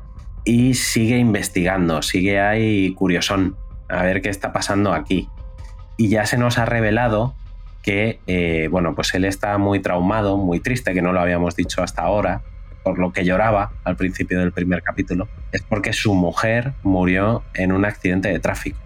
y 0.49 0.73
sigue 0.73 1.19
investigando, 1.19 2.01
sigue 2.01 2.39
ahí 2.39 2.91
curiosón, 2.95 3.55
a 3.87 4.01
ver 4.01 4.19
qué 4.23 4.29
está 4.29 4.51
pasando 4.51 4.93
aquí. 4.93 5.29
Y 5.95 6.09
ya 6.09 6.25
se 6.25 6.39
nos 6.39 6.57
ha 6.57 6.65
revelado 6.65 7.35
que, 7.83 8.19
eh, 8.25 8.67
bueno, 8.71 8.95
pues 8.95 9.13
él 9.13 9.25
está 9.25 9.59
muy 9.59 9.79
traumado, 9.79 10.37
muy 10.37 10.59
triste, 10.59 10.95
que 10.95 11.03
no 11.03 11.13
lo 11.13 11.19
habíamos 11.19 11.55
dicho 11.55 11.83
hasta 11.83 12.01
ahora, 12.01 12.41
por 12.83 12.97
lo 12.97 13.13
que 13.13 13.25
lloraba 13.25 13.73
al 13.83 13.95
principio 13.95 14.39
del 14.39 14.51
primer 14.51 14.81
capítulo, 14.81 15.27
es 15.51 15.61
porque 15.61 15.93
su 15.93 16.15
mujer 16.15 16.73
murió 16.81 17.43
en 17.53 17.71
un 17.71 17.85
accidente 17.85 18.29
de 18.29 18.39
tráfico. 18.39 18.79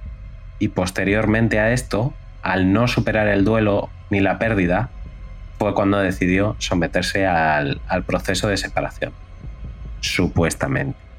Y 0.60 0.68
posteriormente 0.68 1.60
a 1.60 1.72
esto, 1.72 2.14
al 2.42 2.74
no 2.74 2.90
superar 2.90 3.30
el 3.30 3.46
duelo 3.46 3.90
ni 4.10 4.20
la 4.20 4.38
pérdida, 4.38 4.90
fue 5.60 5.74
cuando 5.74 6.00
decidió 6.00 6.58
someterse 6.60 7.26
al, 7.26 7.80
proceso 8.06 8.50
de 8.50 8.58
separación. 8.58 9.14
Supuestamente. 10.02 11.13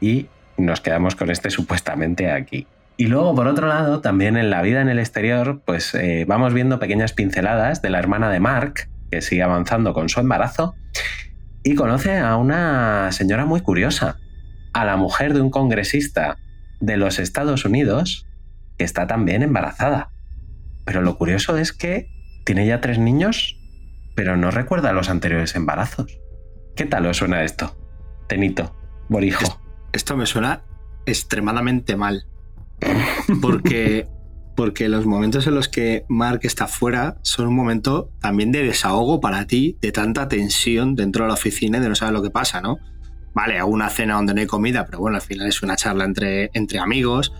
Y 0.00 0.26
nos 0.56 0.80
quedamos 0.80 1.14
con 1.16 1.30
este 1.30 1.50
supuestamente 1.50 2.30
aquí. 2.30 2.66
Y 2.96 3.06
luego, 3.06 3.34
por 3.34 3.46
otro 3.46 3.68
lado, 3.68 4.00
también 4.00 4.36
en 4.36 4.50
la 4.50 4.60
vida 4.60 4.82
en 4.82 4.88
el 4.88 4.98
exterior, 4.98 5.62
pues 5.64 5.94
eh, 5.94 6.24
vamos 6.26 6.52
viendo 6.52 6.80
pequeñas 6.80 7.12
pinceladas 7.12 7.80
de 7.80 7.90
la 7.90 8.00
hermana 8.00 8.28
de 8.28 8.40
Mark, 8.40 8.88
que 9.10 9.22
sigue 9.22 9.42
avanzando 9.42 9.94
con 9.94 10.08
su 10.08 10.18
embarazo, 10.18 10.74
y 11.62 11.76
conoce 11.76 12.18
a 12.18 12.36
una 12.36 13.12
señora 13.12 13.44
muy 13.44 13.60
curiosa, 13.60 14.16
a 14.72 14.84
la 14.84 14.96
mujer 14.96 15.32
de 15.32 15.40
un 15.40 15.50
congresista 15.50 16.38
de 16.80 16.96
los 16.96 17.20
Estados 17.20 17.64
Unidos, 17.64 18.26
que 18.76 18.84
está 18.84 19.06
también 19.06 19.42
embarazada. 19.42 20.10
Pero 20.84 21.00
lo 21.00 21.16
curioso 21.18 21.56
es 21.56 21.72
que 21.72 22.08
tiene 22.44 22.66
ya 22.66 22.80
tres 22.80 22.98
niños, 22.98 23.56
pero 24.16 24.36
no 24.36 24.50
recuerda 24.50 24.92
los 24.92 25.08
anteriores 25.08 25.54
embarazos. 25.54 26.18
¿Qué 26.74 26.84
tal 26.84 27.06
os 27.06 27.18
suena 27.18 27.44
esto? 27.44 27.76
Tenito, 28.26 28.74
Borijo. 29.08 29.67
Esto 29.92 30.16
me 30.16 30.26
suena 30.26 30.62
extremadamente 31.06 31.96
mal. 31.96 32.26
Porque, 33.42 34.06
porque 34.54 34.88
los 34.88 35.04
momentos 35.04 35.46
en 35.46 35.54
los 35.54 35.68
que 35.68 36.04
Mark 36.08 36.40
está 36.42 36.66
fuera 36.66 37.18
son 37.22 37.48
un 37.48 37.54
momento 37.54 38.10
también 38.20 38.52
de 38.52 38.62
desahogo 38.62 39.20
para 39.20 39.46
ti, 39.46 39.76
de 39.80 39.92
tanta 39.92 40.28
tensión 40.28 40.94
dentro 40.94 41.24
de 41.24 41.28
la 41.28 41.34
oficina 41.34 41.78
y 41.78 41.80
de 41.80 41.88
no 41.88 41.94
saber 41.94 42.14
lo 42.14 42.22
que 42.22 42.30
pasa, 42.30 42.60
¿no? 42.60 42.78
Vale, 43.34 43.58
hago 43.58 43.70
una 43.70 43.88
cena 43.90 44.14
donde 44.14 44.34
no 44.34 44.40
hay 44.40 44.46
comida, 44.46 44.84
pero 44.86 44.98
bueno, 45.00 45.16
al 45.16 45.22
final 45.22 45.46
es 45.46 45.62
una 45.62 45.76
charla 45.76 46.04
entre, 46.04 46.50
entre 46.54 46.78
amigos. 46.78 47.32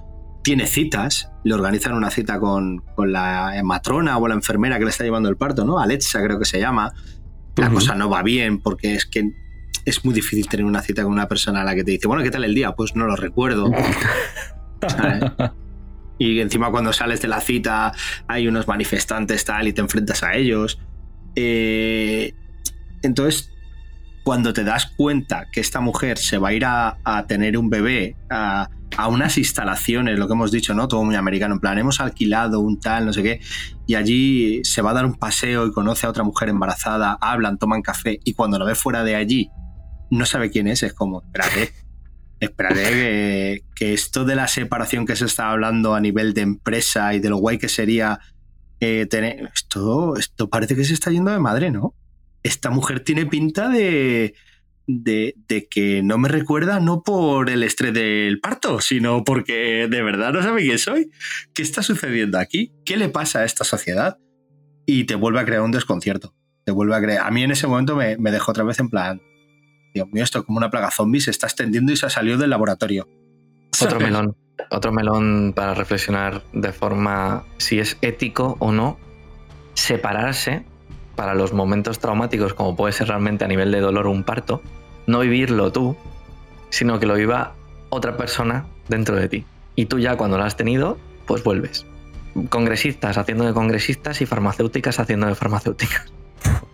Tiene 0.44 0.66
citas, 0.66 1.30
le 1.44 1.54
organizan 1.54 1.94
una 1.94 2.10
cita 2.10 2.38
con, 2.38 2.84
con 2.94 3.12
la 3.12 3.52
matrona 3.64 4.18
o 4.18 4.28
la 4.28 4.34
enfermera 4.34 4.78
que 4.78 4.84
le 4.84 4.90
está 4.90 5.04
llevando 5.04 5.28
el 5.28 5.36
parto, 5.36 5.64
¿no? 5.64 5.78
Alexa 5.78 6.22
creo 6.22 6.38
que 6.38 6.44
se 6.44 6.60
llama. 6.60 6.92
La 7.56 7.70
cosa 7.70 7.96
no 7.96 8.08
va 8.08 8.22
bien 8.22 8.60
porque 8.60 8.94
es 8.94 9.06
que 9.06 9.32
es 9.88 10.04
muy 10.04 10.14
difícil 10.14 10.48
tener 10.48 10.66
una 10.66 10.82
cita 10.82 11.02
con 11.02 11.12
una 11.12 11.28
persona 11.28 11.62
a 11.62 11.64
la 11.64 11.74
que 11.74 11.84
te 11.84 11.92
dice, 11.92 12.06
bueno, 12.06 12.22
¿qué 12.22 12.30
tal 12.30 12.44
el 12.44 12.54
día? 12.54 12.72
Pues 12.72 12.94
no 12.94 13.06
lo 13.06 13.16
recuerdo. 13.16 13.70
Y 16.18 16.40
encima 16.40 16.70
cuando 16.70 16.92
sales 16.92 17.22
de 17.22 17.28
la 17.28 17.40
cita 17.40 17.92
hay 18.26 18.48
unos 18.48 18.66
manifestantes 18.66 19.44
tal 19.44 19.68
y 19.68 19.72
te 19.72 19.80
enfrentas 19.80 20.24
a 20.24 20.34
ellos. 20.34 20.80
Eh, 21.36 22.34
entonces, 23.02 23.52
cuando 24.24 24.52
te 24.52 24.64
das 24.64 24.86
cuenta 24.96 25.46
que 25.52 25.60
esta 25.60 25.80
mujer 25.80 26.18
se 26.18 26.38
va 26.38 26.48
a 26.48 26.52
ir 26.52 26.64
a, 26.64 26.96
tener 27.28 27.56
un 27.56 27.70
bebé 27.70 28.16
a, 28.28 28.68
unas 29.08 29.38
instalaciones, 29.38 30.18
lo 30.18 30.26
que 30.26 30.32
hemos 30.32 30.50
dicho, 30.50 30.74
¿no? 30.74 30.88
Todo 30.88 31.04
muy 31.04 31.14
americano, 31.14 31.54
en 31.54 31.60
plan, 31.60 31.78
hemos 31.78 32.00
alquilado 32.00 32.58
un 32.58 32.80
tal, 32.80 33.06
no 33.06 33.12
sé 33.12 33.22
qué, 33.22 33.40
y 33.86 33.94
allí 33.94 34.64
se 34.64 34.82
va 34.82 34.90
a 34.90 34.94
dar 34.94 35.06
un 35.06 35.14
paseo 35.14 35.66
y 35.66 35.72
conoce 35.72 36.06
a 36.06 36.10
otra 36.10 36.24
mujer 36.24 36.48
embarazada, 36.48 37.16
hablan, 37.20 37.58
toman 37.58 37.80
café, 37.80 38.18
y 38.24 38.34
cuando 38.34 38.58
la 38.58 38.64
ve 38.64 38.74
fuera 38.74 39.04
de 39.04 39.14
allí, 39.14 39.50
no 40.10 40.26
sabe 40.26 40.50
quién 40.50 40.66
es, 40.68 40.82
es 40.82 40.92
como, 40.92 41.22
espérate, 41.22 41.72
espérate 42.40 43.64
que, 43.74 43.94
esto 43.94 44.24
de 44.24 44.36
la 44.36 44.48
separación 44.48 45.06
que 45.06 45.16
se 45.16 45.26
está 45.26 45.50
hablando 45.50 45.94
a 45.94 46.00
nivel 46.00 46.34
de 46.34 46.42
empresa 46.42 47.14
y 47.14 47.20
de 47.20 47.30
lo 47.30 47.38
guay 47.38 47.58
que 47.58 47.68
sería 47.68 48.20
eh, 48.80 49.06
tener. 49.06 49.50
Esto, 49.54 50.16
esto 50.16 50.48
parece 50.48 50.76
que 50.76 50.84
se 50.84 50.94
está 50.94 51.10
yendo 51.10 51.30
de 51.30 51.38
madre, 51.38 51.70
¿no? 51.70 51.94
Esta 52.42 52.70
mujer 52.70 53.00
tiene 53.00 53.26
pinta 53.26 53.68
de, 53.68 54.34
de, 54.88 55.68
que 55.70 56.02
no 56.02 56.18
me 56.18 56.28
recuerda 56.28 56.80
no 56.80 57.02
por 57.02 57.50
el 57.50 57.62
estrés 57.62 57.92
del 57.92 58.40
parto, 58.40 58.80
sino 58.80 59.22
porque 59.22 59.86
de 59.88 60.02
verdad 60.02 60.32
no 60.32 60.42
sabe 60.42 60.62
quién 60.62 60.78
soy. 60.78 61.10
¿Qué 61.54 61.62
está 61.62 61.82
sucediendo 61.82 62.38
aquí? 62.38 62.72
¿Qué 62.84 62.96
le 62.96 63.08
pasa 63.08 63.40
a 63.40 63.44
esta 63.44 63.64
sociedad? 63.64 64.18
Y 64.86 65.04
te 65.04 65.14
vuelve 65.14 65.40
a 65.40 65.44
crear 65.44 65.62
un 65.62 65.72
desconcierto. 65.72 66.34
Te 66.64 66.72
vuelve 66.72 66.96
a 66.96 67.00
crear. 67.00 67.26
A 67.26 67.30
mí 67.30 67.42
en 67.42 67.50
ese 67.50 67.66
momento 67.66 67.96
me, 67.96 68.16
me 68.16 68.30
dejó 68.30 68.52
otra 68.52 68.64
vez 68.64 68.80
en 68.80 68.88
plan. 68.88 69.20
Dios 69.98 70.08
mío, 70.12 70.22
esto 70.22 70.44
como 70.44 70.58
una 70.58 70.70
plaga 70.70 70.92
zombie 70.92 71.20
se 71.20 71.32
está 71.32 71.48
extendiendo 71.48 71.90
y 71.92 71.96
se 71.96 72.06
ha 72.06 72.10
salido 72.10 72.38
del 72.38 72.50
laboratorio. 72.50 73.08
Otro 73.82 73.98
melón, 73.98 74.36
otro 74.70 74.92
melón 74.92 75.52
para 75.56 75.74
reflexionar 75.74 76.44
de 76.52 76.72
forma 76.72 77.44
si 77.56 77.80
es 77.80 77.98
ético 78.00 78.56
o 78.60 78.70
no 78.70 78.96
separarse 79.74 80.64
para 81.16 81.34
los 81.34 81.52
momentos 81.52 81.98
traumáticos, 81.98 82.54
como 82.54 82.76
puede 82.76 82.92
ser 82.92 83.08
realmente 83.08 83.44
a 83.44 83.48
nivel 83.48 83.72
de 83.72 83.80
dolor 83.80 84.06
un 84.06 84.22
parto, 84.22 84.62
no 85.08 85.18
vivirlo 85.18 85.72
tú, 85.72 85.96
sino 86.70 87.00
que 87.00 87.06
lo 87.06 87.14
viva 87.14 87.54
otra 87.88 88.16
persona 88.16 88.66
dentro 88.88 89.16
de 89.16 89.28
ti. 89.28 89.44
Y 89.74 89.86
tú 89.86 89.98
ya 89.98 90.16
cuando 90.16 90.38
lo 90.38 90.44
has 90.44 90.56
tenido, 90.56 90.96
pues 91.26 91.42
vuelves. 91.42 91.86
Congresistas 92.50 93.18
haciendo 93.18 93.46
de 93.46 93.52
congresistas 93.52 94.20
y 94.20 94.26
farmacéuticas 94.26 95.00
haciendo 95.00 95.26
de 95.26 95.34
farmacéuticas. 95.34 96.12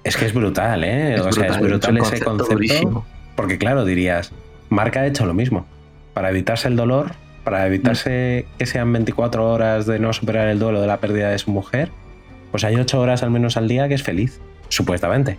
Es 0.05 0.19
que 0.19 0.27
es 0.27 0.35
brutal, 0.35 0.85
¿eh? 0.85 1.19
o 1.19 1.33
sea, 1.33 1.47
es 1.47 1.61
brutal 1.61 1.97
ese 1.97 2.21
concepto. 2.21 3.05
Porque 3.35 3.59
claro, 3.59 3.85
dirías, 3.87 4.33
Marca 4.69 5.01
ha 5.01 5.07
hecho 5.07 5.25
lo 5.25 5.33
mismo. 5.33 5.67
Para 6.13 6.31
evitarse 6.31 6.69
el 6.69 6.77
dolor, 6.77 7.13
para 7.43 7.67
evitarse 7.67 8.47
que 8.59 8.67
sean 8.67 8.93
24 8.93 9.51
horas 9.51 9.87
de 9.87 9.99
no 9.99 10.13
superar 10.13 10.49
el 10.49 10.59
duelo 10.59 10.81
de 10.81 10.87
la 10.87 10.99
pérdida 10.99 11.31
de 11.31 11.39
su 11.39 11.51
mujer, 11.51 11.91
pues 12.51 12.65
hay 12.65 12.77
8 12.77 13.01
horas 13.01 13.23
al 13.23 13.31
menos 13.31 13.57
al 13.57 13.67
día 13.67 13.89
que 13.89 13.95
es 13.95 14.03
feliz, 14.03 14.41
supuestamente. 14.69 15.39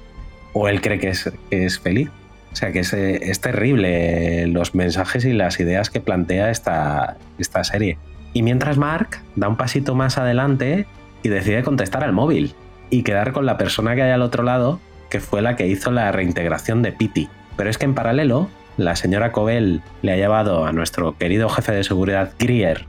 O 0.54 0.68
él 0.68 0.82
cree 0.82 1.00
que 1.00 1.10
es, 1.10 1.32
es 1.52 1.80
feliz. 1.80 2.10
O 2.52 2.56
sea 2.56 2.72
que 2.72 2.80
es, 2.80 2.94
es, 2.94 3.42
terrible 3.42 4.48
los 4.48 4.76
mensajes 4.76 5.26
y 5.26 5.34
las 5.34 5.60
ideas 5.60 5.90
que 5.90 6.00
plantea 6.00 6.50
esta, 6.50 7.18
esta 7.38 7.64
serie. 7.66 7.98
Y 8.34 8.44
mientras 8.44 8.78
Mark 8.78 9.20
da 9.36 9.48
un 9.50 9.58
pasito 9.58 9.94
más 9.94 10.18
adelante 10.18 10.86
y 11.22 11.30
decide 11.30 11.64
contestar 11.64 12.04
al 12.04 12.14
móvil 12.14 12.56
y 12.90 13.04
quedar 13.04 13.32
con 13.32 13.46
la 13.46 13.58
persona 13.58 13.96
que 13.96 14.04
hay 14.04 14.12
al 14.12 14.22
otro 14.22 14.44
lado, 14.44 14.80
que 15.10 15.20
fue 15.20 15.42
la 15.42 15.56
que 15.56 15.68
hizo 15.68 15.92
la 15.92 16.12
reintegración 16.12 16.82
de 16.82 16.92
Pity. 16.92 17.30
Pero 17.58 17.70
es 17.70 17.78
que 17.78 17.86
en 17.86 17.96
paralelo, 17.96 18.50
la 18.78 18.96
señora 18.96 19.32
Cobel 19.32 19.82
le 20.02 20.12
ha 20.12 20.18
llevado 20.18 20.66
a 20.66 20.72
nuestro 20.72 21.18
querido 21.18 21.50
jefe 21.50 21.72
de 21.72 21.84
seguridad 21.84 22.34
Grier 22.38 22.86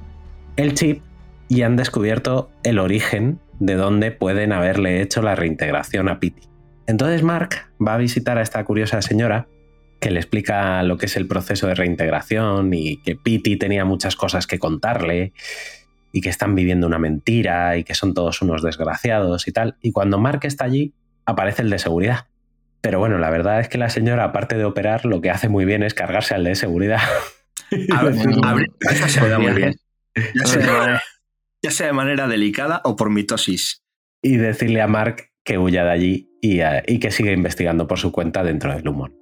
el 0.57 0.75
chip 0.75 1.03
y 1.49 1.63
han 1.63 1.77
descubierto 1.77 2.51
el 2.65 2.79
origen 2.79 3.39
de 3.61 3.75
dónde 3.75 4.11
pueden 4.11 4.53
haberle 4.53 5.01
hecho 5.01 5.23
la 5.23 5.35
reintegración 5.35 6.09
a 6.09 6.19
Pity. 6.19 6.43
Entonces 6.87 7.23
Mark 7.23 7.71
va 7.85 7.95
a 7.95 7.99
visitar 7.99 8.39
a 8.39 8.43
esta 8.43 8.65
curiosa 8.65 9.03
señora 9.03 9.47
que 10.01 10.11
le 10.11 10.21
explica 10.21 10.83
lo 10.83 10.99
que 10.99 11.07
es 11.07 11.17
el 11.17 11.27
proceso 11.27 11.67
de 11.67 11.75
reintegración 11.75 12.73
y 12.75 12.99
que 13.03 13.17
Pity 13.17 13.57
tenía 13.57 13.85
muchas 13.85 14.17
cosas 14.17 14.47
que 14.47 14.59
contarle 14.59 15.33
y 16.17 16.23
que 16.23 16.31
están 16.31 16.55
viviendo 16.55 16.87
una 16.87 16.99
mentira 16.99 17.77
y 17.77 17.85
que 17.85 17.95
son 17.95 18.15
todos 18.15 18.41
unos 18.41 18.63
desgraciados 18.63 19.47
y 19.49 19.53
tal. 19.53 19.77
Y 19.83 19.93
cuando 19.93 20.19
Mark 20.19 20.41
está 20.45 20.65
allí, 20.65 20.95
aparece 21.27 21.61
el 21.61 21.69
de 21.69 21.79
seguridad. 21.79 22.29
Pero 22.81 22.99
bueno, 22.99 23.19
la 23.19 23.29
verdad 23.29 23.61
es 23.61 23.69
que 23.69 23.77
la 23.77 23.91
señora, 23.91 24.25
aparte 24.25 24.57
de 24.57 24.65
operar, 24.65 25.05
lo 25.05 25.21
que 25.21 25.29
hace 25.29 25.51
muy 25.51 25.67
bien 25.67 25.83
es 25.83 25.93
cargarse 25.93 26.35
al 26.35 26.45
de 26.45 26.55
seguridad. 26.55 27.03
Ya 31.63 31.71
sea, 31.71 31.89
de 31.89 31.93
manera 31.93 32.29
delicada 32.29 32.81
o 32.85 32.97
por 32.97 33.11
mitosis. 33.11 33.83
Y 34.23 34.39
decirle 34.39 34.81
a 34.81 34.87
Mark 34.87 35.33
que 35.45 35.59
huya 35.59 35.85
de 35.85 35.91
allí 35.91 36.31
y, 36.41 36.61
y 36.87 36.99
que 36.99 37.11
siga 37.11 37.33
investigando 37.33 37.87
por 37.87 37.99
su 37.99 38.11
cuenta 38.11 38.43
dentro 38.43 38.75
del 38.75 38.89
humor. 38.89 39.13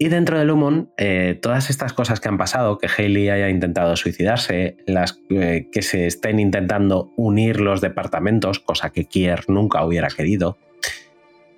Y 0.00 0.08
dentro 0.08 0.38
de 0.38 0.44
Lumon, 0.44 0.90
eh, 0.96 1.36
todas 1.42 1.70
estas 1.70 1.92
cosas 1.92 2.20
que 2.20 2.28
han 2.28 2.38
pasado, 2.38 2.78
que 2.78 2.86
Haley 2.86 3.30
haya 3.30 3.48
intentado 3.48 3.96
suicidarse, 3.96 4.76
las 4.86 5.20
eh, 5.28 5.68
que 5.72 5.82
se 5.82 6.06
estén 6.06 6.38
intentando 6.38 7.10
unir 7.16 7.60
los 7.60 7.80
departamentos, 7.80 8.60
cosa 8.60 8.90
que 8.90 9.06
Kier 9.06 9.46
nunca 9.48 9.84
hubiera 9.84 10.06
querido, 10.06 10.56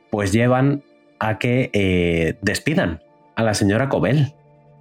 pues 0.08 0.32
llevan 0.32 0.82
a 1.18 1.38
que 1.38 1.68
eh, 1.74 2.38
despidan 2.40 3.02
a 3.36 3.42
la 3.42 3.52
señora 3.52 3.90
Cobel. 3.90 4.32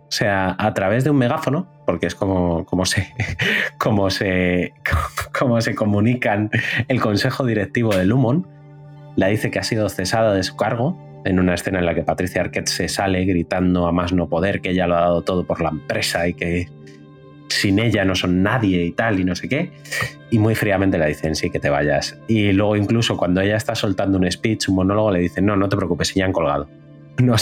O 0.07 0.11
sea, 0.11 0.55
a 0.57 0.73
través 0.73 1.03
de 1.03 1.09
un 1.09 1.17
megáfono, 1.17 1.67
porque 1.85 2.07
es 2.07 2.15
como, 2.15 2.65
como, 2.65 2.85
se, 2.85 3.13
como, 3.77 4.09
se, 4.09 4.73
como 5.37 5.59
se 5.59 5.75
comunican 5.75 6.49
el 6.87 7.01
consejo 7.01 7.45
directivo 7.45 7.93
de 7.93 8.05
Lumon, 8.05 8.47
la 9.17 9.27
dice 9.27 9.51
que 9.51 9.59
ha 9.59 9.63
sido 9.63 9.89
cesada 9.89 10.33
de 10.33 10.43
su 10.43 10.55
cargo 10.55 11.08
en 11.25 11.39
una 11.39 11.55
escena 11.55 11.79
en 11.79 11.85
la 11.85 11.93
que 11.93 12.03
Patricia 12.03 12.41
Arquette 12.41 12.67
se 12.67 12.87
sale 12.87 13.25
gritando 13.25 13.87
a 13.87 13.91
más 13.91 14.13
no 14.13 14.27
poder 14.27 14.61
que 14.61 14.71
ella 14.71 14.87
lo 14.87 14.95
ha 14.95 15.01
dado 15.01 15.21
todo 15.21 15.45
por 15.45 15.61
la 15.61 15.69
empresa 15.69 16.27
y 16.27 16.33
que 16.33 16.67
sin 17.49 17.79
ella 17.79 18.05
no 18.05 18.15
son 18.15 18.43
nadie 18.43 18.85
y 18.85 18.91
tal 18.91 19.19
y 19.19 19.23
no 19.23 19.35
sé 19.35 19.49
qué. 19.49 19.71
Y 20.31 20.39
muy 20.39 20.55
fríamente 20.55 20.97
le 20.97 21.07
dicen, 21.07 21.35
sí, 21.35 21.49
que 21.49 21.59
te 21.59 21.69
vayas. 21.69 22.17
Y 22.27 22.51
luego 22.53 22.75
incluso 22.75 23.17
cuando 23.17 23.41
ella 23.41 23.57
está 23.57 23.75
soltando 23.75 24.17
un 24.17 24.31
speech, 24.31 24.69
un 24.69 24.75
monólogo, 24.75 25.11
le 25.11 25.19
dicen, 25.19 25.45
no, 25.45 25.55
no 25.55 25.67
te 25.67 25.75
preocupes, 25.75 26.13
ya 26.13 26.25
han 26.25 26.33
colgado. 26.33 26.67
No, 27.19 27.35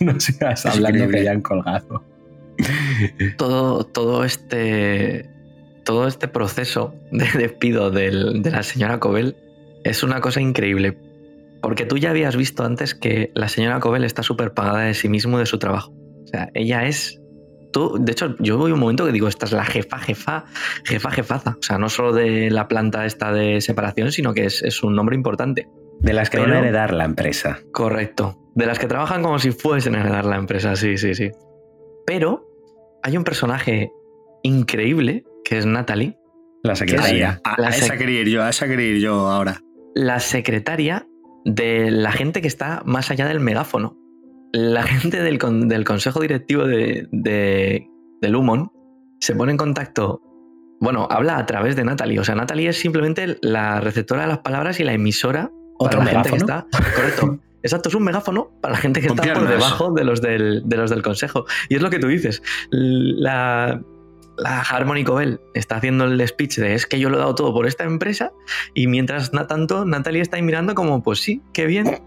no 0.00 0.20
sigas 0.20 0.66
hablando 0.66 1.08
que 1.08 1.24
ya 1.24 1.30
han 1.30 1.40
colgado. 1.40 2.04
Todo, 3.38 3.84
todo, 3.84 4.24
este, 4.24 5.26
todo 5.84 6.06
este 6.06 6.28
proceso 6.28 6.94
de 7.10 7.26
despido 7.38 7.90
de 7.90 8.12
la 8.12 8.62
señora 8.62 9.00
Cobel 9.00 9.34
es 9.84 10.02
una 10.02 10.20
cosa 10.20 10.42
increíble 10.42 10.98
porque 11.62 11.86
tú 11.86 11.96
ya 11.96 12.10
habías 12.10 12.36
visto 12.36 12.64
antes 12.64 12.94
que 12.94 13.30
la 13.34 13.48
señora 13.48 13.80
Cobel 13.80 14.04
está 14.04 14.22
súper 14.22 14.52
pagada 14.52 14.80
de 14.80 14.94
sí 14.94 15.08
mismo 15.08 15.38
de 15.38 15.46
su 15.46 15.58
trabajo. 15.58 15.92
O 16.24 16.26
sea, 16.26 16.50
ella 16.54 16.86
es. 16.86 17.18
Tú, 17.72 17.96
de 17.98 18.12
hecho, 18.12 18.36
yo 18.38 18.58
voy 18.58 18.72
un 18.72 18.80
momento 18.80 19.06
que 19.06 19.12
digo, 19.12 19.28
esta 19.28 19.46
es 19.46 19.52
la 19.52 19.64
jefa, 19.64 19.98
jefa, 19.98 20.44
jefa, 20.84 21.10
jefaza. 21.10 21.56
O 21.58 21.62
sea, 21.62 21.78
no 21.78 21.88
solo 21.88 22.12
de 22.12 22.50
la 22.50 22.68
planta 22.68 23.06
esta 23.06 23.32
de 23.32 23.62
separación, 23.62 24.12
sino 24.12 24.34
que 24.34 24.44
es, 24.44 24.82
un 24.82 24.94
nombre 24.94 25.16
importante. 25.16 25.68
De 26.00 26.12
las 26.12 26.28
que 26.28 26.38
van 26.38 26.52
a 26.52 26.58
heredar 26.58 26.92
la 26.92 27.04
empresa. 27.04 27.60
Correcto. 27.72 28.38
De 28.54 28.66
las 28.66 28.78
que 28.78 28.88
trabajan 28.88 29.22
como 29.22 29.38
si 29.38 29.52
fuesen 29.52 29.94
a 29.94 30.00
heredar 30.00 30.26
la 30.26 30.36
empresa, 30.36 30.76
sí, 30.76 30.98
sí, 30.98 31.14
sí. 31.14 31.30
Pero 32.06 32.46
hay 33.02 33.16
un 33.16 33.24
personaje 33.24 33.90
increíble, 34.42 35.24
que 35.44 35.58
es 35.58 35.64
Natalie, 35.64 36.18
La 36.62 36.76
secretaria. 36.76 37.40
A, 37.44 37.60
La 37.60 37.68
a 37.68 37.70
esa 37.70 37.94
sec- 37.94 37.98
quería 37.98 38.20
ir 38.20 38.28
yo, 38.28 38.42
a 38.42 38.50
esa 38.50 38.66
quería 38.68 38.88
ir 38.88 38.98
yo 39.00 39.30
ahora. 39.30 39.60
La 39.94 40.20
secretaria 40.20 41.06
de 41.44 41.90
la 41.90 42.12
gente 42.12 42.40
que 42.40 42.48
está 42.48 42.82
más 42.84 43.10
allá 43.10 43.26
del 43.26 43.40
megáfono. 43.40 43.96
La 44.52 44.82
gente 44.84 45.22
del, 45.22 45.38
con- 45.38 45.68
del 45.68 45.84
consejo 45.84 46.20
directivo 46.20 46.66
de, 46.66 47.08
de, 47.12 47.88
de 48.20 48.28
Lumon 48.28 48.70
se 49.20 49.34
pone 49.34 49.52
en 49.52 49.58
contacto. 49.58 50.20
Bueno, 50.80 51.06
habla 51.10 51.38
a 51.38 51.46
través 51.46 51.76
de 51.76 51.84
Natalie. 51.84 52.18
O 52.18 52.24
sea, 52.24 52.34
Natalie 52.34 52.68
es 52.70 52.78
simplemente 52.78 53.38
la 53.40 53.80
receptora 53.80 54.22
de 54.22 54.28
las 54.28 54.38
palabras 54.38 54.80
y 54.80 54.84
la 54.84 54.92
emisora 54.92 55.50
¿Otro 55.78 56.00
para 56.00 56.12
la 56.12 56.22
gente 56.24 56.30
que 56.30 56.44
megáfono? 56.44 56.66
está. 56.70 56.92
Correcto. 56.96 57.38
Exacto, 57.64 57.88
es 57.90 57.94
un 57.94 58.02
megáfono 58.02 58.50
para 58.60 58.74
la 58.74 58.80
gente 58.80 59.00
que 59.00 59.06
está 59.06 59.22
por 59.34 59.46
debajo 59.46 59.92
de 59.92 60.02
los 60.02 60.20
del, 60.20 60.62
de 60.64 60.76
los 60.76 60.90
del 60.90 61.00
consejo. 61.02 61.44
Y 61.68 61.76
es 61.76 61.82
lo 61.82 61.90
que 61.90 62.00
tú 62.00 62.08
dices. 62.08 62.42
La, 62.72 63.80
la 64.42 64.60
Harmony 64.60 65.04
Cobel 65.04 65.40
está 65.54 65.76
haciendo 65.76 66.04
el 66.04 66.26
speech 66.26 66.56
de 66.58 66.74
es 66.74 66.86
que 66.86 66.98
yo 66.98 67.08
lo 67.10 67.16
he 67.16 67.20
dado 67.20 67.34
todo 67.34 67.52
por 67.52 67.66
esta 67.66 67.84
empresa 67.84 68.32
y 68.74 68.86
mientras 68.86 69.30
tanto 69.48 69.84
Natalie 69.84 70.20
está 70.20 70.36
ahí 70.36 70.42
mirando 70.42 70.74
como 70.74 71.02
pues 71.02 71.20
sí, 71.20 71.42
qué 71.52 71.66
bien. 71.66 72.00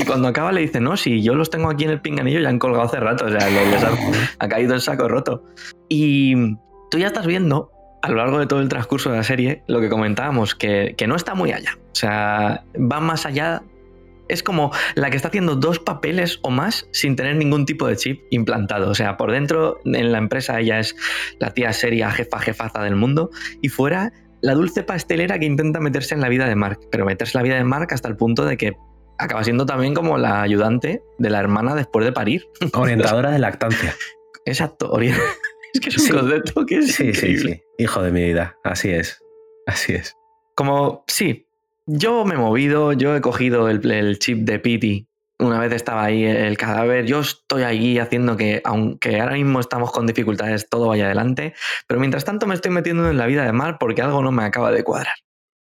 Y 0.00 0.04
cuando 0.04 0.28
acaba 0.28 0.52
le 0.52 0.60
dice, 0.62 0.80
no, 0.80 0.96
si 0.96 1.22
yo 1.22 1.34
los 1.34 1.50
tengo 1.50 1.70
aquí 1.70 1.84
en 1.84 1.90
el 1.90 2.00
pinganillo 2.00 2.40
ya 2.40 2.48
han 2.48 2.58
colgado 2.58 2.84
hace 2.84 3.00
rato, 3.00 3.26
o 3.26 3.28
sea, 3.30 3.48
le- 3.48 3.70
les 3.70 3.82
ha, 3.84 3.90
ha 4.38 4.48
caído 4.48 4.74
el 4.74 4.80
saco 4.80 5.08
roto. 5.08 5.44
Y 5.88 6.34
tú 6.90 6.98
ya 6.98 7.08
estás 7.08 7.26
viendo 7.26 7.70
a 8.02 8.08
lo 8.10 8.16
largo 8.16 8.38
de 8.38 8.46
todo 8.46 8.60
el 8.60 8.68
transcurso 8.68 9.10
de 9.10 9.18
la 9.18 9.22
serie 9.24 9.62
lo 9.66 9.80
que 9.80 9.88
comentábamos, 9.90 10.54
que, 10.54 10.94
que 10.96 11.06
no 11.06 11.16
está 11.16 11.34
muy 11.34 11.52
allá. 11.52 11.76
O 11.76 11.94
sea, 11.94 12.64
va 12.76 13.00
más 13.00 13.26
allá. 13.26 13.62
Es 14.30 14.42
como 14.42 14.72
la 14.94 15.10
que 15.10 15.16
está 15.16 15.28
haciendo 15.28 15.56
dos 15.56 15.78
papeles 15.78 16.38
o 16.42 16.50
más 16.50 16.86
sin 16.92 17.16
tener 17.16 17.36
ningún 17.36 17.66
tipo 17.66 17.86
de 17.86 17.96
chip 17.96 18.22
implantado. 18.30 18.88
O 18.90 18.94
sea, 18.94 19.16
por 19.16 19.32
dentro 19.32 19.80
en 19.84 20.12
la 20.12 20.18
empresa 20.18 20.58
ella 20.60 20.78
es 20.78 20.94
la 21.38 21.52
tía 21.52 21.72
seria, 21.72 22.10
jefa, 22.10 22.38
jefaza 22.38 22.82
del 22.82 22.96
mundo, 22.96 23.30
y 23.60 23.68
fuera 23.68 24.12
la 24.42 24.54
dulce 24.54 24.82
pastelera 24.82 25.38
que 25.38 25.44
intenta 25.46 25.80
meterse 25.80 26.14
en 26.14 26.20
la 26.22 26.28
vida 26.28 26.48
de 26.48 26.54
Mark, 26.56 26.78
pero 26.90 27.04
meterse 27.04 27.36
en 27.36 27.40
la 27.40 27.44
vida 27.44 27.56
de 27.56 27.64
Mark 27.64 27.88
hasta 27.92 28.08
el 28.08 28.16
punto 28.16 28.44
de 28.46 28.56
que 28.56 28.72
acaba 29.18 29.44
siendo 29.44 29.66
también 29.66 29.92
como 29.92 30.16
la 30.16 30.40
ayudante 30.40 31.02
de 31.18 31.28
la 31.30 31.40
hermana 31.40 31.74
después 31.74 32.06
de 32.06 32.12
parir. 32.12 32.46
Orientadora 32.72 33.30
de 33.32 33.38
lactancia. 33.38 33.94
Exacto, 34.46 34.98
es 35.00 35.80
que 35.80 35.88
es 35.90 35.98
un 35.98 36.04
Sí. 36.04 36.12
concepto 36.12 36.64
que 36.64 36.78
es 36.78 36.94
Sí, 36.94 37.12
sí, 37.12 37.36
sí. 37.36 37.60
Hijo 37.78 38.02
de 38.02 38.10
mi 38.12 38.22
vida. 38.24 38.56
Así 38.64 38.88
es. 38.90 39.20
Así 39.66 39.92
es. 39.92 40.16
Como, 40.54 41.04
sí, 41.06 41.46
yo 41.86 42.24
me 42.24 42.34
he 42.34 42.38
movido, 42.38 42.92
yo 42.92 43.14
he 43.16 43.20
cogido 43.20 43.68
el, 43.68 43.88
el 43.90 44.18
chip 44.18 44.38
de 44.40 44.58
Pity. 44.58 45.06
Una 45.38 45.58
vez 45.58 45.72
estaba 45.72 46.04
ahí 46.04 46.24
el 46.24 46.58
cadáver, 46.58 47.06
yo 47.06 47.20
estoy 47.20 47.62
allí 47.62 47.98
haciendo 47.98 48.36
que, 48.36 48.60
aunque 48.64 49.20
ahora 49.20 49.34
mismo 49.36 49.58
estamos 49.60 49.90
con 49.90 50.06
dificultades, 50.06 50.68
todo 50.68 50.88
vaya 50.88 51.06
adelante, 51.06 51.54
pero 51.86 51.98
mientras 51.98 52.26
tanto 52.26 52.46
me 52.46 52.54
estoy 52.54 52.70
metiendo 52.72 53.08
en 53.10 53.16
la 53.16 53.24
vida 53.26 53.44
de 53.46 53.52
Mar 53.52 53.78
porque 53.80 54.02
algo 54.02 54.22
no 54.22 54.32
me 54.32 54.44
acaba 54.44 54.70
de 54.70 54.84
cuadrar. 54.84 55.14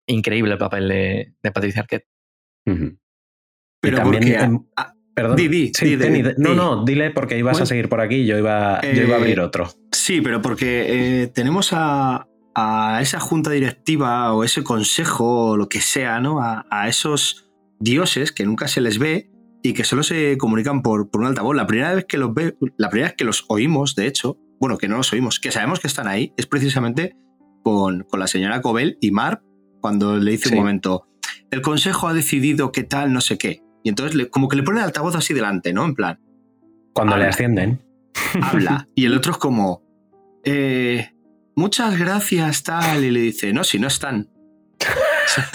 Increíble 0.08 0.52
el 0.54 0.58
papel 0.60 0.88
de, 0.90 1.34
de 1.42 1.52
Patricia 1.52 1.82
Arquette. 1.82 2.06
Pero 3.82 3.98
también, 3.98 4.22
porque- 4.24 4.66
ah, 4.78 4.94
perdón. 5.16 5.36
di, 5.38 5.48
di, 5.48 5.72
Sí, 5.74 5.86
di, 5.86 5.96
di, 5.96 6.02
Tenny, 6.04 6.22
de- 6.22 6.36
no, 6.38 6.54
no, 6.54 6.86
dile 6.86 7.10
porque 7.12 7.38
ibas 7.38 7.54
Bueno. 7.54 7.64
a 7.64 7.66
seguir 7.66 7.90
por 7.90 8.00
aquí. 8.00 8.26
Yo 8.26 8.38
iba, 8.38 8.80
yo 8.82 9.02
iba 9.02 9.16
a 9.16 9.18
Eh, 9.18 9.22
abrir 9.22 9.40
otro. 9.40 9.70
Sí, 9.92 10.22
pero 10.22 10.42
porque 10.42 11.24
eh, 11.24 11.28
tenemos 11.28 11.72
a, 11.74 12.28
a 12.56 13.00
esa 13.02 13.20
junta 13.20 13.52
directiva 13.52 14.34
o 14.34 14.44
ese 14.44 14.64
consejo 14.64 15.50
o 15.52 15.58
lo 15.58 15.70
que 15.70 15.82
sea, 15.82 16.20
¿no? 16.20 16.40
A, 16.42 16.66
a 16.70 16.88
esos 16.88 17.50
dioses 17.80 18.32
que 18.32 18.46
nunca 18.46 18.68
se 18.68 18.82
les 18.82 19.00
ve 19.00 19.30
y 19.64 19.74
que 19.74 19.84
solo 19.84 20.04
se 20.04 20.38
comunican 20.38 20.82
por, 20.82 21.10
por 21.10 21.22
un 21.22 21.28
altavoz. 21.28 21.56
La 21.56 21.68
primera 21.68 21.94
vez 21.96 22.06
que 22.06 22.18
los 22.18 22.34
ve, 22.34 22.56
la 22.78 22.90
primera 22.90 23.10
vez 23.10 23.16
que 23.18 23.24
los 23.26 23.46
oímos, 23.50 23.96
de 23.96 24.08
hecho, 24.08 24.38
bueno, 24.60 24.78
que 24.78 24.88
no 24.88 24.98
los 24.98 25.12
oímos, 25.14 25.40
que 25.40 25.52
sabemos 25.52 25.80
que 25.80 25.88
están 25.88 26.08
ahí, 26.08 26.34
es 26.38 26.46
precisamente 26.48 27.16
con, 27.64 28.04
con 28.04 28.20
la 28.20 28.28
señora 28.28 28.62
Cobel 28.62 28.98
y 29.02 29.12
Mar, 29.12 29.42
cuando 29.82 30.18
le 30.18 30.32
dice 30.32 30.50
Sí. 30.50 30.56
un 30.56 30.62
momento, 30.62 31.08
el 31.52 31.62
consejo 31.62 32.08
ha 32.08 32.14
decidido 32.14 32.72
qué 32.72 32.84
tal, 32.84 33.14
no 33.14 33.22
sé 33.22 33.38
qué. 33.38 33.62
Y 33.84 33.90
entonces 33.90 34.16
le- 34.16 34.30
como 34.30 34.48
que 34.48 34.56
le 34.58 34.64
pone 34.64 34.80
el 34.80 34.86
altavoz 34.86 35.16
así 35.16 35.34
delante, 35.34 35.74
¿no? 35.74 35.86
En 35.86 35.96
plan, 35.96 36.20
Cuando 36.94 37.18
le 37.18 37.26
ascienden. 37.26 37.82
habla. 38.42 38.88
Y 38.96 39.06
el 39.06 39.16
otro 39.16 39.32
es 39.34 39.38
como, 39.38 39.82
eh, 40.44 41.13
muchas 41.56 41.98
gracias, 41.98 42.64
tal. 42.64 43.04
Y 43.04 43.12
le 43.12 43.20
dice, 43.20 43.54
no, 43.54 43.64
si 43.64 43.80
no 43.80 43.88
están. 43.88 44.30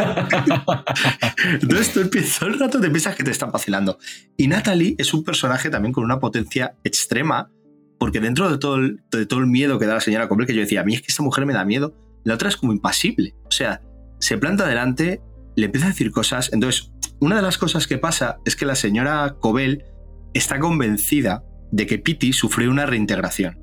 Entonces 1.61 1.93
tú 1.93 2.01
empiezas 2.01 2.39
todo 2.39 2.49
el 2.49 2.59
rato 2.59 2.81
te 2.81 2.89
piensas 2.89 3.15
que 3.15 3.25
te 3.25 3.31
están 3.31 3.51
vacilando. 3.51 3.99
Y 4.37 4.49
Natalie 4.49 4.95
es 4.99 5.15
un 5.15 5.25
personaje 5.25 5.71
también 5.71 5.93
con 5.93 6.05
una 6.05 6.19
potencia 6.19 6.75
extrema, 6.85 7.51
porque 7.99 8.21
dentro 8.21 8.51
de 8.51 8.59
todo 8.59 8.77
el, 8.77 9.03
de 9.11 9.27
todo 9.27 9.41
el 9.41 9.47
miedo 9.47 9.79
que 9.79 9.87
da 9.87 9.95
la 9.95 10.01
señora 10.01 10.29
Cobel, 10.29 10.47
que 10.47 10.55
yo 10.55 10.61
decía, 10.61 10.81
a 10.81 10.85
mí 10.85 10.95
es 10.95 11.01
que 11.01 11.09
esta 11.09 11.23
mujer 11.23 11.47
me 11.47 11.53
da 11.53 11.65
miedo, 11.65 11.95
la 12.25 12.35
otra 12.35 12.49
es 12.49 12.57
como 12.57 12.73
impasible. 12.73 13.35
O 13.45 13.51
sea, 13.51 13.83
se 14.21 14.39
planta 14.39 14.67
delante, 14.67 15.21
le 15.57 15.67
empieza 15.67 15.87
a 15.87 15.91
decir 15.91 16.11
cosas. 16.11 16.51
Entonces, 16.53 16.93
una 17.21 17.37
de 17.37 17.43
las 17.43 17.59
cosas 17.59 17.87
que 17.87 17.99
pasa 17.99 18.39
es 18.45 18.57
que 18.57 18.67
la 18.67 18.75
señora 18.75 19.37
Cobel 19.41 19.85
está 20.35 20.59
convencida 20.59 21.45
de 21.71 21.87
que 21.87 21.99
Pity 21.99 22.33
sufrió 22.33 22.71
una 22.71 22.87
reintegración. 22.87 23.59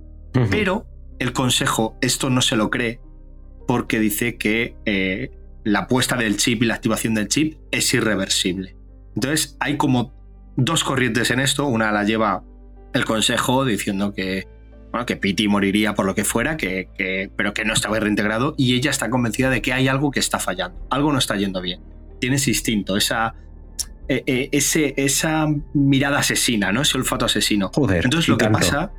Pero 0.49 0.85
el 1.19 1.33
consejo 1.33 1.97
esto 2.01 2.29
no 2.29 2.41
se 2.41 2.55
lo 2.55 2.69
cree 2.69 2.99
porque 3.67 3.99
dice 3.99 4.37
que 4.37 4.75
eh, 4.85 5.31
la 5.63 5.87
puesta 5.87 6.15
del 6.15 6.37
chip 6.37 6.61
y 6.63 6.65
la 6.67 6.75
activación 6.75 7.13
del 7.15 7.27
chip 7.27 7.57
es 7.71 7.93
irreversible. 7.93 8.75
Entonces 9.15 9.57
hay 9.59 9.77
como 9.77 10.13
dos 10.55 10.83
corrientes 10.83 11.31
en 11.31 11.39
esto. 11.39 11.65
Una 11.67 11.91
la 11.91 12.03
lleva 12.03 12.43
el 12.93 13.05
consejo 13.05 13.65
diciendo 13.65 14.13
que, 14.13 14.47
bueno, 14.91 15.05
que 15.05 15.15
Pity 15.15 15.47
moriría 15.47 15.95
por 15.95 16.05
lo 16.05 16.13
que 16.15 16.23
fuera, 16.23 16.57
que, 16.57 16.89
que- 16.97 17.31
pero 17.35 17.53
que 17.53 17.65
no 17.65 17.73
estaba 17.73 17.99
reintegrado 17.99 18.53
y 18.57 18.75
ella 18.75 18.91
está 18.91 19.09
convencida 19.09 19.49
de 19.49 19.61
que 19.61 19.73
hay 19.73 19.87
algo 19.87 20.11
que 20.11 20.19
está 20.19 20.37
fallando. 20.39 20.85
Algo 20.91 21.11
no 21.11 21.17
está 21.17 21.35
yendo 21.35 21.61
bien. 21.61 21.81
Tiene 22.19 22.35
ese 22.35 22.51
instinto, 22.51 22.95
esa, 22.97 23.35
eh, 24.07 24.23
eh, 24.27 24.49
ese, 24.51 24.93
esa 24.97 25.47
mirada 25.73 26.19
asesina, 26.19 26.71
¿no? 26.71 26.81
Ese 26.81 26.97
olfato 26.97 27.25
asesino. 27.25 27.71
Joder. 27.73 28.05
Entonces 28.05 28.27
lo 28.29 28.37
que 28.37 28.45
tanto. 28.45 28.59
pasa, 28.59 28.91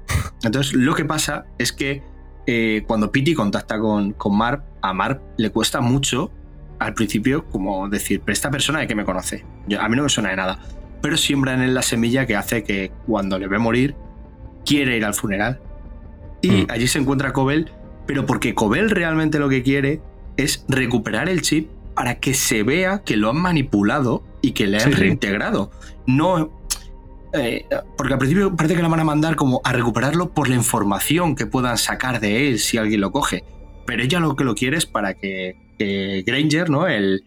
entonces 0.43 0.73
lo 0.75 0.95
que 0.95 1.05
pasa 1.05 1.47
es 1.59 1.73
que 1.73 2.03
eh, 2.47 2.85
cuando 2.87 3.11
Pity 3.13 3.35
contacta 3.35 3.79
con, 3.79 4.13
con 4.13 4.33
a 4.43 4.93
Marv 4.93 5.21
le 5.37 5.51
cuesta 5.51 5.81
mucho 5.81 6.31
al 6.79 6.95
principio 6.95 7.45
como 7.47 7.89
decir, 7.89 8.21
pero 8.25 8.33
esta 8.35 8.51
persona 8.51 8.81
de 8.81 8.87
que 8.87 8.95
me 8.95 9.05
conoce. 9.05 9.45
Yo- 9.69 9.81
a 9.81 9.89
mí 9.89 9.97
no 9.97 10.03
me 10.05 10.09
suena 10.09 10.31
de 10.31 10.37
nada. 10.37 10.59
Pero 11.03 11.17
siembra 11.17 11.55
en 11.55 11.61
él 11.63 11.75
la 11.75 11.83
semilla 11.83 12.27
que 12.27 12.37
hace 12.37 12.63
que 12.65 12.91
cuando 13.07 13.39
le 13.39 13.49
ve 13.49 13.59
morir, 13.59 13.95
quiere 14.65 14.97
ir 14.97 15.05
al 15.05 15.15
funeral. 15.15 15.61
Y 16.43 16.51
Mm. 16.51 16.67
allí 16.71 16.87
se 16.87 16.99
encuentra 16.99 17.33
Cobel, 17.33 17.71
pero 18.07 18.27
porque 18.27 18.55
Cobel 18.55 18.91
realmente 18.91 19.39
lo 19.39 19.49
que 19.49 19.63
quiere 19.63 20.01
es 20.37 20.65
recuperar 20.69 21.29
el 21.29 21.43
chip 21.43 21.71
para 21.95 22.17
que 22.17 22.35
se 22.35 22.63
vea 22.63 23.03
que 23.05 23.17
lo 23.17 23.31
han 23.31 23.37
manipulado 23.39 24.23
y 24.49 24.53
que 24.53 24.67
le 24.67 24.77
han 24.79 24.83
Sí, 24.85 24.91
reintegrado. 24.93 25.71
No. 26.07 26.51
eh, 27.33 27.67
porque 27.97 28.13
al 28.15 28.19
principio 28.19 28.55
parece 28.57 28.77
que 28.77 28.83
lo 28.83 28.89
van 28.89 29.01
a 29.01 29.05
mandar 29.05 29.37
como 29.37 29.61
a 29.65 29.73
recuperarlo 29.73 30.33
por 30.33 30.49
la 30.49 30.55
información 30.55 31.35
que 31.35 31.45
puedan 31.47 31.77
sacar 31.77 32.21
de 32.21 32.49
él 32.49 32.59
si 32.59 32.79
alguien 32.79 33.01
lo 33.01 33.11
coge. 33.13 33.45
Pero 33.87 34.03
ella 34.03 34.21
lo 34.21 34.37
que 34.37 34.45
lo 34.45 34.55
quiere 34.55 34.77
es 34.79 34.87
para 34.87 35.15
que, 35.15 35.57
que 35.79 36.23
Granger, 36.27 36.71
¿no? 36.71 36.87
El, 36.87 37.25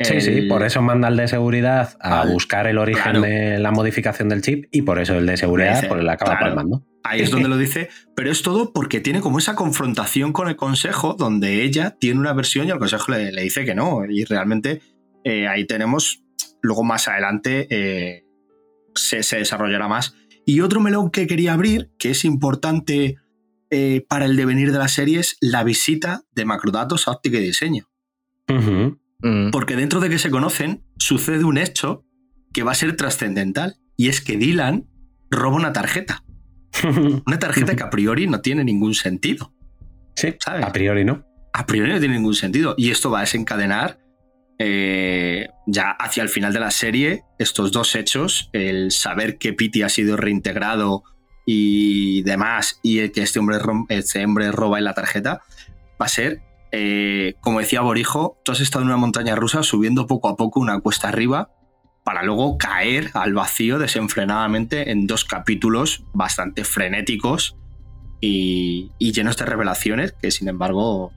Sí, 0.00 0.20
sí, 0.20 0.30
el- 0.32 0.48
por 0.48 0.64
eso 0.64 0.82
manda 0.82 1.06
al 1.06 1.16
de 1.16 1.28
seguridad 1.28 1.96
a 2.00 2.22
Al- 2.22 2.32
buscar 2.32 2.66
el 2.66 2.76
origen 2.78 3.02
claro. 3.02 3.20
de 3.20 3.58
la 3.60 3.70
modificación 3.70 4.28
del 4.28 4.42
chip 4.42 4.64
y 4.72 4.82
por 4.82 4.98
eso 4.98 5.14
el 5.16 5.26
de 5.26 5.36
seguridad 5.36 5.76
Dice, 5.76 5.86
pues, 5.86 6.02
le 6.02 6.10
acaba 6.10 6.38
claro. 6.38 6.56
palmando. 6.56 6.82
Ahí 7.04 7.20
es 7.20 7.30
donde 7.30 7.48
lo 7.48 7.56
dice, 7.56 7.88
pero 8.16 8.30
es 8.32 8.42
todo 8.42 8.72
porque 8.72 8.98
tiene 9.00 9.20
como 9.20 9.38
esa 9.38 9.54
confrontación 9.54 10.32
con 10.32 10.48
el 10.48 10.56
consejo 10.56 11.14
donde 11.16 11.62
ella 11.62 11.96
tiene 12.00 12.18
una 12.18 12.32
versión 12.32 12.66
y 12.66 12.70
el 12.72 12.78
consejo 12.78 13.12
le, 13.12 13.30
le 13.30 13.42
dice 13.42 13.64
que 13.64 13.76
no. 13.76 14.00
Y 14.08 14.24
realmente 14.24 14.80
eh, 15.22 15.46
ahí 15.46 15.66
tenemos, 15.68 16.24
luego 16.62 16.84
más 16.84 17.08
adelante 17.08 17.66
eh, 17.70 18.24
se, 18.94 19.22
se 19.22 19.38
desarrollará 19.38 19.88
más. 19.88 20.14
Y 20.46 20.60
otro 20.60 20.80
melón 20.80 21.10
que 21.10 21.26
quería 21.26 21.52
abrir, 21.52 21.90
que 21.98 22.10
es 22.10 22.24
importante 22.24 23.16
eh, 23.70 24.04
para 24.08 24.26
el 24.26 24.36
devenir 24.36 24.72
de 24.72 24.78
la 24.78 24.88
serie, 24.88 25.20
es 25.20 25.36
la 25.40 25.64
visita 25.64 26.22
de 26.34 26.44
macrodatos 26.44 27.08
a 27.08 27.12
óptica 27.12 27.38
y 27.38 27.42
diseño. 27.42 27.88
Mm. 28.48 29.50
Porque 29.50 29.76
dentro 29.76 30.00
de 30.00 30.10
que 30.10 30.18
se 30.18 30.30
conocen, 30.30 30.84
sucede 30.98 31.44
un 31.44 31.56
hecho 31.56 32.04
que 32.52 32.64
va 32.64 32.72
a 32.72 32.74
ser 32.74 32.96
trascendental. 32.96 33.76
Y 33.96 34.08
es 34.08 34.20
que 34.20 34.36
Dylan 34.36 34.88
roba 35.30 35.56
una 35.56 35.72
tarjeta. 35.72 36.24
Una 37.26 37.38
tarjeta 37.38 37.76
que 37.76 37.82
a 37.82 37.90
priori 37.90 38.26
no 38.26 38.40
tiene 38.40 38.64
ningún 38.64 38.94
sentido. 38.94 39.54
sí, 40.16 40.34
¿Sabes? 40.38 40.64
a 40.64 40.72
priori 40.72 41.04
no. 41.04 41.22
A 41.52 41.66
priori 41.66 41.92
no 41.92 41.98
tiene 41.98 42.14
ningún 42.14 42.34
sentido. 42.34 42.74
Y 42.78 42.90
esto 42.90 43.10
va 43.10 43.18
a 43.18 43.20
desencadenar 43.22 43.98
eh, 44.58 45.48
ya 45.66 45.90
hacia 45.90 46.22
el 46.22 46.28
final 46.28 46.52
de 46.52 46.60
la 46.60 46.70
serie 46.70 47.24
estos 47.38 47.72
dos 47.72 47.94
hechos. 47.94 48.50
El 48.52 48.90
saber 48.90 49.38
que 49.38 49.52
Pity 49.52 49.82
ha 49.82 49.88
sido 49.88 50.16
reintegrado 50.16 51.04
y 51.44 52.22
demás, 52.22 52.78
y 52.82 53.00
el 53.00 53.12
que 53.12 53.22
este 53.22 53.40
hombre, 53.40 53.58
este 53.88 54.24
hombre 54.24 54.52
roba 54.52 54.78
en 54.78 54.84
la 54.84 54.94
tarjeta, 54.94 55.42
va 56.00 56.06
a 56.06 56.08
ser, 56.08 56.40
eh, 56.70 57.34
como 57.40 57.58
decía 57.58 57.80
Borijo, 57.80 58.38
tú 58.44 58.52
has 58.52 58.60
estado 58.60 58.82
en 58.82 58.88
una 58.88 58.96
montaña 58.96 59.34
rusa 59.34 59.62
subiendo 59.62 60.06
poco 60.06 60.28
a 60.28 60.36
poco 60.36 60.60
una 60.60 60.78
cuesta 60.80 61.08
arriba 61.08 61.50
para 62.04 62.22
luego 62.22 62.58
caer 62.58 63.10
al 63.14 63.34
vacío 63.34 63.78
desenfrenadamente 63.78 64.90
en 64.90 65.06
dos 65.06 65.24
capítulos 65.24 66.04
bastante 66.12 66.64
frenéticos 66.64 67.56
y 68.20 68.90
llenos 68.98 69.36
de 69.36 69.46
revelaciones 69.46 70.12
que 70.12 70.30
sin 70.30 70.48
embargo 70.48 71.12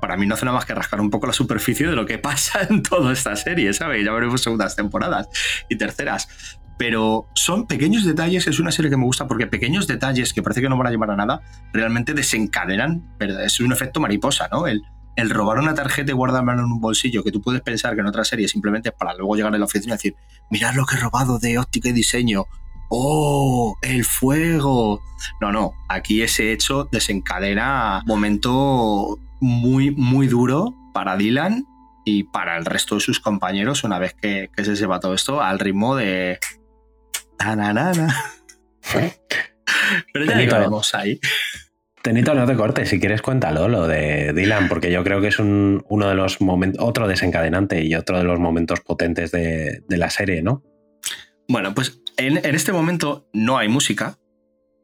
para 0.00 0.16
mí 0.16 0.26
no 0.26 0.34
hace 0.34 0.44
nada 0.44 0.56
más 0.56 0.66
que 0.66 0.74
rascar 0.74 1.00
un 1.00 1.10
poco 1.10 1.26
la 1.26 1.32
superficie 1.32 1.86
de 1.86 1.96
lo 1.96 2.06
que 2.06 2.18
pasa 2.18 2.66
en 2.68 2.82
toda 2.82 3.12
esta 3.12 3.36
serie, 3.36 3.72
¿sabes? 3.72 4.04
Ya 4.04 4.12
veremos 4.12 4.42
segundas 4.42 4.76
temporadas 4.76 5.28
y 5.68 5.76
terceras. 5.76 6.58
Pero 6.78 7.26
son 7.34 7.66
pequeños 7.66 8.04
detalles, 8.04 8.46
es 8.46 8.60
una 8.60 8.70
serie 8.70 8.88
que 8.88 8.96
me 8.96 9.04
gusta 9.04 9.26
porque 9.26 9.48
pequeños 9.48 9.88
detalles 9.88 10.32
que 10.32 10.42
parece 10.42 10.60
que 10.60 10.68
no 10.68 10.76
van 10.76 10.86
a 10.86 10.90
llevar 10.90 11.10
a 11.10 11.16
nada, 11.16 11.42
realmente 11.72 12.14
desencadenan, 12.14 13.16
es 13.18 13.58
un 13.58 13.72
efecto 13.72 13.98
mariposa, 13.98 14.48
¿no? 14.52 14.68
El, 14.68 14.84
robar 15.30 15.58
una 15.58 15.74
tarjeta 15.74 16.12
y 16.12 16.14
guardarla 16.14 16.52
en 16.52 16.60
un 16.60 16.80
bolsillo, 16.80 17.24
que 17.24 17.32
tú 17.32 17.42
puedes 17.42 17.62
pensar 17.62 17.96
que 17.96 18.00
en 18.00 18.06
otra 18.06 18.24
serie 18.24 18.46
simplemente 18.46 18.90
es 18.90 18.94
para 18.94 19.14
luego 19.14 19.34
llegar 19.34 19.52
a 19.52 19.58
la 19.58 19.64
oficina 19.64 19.94
y 19.94 19.96
decir, 19.96 20.14
mirad 20.48 20.76
lo 20.76 20.86
que 20.86 20.94
he 20.94 21.00
robado 21.00 21.40
de 21.40 21.58
óptica 21.58 21.88
y 21.88 21.92
diseño, 21.92 22.44
¡Oh! 22.88 23.76
¡El 23.82 24.04
fuego! 24.04 25.02
No, 25.40 25.52
no, 25.52 25.72
aquí 25.88 26.22
ese 26.22 26.52
hecho 26.52 26.88
desencadena 26.90 28.02
momento 28.06 29.18
muy, 29.40 29.90
muy 29.90 30.26
duro 30.26 30.74
para 30.92 31.16
Dylan 31.16 31.64
y 32.04 32.24
para 32.24 32.56
el 32.56 32.64
resto 32.64 32.94
de 32.96 33.00
sus 33.00 33.20
compañeros 33.20 33.84
una 33.84 33.98
vez 33.98 34.14
que, 34.14 34.50
se 34.56 34.76
sepa 34.76 35.00
todo 35.00 35.14
esto 35.14 35.42
al 35.42 35.58
ritmo 35.58 35.94
de... 35.94 36.38
Pero 40.12 40.24
ya 40.24 40.36
llegaremos 40.36 40.94
ahí. 40.94 41.20
Tenito, 42.02 42.34
no 42.34 42.46
te 42.46 42.54
cortes, 42.54 42.88
si 42.88 43.00
quieres 43.00 43.22
cuéntalo 43.22 43.68
lo 43.68 43.86
de 43.86 44.32
Dylan, 44.32 44.68
porque 44.68 44.90
yo 44.90 45.04
creo 45.04 45.20
que 45.20 45.28
es 45.28 45.38
un, 45.38 45.84
uno 45.88 46.08
de 46.08 46.14
los 46.14 46.40
momentos, 46.40 46.82
otro 46.82 47.08
desencadenante 47.08 47.84
y 47.84 47.94
otro 47.94 48.18
de 48.18 48.24
los 48.24 48.38
momentos 48.38 48.80
potentes 48.80 49.30
de, 49.30 49.82
la 49.88 50.08
serie, 50.08 50.42
¿no? 50.42 50.62
Bueno, 51.48 51.74
pues 51.74 52.00
en, 52.16 52.38
este 52.38 52.72
momento 52.72 53.28
no 53.32 53.58
hay 53.58 53.68
música, 53.68 54.18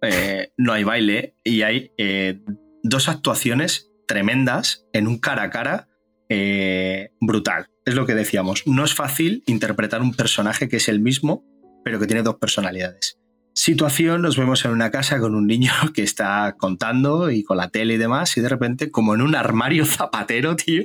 eh, 0.03 0.51
no 0.57 0.73
hay 0.73 0.85
baile 0.85 1.35
y 1.45 1.63
hay 1.63 1.93
eh, 1.99 2.41
dos 2.83 3.09
actuaciones 3.09 3.91
tremendas 4.07 4.87
en 4.93 5.07
un 5.07 5.19
cara 5.19 5.45
a 5.45 5.51
cara 5.51 5.89
eh, 6.29 7.11
brutal. 7.21 7.69
Es 7.85 7.95
lo 7.95 8.07
que 8.07 8.15
decíamos. 8.15 8.67
No 8.67 8.85
es 8.85 8.95
fácil 8.95 9.43
interpretar 9.47 10.03
un 10.03 10.15
personaje 10.15 10.69
que 10.69 10.77
es 10.77 10.89
el 10.89 11.01
mismo, 11.01 11.45
pero 11.85 12.01
que 12.01 12.07
tiene 12.07 12.23
dos 12.23 12.37
personalidades. 12.37 13.19
Situación, 13.53 14.23
nos 14.23 14.37
vemos 14.37 14.65
en 14.65 14.73
una 14.73 14.91
casa 14.91 15.21
con 15.21 15.35
un 15.35 15.47
niño 15.47 15.73
que 15.95 16.03
está 16.03 16.57
contando 16.59 17.31
y 17.31 17.45
con 17.45 17.57
la 17.57 17.69
tele 17.69 17.95
y 17.95 17.99
demás, 17.99 18.37
y 18.37 18.41
de 18.41 18.49
repente, 18.49 18.91
como 18.91 19.15
en 19.15 19.23
un 19.23 19.37
armario 19.37 19.87
zapatero, 19.87 20.57
tío, 20.57 20.85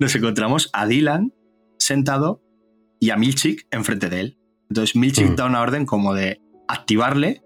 nos 0.00 0.14
encontramos 0.14 0.70
a 0.72 0.86
Dylan 0.86 1.32
sentado 1.78 2.42
y 3.00 3.10
a 3.10 3.16
Milchik 3.16 3.66
enfrente 3.70 4.08
de 4.08 4.20
él. 4.20 4.38
Entonces 4.70 4.96
Milchik 4.96 5.30
mm. 5.30 5.36
da 5.36 5.46
una 5.46 5.60
orden 5.60 5.86
como 5.86 6.14
de 6.14 6.40
activarle 6.66 7.42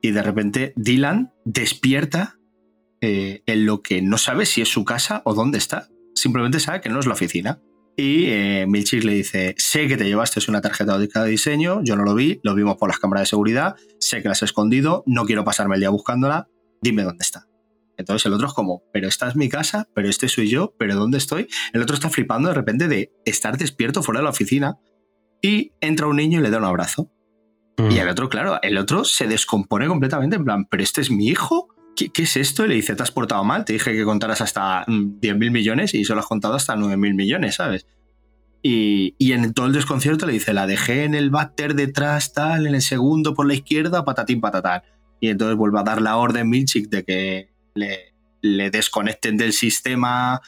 y 0.00 0.12
de 0.12 0.22
repente 0.22 0.72
Dylan 0.76 1.32
despierta 1.44 2.38
eh, 3.00 3.42
en 3.46 3.66
lo 3.66 3.82
que 3.82 4.02
no 4.02 4.18
sabe 4.18 4.46
si 4.46 4.62
es 4.62 4.68
su 4.68 4.84
casa 4.84 5.22
o 5.24 5.34
dónde 5.34 5.58
está. 5.58 5.88
Simplemente 6.14 6.60
sabe 6.60 6.80
que 6.80 6.88
no 6.88 6.98
es 6.98 7.06
la 7.06 7.14
oficina. 7.14 7.60
Y 7.96 8.26
eh, 8.26 8.66
Milchik 8.68 9.04
le 9.04 9.14
dice, 9.14 9.54
sé 9.56 9.88
que 9.88 9.96
te 9.96 10.04
llevaste 10.04 10.40
una 10.48 10.60
tarjeta 10.60 10.98
de 10.98 11.30
diseño, 11.30 11.80
yo 11.82 11.96
no 11.96 12.04
lo 12.04 12.14
vi, 12.14 12.40
lo 12.42 12.54
vimos 12.54 12.76
por 12.76 12.90
las 12.90 12.98
cámaras 12.98 13.22
de 13.22 13.26
seguridad, 13.26 13.74
sé 13.98 14.20
que 14.20 14.28
la 14.28 14.32
has 14.32 14.42
escondido, 14.42 15.02
no 15.06 15.24
quiero 15.24 15.44
pasarme 15.44 15.76
el 15.76 15.80
día 15.80 15.88
buscándola, 15.88 16.46
dime 16.82 17.04
dónde 17.04 17.22
está. 17.22 17.46
Entonces 17.96 18.26
el 18.26 18.34
otro 18.34 18.48
es 18.48 18.52
como, 18.52 18.82
pero 18.92 19.08
esta 19.08 19.28
es 19.28 19.36
mi 19.36 19.48
casa, 19.48 19.88
pero 19.94 20.08
este 20.08 20.28
soy 20.28 20.48
yo, 20.48 20.74
pero 20.78 20.94
¿dónde 20.94 21.18
estoy? 21.18 21.48
El 21.72 21.80
otro 21.80 21.94
está 21.94 22.10
flipando 22.10 22.48
de 22.48 22.54
repente 22.54 22.88
de 22.88 23.12
estar 23.24 23.56
despierto 23.56 24.02
fuera 24.02 24.20
de 24.20 24.24
la 24.24 24.30
oficina 24.30 24.76
y 25.40 25.72
entra 25.80 26.06
un 26.06 26.16
niño 26.16 26.40
y 26.40 26.42
le 26.42 26.50
da 26.50 26.58
un 26.58 26.64
abrazo. 26.64 27.10
Y 27.78 27.82
mm. 27.82 27.98
el 27.98 28.08
otro, 28.08 28.28
claro, 28.28 28.58
el 28.62 28.78
otro 28.78 29.04
se 29.04 29.26
descompone 29.26 29.86
completamente 29.86 30.36
en 30.36 30.44
plan, 30.44 30.66
pero 30.66 30.82
este 30.82 31.00
es 31.00 31.10
mi 31.10 31.28
hijo, 31.28 31.68
¿qué, 31.96 32.22
es 32.22 32.36
esto? 32.36 32.64
Y 32.64 32.68
le 32.68 32.74
dice, 32.74 32.94
te 32.94 33.02
has 33.02 33.10
portado 33.10 33.42
mal, 33.42 33.64
te 33.64 33.72
dije 33.72 33.92
que 33.92 34.04
contaras 34.04 34.40
hasta 34.40 34.84
10.000 34.86 35.34
mm, 35.34 35.52
millones 35.52 35.94
y 35.94 36.04
solo 36.04 36.20
has 36.20 36.26
contado 36.26 36.54
hasta 36.54 36.76
9.000 36.76 37.14
millones, 37.14 37.56
¿sabes? 37.56 37.86
Y, 38.62 39.14
en 39.32 39.52
todo 39.54 39.66
el 39.66 39.72
desconcierto 39.72 40.26
le 40.26 40.32
dice, 40.32 40.52
la 40.52 40.66
dejé 40.66 41.04
en 41.04 41.14
el 41.14 41.30
váter 41.30 41.74
detrás, 41.74 42.32
tal, 42.32 42.66
en 42.66 42.74
el 42.74 42.82
segundo 42.82 43.32
por 43.32 43.46
la 43.46 43.54
izquierda, 43.54 44.04
patatín, 44.04 44.40
patatán. 44.40 44.82
Y 45.20 45.28
entonces 45.28 45.56
vuelve 45.56 45.78
a 45.78 45.84
dar 45.84 46.02
la 46.02 46.16
orden 46.16 46.50
Milchik 46.50 46.88
de 46.88 47.04
que 47.04 47.50
le, 47.74 48.12
le 48.42 48.70
desconecten 48.70 49.36
del 49.36 49.52
sistema 49.52 50.40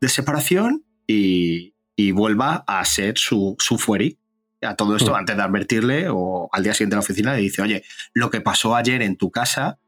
de 0.00 0.08
separación 0.08 0.84
y, 1.06 1.74
y 1.94 2.12
vuelva 2.12 2.64
a 2.66 2.82
ser 2.84 3.18
su, 3.18 3.54
su 3.58 3.76
fueri. 3.76 4.18
A 4.62 4.74
todo 4.74 4.96
esto, 4.96 5.12
mm. 5.12 5.16
antes 5.16 5.36
de 5.36 5.42
advertirle 5.42 6.06
o 6.08 6.48
al 6.52 6.62
día 6.62 6.72
siguiente 6.72 6.94
en 6.94 6.98
la 6.98 7.04
oficina, 7.04 7.34
le 7.34 7.42
dice, 7.42 7.60
oye, 7.60 7.84
lo 8.14 8.30
que 8.30 8.40
pasó 8.40 8.76
ayer 8.76 9.02
en 9.02 9.16
tu 9.16 9.30
casa 9.30 9.78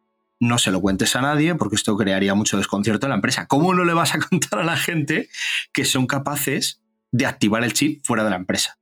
no 0.40 0.58
se 0.58 0.70
lo 0.70 0.80
cuentes 0.80 1.14
a 1.14 1.20
nadie 1.20 1.54
porque 1.54 1.76
esto 1.76 1.96
crearía 1.96 2.34
mucho 2.34 2.56
desconcierto 2.56 3.06
en 3.06 3.10
la 3.10 3.16
empresa. 3.16 3.46
¿Cómo 3.46 3.74
no 3.74 3.84
le 3.84 3.92
vas 3.92 4.14
a 4.14 4.18
contar 4.18 4.60
a 4.60 4.64
la 4.64 4.76
gente 4.76 5.28
que 5.72 5.84
son 5.84 6.06
capaces 6.06 6.82
de 7.12 7.26
activar 7.26 7.62
el 7.62 7.72
chip 7.72 8.04
fuera 8.04 8.24
de 8.24 8.30
la 8.30 8.36
empresa? 8.36 8.78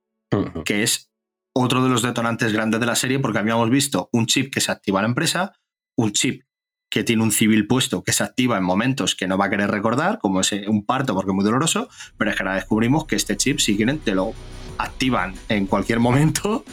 Que 0.64 0.82
es 0.82 1.10
otro 1.54 1.82
de 1.82 1.90
los 1.90 2.02
detonantes 2.02 2.52
grandes 2.52 2.80
de 2.80 2.86
la 2.86 2.94
serie 2.94 3.18
porque 3.18 3.38
habíamos 3.38 3.68
visto 3.70 4.08
un 4.12 4.26
chip 4.26 4.52
que 4.52 4.60
se 4.60 4.70
activa 4.70 5.00
en 5.00 5.04
la 5.04 5.08
empresa, 5.08 5.52
un 5.96 6.12
chip 6.12 6.44
que 6.90 7.04
tiene 7.04 7.22
un 7.22 7.32
civil 7.32 7.66
puesto 7.66 8.02
que 8.02 8.12
se 8.12 8.22
activa 8.22 8.56
en 8.56 8.64
momentos 8.64 9.14
que 9.14 9.26
no 9.26 9.36
va 9.36 9.46
a 9.46 9.50
querer 9.50 9.70
recordar, 9.70 10.18
como 10.18 10.40
es 10.40 10.52
un 10.52 10.86
parto 10.86 11.14
porque 11.14 11.30
es 11.30 11.34
muy 11.34 11.44
doloroso, 11.44 11.88
pero 12.16 12.30
es 12.30 12.36
que 12.36 12.42
ahora 12.42 12.54
descubrimos 12.54 13.06
que 13.06 13.16
este 13.16 13.36
chip, 13.36 13.58
si 13.58 13.76
quieren, 13.76 13.98
te 13.98 14.14
lo 14.14 14.32
activan 14.78 15.34
en 15.48 15.66
cualquier 15.66 16.00
momento, 16.00 16.64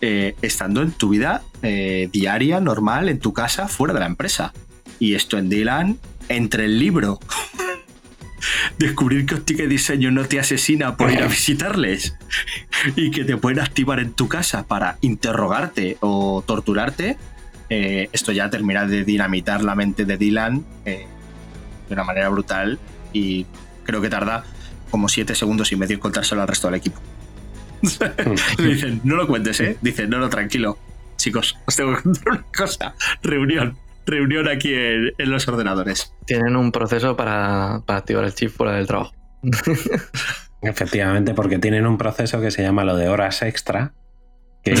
eh, 0.00 0.36
estando 0.42 0.82
en 0.82 0.92
tu 0.92 1.08
vida 1.08 1.42
eh, 1.62 2.08
diaria, 2.12 2.60
normal, 2.60 3.08
en 3.08 3.18
tu 3.18 3.32
casa, 3.32 3.68
fuera 3.68 3.94
de 3.94 4.00
la 4.00 4.06
empresa. 4.06 4.52
Y 4.98 5.14
esto 5.14 5.38
en 5.38 5.48
Dylan, 5.48 5.98
entre 6.28 6.66
el 6.66 6.78
libro, 6.78 7.18
descubrir 8.78 9.26
que 9.26 9.62
y 9.62 9.66
Diseño 9.66 10.10
no 10.10 10.24
te 10.26 10.38
asesina 10.38 10.96
por 10.96 11.10
ir 11.10 11.22
a 11.22 11.26
visitarles 11.26 12.14
y 12.96 13.10
que 13.10 13.24
te 13.24 13.36
pueden 13.36 13.60
activar 13.60 13.98
en 13.98 14.12
tu 14.12 14.28
casa 14.28 14.66
para 14.66 14.98
interrogarte 15.00 15.96
o 16.00 16.44
torturarte, 16.46 17.16
eh, 17.70 18.08
esto 18.12 18.30
ya 18.30 18.50
termina 18.50 18.86
de 18.86 19.04
dinamitar 19.04 19.64
la 19.64 19.74
mente 19.74 20.04
de 20.04 20.18
Dylan 20.18 20.64
de 20.84 21.06
una 21.90 22.04
manera 22.04 22.28
brutal 22.28 22.78
y 23.12 23.46
creo 23.84 24.00
que 24.00 24.10
tarda 24.10 24.44
como 24.90 25.08
siete 25.08 25.34
segundos 25.34 25.72
y 25.72 25.76
medio 25.76 25.94
en 25.94 26.00
contárselo 26.00 26.42
al 26.42 26.48
resto 26.48 26.68
del 26.68 26.76
equipo. 26.76 27.00
dicen, 28.58 29.00
no 29.04 29.16
lo 29.16 29.26
cuentes, 29.26 29.60
¿eh? 29.60 29.76
Dicen, 29.80 30.10
no, 30.10 30.18
no, 30.18 30.28
tranquilo. 30.28 30.78
Chicos, 31.16 31.56
os 31.66 31.76
tengo 31.76 31.96
que 31.96 32.02
contar 32.02 32.32
una 32.32 32.46
cosa. 32.56 32.94
Reunión. 33.22 33.76
Reunión 34.06 34.48
aquí 34.48 34.74
en, 34.74 35.30
los 35.30 35.48
ordenadores. 35.48 36.12
Tienen 36.26 36.56
un 36.56 36.72
proceso 36.72 37.16
para, 37.16 37.76
activar 37.86 38.24
el 38.24 38.34
chip 38.34 38.50
fuera 38.50 38.72
del 38.74 38.86
trabajo. 38.86 39.14
Efectivamente, 40.62 41.34
porque 41.34 41.58
tienen 41.58 41.86
un 41.86 41.96
proceso 41.96 42.40
que 42.40 42.50
se 42.50 42.62
llama 42.62 42.84
lo 42.84 42.96
de 42.96 43.08
horas 43.08 43.42
extra. 43.42 43.94
Que 44.62 44.72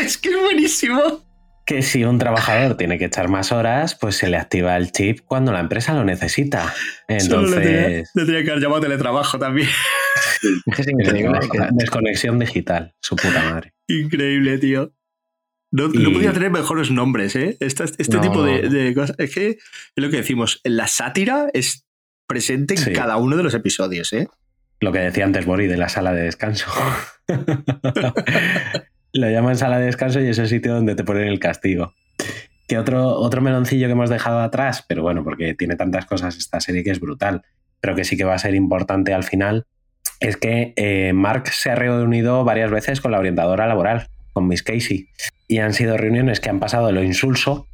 es 0.00 0.18
que 0.18 0.30
es 0.30 0.40
buenísimo. 0.40 1.24
Que 1.64 1.82
si 1.82 2.04
un 2.04 2.18
trabajador 2.18 2.76
tiene 2.76 2.98
que 2.98 3.04
echar 3.04 3.28
más 3.28 3.52
horas, 3.52 3.94
pues 3.94 4.16
se 4.16 4.28
le 4.28 4.36
activa 4.36 4.76
el 4.76 4.90
chip 4.90 5.20
cuando 5.24 5.52
la 5.52 5.60
empresa 5.60 5.94
lo 5.94 6.04
necesita. 6.04 6.72
Entonces. 7.08 8.10
le 8.14 8.24
tenía 8.24 8.44
que 8.44 8.50
haber 8.50 8.62
llamado 8.62 8.80
teletrabajo 8.82 9.38
también. 9.38 9.68
Es 10.76 10.88
increíble. 10.88 11.38
Desconexión 11.72 12.38
digital, 12.38 12.94
su 13.00 13.14
puta 13.14 13.42
madre. 13.44 13.72
Increíble, 13.86 14.58
tío. 14.58 14.92
No, 15.72 15.90
podía 15.90 16.32
tener 16.32 16.50
mejores 16.50 16.90
nombres, 16.90 17.34
¿eh? 17.34 17.56
Este, 17.60 17.86
tipo 18.18 18.44
de, 18.44 18.92
cosas. 18.94 19.16
Es 19.18 19.34
que 19.34 19.48
es 19.50 19.58
lo 19.96 20.10
que 20.10 20.18
decimos, 20.18 20.60
la 20.64 20.86
sátira 20.86 21.48
es 21.54 21.86
presente 22.26 22.74
en 22.74 22.92
cada 22.92 23.16
uno 23.16 23.38
de 23.38 23.42
los 23.42 23.54
episodios, 23.54 24.12
¿eh? 24.12 24.28
Lo 24.80 24.92
que 24.92 24.98
decía 24.98 25.24
antes 25.24 25.46
Bori 25.46 25.68
de 25.68 25.78
la 25.78 25.88
sala 25.88 26.12
de 26.12 26.24
descanso. 26.24 26.66
lo 29.12 29.30
llaman 29.30 29.56
sala 29.56 29.78
de 29.78 29.86
descanso 29.86 30.20
y 30.20 30.28
es 30.28 30.38
el 30.38 30.48
sitio 30.48 30.74
donde 30.74 30.94
te 30.94 31.04
ponen 31.04 31.28
el 31.28 31.38
castigo. 31.38 31.94
Que 32.66 32.78
otro, 32.78 33.16
otro 33.18 33.42
meloncillo 33.42 33.86
que 33.86 33.92
hemos 33.92 34.10
dejado 34.10 34.40
atrás, 34.40 34.84
pero 34.88 35.02
bueno, 35.02 35.24
porque 35.24 35.54
tiene 35.54 35.76
tantas 35.76 36.06
cosas 36.06 36.36
esta 36.36 36.60
serie 36.60 36.82
que 36.82 36.90
es 36.90 37.00
brutal, 37.00 37.42
pero 37.80 37.94
que 37.94 38.04
sí 38.04 38.16
que 38.16 38.24
va 38.24 38.34
a 38.34 38.38
ser 38.38 38.54
importante 38.54 39.12
al 39.12 39.24
final, 39.24 39.66
es 40.20 40.36
que 40.36 40.72
eh, 40.76 41.12
Mark 41.12 41.48
se 41.48 41.70
ha 41.70 41.74
reunido 41.74 42.44
varias 42.44 42.70
veces 42.70 43.00
con 43.00 43.10
la 43.12 43.18
orientadora 43.18 43.66
laboral, 43.66 44.08
con 44.32 44.46
Miss 44.46 44.62
Casey, 44.62 45.08
y 45.48 45.58
han 45.58 45.74
sido 45.74 45.96
reuniones 45.96 46.40
que 46.40 46.48
han 46.48 46.60
pasado 46.60 46.86
de 46.86 46.92
lo 46.92 47.02
insulso 47.02 47.66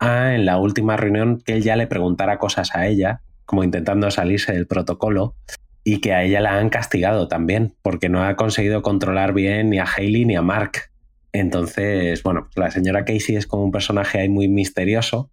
a 0.00 0.34
en 0.34 0.44
la 0.44 0.58
última 0.58 0.96
reunión 0.96 1.40
que 1.40 1.54
él 1.54 1.62
ya 1.62 1.76
le 1.76 1.86
preguntara 1.86 2.38
cosas 2.38 2.74
a 2.74 2.86
ella, 2.86 3.20
como 3.46 3.64
intentando 3.64 4.10
salirse 4.10 4.52
del 4.52 4.66
protocolo, 4.66 5.34
y 5.84 6.00
que 6.00 6.12
a 6.12 6.22
ella 6.22 6.40
la 6.40 6.58
han 6.58 6.70
castigado 6.70 7.28
también, 7.28 7.74
porque 7.82 8.08
no 8.08 8.24
ha 8.24 8.36
conseguido 8.36 8.82
controlar 8.82 9.32
bien 9.32 9.70
ni 9.70 9.78
a 9.78 9.84
Hailey 9.84 10.24
ni 10.24 10.36
a 10.36 10.42
Mark. 10.42 10.90
Entonces, 11.32 12.22
bueno, 12.22 12.44
pues 12.44 12.56
la 12.56 12.70
señora 12.70 13.04
Casey 13.04 13.36
es 13.36 13.46
como 13.46 13.64
un 13.64 13.72
personaje 13.72 14.20
ahí 14.20 14.28
muy 14.28 14.48
misterioso, 14.48 15.30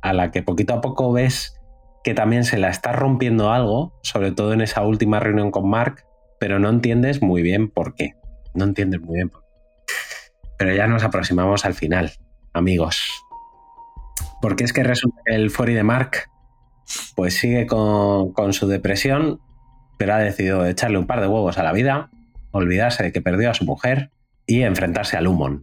a 0.00 0.12
la 0.12 0.30
que 0.30 0.42
poquito 0.42 0.74
a 0.74 0.80
poco 0.80 1.12
ves 1.12 1.58
que 2.02 2.14
también 2.14 2.44
se 2.44 2.58
la 2.58 2.68
está 2.68 2.92
rompiendo 2.92 3.52
algo, 3.52 3.98
sobre 4.02 4.32
todo 4.32 4.52
en 4.52 4.60
esa 4.60 4.82
última 4.82 5.20
reunión 5.20 5.50
con 5.50 5.68
Mark, 5.68 6.04
pero 6.40 6.58
no 6.58 6.68
entiendes 6.68 7.22
muy 7.22 7.42
bien 7.42 7.68
por 7.70 7.94
qué. 7.94 8.14
No 8.54 8.64
entiendes 8.64 9.00
muy 9.00 9.16
bien 9.16 9.28
por 9.28 9.42
qué. 9.42 9.48
Pero 10.58 10.74
ya 10.74 10.86
nos 10.88 11.04
aproximamos 11.04 11.64
al 11.64 11.74
final, 11.74 12.12
amigos. 12.52 13.06
Porque 14.40 14.64
es 14.64 14.72
que 14.72 14.82
resulta 14.82 15.22
que 15.24 15.34
el 15.36 15.50
Fori 15.50 15.74
de 15.74 15.84
Mark 15.84 16.28
pues 17.14 17.34
sigue 17.34 17.66
con, 17.66 18.32
con 18.32 18.52
su 18.52 18.66
depresión, 18.66 19.40
pero 20.02 20.14
ha 20.14 20.18
decidido 20.18 20.66
echarle 20.66 20.98
un 20.98 21.06
par 21.06 21.20
de 21.20 21.28
huevos 21.28 21.58
a 21.58 21.62
la 21.62 21.72
vida, 21.72 22.10
olvidarse 22.50 23.04
de 23.04 23.12
que 23.12 23.22
perdió 23.22 23.52
a 23.52 23.54
su 23.54 23.64
mujer 23.64 24.10
y 24.48 24.62
enfrentarse 24.62 25.16
a 25.16 25.20
Lumon. 25.20 25.62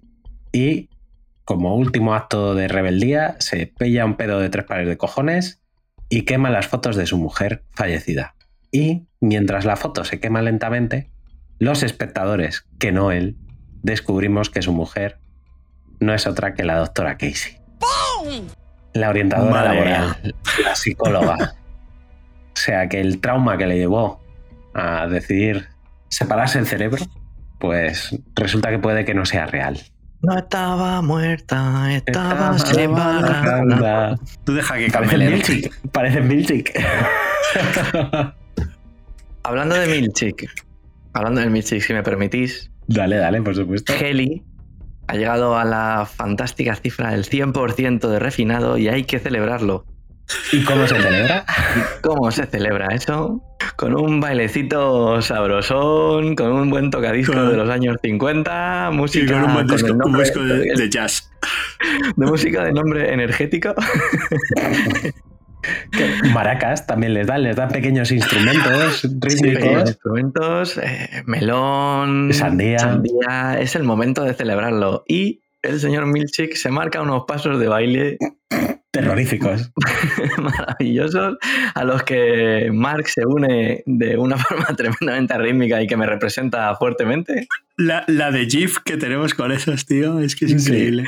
Y 0.54 0.88
como 1.44 1.76
último 1.76 2.14
acto 2.14 2.56
de 2.56 2.70
rebeldía, 2.70 3.36
se 3.40 3.68
pella 3.68 4.06
un 4.06 4.16
pedo 4.16 4.40
de 4.40 4.48
tres 4.48 4.64
pares 4.64 4.88
de 4.88 4.96
cojones 4.96 5.62
y 6.08 6.22
quema 6.22 6.50
las 6.50 6.68
fotos 6.68 6.96
de 6.96 7.06
su 7.06 7.18
mujer 7.18 7.66
fallecida. 7.72 8.34
Y 8.72 9.08
mientras 9.20 9.66
la 9.66 9.76
foto 9.76 10.06
se 10.06 10.22
quema 10.22 10.42
lentamente, 10.42 11.12
los 11.58 11.84
espectadores, 11.84 12.66
que 12.80 12.94
no 12.94 13.12
él, 13.12 13.36
descubrimos 13.84 14.50
que 14.50 14.62
su 14.62 14.72
mujer 14.72 15.20
no 16.00 16.14
es 16.14 16.28
otra 16.28 16.54
que 16.54 16.64
la 16.64 16.78
doctora 16.78 17.18
Casey. 17.18 17.58
La 18.94 19.10
orientadora 19.10 19.52
Madre 19.52 19.74
laboral, 19.74 20.34
la 20.64 20.76
psicóloga. 20.76 21.36
o 22.54 22.58
sea 22.58 22.88
que 22.88 23.02
el 23.02 23.20
trauma 23.20 23.58
que 23.58 23.68
le 23.68 23.78
llevó 23.78 24.29
a 24.74 25.08
decidir 25.08 25.68
separarse 26.10 26.60
el 26.60 26.68
cerebro, 26.68 27.06
pues 27.60 28.18
resulta 28.36 28.70
que 28.70 28.80
puede 28.80 29.06
que 29.06 29.14
no 29.14 29.26
sea 29.26 29.46
real. 29.46 29.80
No 30.22 30.38
estaba 30.38 31.02
muerta, 31.02 31.96
estaba 31.96 32.58
Estaba. 32.58 34.18
Tú 34.44 34.54
deja 34.54 34.78
que 34.78 34.90
Parece 34.92 35.12
camele. 35.12 35.32
Milchik. 35.32 35.92
Parece 35.92 36.22
Milchik. 36.22 36.72
Hablando 39.44 39.76
de 39.76 39.88
Milchik, 39.88 40.48
hablando 41.14 41.42
del 41.42 41.50
Milchik, 41.50 41.82
si 41.82 41.94
me 41.94 42.04
permitís, 42.04 42.70
Dale, 42.90 43.18
dale, 43.18 43.42
por 43.44 43.56
supuesto. 43.56 43.94
Heli 43.94 44.44
ha 45.08 45.16
llegado 45.16 45.58
a 45.58 45.64
la 45.64 46.08
fantástica 46.12 46.76
cifra 46.76 47.12
del 47.12 47.24
100% 47.24 48.08
de 48.08 48.20
refinado 48.20 48.80
y 48.80 48.88
hay 48.88 49.04
que 49.04 49.20
celebrarlo. 49.20 49.86
¿Y 50.52 50.64
cómo 50.64 50.86
se 50.88 50.96
celebra? 51.02 51.46
¿Cómo 52.02 52.32
se 52.32 52.46
celebra 52.46 52.88
eso? 52.94 53.42
Con 53.76 53.96
un 53.96 54.20
bailecito 54.20 55.22
sabrosón, 55.22 56.36
con 56.36 56.52
un 56.52 56.70
buen 56.70 56.92
tocadisco 56.92 57.34
Con- 57.34 57.50
de 57.52 57.58
los 57.58 57.70
años 57.70 57.98
50, 58.02 58.90
Sí, 58.92 58.98
música 58.98 59.34
con 59.34 59.44
un 59.50 59.54
buen 59.54 59.68
con 59.68 59.78
disco, 59.78 59.94
un 60.06 60.18
disco 60.18 60.40
de, 60.44 60.74
de 60.76 60.90
jazz. 60.90 61.32
de 62.16 62.26
música 62.26 62.64
de 62.64 62.72
nombre 62.74 63.14
energético. 63.14 63.74
Maracas 66.34 66.88
también 66.88 67.14
les 67.14 67.28
dan, 67.28 67.44
les 67.44 67.56
dan 67.56 67.70
pequeños 67.70 68.12
instrumentos 68.12 69.02
Sí, 69.02 69.08
rítmicos. 69.20 69.90
instrumentos, 69.90 70.78
eh, 70.78 71.24
melón, 71.26 72.34
Sandía. 72.34 72.80
sandía. 72.80 73.58
Es 73.60 73.76
el 73.76 73.84
momento 73.84 74.24
de 74.24 74.34
celebrarlo. 74.34 75.04
Y 75.08 75.42
el 75.62 75.80
señor 75.80 76.06
Milchik 76.06 76.56
se 76.56 76.70
marca 76.72 77.02
unos 77.02 77.24
pasos 77.28 77.60
de 77.60 77.68
baile 77.68 78.18
terroríficos. 78.92 79.72
maravillosos 80.38 81.38
a 81.76 81.84
los 81.84 82.04
que 82.04 82.70
Mark 82.74 83.08
se 83.08 83.26
une 83.26 83.84
de 83.86 84.18
una 84.18 84.38
forma 84.44 84.66
tremendamente 84.76 85.38
rítmica 85.38 85.82
y 85.82 85.88
que 85.88 85.98
me 85.98 86.06
representa 86.06 86.76
fuertemente. 86.76 87.48
La, 87.78 88.04
la 88.08 88.32
de 88.32 88.46
GIF 88.48 88.78
que 88.84 88.98
tenemos 88.98 89.34
con 89.34 89.52
esos, 89.52 89.86
tío, 89.86 90.20
es 90.20 90.36
que 90.36 90.46
es 90.46 90.52
Sí. 90.64 90.72
increíble. 90.72 91.06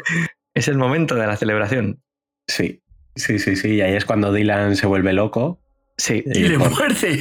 Es 0.53 0.67
el 0.67 0.77
momento 0.77 1.15
de 1.15 1.27
la 1.27 1.37
celebración. 1.37 2.01
Sí, 2.47 2.81
sí, 3.15 3.39
sí, 3.39 3.55
sí. 3.55 3.75
Y 3.75 3.81
ahí 3.81 3.93
es 3.95 4.05
cuando 4.05 4.33
Dylan 4.33 4.75
se 4.75 4.87
vuelve 4.87 5.13
loco 5.13 5.59
Sí, 5.97 6.23
Y 6.25 6.39
le 6.47 6.57
por- 6.57 6.71
muerde. 6.71 7.19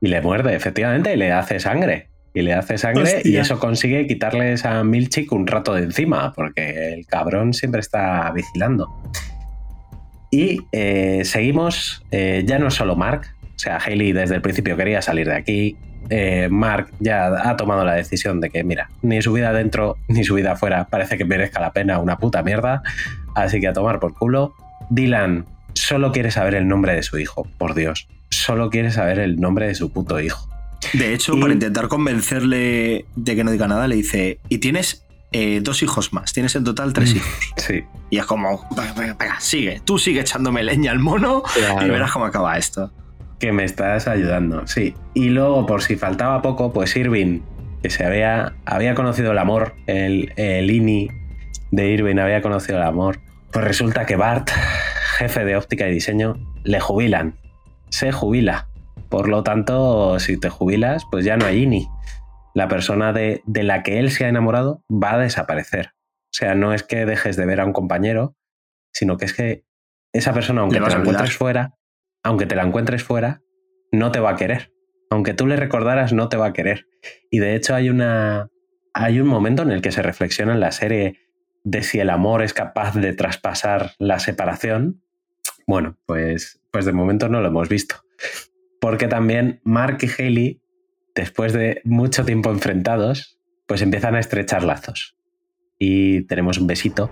y 0.00 0.08
le 0.08 0.20
muerde, 0.22 0.54
efectivamente, 0.56 1.12
y 1.12 1.16
le 1.16 1.32
hace 1.32 1.60
sangre. 1.60 2.08
Y 2.32 2.42
le 2.42 2.52
hace 2.54 2.76
sangre 2.76 3.22
y 3.24 3.36
eso 3.36 3.58
consigue 3.58 4.06
quitarles 4.06 4.64
a 4.66 4.84
Milchik 4.84 5.32
un 5.32 5.46
rato 5.46 5.72
de 5.74 5.82
encima, 5.84 6.32
porque 6.34 6.92
el 6.94 7.06
cabrón 7.06 7.54
siempre 7.54 7.80
está 7.80 8.30
vigilando. 8.32 8.88
Y 10.30 10.62
eh, 10.72 11.22
seguimos, 11.24 12.04
eh, 12.10 12.42
ya 12.46 12.58
no 12.58 12.68
es 12.68 12.74
solo 12.74 12.96
Mark, 12.96 13.22
o 13.54 13.58
sea, 13.58 13.76
Haley 13.78 14.12
desde 14.12 14.34
el 14.34 14.42
principio 14.42 14.76
quería 14.76 15.00
salir 15.02 15.26
de 15.28 15.34
aquí. 15.36 15.76
eh, 16.10 16.48
Mark 16.50 16.88
ya 17.00 17.26
ha 17.50 17.56
tomado 17.56 17.84
la 17.84 17.94
decisión 17.94 18.40
de 18.40 18.50
que, 18.50 18.62
mira, 18.62 18.90
ni 19.02 19.20
su 19.22 19.32
vida 19.32 19.52
dentro 19.52 19.96
ni 20.08 20.22
su 20.24 20.34
vida 20.34 20.52
afuera 20.52 20.86
parece 20.88 21.16
que 21.18 21.24
merezca 21.24 21.58
la 21.60 21.72
pena 21.72 21.98
una 21.98 22.18
puta 22.18 22.42
mierda, 22.42 22.82
así 23.34 23.60
que 23.60 23.68
a 23.68 23.72
tomar 23.72 23.98
por 23.98 24.14
culo. 24.14 24.54
Dylan 24.90 25.46
solo 25.74 26.12
quiere 26.12 26.30
saber 26.30 26.54
el 26.54 26.68
nombre 26.68 26.94
de 26.94 27.02
su 27.02 27.18
hijo, 27.18 27.46
por 27.58 27.74
Dios, 27.74 28.06
solo 28.30 28.70
quiere 28.70 28.90
saber 28.92 29.18
el 29.18 29.40
nombre 29.40 29.66
de 29.66 29.74
su 29.74 29.90
puto 29.92 30.20
hijo. 30.20 30.48
De 30.92 31.12
hecho, 31.14 31.34
Y- 31.36 31.40
para 31.40 31.52
intentar 31.54 31.88
convencerle 31.88 33.06
de 33.16 33.34
que 33.34 33.42
no 33.44 33.50
diga 33.50 33.66
nada, 33.66 33.88
le 33.88 33.96
dice: 33.96 34.38
Y 34.48 34.58
tienes 34.58 35.05
eh, 35.32 35.60
dos 35.62 35.82
hijos 35.82 36.12
más, 36.12 36.32
tienes 36.32 36.54
en 36.56 36.64
total 36.64 36.92
tres 36.92 37.12
Mm. 37.14 37.16
hijos. 37.16 37.52
Sí, 37.56 37.84
Y 38.10 38.18
es 38.18 38.24
como: 38.26 38.66
venga, 38.96 39.40
sigue, 39.40 39.80
tú 39.84 39.98
sigue 39.98 40.20
echándome 40.20 40.62
leña 40.62 40.90
al 40.92 40.98
mono 41.00 41.42
y 41.84 41.88
verás 41.88 42.12
cómo 42.12 42.24
acaba 42.26 42.56
esto. 42.58 42.92
que 43.38 43.52
me 43.52 43.64
estás 43.64 44.08
ayudando, 44.08 44.66
sí. 44.66 44.94
Y 45.12 45.28
luego, 45.28 45.66
por 45.66 45.82
si 45.82 45.96
faltaba 45.96 46.40
poco, 46.40 46.72
pues 46.72 46.96
Irving, 46.96 47.40
que 47.82 47.90
se 47.90 48.04
había, 48.06 48.54
había 48.64 48.94
conocido 48.94 49.32
el 49.32 49.38
amor, 49.38 49.74
el, 49.86 50.32
el 50.36 50.70
INI 50.70 51.10
de 51.70 51.90
Irving 51.90 52.16
había 52.16 52.40
conocido 52.40 52.78
el 52.78 52.84
amor, 52.84 53.20
pues 53.52 53.62
resulta 53.64 54.06
que 54.06 54.16
Bart, 54.16 54.48
jefe 55.18 55.44
de 55.44 55.54
óptica 55.56 55.86
y 55.86 55.92
diseño, 55.92 56.38
le 56.64 56.80
jubilan. 56.80 57.34
Se 57.90 58.10
jubila. 58.10 58.68
Por 59.10 59.28
lo 59.28 59.42
tanto, 59.42 60.18
si 60.18 60.38
te 60.38 60.48
jubilas, 60.48 61.04
pues 61.10 61.24
ya 61.26 61.36
no 61.36 61.44
hay 61.44 61.64
INI. 61.64 61.88
La 62.56 62.68
persona 62.68 63.12
de, 63.12 63.42
de 63.44 63.62
la 63.64 63.82
que 63.82 63.98
él 63.98 64.10
se 64.10 64.24
ha 64.24 64.28
enamorado 64.28 64.82
va 64.90 65.12
a 65.12 65.18
desaparecer. 65.18 65.92
O 66.26 66.32
sea, 66.32 66.54
no 66.54 66.72
es 66.72 66.82
que 66.82 67.04
dejes 67.04 67.36
de 67.36 67.44
ver 67.44 67.60
a 67.60 67.66
un 67.66 67.74
compañero, 67.74 68.34
sino 68.92 69.18
que 69.18 69.26
es 69.26 69.34
que 69.34 69.66
esa 70.14 70.32
persona, 70.32 70.62
aunque 70.62 70.80
te 70.80 70.88
la 70.88 70.96
encuentres 70.96 71.36
fuera, 71.36 71.74
aunque 72.22 72.46
te 72.46 72.56
la 72.56 72.62
encuentres 72.62 73.04
fuera, 73.04 73.42
no 73.92 74.10
te 74.10 74.20
va 74.20 74.30
a 74.30 74.36
querer. 74.36 74.72
Aunque 75.10 75.34
tú 75.34 75.46
le 75.46 75.56
recordaras, 75.56 76.14
no 76.14 76.30
te 76.30 76.38
va 76.38 76.46
a 76.46 76.52
querer. 76.54 76.86
Y 77.30 77.40
de 77.40 77.54
hecho 77.54 77.74
hay 77.74 77.90
una. 77.90 78.48
Hay 78.94 79.20
un 79.20 79.28
momento 79.28 79.62
en 79.62 79.70
el 79.70 79.82
que 79.82 79.92
se 79.92 80.00
reflexiona 80.00 80.54
en 80.54 80.60
la 80.60 80.72
serie 80.72 81.20
de 81.62 81.82
si 81.82 82.00
el 82.00 82.08
amor 82.08 82.42
es 82.42 82.54
capaz 82.54 82.94
de 82.94 83.12
traspasar 83.12 83.92
la 83.98 84.18
separación. 84.18 85.02
Bueno, 85.66 85.98
pues, 86.06 86.62
pues 86.72 86.86
de 86.86 86.92
momento 86.92 87.28
no 87.28 87.42
lo 87.42 87.48
hemos 87.48 87.68
visto. 87.68 87.96
Porque 88.80 89.08
también 89.08 89.60
Mark 89.64 89.98
y 90.00 90.08
Haley, 90.08 90.62
después 91.16 91.52
de 91.52 91.80
mucho 91.84 92.24
tiempo 92.24 92.50
enfrentados, 92.50 93.38
pues 93.66 93.82
empiezan 93.82 94.14
a 94.14 94.20
estrechar 94.20 94.62
lazos. 94.62 95.16
Y 95.78 96.22
tenemos 96.22 96.58
un 96.58 96.68
besito 96.68 97.10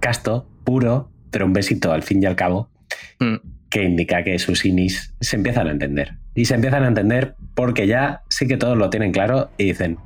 casto, 0.00 0.46
puro, 0.64 1.10
pero 1.30 1.46
un 1.46 1.54
besito 1.54 1.92
al 1.92 2.02
fin 2.02 2.22
y 2.22 2.26
al 2.26 2.36
cabo, 2.36 2.70
Mm. 3.18 3.36
que 3.70 3.82
indica 3.82 4.22
que 4.22 4.38
sus 4.38 4.64
inis 4.64 5.14
se 5.20 5.36
empiezan 5.36 5.66
a 5.68 5.70
entender. 5.72 6.16
Y 6.34 6.44
se 6.44 6.54
empiezan 6.54 6.84
a 6.84 6.88
entender 6.88 7.34
porque 7.54 7.86
ya 7.86 8.22
sí 8.28 8.46
que 8.46 8.56
todos 8.56 8.76
lo 8.76 8.90
tienen 8.90 9.12
claro 9.12 9.50
y 9.58 9.64
dicen, 9.64 9.98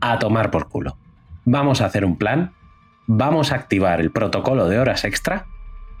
a 0.00 0.18
tomar 0.18 0.50
por 0.50 0.68
culo. 0.68 0.98
Vamos 1.44 1.80
a 1.80 1.86
hacer 1.86 2.04
un 2.04 2.16
plan, 2.16 2.52
vamos 3.06 3.52
a 3.52 3.54
activar 3.54 4.00
el 4.00 4.10
protocolo 4.10 4.68
de 4.68 4.78
horas 4.78 5.04
extra 5.04 5.46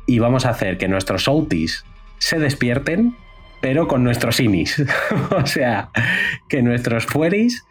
y 0.06 0.18
vamos 0.18 0.44
a 0.44 0.50
hacer 0.50 0.76
que 0.76 0.88
nuestros 0.88 1.28
outis 1.28 1.84
se 2.18 2.38
despierten, 2.38 3.16
pero 3.64 3.88
con 3.88 4.04
nuestros 4.04 4.40
inis. 4.40 4.84
o 5.30 5.46
sea, 5.46 5.88
que 6.50 6.60
nuestros 6.60 7.06
fueris 7.06 7.64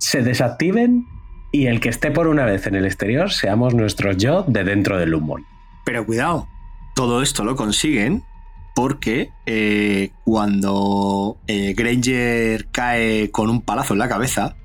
se 0.00 0.22
desactiven 0.22 1.06
y 1.52 1.66
el 1.68 1.78
que 1.78 1.88
esté 1.88 2.10
por 2.10 2.26
una 2.26 2.44
vez 2.44 2.66
en 2.66 2.74
el 2.74 2.84
exterior 2.84 3.30
seamos 3.30 3.72
nuestros 3.72 4.16
yo 4.16 4.42
de 4.48 4.64
dentro 4.64 4.98
del 4.98 5.14
humor. 5.14 5.42
Pero 5.84 6.04
cuidado, 6.04 6.48
todo 6.96 7.22
esto 7.22 7.44
lo 7.44 7.54
consiguen 7.54 8.24
porque 8.74 9.30
eh, 9.46 10.10
cuando 10.24 11.38
eh, 11.46 11.74
Granger 11.74 12.66
cae 12.72 13.30
con 13.30 13.48
un 13.48 13.62
palazo 13.62 13.92
en 13.92 14.00
la 14.00 14.08
cabeza, 14.08 14.56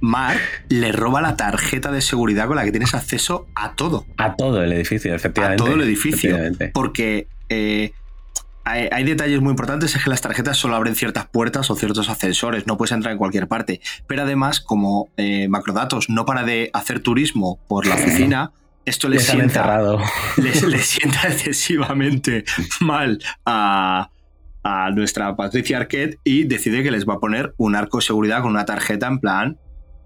Mark 0.00 0.40
le 0.68 0.90
roba 0.90 1.22
la 1.22 1.36
tarjeta 1.36 1.92
de 1.92 2.00
seguridad 2.00 2.48
con 2.48 2.56
la 2.56 2.64
que 2.64 2.72
tienes 2.72 2.92
acceso 2.92 3.46
a 3.54 3.74
todo. 3.74 4.04
A 4.16 4.34
todo 4.34 4.64
el 4.64 4.72
edificio, 4.72 5.12
A 5.12 5.14
efectivamente. 5.14 5.62
todo 5.62 5.74
el 5.74 5.82
edificio. 5.82 6.36
Porque 6.72 7.28
eh, 7.48 7.92
hay, 8.66 8.88
hay 8.90 9.04
detalles 9.04 9.40
muy 9.40 9.50
importantes, 9.50 9.94
es 9.94 10.02
que 10.02 10.10
las 10.10 10.20
tarjetas 10.20 10.56
solo 10.56 10.74
abren 10.74 10.96
ciertas 10.96 11.26
puertas 11.26 11.70
o 11.70 11.76
ciertos 11.76 12.08
ascensores, 12.08 12.66
no 12.66 12.76
puedes 12.76 12.90
entrar 12.90 13.12
en 13.12 13.18
cualquier 13.18 13.46
parte. 13.46 13.80
Pero 14.08 14.22
además, 14.22 14.60
como 14.60 15.08
eh, 15.16 15.46
Macrodatos 15.48 16.10
no 16.10 16.26
para 16.26 16.42
de 16.42 16.70
hacer 16.72 17.00
turismo 17.00 17.60
por 17.68 17.86
la 17.86 17.94
oficina, 17.96 18.50
esto 18.84 19.08
le 19.08 19.20
sienta, 19.20 19.80
les, 20.36 20.62
les 20.66 20.84
sienta 20.84 21.28
excesivamente 21.28 22.44
mal 22.80 23.22
a, 23.44 24.10
a 24.64 24.90
nuestra 24.90 25.36
Patricia 25.36 25.78
Arquette 25.78 26.18
y 26.24 26.44
decide 26.44 26.82
que 26.82 26.90
les 26.90 27.08
va 27.08 27.14
a 27.14 27.20
poner 27.20 27.54
un 27.58 27.76
arco 27.76 27.98
de 27.98 28.02
seguridad 28.02 28.42
con 28.42 28.50
una 28.50 28.64
tarjeta 28.64 29.06
en 29.06 29.20
plan 29.20 29.58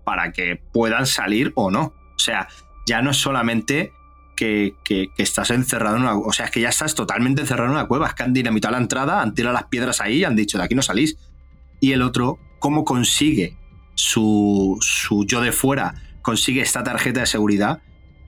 para 0.05 0.32
que 0.32 0.62
puedan 0.73 1.07
salir 1.07 1.53
o 1.55 1.70
no. 1.70 1.95
O 2.15 2.19
sea, 2.19 2.47
ya 2.87 3.01
no 3.01 3.12
es 3.12 3.16
solamente 3.16 3.93
que, 4.41 5.11
estás 5.19 5.51
encerrado 5.51 5.97
en 5.97 6.03
una... 6.03 6.17
O 6.17 6.33
sea, 6.33 6.47
es 6.47 6.51
que 6.51 6.61
ya 6.61 6.71
estás 6.71 6.95
totalmente 6.95 7.43
encerrado 7.43 7.71
en 7.71 7.77
una 7.77 7.87
cueva. 7.87 8.09
Es 8.09 8.15
que 8.15 8.23
han 8.23 8.33
dinamitado 8.33 8.73
la 8.73 8.79
entrada, 8.79 9.21
han 9.21 9.35
tirado 9.35 9.53
las 9.55 9.65
piedras 9.65 10.01
ahí 10.01 10.19
y 10.19 10.25
han 10.25 10.37
dicho, 10.37 10.59
de 10.59 10.65
aquí 10.65 10.75
no 10.75 10.83
salís. 10.83 11.17
Y 11.81 11.93
el 11.93 12.03
otro, 12.03 12.39
¿cómo 12.59 12.85
consigue 12.85 13.57
su, 13.95 14.79
su 14.81 15.27
yo 15.27 15.41
de 15.41 15.53
fuera? 15.53 15.95
Consigue 16.23 16.62
esta 16.62 16.83
tarjeta 16.83 17.21
de 17.21 17.27
seguridad. 17.27 17.83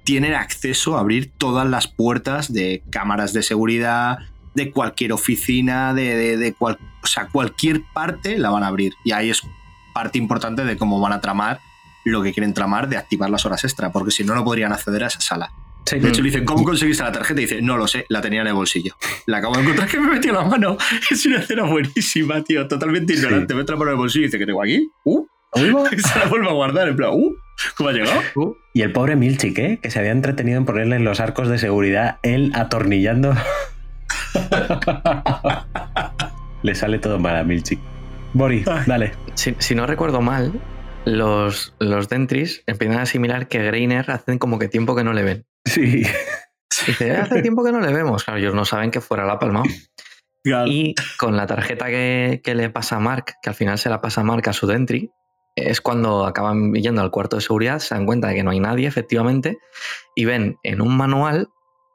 Tienen 0.05 0.35
acceso 0.35 0.97
a 0.97 1.01
abrir 1.01 1.33
todas 1.39 1.69
las 1.69 1.89
puertas 1.89 2.53
de 2.53 2.83
cámaras 2.91 3.33
de 3.33 3.43
seguridad, 3.43 4.19
de 4.55 4.71
cualquier 4.71 5.13
oficina, 5.13 5.95
de, 5.95 6.17
de, 6.17 6.37
de 6.37 6.53
cual, 6.53 6.79
o 7.03 7.07
sea, 7.07 7.29
cualquier 7.29 7.83
parte 7.95 8.39
la 8.39 8.51
van 8.51 8.65
a 8.65 8.69
abrir. 8.69 8.93
Y 9.05 9.13
ahí 9.13 9.31
es 9.31 9.43
parte 9.95 10.19
importante 10.19 10.65
de 10.65 10.77
cómo 10.77 11.01
van 11.01 11.13
a 11.13 11.21
tramar 11.21 11.61
lo 12.05 12.23
que 12.23 12.33
quieren 12.33 12.53
tramar 12.53 12.89
de 12.89 12.97
activar 12.97 13.31
las 13.31 13.47
horas 13.47 13.63
extra, 13.65 13.93
porque 13.93 14.11
si 14.11 14.25
no, 14.25 14.35
no 14.35 14.45
podrían 14.45 14.73
acceder 14.73 15.05
a 15.05 15.07
esa 15.07 15.21
sala. 15.21 15.53
Sí. 15.85 15.99
De 15.99 16.09
hecho, 16.09 16.23
le 16.23 16.29
dicen, 16.29 16.45
¿cómo 16.45 16.65
conseguiste 16.65 17.03
la 17.03 17.13
tarjeta? 17.13 17.41
Y 17.41 17.45
dice, 17.45 17.63
no 17.63 17.77
lo 17.77 17.87
sé, 17.87 18.07
la 18.09 18.21
tenía 18.21 18.43
en 18.43 18.47
el 18.47 18.55
bolsillo. 18.55 18.95
La 19.27 19.39
acabo 19.39 19.57
de 19.57 19.63
encontrar 19.63 19.89
que 19.89 19.99
me 19.99 20.13
metió 20.13 20.33
la 20.33 20.45
mano. 20.45 20.77
Es 21.11 21.27
una 21.27 21.39
escena 21.39 21.65
buenísima, 21.65 22.43
tío, 22.43 22.69
totalmente 22.69 23.15
ignorante. 23.15 23.55
Mete 23.55 23.73
la 23.73 23.79
mano 23.79 23.91
en 23.91 23.97
el 23.97 23.99
bolsillo 23.99 24.23
y 24.23 24.27
dice, 24.27 24.39
¿qué 24.39 24.47
tengo 24.47 24.63
aquí? 24.63 24.89
Uh, 25.05 25.27
y 25.57 25.61
se 26.01 26.19
la 26.19 26.27
vuelve 26.27 26.49
a 26.49 26.53
guardar, 26.53 26.89
en 26.89 26.97
plan, 26.97 27.11
uh, 27.13 27.37
¿cómo 27.77 27.91
ha 27.91 27.93
llegado? 27.93 28.21
Uh. 28.37 28.55
Y 28.75 28.83
el 28.83 28.93
pobre 28.93 29.17
Milchik, 29.17 29.59
¿eh? 29.59 29.79
que 29.83 29.91
se 29.91 29.99
había 29.99 30.13
entretenido 30.13 30.59
en 30.59 30.65
ponerle 30.65 30.97
en 30.97 31.05
los 31.05 31.21
arcos 31.21 31.49
de 31.49 31.59
seguridad, 31.59 32.19
él 32.23 32.53
atornillando. 32.55 33.35
Le 36.63 36.75
sale 36.75 36.99
todo 36.99 37.19
mal 37.19 37.37
a 37.37 37.45
Milchik. 37.45 37.81
Boris, 38.35 38.65
dale. 38.87 39.13
Si, 39.35 39.55
si 39.59 39.75
no 39.75 39.87
recuerdo 39.87 40.23
mal, 40.23 40.53
los, 41.05 41.75
los 41.79 42.09
Dentris 42.09 42.63
empiezan 42.67 42.99
a 42.99 43.03
asimilar 43.03 43.49
que 43.49 43.63
Greiner 43.63 44.11
hacen 44.11 44.39
como 44.39 44.59
que 44.59 44.69
tiempo 44.69 44.97
que 44.97 45.05
no 45.05 45.13
le 45.13 45.23
ven. 45.23 45.45
Sí. 45.65 46.05
Dice, 46.87 47.13
hace 47.13 47.43
tiempo 47.43 47.65
que 47.65 47.73
no 47.73 47.81
le 47.81 47.93
vemos. 47.93 48.25
Claro, 48.25 48.39
ellos 48.39 48.55
no 48.55 48.65
saben 48.65 48.91
que 48.91 49.01
fuera 49.01 49.25
la 49.25 49.39
palma. 49.39 49.63
Y 50.67 50.95
con 51.19 51.37
la 51.37 51.47
tarjeta 51.47 51.87
que, 51.87 52.41
que, 52.43 52.55
le 52.55 52.71
pasa 52.71 52.97
a 52.97 53.01
Mark, 53.01 53.35
que 53.43 53.51
al 53.51 53.55
final 53.55 53.79
se 53.79 53.89
la 53.89 54.01
pasa 54.01 54.23
a 54.23 54.25
Mark 54.25 54.49
a 54.49 54.53
su 54.53 54.67
Dentry, 54.67 55.11
es 55.55 55.81
cuando 55.81 56.27
acaban 56.27 56.73
yendo 56.75 57.03
al 57.03 57.11
cuarto 57.11 57.37
de 57.37 57.43
seguridad, 57.43 57.79
se 57.79 57.95
dan 57.95 58.07
cuenta 58.07 58.29
de 58.29 58.35
que 58.35 58.43
no 58.43 58.51
hay 58.51 58.61
nadie, 58.61 58.89
efectivamente, 58.89 59.59
y 60.17 60.25
ven 60.25 60.57
en 60.63 60.81
un 60.81 60.97
manual, 60.97 61.49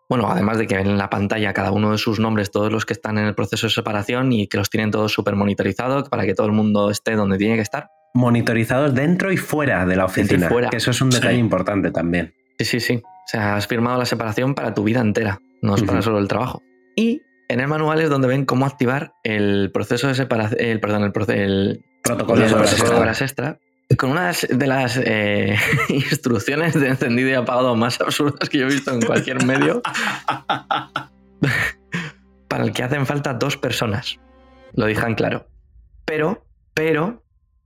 bueno, 0.09 0.29
además 0.29 0.57
de 0.57 0.67
que 0.67 0.75
ven 0.75 0.87
en 0.87 0.97
la 0.97 1.09
pantalla 1.09 1.53
cada 1.53 1.71
uno 1.71 1.91
de 1.91 1.97
sus 1.97 2.19
nombres, 2.19 2.51
todos 2.51 2.71
los 2.71 2.85
que 2.85 2.93
están 2.93 3.17
en 3.17 3.25
el 3.25 3.35
proceso 3.35 3.67
de 3.67 3.73
separación 3.73 4.31
y 4.31 4.47
que 4.47 4.57
los 4.57 4.69
tienen 4.69 4.91
todos 4.91 5.11
súper 5.11 5.35
monitorizados 5.35 6.07
para 6.09 6.25
que 6.25 6.33
todo 6.33 6.47
el 6.47 6.53
mundo 6.53 6.89
esté 6.89 7.15
donde 7.15 7.37
tiene 7.37 7.55
que 7.55 7.61
estar. 7.61 7.89
Monitorizados 8.13 8.93
dentro 8.95 9.31
y 9.31 9.37
fuera 9.37 9.85
de 9.85 9.95
la 9.95 10.05
oficina, 10.05 10.47
fuera. 10.47 10.69
que 10.69 10.77
eso 10.77 10.91
es 10.91 11.01
un 11.01 11.09
detalle 11.09 11.35
sí. 11.35 11.39
importante 11.39 11.91
también. 11.91 12.33
Sí, 12.57 12.65
sí, 12.65 12.79
sí. 12.79 13.03
O 13.27 13.29
sea, 13.29 13.57
has 13.57 13.67
firmado 13.67 13.97
la 13.97 14.05
separación 14.05 14.55
para 14.55 14.73
tu 14.73 14.85
vida 14.85 15.01
entera, 15.01 15.41
no 15.61 15.75
es 15.75 15.81
uh 15.81 15.83
-huh. 15.83 15.87
para 15.87 16.01
solo 16.01 16.19
el 16.19 16.29
trabajo. 16.29 16.63
Y 16.95 17.23
en 17.49 17.59
el 17.59 17.67
manual 17.67 17.99
es 17.99 18.09
donde 18.09 18.29
ven 18.29 18.45
cómo 18.45 18.65
activar 18.65 19.11
el 19.25 19.69
proceso 19.73 20.07
de 20.07 20.15
separación, 20.15 20.61
el, 20.61 20.79
perdón, 20.79 21.03
el, 21.03 21.11
el 21.37 21.85
protocolo 22.03 22.47
de 22.47 22.53
horas 22.53 23.21
extra. 23.21 23.49
extra. 23.49 23.59
Con 23.97 24.11
una 24.11 24.31
de 24.31 24.67
las 24.67 24.97
eh, 25.03 25.57
instrucciones 25.89 26.79
de 26.79 26.87
encendido 26.87 27.29
y 27.29 27.33
apagado 27.33 27.75
más 27.75 27.99
absurdas 27.99 28.47
que 28.47 28.59
yo 28.59 28.67
he 28.67 28.69
visto 28.69 28.91
en 28.91 29.01
cualquier 29.01 29.45
medio, 29.45 29.81
para 32.47 32.63
el 32.63 32.71
que 32.71 32.83
hacen 32.83 33.05
falta 33.05 33.33
dos 33.33 33.57
personas. 33.57 34.19
Lo 34.73 34.85
dejan 34.85 35.15
claro. 35.15 35.47
Pero, 36.05 36.45
pero, 36.73 37.23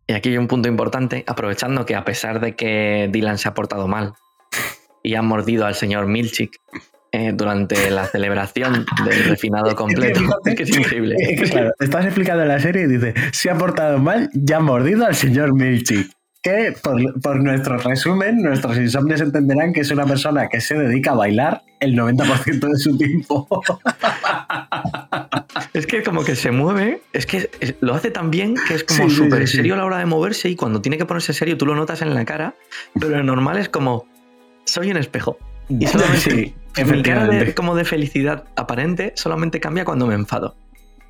y 0.07 0.13
aquí 0.13 0.29
hay 0.29 0.37
un 0.37 0.47
punto 0.47 0.67
importante, 0.67 1.23
aprovechando 1.27 1.85
que 1.85 1.95
a 1.95 2.03
pesar 2.03 2.39
de 2.39 2.55
que 2.55 3.09
Dylan 3.11 3.37
se 3.37 3.47
ha 3.47 3.53
portado 3.53 3.87
mal 3.87 4.13
y 5.03 5.15
ha 5.15 5.21
mordido 5.21 5.65
al 5.65 5.75
señor 5.75 6.07
Milchik 6.07 6.59
eh, 7.13 7.31
durante 7.33 7.89
la 7.91 8.05
celebración 8.05 8.85
del 9.05 9.23
refinado 9.25 9.75
completo. 9.75 10.21
Es 10.45 10.55
que 10.55 10.63
es 10.63 10.77
increíble. 10.77 11.15
Claro, 11.49 11.71
estás 11.79 12.05
explicando 12.05 12.45
la 12.45 12.59
serie 12.59 12.83
y 12.83 12.87
dice, 12.87 13.13
se 13.31 13.49
ha 13.49 13.57
portado 13.57 13.99
mal, 13.99 14.29
ya 14.33 14.57
ha 14.57 14.61
mordido 14.61 15.05
al 15.05 15.15
señor 15.15 15.53
Milchik. 15.53 16.09
Que 16.41 16.73
por, 16.81 16.99
por, 17.21 17.43
nuestro 17.43 17.77
resumen, 17.77 18.41
nuestros 18.41 18.75
insomnios 18.77 19.21
entenderán 19.21 19.73
que 19.73 19.81
es 19.81 19.91
una 19.91 20.07
persona 20.07 20.49
que 20.49 20.59
se 20.59 20.75
dedica 20.75 21.11
a 21.11 21.15
bailar 21.15 21.61
el 21.81 21.95
90% 21.95 22.59
de 22.59 22.77
su 22.77 22.97
tiempo. 22.97 23.47
es 25.73 25.85
que 25.85 26.03
como 26.03 26.23
que 26.23 26.35
se 26.35 26.51
mueve, 26.51 27.01
es 27.13 27.25
que 27.25 27.49
lo 27.81 27.93
hace 27.93 28.11
tan 28.11 28.31
bien 28.31 28.55
que 28.67 28.75
es 28.75 28.83
como 28.83 29.09
sí, 29.09 29.15
súper 29.15 29.41
sí, 29.41 29.47
sí, 29.47 29.57
serio 29.57 29.73
a 29.73 29.77
la 29.77 29.85
hora 29.85 29.97
de 29.97 30.05
moverse 30.05 30.49
y 30.49 30.55
cuando 30.55 30.81
tiene 30.81 30.97
que 30.97 31.05
ponerse 31.05 31.33
serio 31.33 31.57
tú 31.57 31.65
lo 31.65 31.75
notas 31.75 32.01
en 32.01 32.13
la 32.13 32.25
cara, 32.25 32.55
pero 32.99 33.17
lo 33.17 33.23
normal 33.23 33.57
es 33.57 33.69
como, 33.69 34.05
soy 34.71 34.89
un 34.91 34.97
espejo. 34.97 35.37
Y 35.69 35.85
solamente 35.87 36.31
sí, 36.31 36.55
mi 36.85 37.03
cara 37.03 37.27
de, 37.27 37.53
como 37.53 37.75
de 37.75 37.85
felicidad 37.85 38.45
aparente 38.55 39.13
solamente 39.15 39.59
cambia 39.59 39.85
cuando 39.85 40.07
me 40.07 40.15
enfado. 40.15 40.55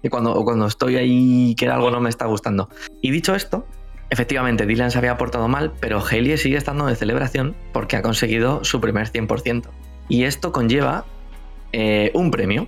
Y 0.04 0.10
cuando, 0.10 0.34
o 0.34 0.44
cuando 0.44 0.66
estoy 0.66 0.96
ahí 0.96 1.56
que 1.56 1.68
algo 1.68 1.92
no 1.92 2.02
me 2.02 2.10
está 2.10 2.26
gustando. 2.26 2.70
Y 3.02 3.12
dicho 3.12 3.36
esto, 3.36 3.68
efectivamente 4.10 4.66
Dylan 4.66 4.90
se 4.90 4.98
había 4.98 5.16
portado 5.18 5.48
mal, 5.48 5.74
pero 5.80 6.04
Haley 6.04 6.38
sigue 6.38 6.58
estando 6.58 6.88
de 6.88 6.96
celebración 6.96 7.56
porque 7.72 7.96
ha 7.98 8.02
conseguido 8.02 8.64
su 8.64 8.82
primer 8.82 9.12
100%. 9.12 9.66
Y 10.10 10.24
esto 10.24 10.52
conlleva 10.52 11.06
eh, 11.72 12.12
un 12.16 12.32
premio. 12.32 12.68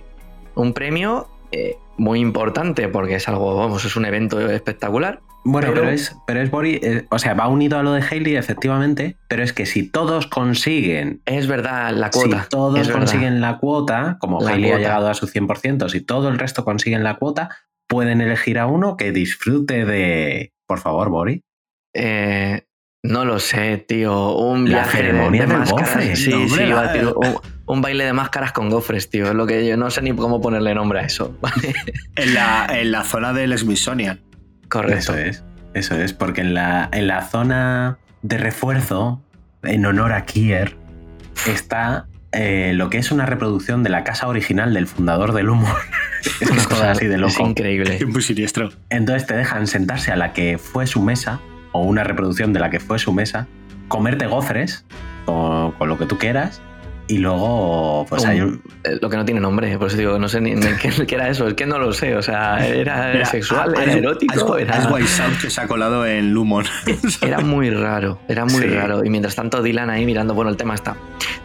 Un 0.54 0.72
premio 0.72 1.28
eh, 1.50 1.76
muy 1.96 2.20
importante 2.20 2.88
porque 2.88 3.16
es 3.16 3.28
algo, 3.28 3.56
vamos, 3.56 3.84
es 3.84 3.96
un 3.96 4.04
evento 4.04 4.40
espectacular. 4.48 5.20
Bueno, 5.44 5.68
pero, 5.68 5.82
pero 5.82 5.92
es, 5.92 6.16
pero 6.26 6.40
es 6.40 6.50
Boris, 6.50 6.80
eh, 6.82 7.06
o 7.10 7.18
sea, 7.18 7.34
va 7.34 7.48
unido 7.48 7.78
a 7.78 7.82
lo 7.82 7.92
de 7.92 8.00
Haley, 8.02 8.36
efectivamente, 8.36 9.18
pero 9.28 9.42
es 9.42 9.52
que 9.52 9.66
si 9.66 9.86
todos 9.86 10.26
consiguen. 10.26 11.20
Es 11.26 11.46
verdad, 11.46 11.92
la 11.92 12.10
cuota. 12.10 12.44
Si 12.44 12.48
todos 12.48 12.78
es 12.78 12.88
consiguen 12.88 13.34
verdad. 13.34 13.50
la 13.50 13.58
cuota, 13.58 14.16
como 14.20 14.40
la 14.40 14.52
Haley 14.52 14.70
cuota. 14.70 14.76
ha 14.76 14.78
llegado 14.80 15.08
a 15.08 15.14
su 15.14 15.26
100%, 15.26 15.90
si 15.90 16.00
todo 16.00 16.30
el 16.30 16.38
resto 16.38 16.64
consiguen 16.64 17.04
la 17.04 17.16
cuota, 17.16 17.50
pueden 17.86 18.22
elegir 18.22 18.58
a 18.58 18.66
uno 18.66 18.96
que 18.96 19.12
disfrute 19.12 19.84
de. 19.84 20.52
Por 20.66 20.78
favor, 20.78 21.10
Boris. 21.10 21.42
Eh, 21.92 22.62
no 23.04 23.26
lo 23.26 23.38
sé, 23.38 23.76
tío. 23.86 24.34
Un 24.34 24.72
la 24.72 24.86
ceremonia 24.86 25.42
de, 25.42 25.52
de 25.52 25.58
máscaras. 25.58 25.90
Gofres, 25.90 26.24
sí, 26.24 26.30
no, 26.30 26.48
sí, 26.48 27.42
un, 27.66 27.82
baile 27.82 28.04
de 28.04 28.14
máscaras 28.14 28.52
con 28.52 28.70
gofres, 28.70 29.10
tío. 29.10 29.26
Es 29.26 29.34
lo 29.34 29.46
que 29.46 29.66
yo 29.66 29.76
no 29.76 29.90
sé 29.90 30.00
ni 30.00 30.12
cómo 30.12 30.40
ponerle 30.40 30.74
nombre 30.74 31.00
a 31.00 31.02
eso. 31.02 31.36
en, 32.16 32.32
la, 32.32 32.66
en 32.70 32.92
la 32.92 33.04
zona 33.04 33.34
del 33.34 33.56
Smithsonian. 33.58 34.20
Correcto. 34.68 34.98
Eso 34.98 35.16
es, 35.16 35.44
eso 35.74 35.94
es, 35.96 36.12
porque 36.12 36.40
en 36.40 36.54
la, 36.54 36.88
en 36.92 37.06
la 37.06 37.22
zona 37.22 37.98
de 38.22 38.38
refuerzo, 38.38 39.22
en 39.62 39.86
honor 39.86 40.12
a 40.12 40.24
Kier, 40.24 40.76
está 41.46 42.06
eh, 42.32 42.72
lo 42.74 42.90
que 42.90 42.98
es 42.98 43.12
una 43.12 43.26
reproducción 43.26 43.82
de 43.82 43.90
la 43.90 44.04
casa 44.04 44.26
original 44.28 44.74
del 44.74 44.86
fundador 44.86 45.32
del 45.32 45.48
humor. 45.48 45.76
es 46.40 46.50
una 46.50 46.64
cosa 46.64 46.90
así 46.90 47.06
de 47.06 47.18
loco. 47.18 47.32
Es 47.32 47.40
increíble. 47.40 47.96
Es 47.96 48.06
muy 48.06 48.22
siniestro. 48.22 48.70
Entonces 48.90 49.26
te 49.26 49.34
dejan 49.34 49.66
sentarse 49.66 50.10
a 50.10 50.16
la 50.16 50.32
que 50.32 50.58
fue 50.58 50.86
su 50.86 51.00
mesa, 51.00 51.40
o 51.72 51.82
una 51.82 52.04
reproducción 52.04 52.52
de 52.52 52.60
la 52.60 52.70
que 52.70 52.80
fue 52.80 52.98
su 52.98 53.12
mesa, 53.12 53.46
comerte 53.88 54.26
gofres, 54.26 54.84
con, 55.24 55.72
con 55.72 55.88
lo 55.88 55.98
que 55.98 56.06
tú 56.06 56.18
quieras, 56.18 56.60
y 57.06 57.18
luego, 57.18 58.06
pues 58.08 58.22
un, 58.22 58.28
hay 58.28 58.40
un... 58.40 58.62
Lo 59.00 59.10
que 59.10 59.16
no 59.16 59.24
tiene 59.24 59.40
nombre, 59.40 59.76
por 59.76 59.88
eso 59.88 59.96
digo, 59.96 60.18
no 60.18 60.28
sé 60.28 60.40
ni, 60.40 60.54
ni 60.54 60.66
qué, 60.80 60.90
qué, 61.06 61.14
era 61.14 61.28
eso, 61.28 61.46
es 61.46 61.54
que 61.54 61.66
no 61.66 61.78
lo 61.78 61.92
sé, 61.92 62.16
o 62.16 62.22
sea, 62.22 62.66
era, 62.66 63.12
era 63.12 63.24
sexual, 63.26 63.74
era 63.76 63.92
erótico, 63.92 64.56
es, 64.56 64.62
era... 64.62 64.78
Es 64.78 64.90
White 64.90 65.08
Sound 65.08 65.40
que 65.40 65.50
se 65.50 65.60
ha 65.60 65.66
colado 65.66 66.06
en 66.06 66.32
Lumon. 66.32 66.64
era 67.20 67.40
muy 67.40 67.70
raro, 67.70 68.20
era 68.28 68.44
muy 68.44 68.62
sí. 68.62 68.68
raro, 68.68 69.04
y 69.04 69.10
mientras 69.10 69.34
tanto 69.34 69.62
Dylan 69.62 69.90
ahí 69.90 70.06
mirando, 70.06 70.34
bueno, 70.34 70.50
el 70.50 70.56
tema 70.56 70.74
está, 70.74 70.96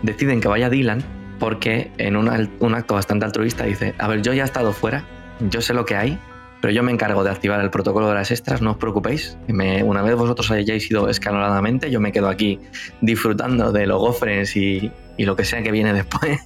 deciden 0.01 0.39
que 0.39 0.47
vaya 0.47 0.69
Dylan 0.69 1.03
porque 1.39 1.91
en 1.97 2.15
una, 2.15 2.49
un 2.59 2.75
acto 2.75 2.93
bastante 2.93 3.25
altruista 3.25 3.63
dice, 3.65 3.95
a 3.97 4.07
ver, 4.07 4.21
yo 4.21 4.33
ya 4.33 4.43
he 4.43 4.45
estado 4.45 4.73
fuera, 4.73 5.05
yo 5.39 5.61
sé 5.61 5.73
lo 5.73 5.85
que 5.85 5.95
hay, 5.95 6.19
pero 6.61 6.73
yo 6.73 6.83
me 6.83 6.91
encargo 6.91 7.23
de 7.23 7.31
activar 7.31 7.61
el 7.61 7.69
protocolo 7.69 8.09
de 8.09 8.15
las 8.15 8.31
extras, 8.31 8.61
no 8.61 8.71
os 8.71 8.77
preocupéis. 8.77 9.37
Me, 9.47 9.81
una 9.81 10.01
vez 10.01 10.15
vosotros 10.15 10.51
hayáis 10.51 10.91
ido 10.91 11.07
escaloladamente, 11.07 11.89
yo 11.89 12.01
me 12.01 12.11
quedo 12.11 12.27
aquí 12.27 12.59
disfrutando 12.99 13.71
de 13.71 13.87
los 13.87 13.99
gofres 13.99 14.57
y, 14.57 14.91
y 15.19 15.25
lo 15.25 15.35
que 15.35 15.43
sea 15.43 15.61
que 15.61 15.71
viene 15.71 15.93
después. 15.93 16.39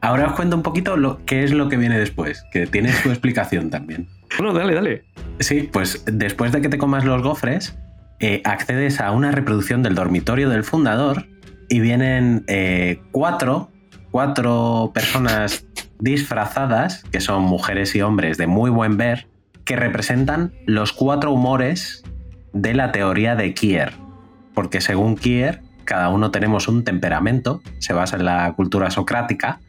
Ahora 0.00 0.28
os 0.28 0.32
cuento 0.34 0.54
un 0.54 0.62
poquito 0.62 0.96
lo, 0.96 1.24
qué 1.26 1.42
es 1.42 1.50
lo 1.50 1.68
que 1.68 1.76
viene 1.76 1.98
después, 1.98 2.44
que 2.52 2.68
tiene 2.68 2.92
su 2.92 3.10
explicación 3.10 3.70
también. 3.70 4.06
Bueno, 4.38 4.52
dale, 4.54 4.74
dale. 4.74 5.04
Sí, 5.40 5.68
pues 5.72 6.04
después 6.06 6.52
de 6.52 6.60
que 6.60 6.68
te 6.68 6.78
comas 6.78 7.04
los 7.04 7.22
gofres, 7.22 7.76
eh, 8.20 8.40
accedes 8.44 9.00
a 9.00 9.10
una 9.10 9.32
reproducción 9.32 9.82
del 9.82 9.96
dormitorio 9.96 10.48
del 10.48 10.62
fundador 10.62 11.26
y 11.68 11.80
vienen 11.80 12.44
eh, 12.46 13.00
cuatro, 13.10 13.68
cuatro 14.12 14.92
personas 14.94 15.66
disfrazadas, 15.98 17.02
que 17.10 17.20
son 17.20 17.42
mujeres 17.42 17.96
y 17.96 18.02
hombres 18.02 18.38
de 18.38 18.46
muy 18.46 18.70
buen 18.70 18.96
ver, 18.96 19.26
que 19.64 19.74
representan 19.74 20.52
los 20.66 20.92
cuatro 20.92 21.32
humores 21.32 22.04
de 22.52 22.74
la 22.74 22.92
teoría 22.92 23.34
de 23.34 23.54
Kier. 23.54 23.92
Porque 24.54 24.80
según 24.80 25.16
Kier, 25.16 25.65
cada 25.86 26.10
uno 26.10 26.30
tenemos 26.30 26.68
un 26.68 26.84
temperamento, 26.84 27.62
se 27.78 27.94
basa 27.94 28.16
en 28.16 28.26
la 28.26 28.52
cultura 28.52 28.90
socrática, 28.90 29.60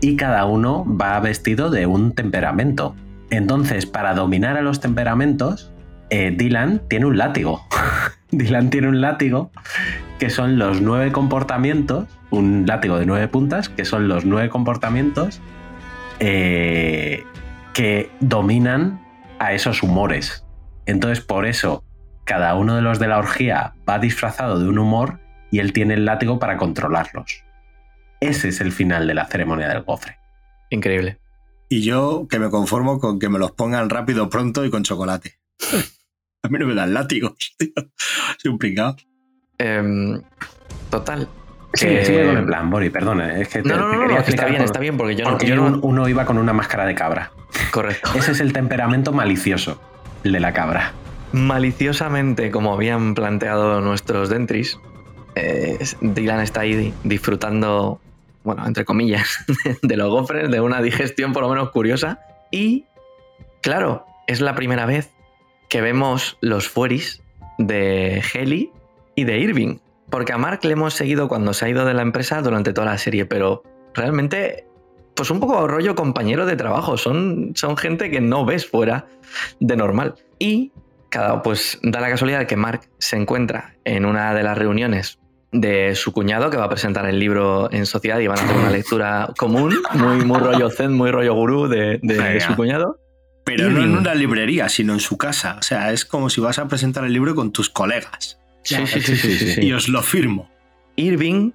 y 0.00 0.16
cada 0.16 0.44
uno 0.44 0.84
va 0.84 1.18
vestido 1.20 1.70
de 1.70 1.86
un 1.86 2.12
temperamento. 2.12 2.94
Entonces, 3.30 3.86
para 3.86 4.14
dominar 4.14 4.56
a 4.56 4.62
los 4.62 4.80
temperamentos, 4.80 5.72
eh, 6.10 6.34
Dylan 6.36 6.82
tiene 6.88 7.06
un 7.06 7.16
látigo. 7.16 7.66
Dylan 8.30 8.70
tiene 8.70 8.88
un 8.88 9.00
látigo 9.00 9.50
que 10.18 10.30
son 10.30 10.58
los 10.58 10.80
nueve 10.80 11.12
comportamientos, 11.12 12.06
un 12.30 12.64
látigo 12.66 12.98
de 12.98 13.06
nueve 13.06 13.28
puntas, 13.28 13.68
que 13.68 13.84
son 13.84 14.08
los 14.08 14.24
nueve 14.24 14.48
comportamientos 14.48 15.40
eh, 16.20 17.24
que 17.72 18.10
dominan 18.20 19.00
a 19.38 19.52
esos 19.52 19.82
humores. 19.82 20.44
Entonces, 20.86 21.24
por 21.24 21.46
eso, 21.46 21.84
cada 22.24 22.54
uno 22.54 22.76
de 22.76 22.82
los 22.82 22.98
de 22.98 23.08
la 23.08 23.18
orgía 23.18 23.74
va 23.88 23.98
disfrazado 23.98 24.58
de 24.58 24.68
un 24.68 24.78
humor 24.78 25.20
y 25.54 25.60
él 25.60 25.72
tiene 25.72 25.94
el 25.94 26.04
látigo 26.04 26.40
para 26.40 26.56
controlarlos. 26.56 27.44
Ese 28.20 28.48
es 28.48 28.60
el 28.60 28.72
final 28.72 29.06
de 29.06 29.14
la 29.14 29.26
ceremonia 29.26 29.68
del 29.68 29.82
gofre. 29.82 30.18
Increíble. 30.70 31.18
Y 31.68 31.82
yo 31.82 32.26
que 32.28 32.40
me 32.40 32.50
conformo 32.50 32.98
con 32.98 33.20
que 33.20 33.28
me 33.28 33.38
los 33.38 33.52
pongan 33.52 33.88
rápido, 33.88 34.28
pronto 34.28 34.64
y 34.64 34.70
con 34.70 34.82
chocolate. 34.82 35.34
A 36.42 36.48
mí 36.48 36.58
no 36.58 36.66
me 36.66 36.74
dan 36.74 36.92
látigos, 36.92 37.34
tío. 37.56 37.70
Soy 38.38 38.50
un 38.50 38.58
pringado. 38.58 38.96
Em, 39.58 40.20
total. 40.90 41.28
Sí, 41.72 41.86
que- 41.86 42.04
sigue 42.04 42.26
con 42.26 42.36
el 42.36 42.44
plan, 42.46 42.68
Bori, 42.68 42.90
perdona. 42.90 43.38
Es 43.38 43.48
que 43.48 43.62
te, 43.62 43.68
No, 43.68 43.76
no, 43.76 43.90
te 43.90 43.96
no, 43.96 44.02
quería 44.02 44.18
no, 44.18 44.24
que 44.24 44.30
está 44.30 44.46
bien, 44.46 44.62
está 44.62 44.80
bien, 44.80 44.96
porque 44.96 45.14
yo 45.14 45.24
no- 45.24 45.30
porque 45.30 45.46
yo 45.46 45.54
no- 45.54 45.66
un- 45.66 45.80
uno 45.84 46.08
iba 46.08 46.24
con 46.24 46.38
una 46.38 46.52
máscara 46.52 46.84
de 46.84 46.96
cabra. 46.96 47.30
Correcto. 47.70 48.10
Ese 48.16 48.32
es 48.32 48.40
el 48.40 48.52
temperamento 48.52 49.12
malicioso, 49.12 49.80
el 50.24 50.32
de 50.32 50.40
la 50.40 50.52
cabra. 50.52 50.92
Maliciosamente, 51.32 52.50
como 52.50 52.74
habían 52.74 53.14
planteado 53.14 53.80
nuestros 53.80 54.28
dentris, 54.28 54.78
Dylan 56.00 56.40
está 56.40 56.60
ahí 56.60 56.94
disfrutando, 57.02 58.00
bueno, 58.42 58.66
entre 58.66 58.84
comillas, 58.84 59.44
de 59.82 59.96
los 59.96 60.10
gofres, 60.10 60.50
de 60.50 60.60
una 60.60 60.80
digestión 60.82 61.32
por 61.32 61.42
lo 61.42 61.48
menos 61.48 61.70
curiosa. 61.70 62.20
Y, 62.50 62.84
claro, 63.60 64.06
es 64.26 64.40
la 64.40 64.54
primera 64.54 64.86
vez 64.86 65.10
que 65.68 65.80
vemos 65.80 66.38
los 66.40 66.68
fueris 66.68 67.22
de 67.58 68.22
Heli 68.32 68.70
y 69.14 69.24
de 69.24 69.38
Irving. 69.38 69.78
Porque 70.10 70.32
a 70.32 70.38
Mark 70.38 70.60
le 70.62 70.72
hemos 70.72 70.94
seguido 70.94 71.28
cuando 71.28 71.54
se 71.54 71.64
ha 71.64 71.68
ido 71.68 71.84
de 71.84 71.94
la 71.94 72.02
empresa 72.02 72.40
durante 72.42 72.72
toda 72.72 72.86
la 72.86 72.98
serie, 72.98 73.26
pero 73.26 73.62
realmente, 73.94 74.66
pues 75.16 75.30
un 75.30 75.40
poco 75.40 75.66
rollo 75.66 75.94
compañero 75.94 76.46
de 76.46 76.56
trabajo. 76.56 76.96
Son, 76.96 77.52
son 77.54 77.76
gente 77.76 78.10
que 78.10 78.20
no 78.20 78.44
ves 78.44 78.66
fuera 78.66 79.06
de 79.58 79.76
normal. 79.76 80.14
Y 80.38 80.72
cada, 81.08 81.42
pues 81.42 81.80
da 81.82 82.00
la 82.00 82.10
casualidad 82.10 82.40
de 82.40 82.46
que 82.46 82.56
Mark 82.56 82.82
se 82.98 83.16
encuentra 83.16 83.74
en 83.84 84.04
una 84.04 84.34
de 84.34 84.42
las 84.42 84.56
reuniones 84.58 85.18
de 85.56 85.94
su 85.94 86.12
cuñado 86.12 86.50
que 86.50 86.56
va 86.56 86.64
a 86.64 86.68
presentar 86.68 87.06
el 87.06 87.18
libro 87.18 87.70
en 87.72 87.86
sociedad 87.86 88.18
y 88.18 88.26
van 88.26 88.38
a 88.38 88.42
hacer 88.42 88.56
una 88.56 88.70
lectura 88.70 89.28
común, 89.38 89.74
muy, 89.94 90.24
muy 90.24 90.38
rollo 90.38 90.68
zen, 90.70 90.92
muy 90.92 91.10
rollo 91.10 91.32
gurú 91.34 91.68
de, 91.68 92.00
de- 92.02 92.18
de 92.18 92.40
su 92.40 92.54
cuñado. 92.56 92.98
Pero 93.44 93.64
no 93.70 93.76
en 93.78 93.82
Irving. 93.90 93.98
una 93.98 94.14
librería, 94.14 94.68
sino 94.68 94.94
en 94.94 95.00
su 95.00 95.16
casa. 95.18 95.56
O 95.58 95.62
sea, 95.62 95.92
es 95.92 96.04
como 96.04 96.28
si 96.30 96.40
vas 96.40 96.58
a 96.58 96.66
presentar 96.66 97.04
el 97.04 97.12
libro 97.12 97.34
con 97.34 97.52
tus 97.52 97.68
colegas. 97.70 98.40
Sí, 98.62 98.86
sí, 98.86 99.00
sí, 99.00 99.16
sí, 99.16 99.36
sí, 99.38 99.52
sí. 99.52 99.60
Y 99.66 99.72
os 99.74 99.88
lo 99.88 100.02
firmo. 100.02 100.50
Irving, 100.96 101.52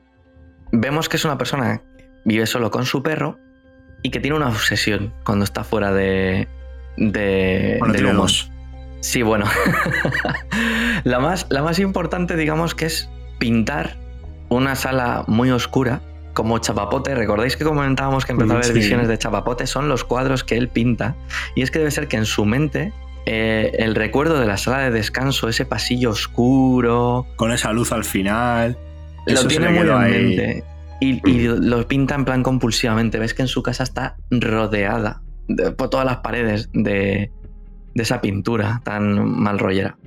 vemos 0.72 1.10
que 1.10 1.18
es 1.18 1.26
una 1.26 1.38
persona 1.38 1.82
que 1.98 2.06
vive 2.26 2.46
solo 2.46 2.70
con 2.72 2.86
su 2.86 3.02
perro 3.04 3.38
y 4.04 4.12
que 4.12 4.20
tiene 4.20 4.38
una 4.38 4.48
obsesión 4.50 5.14
cuando 5.26 5.44
está 5.44 5.64
fuera 5.64 5.92
de. 5.92 6.48
de 6.98 7.78
Bueno, 7.80 8.14
dos. 8.14 8.52
Sí, 9.02 9.24
bueno. 9.24 9.46
la, 11.04 11.20
más, 11.20 11.48
la 11.50 11.64
más 11.64 11.80
importante, 11.80 12.36
digamos, 12.36 12.76
que 12.76 12.86
es 12.86 13.10
pintar 13.40 13.98
una 14.50 14.76
sala 14.76 15.24
muy 15.28 15.50
oscura 15.52 16.02
como 16.34 16.60
chapapote. 16.60 17.16
¿Recordáis 17.16 17.58
que 17.58 17.64
comentábamos 17.66 18.26
que 18.26 18.32
empezó 18.34 18.52
a 18.54 18.56
Mm, 18.56 18.58
haber 18.62 18.74
visiones 18.74 19.08
de 19.08 19.18
chapapote? 19.18 19.66
Son 19.68 19.90
los 19.90 20.04
cuadros 20.04 20.44
que 20.44 20.56
él 20.58 20.70
pinta. 20.70 21.16
Y 21.56 21.62
es 21.64 21.72
que 21.72 21.80
debe 21.80 21.92
ser 21.92 22.08
que 22.08 22.18
en 22.18 22.26
su 22.26 22.46
mente 22.46 22.94
eh, 23.26 23.72
el 23.80 23.96
recuerdo 23.96 24.40
de 24.40 24.46
la 24.46 24.58
sala 24.58 24.80
de 24.80 24.92
descanso, 24.92 25.50
ese 25.50 25.66
pasillo 25.66 26.12
oscuro, 26.12 27.26
Con 27.36 27.52
esa 27.52 27.74
luz 27.74 27.92
al 27.92 28.04
final. 28.06 28.78
lo 29.28 29.48
tiene 29.48 29.70
muy 29.70 29.88
en 29.88 30.00
mente. 30.00 30.64
Y, 31.02 31.30
y 31.30 31.48
lo 31.48 31.88
pinta 31.88 32.16
en 32.16 32.26
plan 32.26 32.44
compulsivamente. 32.44 33.20
Ves 33.20 33.34
que 33.34 33.42
en 33.44 33.48
su 33.48 33.62
casa 33.64 33.84
está 33.84 34.16
rodeada 34.32 35.22
de- 35.48 35.72
por 35.72 35.90
todas 35.90 36.06
las 36.06 36.18
paredes 36.18 36.70
de, 36.74 37.32
de 37.94 38.04
esa 38.04 38.20
pintura 38.22 38.82
tan 38.84 39.24
mal 39.42 39.60
rollera. 39.60 39.98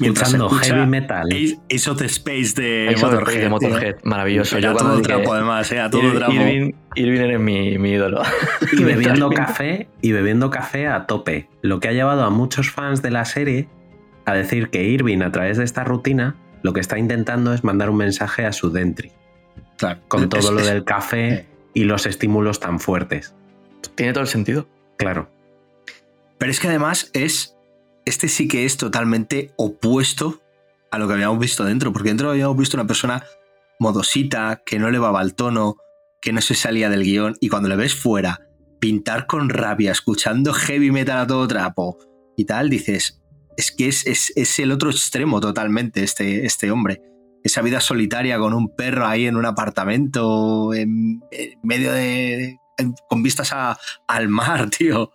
Mientras 0.00 0.28
Escuchando 0.28 0.46
escucha 0.48 0.74
heavy 0.74 0.86
metal. 0.86 1.28
Ace, 1.32 1.58
Ace 1.74 1.90
of 1.90 1.98
the 1.98 2.04
Space 2.06 2.52
de 2.60 2.88
Ace 2.88 3.04
of 3.04 3.10
the 3.10 3.16
Motorhead. 3.16 3.20
Space 3.22 3.38
de 3.40 3.48
Motorhead, 3.48 3.96
maravilloso. 4.04 4.58
Yo 4.58 4.72
cuando 4.72 4.90
todo 4.90 4.96
dije, 5.00 5.08
trapo, 5.14 5.32
además, 5.34 5.72
era 5.72 5.88
todo 5.90 6.02
Ir- 6.02 6.14
trapo. 6.16 6.32
Irving, 6.32 6.72
Irving 6.96 7.20
eres 7.20 7.40
mi, 7.40 7.78
mi 7.78 7.90
ídolo. 7.92 8.22
y 8.72 8.82
bebiendo 8.84 9.30
café 9.30 9.88
y 10.02 10.12
bebiendo 10.12 10.50
café 10.50 10.88
a 10.88 11.06
tope, 11.06 11.48
lo 11.62 11.80
que 11.80 11.88
ha 11.88 11.92
llevado 11.92 12.22
a 12.24 12.30
muchos 12.30 12.70
fans 12.70 13.00
de 13.02 13.10
la 13.10 13.24
serie 13.24 13.68
a 14.26 14.34
decir 14.34 14.68
que 14.70 14.84
Irving 14.84 15.22
a 15.22 15.32
través 15.32 15.56
de 15.56 15.64
esta 15.64 15.84
rutina 15.84 16.36
lo 16.62 16.72
que 16.72 16.80
está 16.80 16.98
intentando 16.98 17.54
es 17.54 17.64
mandar 17.64 17.88
un 17.88 17.96
mensaje 17.96 18.44
a 18.44 18.52
su 18.52 18.70
dentri 18.70 19.12
Claro. 19.78 20.00
con 20.08 20.24
Es- 20.24 20.28
todo 20.28 20.52
lo 20.52 20.60
es- 20.60 20.66
del 20.66 20.84
café 20.84 21.46
y 21.72 21.84
los 21.84 22.04
estímulos 22.06 22.58
tan 22.60 22.80
fuertes. 22.80 23.34
Tiene 23.94 24.12
todo 24.12 24.22
el 24.22 24.28
sentido. 24.28 24.66
Claro. 24.96 25.30
Pero 26.36 26.50
es 26.50 26.58
que 26.60 26.68
además 26.68 27.10
es. 27.14 27.54
Este 28.08 28.28
sí 28.28 28.48
que 28.48 28.64
es 28.64 28.76
totalmente 28.76 29.52
opuesto 29.56 30.40
a 30.90 30.98
lo 30.98 31.06
que 31.06 31.14
habíamos 31.14 31.38
visto 31.38 31.64
dentro. 31.64 31.92
Porque 31.92 32.08
dentro 32.08 32.30
habíamos 32.30 32.56
visto 32.56 32.76
una 32.76 32.86
persona 32.86 33.22
modosita, 33.78 34.62
que 34.64 34.78
no 34.78 34.90
le 34.90 34.98
va 34.98 35.18
al 35.18 35.34
tono, 35.34 35.76
que 36.20 36.32
no 36.32 36.40
se 36.40 36.54
salía 36.54 36.88
del 36.88 37.02
guion. 37.04 37.36
Y 37.40 37.48
cuando 37.48 37.68
le 37.68 37.76
ves 37.76 37.94
fuera, 37.94 38.40
pintar 38.80 39.26
con 39.26 39.48
rabia, 39.48 39.92
escuchando 39.92 40.52
heavy 40.52 40.90
metal 40.90 41.18
a 41.18 41.26
todo 41.26 41.46
trapo 41.46 41.98
y 42.36 42.44
tal, 42.44 42.70
dices. 42.70 43.20
Es 43.56 43.72
que 43.72 43.88
es, 43.88 44.06
es- 44.06 44.32
es 44.36 44.58
el 44.58 44.72
otro 44.72 44.90
extremo 44.90 45.40
totalmente 45.40 46.02
este, 46.02 46.46
este 46.46 46.70
hombre. 46.70 47.02
Esa 47.44 47.60
vida 47.62 47.80
solitaria 47.80 48.38
con 48.38 48.54
un 48.54 48.74
perro 48.74 49.06
ahí 49.06 49.26
en 49.26 49.36
un 49.36 49.46
apartamento, 49.46 50.74
en, 50.74 51.20
medio 51.62 51.92
de. 51.92 52.56
con 53.08 53.22
vistas 53.22 53.52
a- 53.52 53.78
al 54.06 54.28
mar, 54.28 54.70
tío. 54.78 55.10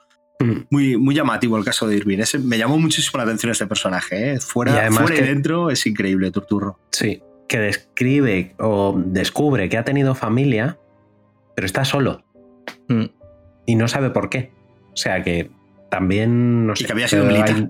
Muy, 0.70 0.98
muy 0.98 1.16
llamativo 1.16 1.58
el 1.58 1.64
caso 1.66 1.88
de 1.88 1.96
Irving. 1.98 2.20
Ese- 2.20 2.40
me 2.40 2.58
llamó 2.58 2.78
muchísimo 2.80 3.18
la 3.18 3.24
atención 3.24 3.52
este 3.52 3.68
personaje. 3.68 4.34
¿eh? 4.34 4.40
Fuera, 4.40 4.88
Y 4.88 4.92
fuera 4.92 5.16
y 5.16 5.22
dentro 5.22 5.70
es 5.70 5.86
increíble, 5.86 6.32
Turturro. 6.32 6.80
Sí. 6.92 7.22
Que 7.48 7.60
describe 7.60 8.56
o 8.60 9.00
descubre 9.06 9.70
que 9.70 9.78
ha 9.78 9.84
tenido 9.84 10.16
familia, 10.16 10.78
pero 11.56 11.66
está 11.66 11.86
solo. 11.86 12.24
Mm. 12.88 13.06
Y 13.66 13.76
no 13.76 13.88
sabe 13.88 14.10
por 14.10 14.30
qué. 14.30 14.52
O 14.94 14.98
sea 14.98 15.24
que 15.24 15.52
también. 15.90 16.66
No 16.68 16.76
sé, 16.76 16.86
que 16.86 16.92
había 16.92 17.08
sido 17.08 17.26
militar. 17.26 17.56
hay- 17.56 17.70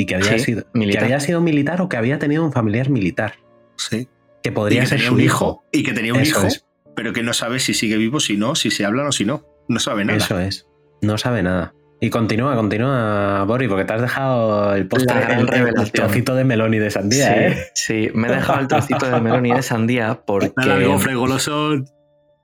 Y 0.00 0.06
que 0.06 0.14
había, 0.14 0.38
Sí, 0.38 0.44
sido, 0.44 0.64
militar. 0.74 1.00
que 1.00 1.04
había 1.06 1.20
sido 1.20 1.40
militar 1.40 1.80
o 1.80 1.88
que 1.88 1.96
había 1.96 2.18
tenido 2.20 2.44
un 2.44 2.52
familiar 2.52 2.88
militar. 2.88 3.34
Sí. 3.76 4.08
Que 4.44 4.50
Y 4.50 4.52
podría 4.52 4.80
que 4.82 4.86
ser 4.86 4.98
tenía 4.98 5.08
su 5.08 5.14
un 5.16 5.20
hijo. 5.20 5.64
Y 5.72 5.82
que 5.82 5.92
tenía 5.92 6.14
un 6.14 6.20
Eso 6.20 6.38
hijo, 6.38 6.46
es. 6.46 6.64
pero 6.94 7.12
que 7.12 7.24
no 7.24 7.32
sabe 7.32 7.58
si 7.58 7.74
sigue 7.74 7.96
vivo, 7.96 8.20
si 8.20 8.36
no, 8.36 8.54
si 8.54 8.70
se 8.70 8.84
hablan 8.84 9.08
o 9.08 9.12
si 9.12 9.24
no. 9.24 9.44
No 9.66 9.80
sabe 9.80 10.04
nada. 10.04 10.18
Eso 10.18 10.38
es. 10.38 10.68
No 11.02 11.18
sabe 11.18 11.42
nada. 11.42 11.74
Y 12.00 12.10
continúa, 12.10 12.54
continúa, 12.54 13.44
Bori, 13.44 13.66
porque 13.66 13.84
te 13.84 13.92
has 13.92 14.00
dejado 14.00 14.74
el 14.74 14.86
postre, 14.86 15.34
el, 15.34 15.52
el 15.52 15.92
trocito 15.92 16.36
de 16.36 16.44
melón 16.44 16.72
y 16.74 16.78
de 16.78 16.90
sandía, 16.90 17.26
sí, 17.26 17.34
¿eh? 17.34 17.66
sí, 17.74 18.10
me 18.14 18.28
he 18.28 18.30
dejado 18.30 18.60
el 18.60 18.68
trocito 18.68 19.10
de 19.10 19.20
melón 19.20 19.46
y 19.46 19.52
de 19.52 19.62
sandía 19.62 20.22
porque 20.24 20.52
Dale 20.56 20.72
al 20.74 20.86
gofre 20.86 21.14
golosón. 21.16 21.86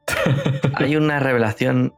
hay 0.75 0.97
una 0.97 1.21
revelación 1.21 1.95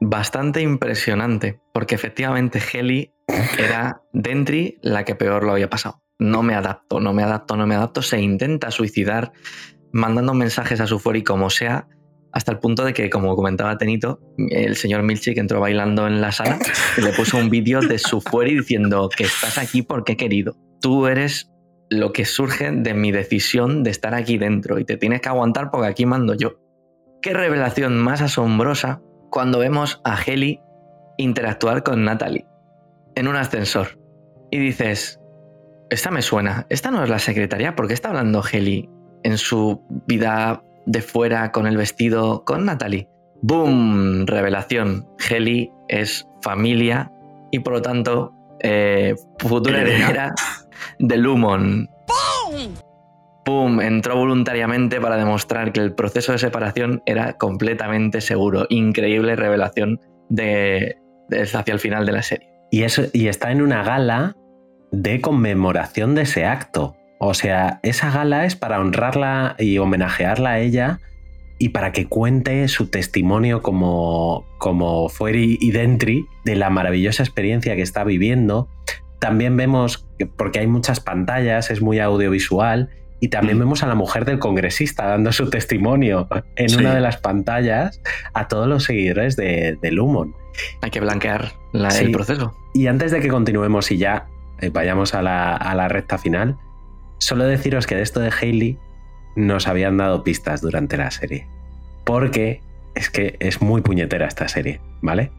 bastante 0.00 0.60
impresionante, 0.60 1.60
porque 1.72 1.94
efectivamente 1.94 2.60
Heli 2.60 3.14
era 3.58 4.02
Dentri 4.12 4.78
la 4.82 5.04
que 5.04 5.14
peor 5.14 5.44
lo 5.44 5.52
había 5.52 5.70
pasado. 5.70 6.02
No 6.18 6.42
me 6.42 6.54
adapto, 6.54 7.00
no 7.00 7.12
me 7.12 7.22
adapto, 7.22 7.56
no 7.56 7.66
me 7.66 7.74
adapto. 7.74 8.02
Se 8.02 8.20
intenta 8.20 8.70
suicidar 8.70 9.32
mandando 9.92 10.34
mensajes 10.34 10.80
a 10.80 10.86
su 10.86 10.98
fori 10.98 11.22
como 11.22 11.50
sea, 11.50 11.88
hasta 12.36 12.52
el 12.52 12.58
punto 12.58 12.84
de 12.84 12.92
que, 12.92 13.08
como 13.08 13.34
comentaba 13.34 13.78
Tenito, 13.78 14.20
el 14.50 14.76
señor 14.76 15.02
Milchik 15.02 15.38
entró 15.38 15.58
bailando 15.58 16.06
en 16.06 16.20
la 16.20 16.32
sala 16.32 16.58
y 16.98 17.00
le 17.00 17.14
puso 17.14 17.38
un 17.38 17.48
vídeo 17.48 17.80
de 17.80 17.98
su 17.98 18.20
fueri 18.20 18.58
diciendo 18.58 19.08
que 19.08 19.24
estás 19.24 19.56
aquí 19.56 19.80
porque 19.80 20.12
he 20.12 20.16
querido. 20.18 20.54
Tú 20.82 21.06
eres 21.06 21.50
lo 21.88 22.12
que 22.12 22.26
surge 22.26 22.70
de 22.70 22.92
mi 22.92 23.10
decisión 23.10 23.82
de 23.82 23.90
estar 23.90 24.12
aquí 24.12 24.36
dentro 24.36 24.78
y 24.78 24.84
te 24.84 24.98
tienes 24.98 25.22
que 25.22 25.30
aguantar 25.30 25.70
porque 25.70 25.86
aquí 25.86 26.04
mando 26.04 26.34
yo. 26.34 26.60
Qué 27.22 27.32
revelación 27.32 27.96
más 27.96 28.20
asombrosa 28.20 29.00
cuando 29.30 29.58
vemos 29.58 30.02
a 30.04 30.22
Heli 30.22 30.60
interactuar 31.16 31.84
con 31.84 32.04
Natalie 32.04 32.46
en 33.14 33.28
un 33.28 33.36
ascensor. 33.36 33.98
Y 34.50 34.58
dices, 34.58 35.22
esta 35.88 36.10
me 36.10 36.20
suena, 36.20 36.66
esta 36.68 36.90
no 36.90 37.02
es 37.02 37.08
la 37.08 37.18
secretaria, 37.18 37.74
¿por 37.74 37.88
qué 37.88 37.94
está 37.94 38.10
hablando 38.10 38.44
Heli 38.52 38.90
en 39.22 39.38
su 39.38 39.80
vida 40.06 40.62
de 40.86 41.02
fuera 41.02 41.52
con 41.52 41.66
el 41.66 41.76
vestido 41.76 42.44
con 42.44 42.64
Natalie? 42.64 43.08
¡Boom! 43.42 44.26
Revelación. 44.26 45.06
Heli 45.30 45.70
es 45.88 46.26
familia 46.42 47.12
y 47.50 47.58
por 47.60 47.74
lo 47.74 47.82
tanto 47.82 48.32
eh, 48.60 49.14
futura 49.38 49.80
Heredera. 49.82 50.34
de 50.98 51.16
Lumon. 51.16 51.88
¡Pum! 53.44 53.80
Entró 53.80 54.16
voluntariamente 54.16 55.00
para 55.00 55.16
demostrar 55.16 55.72
que 55.72 55.80
el 55.80 55.94
proceso 55.94 56.32
de 56.32 56.38
separación 56.38 57.02
era 57.06 57.34
completamente 57.34 58.20
seguro. 58.20 58.66
Increíble 58.70 59.36
revelación 59.36 60.00
de, 60.28 60.96
de- 61.28 61.42
hacia 61.42 61.72
el 61.72 61.78
final 61.78 62.06
de 62.06 62.12
la 62.12 62.22
serie. 62.22 62.48
Y, 62.72 62.82
eso, 62.82 63.02
y 63.12 63.28
está 63.28 63.52
en 63.52 63.62
una 63.62 63.84
gala 63.84 64.34
de 64.90 65.20
conmemoración 65.20 66.16
de 66.16 66.22
ese 66.22 66.44
acto. 66.44 66.96
O 67.18 67.34
sea, 67.34 67.80
esa 67.82 68.10
gala 68.10 68.44
es 68.44 68.56
para 68.56 68.80
honrarla 68.80 69.56
y 69.58 69.78
homenajearla 69.78 70.50
a 70.50 70.58
ella 70.60 71.00
y 71.58 71.70
para 71.70 71.90
que 71.92 72.06
cuente 72.06 72.68
su 72.68 72.88
testimonio 72.88 73.62
como, 73.62 74.44
como 74.58 75.08
Fueri 75.08 75.56
y 75.60 75.70
Dentri 75.70 76.26
de 76.44 76.56
la 76.56 76.68
maravillosa 76.68 77.22
experiencia 77.22 77.74
que 77.76 77.82
está 77.82 78.04
viviendo. 78.04 78.68
También 79.18 79.56
vemos, 79.56 80.06
que- 80.18 80.26
porque 80.26 80.58
hay 80.58 80.66
muchas 80.66 81.00
pantallas, 81.00 81.70
es 81.70 81.80
muy 81.80 81.98
audiovisual, 82.00 82.90
Y 83.18 83.28
también 83.28 83.58
vemos 83.58 83.82
a 83.82 83.86
la 83.86 83.94
mujer 83.94 84.26
del 84.26 84.38
congresista 84.38 85.06
dando 85.06 85.32
su 85.32 85.48
testimonio 85.48 86.28
en 86.56 86.68
Sí. 86.68 86.76
una 86.76 86.94
de 86.94 87.00
las 87.00 87.16
pantallas 87.16 88.02
a 88.34 88.46
todos 88.46 88.68
los 88.68 88.84
seguidores 88.84 89.36
de, 89.36 89.78
de 89.80 89.90
Lumon. 89.90 90.34
Hay 90.82 90.90
que 90.90 91.00
blanquear 91.00 91.52
la- 91.72 91.90
Sí. 91.90 92.04
el 92.04 92.10
proceso. 92.10 92.54
Y 92.74 92.88
antes 92.88 93.12
de 93.12 93.20
que 93.20 93.28
continuemos 93.28 93.90
y 93.90 93.96
ya 93.96 94.26
eh, 94.60 94.68
vayamos 94.68 95.14
a 95.14 95.22
la, 95.22 95.56
a 95.56 95.74
la 95.74 95.88
recta 95.88 96.18
final, 96.18 96.58
solo 97.18 97.44
deciros 97.44 97.86
que 97.86 97.96
de 97.96 98.02
esto 98.02 98.20
de 98.20 98.30
Hailey 98.30 98.78
nos 99.36 99.68
habían 99.68 99.96
dado 99.96 100.24
pistas 100.24 100.60
durante 100.60 100.96
la 100.96 101.10
serie. 101.10 101.46
Porque 102.04 102.60
es 102.94 103.10
que 103.10 103.36
es 103.40 103.60
muy 103.60 103.82
puñetera 103.82 104.26
esta 104.26 104.48
serie, 104.48 104.80
¿vale? 105.02 105.30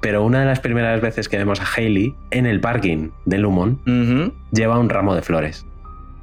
Pero 0.00 0.24
una 0.24 0.40
de 0.40 0.46
las 0.46 0.60
primeras 0.60 1.00
veces 1.00 1.28
que 1.28 1.38
vemos 1.38 1.60
a 1.60 1.66
Hailey 1.76 2.14
en 2.32 2.46
el 2.46 2.60
parking 2.60 3.10
de 3.24 3.38
Lumon 3.38 3.80
lleva 4.50 4.78
un 4.78 4.88
ramo 4.88 5.14
de 5.14 5.22
flores. 5.22 5.64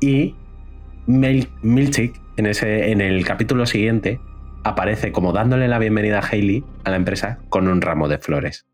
Y 0.02 0.36
Mil 1.08 1.50
Milchick, 1.62 2.20
en, 2.38 2.46
ese, 2.46 2.92
en 2.92 3.02
el 3.02 3.26
capítulo 3.26 3.66
siguiente, 3.66 4.20
aparece 4.64 5.12
como 5.12 5.32
dándole 5.32 5.68
la 5.68 5.80
bienvenida 5.80 6.20
a 6.20 6.28
Hailey 6.28 6.64
a 6.84 6.90
la 6.92 6.98
empresa 6.98 7.40
con 7.50 7.68
un 7.68 7.82
ramo 7.82 8.10
de 8.10 8.18
flores. 8.18 8.69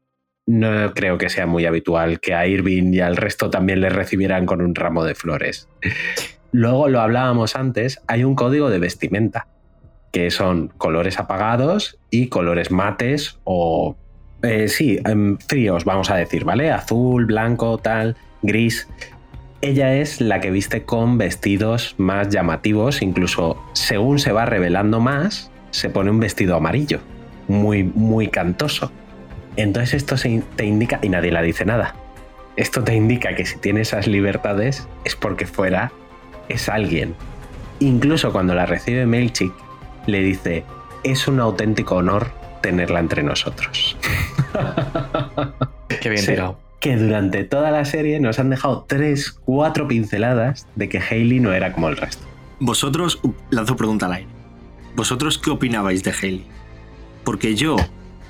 No 0.48 0.94
creo 0.94 1.18
que 1.18 1.30
sea 1.30 1.48
muy 1.48 1.66
habitual 1.66 2.20
que 2.20 2.36
a 2.36 2.46
Irving 2.46 2.94
y 2.94 3.00
al 3.00 3.16
resto 3.18 3.50
también 3.50 3.82
le 3.82 3.90
recibieran 3.90 4.46
con 4.46 4.62
un 4.62 4.76
ramo 4.76 5.04
de 5.04 5.16
flores. 5.16 5.68
Luego 6.52 6.88
lo 6.88 7.02
hablábamos 7.02 7.56
antes, 7.56 8.02
hay 8.08 8.24
un 8.24 8.36
código 8.36 8.70
de 8.70 8.80
vestimenta, 8.80 9.48
que 10.14 10.32
son 10.32 10.70
colores 10.78 11.20
apagados 11.20 11.98
y 12.10 12.28
colores 12.28 12.72
mates 12.72 13.40
o... 13.44 13.98
eh, 14.44 14.70
sí, 14.70 15.00
em, 15.06 15.38
fríos, 15.38 15.84
vamos 15.84 16.10
a 16.10 16.16
decir, 16.16 16.46
¿vale? 16.46 16.72
Azul, 16.72 17.26
blanco, 17.26 17.78
tal, 17.78 18.16
gris. 18.42 18.88
Ella 19.62 19.96
es 19.96 20.22
la 20.22 20.40
que 20.40 20.52
viste 20.52 20.84
con 20.84 21.18
vestidos 21.18 21.96
más 21.98 22.30
llamativos, 22.30 23.02
incluso 23.02 23.62
según 23.74 24.20
se 24.20 24.32
va 24.32 24.46
revelando 24.46 25.02
más, 25.02 25.52
se 25.72 25.90
pone 25.90 26.12
un 26.12 26.22
vestido 26.22 26.56
amarillo, 26.56 27.02
muy, 27.50 27.84
muy 27.84 28.30
cantoso. 28.30 28.92
Entonces 29.58 29.94
esto 29.96 30.18
se 30.18 30.30
in- 30.30 30.44
te 30.56 30.66
indica, 30.66 31.00
y 31.02 31.10
nadie 31.10 31.32
la 31.32 31.42
dice 31.42 31.66
nada, 31.66 31.96
esto 32.58 32.84
te 32.84 32.96
indica 32.96 33.36
que 33.36 33.46
si 33.46 33.58
tiene 33.58 33.82
esas 33.82 34.08
libertades 34.08 34.88
es 35.04 35.16
porque 35.16 35.46
fuera 35.46 35.92
es 36.50 36.70
alguien. 36.70 37.16
Incluso 37.80 38.32
cuando 38.32 38.54
la 38.56 38.66
recibe 38.66 39.06
Melchik, 39.06 39.52
le 40.08 40.20
dice, 40.22 40.64
es 41.04 41.28
un 41.28 41.40
auténtico 41.40 41.96
honor 41.96 42.32
tenerla 42.62 43.00
entre 43.00 43.24
nosotros. 43.24 43.98
Qué 46.02 46.10
bien 46.10 46.22
Sí, 46.22 46.32
tirado. 46.32 46.60
Que 46.80 46.98
durante 46.98 47.44
toda 47.44 47.72
la 47.72 47.84
serie 47.86 48.20
nos 48.20 48.38
han 48.40 48.50
dejado 48.50 48.86
tres, 48.88 49.32
cuatro 49.32 49.88
pinceladas 49.88 50.68
de 50.76 50.88
que 50.90 51.00
Hailey 51.00 51.40
no 51.40 51.52
era 51.54 51.74
como 51.74 51.90
el 51.90 51.98
resto. 51.98 52.26
Vosotros, 52.60 53.20
lanzo 53.50 53.76
pregunta 53.76 54.06
al 54.06 54.14
aire. 54.14 54.30
¿Vosotros 54.96 55.38
qué 55.38 55.50
opinabais 55.50 56.04
de 56.04 56.12
Haley? 56.12 56.46
Porque 57.24 57.56
yo 57.56 57.76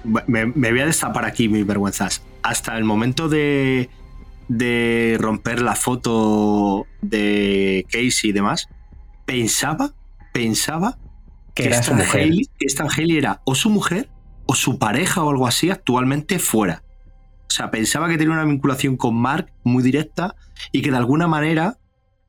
me, 0.06 0.46
me 0.46 0.72
voy 0.72 0.80
a 0.82 0.86
destapar 0.86 1.26
aquí 1.26 1.50
mis 1.50 1.66
vergüenzas. 1.66 2.24
Hasta 2.44 2.78
el 2.78 2.84
momento 2.84 3.28
de, 3.30 3.90
de 4.48 5.18
romper 5.20 5.62
la 5.62 5.76
foto 5.76 6.86
de 7.02 7.86
Casey 7.90 8.30
y 8.30 8.34
demás, 8.34 8.70
pensaba, 9.26 9.94
pensaba 10.34 10.98
Que 11.54 11.66
era 11.66 11.80
esta 11.80 11.94
mujer. 11.94 12.30
Que 12.58 12.66
esta 12.66 12.88
era 12.98 13.42
o 13.46 13.56
su 13.56 13.70
mujer 13.70 14.10
o 14.46 14.56
su 14.56 14.78
pareja 14.78 15.24
o 15.24 15.30
algo 15.30 15.48
así 15.48 15.70
actualmente 15.70 16.40
fuera. 16.40 16.84
O 17.48 17.52
sea, 17.56 17.72
pensaba 17.72 18.10
que 18.10 18.18
tenía 18.18 18.34
una 18.34 18.46
vinculación 18.46 18.98
con 18.98 19.16
Mark 19.16 19.52
muy 19.64 19.84
directa 19.84 20.36
y 20.72 20.82
que 20.82 20.92
de 20.92 20.98
alguna 20.98 21.28
manera 21.28 21.78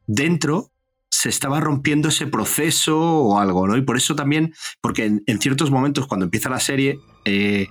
dentro 0.07 0.71
se 1.11 1.29
estaba 1.29 1.61
rompiendo 1.61 2.09
ese 2.09 2.27
proceso 2.27 2.99
o 2.99 3.39
algo, 3.39 3.67
¿no? 3.67 3.77
Y 3.77 3.83
por 3.83 3.97
eso 3.97 4.15
también, 4.15 4.55
porque 4.81 5.07
en, 5.07 5.23
en 5.27 5.41
ciertos 5.41 5.71
momentos 5.71 6.07
cuando 6.07 6.25
empieza 6.25 6.49
la 6.51 6.61
serie, 6.61 6.99
eh, 7.27 7.69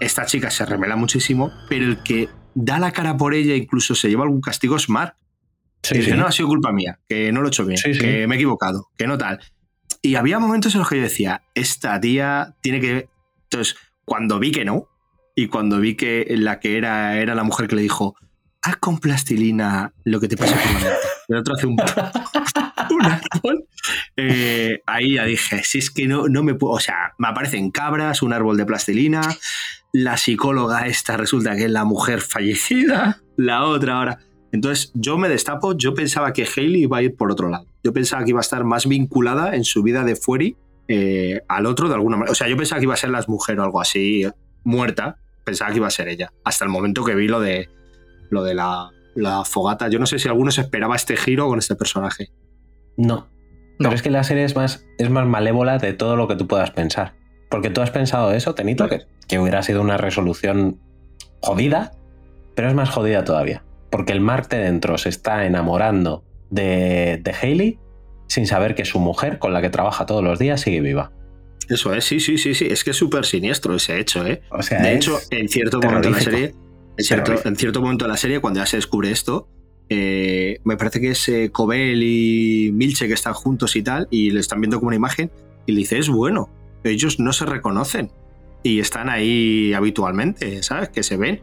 esta 0.00 0.26
chica 0.26 0.50
se 0.50 0.66
revela 0.66 0.96
muchísimo, 0.96 1.52
pero 1.68 1.86
el 1.86 2.02
que 2.02 2.28
da 2.54 2.78
la 2.78 2.92
cara 2.92 3.16
por 3.16 3.34
ella, 3.34 3.54
incluso 3.54 3.94
se 3.94 4.08
lleva 4.08 4.24
algún 4.24 4.40
castigo, 4.40 4.76
es 4.76 4.88
Mark. 4.88 5.16
Sí, 5.82 5.94
que 5.94 5.98
dice, 6.00 6.10
sí. 6.10 6.16
no, 6.16 6.26
ha 6.26 6.32
sido 6.32 6.48
culpa 6.48 6.72
mía, 6.72 6.98
que 7.08 7.32
no 7.32 7.40
lo 7.40 7.46
he 7.46 7.50
hecho 7.50 7.64
bien, 7.64 7.78
Sí, 7.78 7.96
que 7.96 8.26
me 8.26 8.34
he 8.34 8.38
equivocado, 8.38 8.88
que 8.96 9.06
no 9.06 9.16
tal. 9.16 9.40
Y 10.02 10.16
había 10.16 10.38
momentos 10.38 10.74
en 10.74 10.80
los 10.80 10.88
que 10.88 10.96
yo 10.96 11.02
decía, 11.02 11.42
esta 11.54 12.00
tía 12.00 12.56
tiene 12.60 12.80
que... 12.80 13.08
Entonces, 13.44 13.76
cuando 14.04 14.38
vi 14.38 14.50
que 14.50 14.64
no, 14.64 14.88
y 15.34 15.46
cuando 15.46 15.78
vi 15.78 15.94
que 15.94 16.26
la 16.30 16.58
que 16.58 16.76
era 16.76 17.18
era 17.18 17.36
la 17.36 17.44
mujer 17.44 17.68
que 17.68 17.76
le 17.76 17.82
dijo, 17.82 18.16
haz 18.62 18.76
con 18.76 18.98
plastilina 18.98 19.92
lo 20.04 20.18
que 20.18 20.26
te 20.26 20.36
pasa 20.36 20.54
por 20.56 20.64
la 20.64 20.80
mente. 20.80 20.96
El 21.28 21.36
otro 21.36 21.54
hace 21.54 21.66
un, 21.66 21.76
árbol. 23.00 23.64
Eh, 24.16 24.82
ahí 24.86 25.14
ya 25.14 25.24
dije, 25.24 25.62
si 25.64 25.78
es 25.78 25.90
que 25.90 26.06
no, 26.06 26.28
no 26.28 26.42
me 26.42 26.54
puedo... 26.54 26.74
O 26.74 26.80
sea, 26.80 27.14
me 27.18 27.28
aparecen 27.28 27.70
cabras, 27.70 28.22
un 28.22 28.32
árbol 28.32 28.56
de 28.56 28.66
plastilina, 28.66 29.20
la 29.92 30.16
psicóloga 30.16 30.86
esta 30.86 31.16
resulta 31.16 31.56
que 31.56 31.64
es 31.64 31.70
la 31.70 31.84
mujer 31.84 32.20
fallecida, 32.20 33.22
la 33.36 33.64
otra 33.64 33.98
ahora... 33.98 34.18
Entonces 34.50 34.90
yo 34.94 35.18
me 35.18 35.28
destapo, 35.28 35.76
yo 35.76 35.94
pensaba 35.94 36.32
que 36.32 36.46
Hailey 36.46 36.84
iba 36.84 36.98
a 36.98 37.02
ir 37.02 37.14
por 37.14 37.30
otro 37.30 37.50
lado. 37.50 37.66
Yo 37.84 37.92
pensaba 37.92 38.24
que 38.24 38.30
iba 38.30 38.40
a 38.40 38.42
estar 38.42 38.64
más 38.64 38.86
vinculada 38.86 39.54
en 39.54 39.64
su 39.64 39.82
vida 39.82 40.04
de 40.04 40.16
Fury 40.16 40.56
eh, 40.88 41.42
al 41.48 41.66
otro 41.66 41.88
de 41.88 41.94
alguna 41.94 42.16
manera. 42.16 42.32
O 42.32 42.34
sea, 42.34 42.48
yo 42.48 42.56
pensaba 42.56 42.78
que 42.78 42.84
iba 42.84 42.94
a 42.94 42.96
ser 42.96 43.10
las 43.10 43.28
mujeres 43.28 43.60
o 43.60 43.64
algo 43.64 43.80
así, 43.80 44.26
muerta. 44.64 45.18
Pensaba 45.44 45.70
que 45.70 45.76
iba 45.76 45.86
a 45.86 45.90
ser 45.90 46.08
ella. 46.08 46.32
Hasta 46.44 46.64
el 46.64 46.70
momento 46.70 47.04
que 47.04 47.14
vi 47.14 47.28
lo 47.28 47.40
de, 47.40 47.68
lo 48.30 48.42
de 48.42 48.54
la, 48.54 48.90
la 49.14 49.44
fogata. 49.44 49.88
Yo 49.88 49.98
no 49.98 50.06
sé 50.06 50.18
si 50.18 50.28
alguno 50.28 50.50
se 50.50 50.62
esperaba 50.62 50.96
este 50.96 51.16
giro 51.16 51.46
con 51.48 51.58
este 51.58 51.74
personaje. 51.74 52.30
No. 52.98 53.28
Pero 53.78 53.92
es 53.92 54.02
que 54.02 54.10
la 54.10 54.24
serie 54.24 54.44
es 54.44 54.56
más, 54.56 54.84
es 54.98 55.08
más 55.08 55.26
malévola 55.26 55.78
de 55.78 55.94
todo 55.94 56.16
lo 56.16 56.28
que 56.28 56.36
tú 56.36 56.46
puedas 56.46 56.72
pensar. 56.72 57.14
Porque 57.48 57.70
tú 57.70 57.80
has 57.80 57.90
pensado 57.90 58.32
eso, 58.32 58.54
Tenito, 58.54 58.88
que, 58.88 59.02
que 59.26 59.38
hubiera 59.38 59.62
sido 59.62 59.80
una 59.80 59.96
resolución 59.96 60.78
jodida, 61.40 61.92
pero 62.54 62.68
es 62.68 62.74
más 62.74 62.90
jodida 62.90 63.24
todavía. 63.24 63.62
Porque 63.90 64.12
el 64.12 64.20
Mark 64.20 64.48
de 64.48 64.58
dentro 64.58 64.98
se 64.98 65.08
está 65.08 65.46
enamorando 65.46 66.24
de, 66.50 67.20
de 67.22 67.34
Hailey 67.40 67.78
sin 68.26 68.46
saber 68.46 68.74
que 68.74 68.84
su 68.84 68.98
mujer, 68.98 69.38
con 69.38 69.54
la 69.54 69.62
que 69.62 69.70
trabaja 69.70 70.04
todos 70.04 70.22
los 70.22 70.38
días, 70.38 70.60
sigue 70.60 70.80
viva. 70.80 71.12
Eso 71.68 71.94
es, 71.94 72.04
sí, 72.04 72.20
sí, 72.20 72.36
sí, 72.36 72.54
sí. 72.54 72.66
Es 72.66 72.82
que 72.82 72.90
es 72.90 72.96
súper 72.96 73.24
siniestro 73.24 73.74
ese 73.74 73.98
hecho, 73.98 74.26
¿eh? 74.26 74.42
O 74.50 74.62
sea, 74.62 74.82
de 74.82 74.94
hecho, 74.94 75.18
en 75.30 75.48
cierto 75.48 75.80
momento 75.80 76.08
de 76.08 76.14
la 76.14 76.20
serie, 76.20 76.54
en 76.96 77.04
cierto, 77.04 77.24
Terrorífico. 77.24 77.48
en 77.48 77.56
cierto 77.56 77.80
momento 77.80 78.04
de 78.06 78.10
la 78.10 78.16
serie, 78.16 78.40
cuando 78.40 78.60
ya 78.60 78.66
se 78.66 78.76
descubre 78.76 79.10
esto, 79.10 79.48
eh, 79.88 80.60
me 80.64 80.76
parece 80.76 81.00
que 81.00 81.10
es 81.10 81.28
eh, 81.28 81.50
Cobel 81.50 82.02
y 82.02 82.70
Milche 82.72 83.06
que 83.08 83.14
están 83.14 83.34
juntos 83.34 83.76
y 83.76 83.82
tal, 83.82 84.08
y 84.10 84.30
le 84.30 84.40
están 84.40 84.60
viendo 84.60 84.78
como 84.78 84.88
una 84.88 84.96
imagen, 84.96 85.30
y 85.66 85.72
le 85.72 85.78
dice, 85.78 85.98
es 85.98 86.08
bueno, 86.08 86.48
ellos 86.84 87.18
no 87.18 87.32
se 87.32 87.46
reconocen 87.46 88.10
y 88.62 88.80
están 88.80 89.08
ahí 89.08 89.72
habitualmente, 89.72 90.62
¿sabes? 90.62 90.88
Que 90.88 91.02
se 91.02 91.16
ven. 91.16 91.40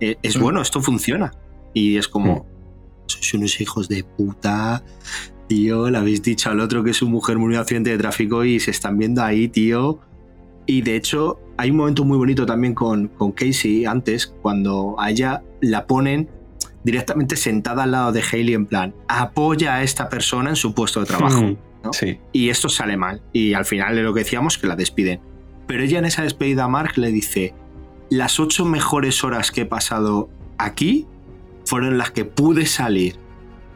Eh, 0.00 0.16
es 0.22 0.36
Mm. 0.36 0.42
bueno, 0.42 0.62
esto 0.62 0.80
funciona. 0.80 1.32
Y 1.72 1.96
es 1.96 2.08
como, 2.08 2.46
sois 3.06 3.34
unos 3.34 3.60
hijos 3.60 3.88
de 3.88 4.04
puta, 4.04 4.82
tío, 5.48 5.90
le 5.90 5.98
habéis 5.98 6.22
dicho 6.22 6.50
al 6.50 6.60
otro 6.60 6.82
que 6.84 6.94
su 6.94 7.08
mujer 7.08 7.38
murió 7.38 7.56
en 7.56 7.58
un 7.58 7.62
accidente 7.62 7.90
de 7.90 7.98
tráfico 7.98 8.44
y 8.44 8.60
se 8.60 8.70
están 8.70 8.98
viendo 8.98 9.22
ahí, 9.22 9.48
tío. 9.48 10.00
Y 10.66 10.82
de 10.82 10.96
hecho, 10.96 11.38
hay 11.56 11.70
un 11.70 11.76
momento 11.76 12.04
muy 12.04 12.16
bonito 12.16 12.46
también 12.46 12.74
con, 12.74 13.08
con 13.08 13.32
Casey 13.32 13.84
antes, 13.84 14.26
cuando 14.40 14.96
a 14.98 15.10
ella 15.10 15.42
la 15.60 15.86
ponen 15.86 16.28
directamente 16.84 17.36
sentada 17.36 17.82
al 17.84 17.90
lado 17.90 18.12
de 18.12 18.22
Hailey 18.22 18.54
en 18.54 18.66
plan, 18.66 18.94
apoya 19.08 19.76
a 19.76 19.82
esta 19.82 20.08
persona 20.08 20.50
en 20.50 20.56
su 20.56 20.74
puesto 20.74 21.00
de 21.00 21.06
trabajo. 21.06 21.42
Mm, 21.42 21.56
¿no? 21.82 21.92
Sí. 21.92 22.20
Y 22.32 22.50
esto 22.50 22.68
sale 22.68 22.96
mal. 22.96 23.22
Y 23.32 23.54
al 23.54 23.64
final 23.64 23.96
de 23.96 24.02
lo 24.02 24.14
que 24.14 24.20
decíamos, 24.20 24.58
que 24.58 24.66
la 24.66 24.76
despiden. 24.76 25.20
Pero 25.66 25.82
ella 25.82 25.98
en 25.98 26.04
esa 26.04 26.22
despedida 26.22 26.64
a 26.64 26.68
Mark 26.68 26.92
le 26.96 27.10
dice, 27.10 27.54
las 28.10 28.38
ocho 28.38 28.64
mejores 28.64 29.24
horas 29.24 29.50
que 29.50 29.62
he 29.62 29.66
pasado 29.66 30.28
aquí 30.58 31.06
fueron 31.64 31.98
las 31.98 32.10
que 32.10 32.24
pude 32.24 32.66
salir 32.66 33.16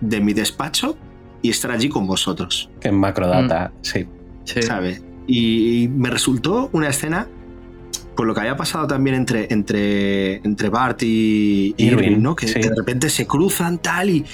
de 0.01 0.21
mi 0.21 0.35
despacho 0.35 0.97
y 1.43 1.51
estar 1.51 1.71
allí 1.71 1.89
con 1.89 2.07
vosotros. 2.07 2.71
Que 2.81 2.89
en 2.89 2.97
macrodata, 2.97 3.73
sí. 3.83 4.07
¿Sabes? 4.45 5.03
Y 5.27 5.89
me 5.93 6.11
resultó 6.11 6.71
una 6.73 6.89
escena 6.89 7.29
por 8.19 8.27
lo 8.27 8.35
que 8.35 8.41
había 8.41 8.57
pasado 8.57 8.89
también 8.89 9.15
entre, 9.15 9.47
entre, 9.53 10.39
entre 10.39 10.71
Bart 10.71 11.01
y 11.05 11.73
Irving, 11.79 12.21
¿no? 12.21 12.35
Que, 12.35 12.49
sí. 12.49 12.55
que 12.55 12.69
de 12.69 12.75
repente 12.75 13.11
se 13.11 13.29
cruzan 13.29 13.79
tal 13.79 14.11
y 14.11 14.25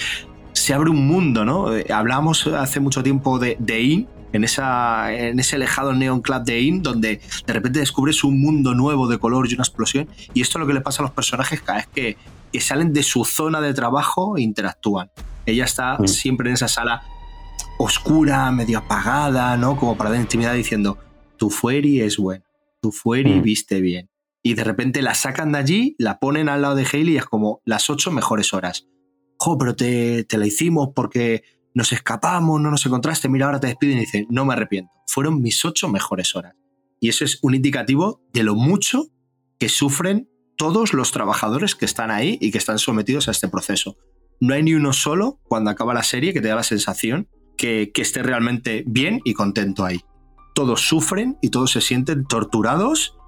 se 0.55 0.73
abre 0.73 0.89
un 0.89 1.07
mundo, 1.07 1.45
¿no? 1.45 1.77
Eh, 1.77 1.85
Hablamos 1.93 2.47
hace 2.47 2.81
mucho 2.81 3.03
tiempo 3.03 3.39
de, 3.39 3.59
de 3.59 3.83
In, 3.83 4.09
en, 4.33 4.43
esa, 4.43 5.13
en 5.13 5.39
ese 5.39 5.57
alejado 5.57 5.93
Neon 5.93 6.23
Club 6.23 6.45
de 6.45 6.63
In, 6.63 6.83
donde 6.83 7.21
de 7.47 7.53
repente 7.53 7.79
descubres 7.81 8.25
un 8.25 8.41
mundo 8.41 8.75
nuevo 8.75 9.07
de 9.07 9.19
color 9.19 9.47
y 9.51 9.53
una 9.53 9.65
explosión. 9.65 10.09
Y 10.33 10.41
esto 10.41 10.57
es 10.57 10.61
lo 10.61 10.67
que 10.67 10.73
le 10.73 10.81
pasa 10.81 11.03
a 11.03 11.05
los 11.05 11.13
personajes 11.13 11.61
cada 11.61 11.81
vez 11.81 11.89
que, 11.95 12.17
que 12.55 12.61
salen 12.63 12.95
de 12.95 13.03
su 13.03 13.23
zona 13.27 13.61
de 13.61 13.75
trabajo 13.75 14.39
e 14.39 14.41
interactúan. 14.41 15.11
Ella 15.45 15.65
está 15.67 15.99
Mm. 15.99 16.09
siempre 16.09 16.49
en 16.49 16.55
esa 16.55 16.69
sala 16.69 17.03
oscura, 17.77 18.51
medio 18.51 18.79
apagada, 18.79 19.59
¿no? 19.59 19.77
Como 19.77 19.95
para 19.95 20.09
dar 20.09 20.21
intimidad 20.21 20.55
diciendo, 20.55 20.97
tu 21.37 21.51
fueri 21.51 22.01
es 22.01 22.17
bueno, 22.17 22.43
tu 22.85 22.93
fueri 22.93 23.41
Mm. 23.41 23.43
viste 23.43 23.81
bien. 23.81 24.11
Y 24.43 24.53
de 24.53 24.63
repente 24.63 25.01
la 25.01 25.15
sacan 25.15 25.53
de 25.53 25.59
allí, 25.59 25.97
la 25.99 26.19
ponen 26.19 26.51
al 26.51 26.61
lado 26.61 26.75
de 26.75 26.85
Hailey 26.85 27.15
y 27.15 27.17
es 27.17 27.25
como 27.25 27.63
las 27.65 27.89
ocho 27.89 28.11
mejores 28.11 28.53
horas. 28.53 28.87
Jo, 29.39 29.57
pero 29.57 29.75
te, 29.75 30.25
te 30.25 30.37
la 30.37 30.47
hicimos 30.47 30.91
porque 30.95 31.43
nos 31.73 31.93
escapamos, 31.93 32.61
no 32.61 32.71
nos 32.71 32.85
encontraste, 32.85 33.31
mira, 33.31 33.47
ahora 33.47 33.59
te 33.59 33.69
despiden 33.69 33.97
y 33.97 34.01
dice, 34.01 34.27
no 34.29 34.45
me 34.45 34.53
arrepiento. 34.53 34.93
Fueron 35.07 35.41
mis 35.41 35.65
ocho 35.65 35.89
mejores 35.89 36.37
horas. 36.37 36.57
Y 37.01 37.09
eso 37.09 37.25
es 37.25 37.39
un 37.43 37.55
indicativo 37.55 38.21
de 38.35 38.43
lo 38.43 38.55
mucho 38.55 39.07
que 39.59 39.71
sufren 39.71 40.29
todos 40.59 40.93
los 40.93 41.11
trabajadores 41.11 41.75
que 41.75 41.87
están 41.87 42.11
ahí 42.11 42.37
y 42.39 42.51
que 42.51 42.59
están 42.59 42.79
sometidos 42.79 43.29
a 43.29 43.31
este 43.31 43.49
proceso. 43.49 43.97
No 44.41 44.53
hay 44.53 44.63
ni 44.63 44.75
uno 44.75 44.93
solo 44.93 45.41
cuando 45.45 45.71
acaba 45.71 45.95
la 45.95 46.03
serie 46.03 46.35
que 46.35 46.43
te 46.43 46.49
da 46.49 46.57
la 46.57 46.65
sensación 46.65 47.29
que, 47.57 47.93
que 47.95 48.03
esté 48.03 48.23
realmente 48.23 48.85
bien 48.87 49.23
y 49.25 49.33
contento 49.33 49.87
ahí. 49.87 50.03
Todos 50.55 50.89
sufren 50.89 51.37
y 51.43 51.51
todos 51.51 51.73
se 51.73 51.81
sienten 51.83 52.25
torturados 52.25 53.19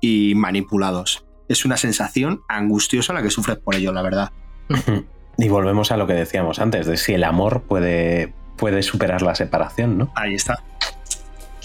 y 0.00 0.34
manipulados. 0.34 1.24
Es 1.48 1.64
una 1.64 1.76
sensación 1.76 2.42
angustiosa 2.48 3.12
la 3.12 3.22
que 3.22 3.30
sufres 3.30 3.58
por 3.58 3.74
ello, 3.74 3.92
la 3.92 4.02
verdad. 4.02 4.32
Y 5.40 5.48
volvemos 5.48 5.90
a 5.90 5.96
lo 5.96 6.06
que 6.06 6.12
decíamos 6.12 6.58
antes, 6.58 6.86
de 6.86 6.98
si 6.98 7.14
el 7.14 7.24
amor 7.24 7.62
puede, 7.62 8.34
puede 8.58 8.82
superar 8.82 9.22
la 9.22 9.34
separación, 9.34 9.96
¿no? 9.96 10.12
Ahí 10.14 10.34
está. 10.34 10.62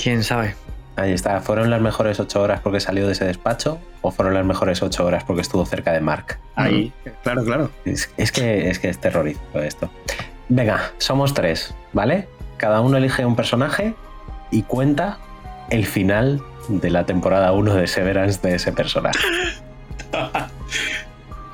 ¿Quién 0.01 0.23
sabe? 0.23 0.55
Ahí 0.95 1.11
está. 1.11 1.41
¿Fueron 1.41 1.69
las 1.69 1.81
mejores 1.81 2.21
ocho 2.21 2.41
horas 2.41 2.61
porque 2.61 2.79
salió 2.79 3.05
de 3.05 3.11
ese 3.11 3.25
despacho 3.25 3.79
o 4.01 4.11
fueron 4.11 4.33
las 4.33 4.45
mejores 4.45 4.81
ocho 4.81 5.05
horas 5.05 5.25
porque 5.25 5.41
estuvo 5.41 5.65
cerca 5.65 5.91
de 5.91 5.99
Mark? 5.99 6.39
Ahí, 6.55 6.93
claro, 7.21 7.43
claro. 7.43 7.71
Es, 7.83 8.09
es 8.15 8.31
que, 8.31 8.69
es 8.69 8.79
que 8.79 8.87
es 8.87 8.97
terrorífico 8.99 9.59
esto. 9.59 9.89
Venga, 10.47 10.93
somos 10.97 11.33
tres, 11.33 11.75
¿vale? 11.91 12.29
Cada 12.55 12.79
uno 12.79 12.95
elige 12.95 13.25
un 13.25 13.35
personaje 13.35 13.93
y 14.51 14.63
cuenta 14.63 15.17
el 15.69 15.85
final 15.85 16.41
de 16.67 16.89
la 16.89 17.05
temporada 17.05 17.51
1 17.51 17.75
de 17.75 17.87
Severance 17.87 18.39
de 18.47 18.55
ese 18.55 18.71
personaje. 18.71 19.19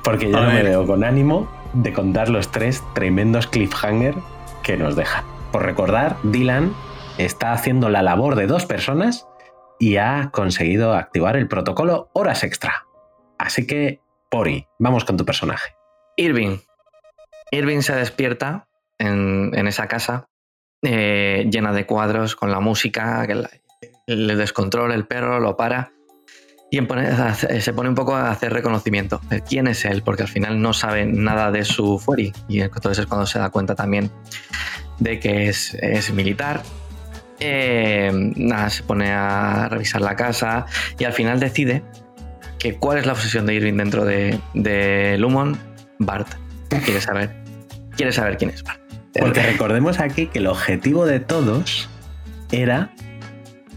Porque 0.04 0.30
yo 0.30 0.36
A 0.36 0.42
no 0.42 0.52
me 0.52 0.62
veo 0.62 0.86
con 0.86 1.04
ánimo 1.04 1.48
de 1.74 1.92
contar 1.92 2.28
los 2.28 2.50
tres 2.50 2.82
tremendos 2.94 3.46
cliffhanger 3.46 4.14
que 4.62 4.76
nos 4.76 4.96
dejan. 4.96 5.24
Por 5.52 5.64
recordar, 5.64 6.16
Dylan 6.22 6.74
está 7.18 7.52
haciendo 7.52 7.88
la 7.88 8.02
labor 8.02 8.36
de 8.36 8.46
dos 8.46 8.66
personas 8.66 9.26
y 9.78 9.96
ha 9.96 10.30
conseguido 10.32 10.94
activar 10.94 11.36
el 11.36 11.48
protocolo 11.48 12.10
horas 12.14 12.44
extra. 12.44 12.86
Así 13.38 13.66
que, 13.66 14.00
Pori, 14.30 14.66
vamos 14.78 15.04
con 15.04 15.16
tu 15.16 15.24
personaje. 15.24 15.74
Irving. 16.16 16.58
Irving 17.50 17.80
se 17.80 17.94
despierta 17.94 18.66
en, 18.98 19.50
en 19.54 19.66
esa 19.66 19.88
casa 19.88 20.28
eh, 20.82 21.48
llena 21.50 21.72
de 21.72 21.86
cuadros 21.86 22.36
con 22.36 22.50
la 22.50 22.60
música, 22.60 23.26
que 23.26 23.46
le 24.06 24.36
descontrola 24.36 24.94
el 24.94 25.06
perro, 25.06 25.40
lo 25.40 25.56
para 25.56 25.92
y 26.72 26.80
se 27.60 27.72
pone 27.74 27.90
un 27.90 27.94
poco 27.94 28.16
a 28.16 28.30
hacer 28.30 28.50
reconocimiento. 28.50 29.20
¿Quién 29.46 29.66
es 29.66 29.84
él? 29.84 30.02
Porque 30.02 30.22
al 30.22 30.28
final 30.28 30.62
no 30.62 30.72
sabe 30.72 31.04
nada 31.04 31.50
de 31.50 31.66
su 31.66 31.98
fueri 31.98 32.32
y 32.48 32.62
entonces 32.62 33.00
es 33.00 33.06
cuando 33.06 33.26
se 33.26 33.38
da 33.38 33.50
cuenta 33.50 33.74
también 33.74 34.10
de 34.98 35.20
que 35.20 35.50
es, 35.50 35.74
es 35.74 36.10
militar. 36.14 36.62
Eh, 37.40 38.10
nada, 38.36 38.70
se 38.70 38.84
pone 38.84 39.12
a 39.12 39.68
revisar 39.68 40.00
la 40.00 40.16
casa 40.16 40.64
y 40.98 41.04
al 41.04 41.12
final 41.12 41.40
decide 41.40 41.82
que 42.58 42.76
cuál 42.76 42.96
es 42.96 43.04
la 43.04 43.12
obsesión 43.12 43.44
de 43.44 43.52
Irving 43.52 43.76
dentro 43.76 44.06
de, 44.06 44.40
de 44.54 45.18
Lumon, 45.18 45.58
Bart. 45.98 46.28
Quiere 46.86 47.02
saber, 47.02 47.36
quiere 47.96 48.12
saber 48.12 48.38
quién 48.38 48.48
es 48.48 48.62
Bart. 48.62 48.81
Porque 49.18 49.42
recordemos 49.42 50.00
aquí 50.00 50.26
que 50.26 50.38
el 50.38 50.46
objetivo 50.46 51.06
de 51.06 51.20
todos 51.20 51.88
era 52.50 52.92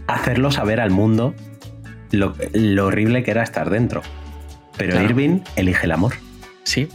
hacerlo 0.06 0.50
saber 0.50 0.80
al 0.80 0.90
mundo 0.90 1.34
lo, 2.10 2.34
lo 2.52 2.86
horrible 2.86 3.22
que 3.22 3.30
era 3.32 3.42
estar 3.42 3.70
dentro. 3.70 4.02
Pero 4.76 4.92
Claro. 4.92 5.06
Irving 5.06 5.40
elige 5.56 5.86
el 5.86 5.92
amor. 5.92 6.14
Sí, 6.64 6.88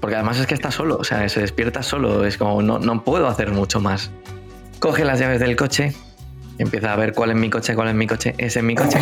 porque 0.00 0.16
además 0.16 0.38
es 0.38 0.46
que 0.46 0.54
está 0.54 0.70
solo, 0.70 0.96
o 0.96 1.04
sea, 1.04 1.28
se 1.28 1.40
despierta 1.40 1.82
solo, 1.82 2.24
es 2.24 2.36
como 2.36 2.60
no, 2.62 2.78
no 2.78 3.04
puedo 3.04 3.28
hacer 3.28 3.50
mucho 3.50 3.80
más. 3.80 4.10
Coge 4.80 5.04
las 5.04 5.20
llaves 5.20 5.38
del 5.38 5.54
coche 5.54 5.94
empieza 6.58 6.92
a 6.92 6.96
ver 6.96 7.12
cuál 7.12 7.30
es 7.30 7.36
mi 7.36 7.50
coche, 7.50 7.74
cuál 7.74 7.88
es 7.88 7.94
mi 7.94 8.06
coche, 8.06 8.34
ese 8.38 8.60
es 8.60 8.64
mi 8.64 8.74
coche. 8.74 8.98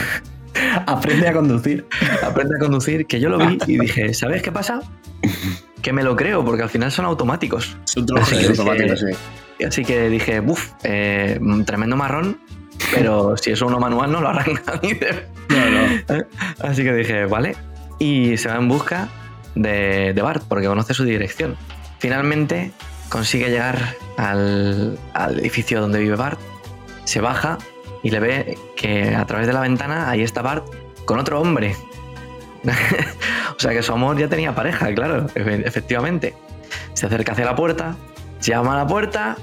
Aprende 0.86 1.28
a 1.28 1.32
conducir. 1.32 1.86
Aprende 2.22 2.56
a 2.56 2.58
conducir, 2.58 3.06
que 3.06 3.20
yo 3.20 3.28
lo 3.28 3.38
vi 3.38 3.58
y 3.66 3.78
dije, 3.78 4.14
¿sabes 4.14 4.42
qué 4.42 4.52
pasa? 4.52 4.80
Que 5.84 5.92
me 5.92 6.02
lo 6.02 6.16
creo, 6.16 6.44
porque 6.44 6.62
al 6.64 6.70
final 6.70 6.90
son 6.90 7.04
automáticos. 7.04 7.76
Son 7.84 8.04
todos 8.06 8.22
Así 8.22 8.38
que 8.38 8.46
automáticos, 8.48 9.00
dije- 9.02 9.16
sí. 9.58 9.64
Así 9.66 9.84
que 9.84 10.08
dije, 10.08 10.40
uff, 10.40 10.70
tremendo 10.82 11.96
marrón, 11.96 12.40
pero 12.92 13.36
si 13.40 13.52
es 13.52 13.60
uno 13.62 13.78
manual 13.78 14.10
no 14.10 14.20
lo 14.20 14.28
arranca 14.30 14.80
ni 14.82 14.94
de- 14.94 15.26
Así 16.60 16.82
que 16.82 16.92
dije, 16.94 17.26
vale. 17.26 17.54
Y 18.00 18.36
se 18.38 18.48
va 18.48 18.56
en 18.56 18.66
busca 18.68 19.08
de, 19.54 20.12
de 20.14 20.22
Bart, 20.22 20.42
porque 20.48 20.66
conoce 20.66 20.94
su 20.94 21.04
dirección. 21.04 21.56
Finalmente 22.00 22.72
consigue 23.10 23.50
llegar 23.50 23.94
al, 24.16 24.98
al 25.12 25.38
edificio 25.38 25.80
donde 25.80 26.00
vive 26.00 26.16
Bart, 26.16 26.40
se 27.04 27.20
baja 27.20 27.58
y 28.02 28.10
le 28.10 28.18
ve 28.20 28.58
que 28.76 29.14
a 29.14 29.24
través 29.26 29.46
de 29.46 29.52
la 29.52 29.60
ventana 29.60 30.10
ahí 30.10 30.22
está 30.22 30.42
Bart 30.42 30.64
con 31.04 31.18
otro 31.20 31.40
hombre. 31.40 31.76
o 33.56 33.60
sea 33.60 33.72
que 33.72 33.82
su 33.82 33.92
amor 33.92 34.18
ya 34.18 34.28
tenía 34.28 34.54
pareja, 34.54 34.92
claro, 34.94 35.26
efe- 35.28 35.62
efectivamente. 35.66 36.34
Se 36.94 37.06
acerca 37.06 37.32
hacia 37.32 37.44
la 37.44 37.54
puerta, 37.56 37.96
llama 38.40 38.74
a 38.74 38.78
la 38.78 38.86
puerta 38.86 39.36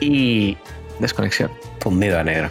y 0.00 0.56
desconexión. 1.00 1.50
Fundido 1.80 2.18
a 2.18 2.24
negro. 2.24 2.50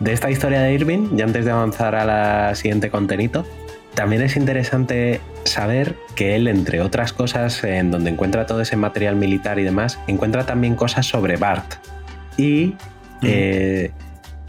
De 0.00 0.12
esta 0.12 0.30
historia 0.30 0.60
de 0.62 0.72
Irving, 0.72 1.16
y 1.16 1.22
antes 1.22 1.44
de 1.44 1.50
avanzar 1.52 1.94
a 1.94 2.04
la 2.04 2.54
siguiente 2.54 2.90
contenito, 2.90 3.46
también 3.94 4.22
es 4.22 4.36
interesante 4.36 5.20
saber 5.44 5.96
que 6.16 6.34
él, 6.34 6.48
entre 6.48 6.80
otras 6.80 7.12
cosas, 7.12 7.62
en 7.62 7.90
donde 7.90 8.10
encuentra 8.10 8.46
todo 8.46 8.60
ese 8.62 8.76
material 8.76 9.16
militar 9.16 9.58
y 9.58 9.64
demás, 9.64 9.98
encuentra 10.06 10.44
también 10.46 10.74
cosas 10.74 11.06
sobre 11.06 11.36
Bart. 11.36 11.74
Y, 12.36 12.74
eh, 13.22 13.90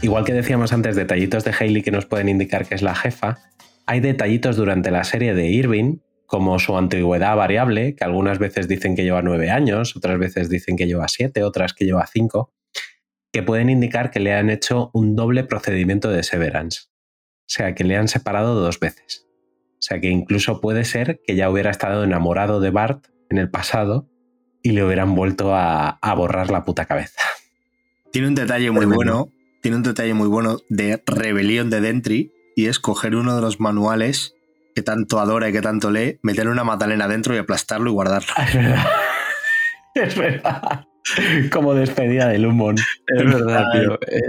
igual 0.00 0.24
que 0.24 0.32
decíamos 0.32 0.72
antes, 0.72 0.96
detallitos 0.96 1.44
de 1.44 1.52
Hailey 1.58 1.82
que 1.82 1.90
nos 1.90 2.06
pueden 2.06 2.28
indicar 2.28 2.66
que 2.66 2.74
es 2.74 2.82
la 2.82 2.94
jefa, 2.94 3.38
hay 3.86 4.00
detallitos 4.00 4.56
durante 4.56 4.90
la 4.90 5.04
serie 5.04 5.34
de 5.34 5.48
Irving, 5.48 5.98
como 6.26 6.58
su 6.58 6.76
antigüedad 6.76 7.36
variable, 7.36 7.94
que 7.94 8.04
algunas 8.04 8.38
veces 8.38 8.66
dicen 8.66 8.96
que 8.96 9.04
lleva 9.04 9.22
nueve 9.22 9.50
años, 9.50 9.96
otras 9.96 10.18
veces 10.18 10.48
dicen 10.48 10.76
que 10.76 10.86
lleva 10.86 11.08
siete, 11.08 11.42
otras 11.42 11.74
que 11.74 11.84
lleva 11.84 12.06
cinco 12.06 12.52
que 13.34 13.42
pueden 13.42 13.68
indicar 13.68 14.12
que 14.12 14.20
le 14.20 14.32
han 14.32 14.48
hecho 14.48 14.92
un 14.94 15.16
doble 15.16 15.42
procedimiento 15.42 16.08
de 16.08 16.22
severance. 16.22 16.82
O 17.40 17.48
sea, 17.48 17.74
que 17.74 17.82
le 17.82 17.96
han 17.96 18.06
separado 18.06 18.54
dos 18.54 18.78
veces. 18.78 19.26
O 19.72 19.82
sea, 19.82 20.00
que 20.00 20.08
incluso 20.08 20.60
puede 20.60 20.84
ser 20.84 21.20
que 21.26 21.34
ya 21.34 21.50
hubiera 21.50 21.72
estado 21.72 22.04
enamorado 22.04 22.60
de 22.60 22.70
Bart 22.70 23.06
en 23.28 23.38
el 23.38 23.50
pasado 23.50 24.08
y 24.62 24.70
le 24.70 24.84
hubieran 24.84 25.16
vuelto 25.16 25.52
a, 25.52 25.98
a 26.00 26.14
borrar 26.14 26.52
la 26.52 26.64
puta 26.64 26.84
cabeza. 26.84 27.20
Tiene 28.12 28.28
un 28.28 28.36
detalle 28.36 28.70
muy 28.70 28.86
Tremendo. 28.86 28.96
bueno, 28.96 29.28
tiene 29.62 29.78
un 29.78 29.82
detalle 29.82 30.14
muy 30.14 30.28
bueno 30.28 30.58
de 30.68 31.02
rebelión 31.04 31.70
de 31.70 31.80
Dentry 31.80 32.32
y 32.56 32.66
es 32.66 32.78
coger 32.78 33.16
uno 33.16 33.34
de 33.36 33.42
los 33.42 33.60
manuales 33.60 34.34
que 34.74 34.82
tanto 34.82 35.20
adora 35.20 35.48
y 35.48 35.52
que 35.52 35.62
tanto 35.62 35.90
lee, 35.90 36.18
meter 36.22 36.48
una 36.48 36.64
magdalena 36.64 37.06
dentro 37.06 37.34
y 37.34 37.38
aplastarlo 37.38 37.90
y 37.90 37.92
guardarlo. 37.92 38.32
Es 38.44 38.54
verdad. 38.54 38.86
Es 39.94 40.16
verdad. 40.16 40.84
Como 41.52 41.74
despedida 41.74 42.28
del 42.28 42.46
humor. 42.46 42.74
Es 43.06 43.24
verdad, 43.24 43.64
tío. 43.72 43.94
Eh, 44.08 44.20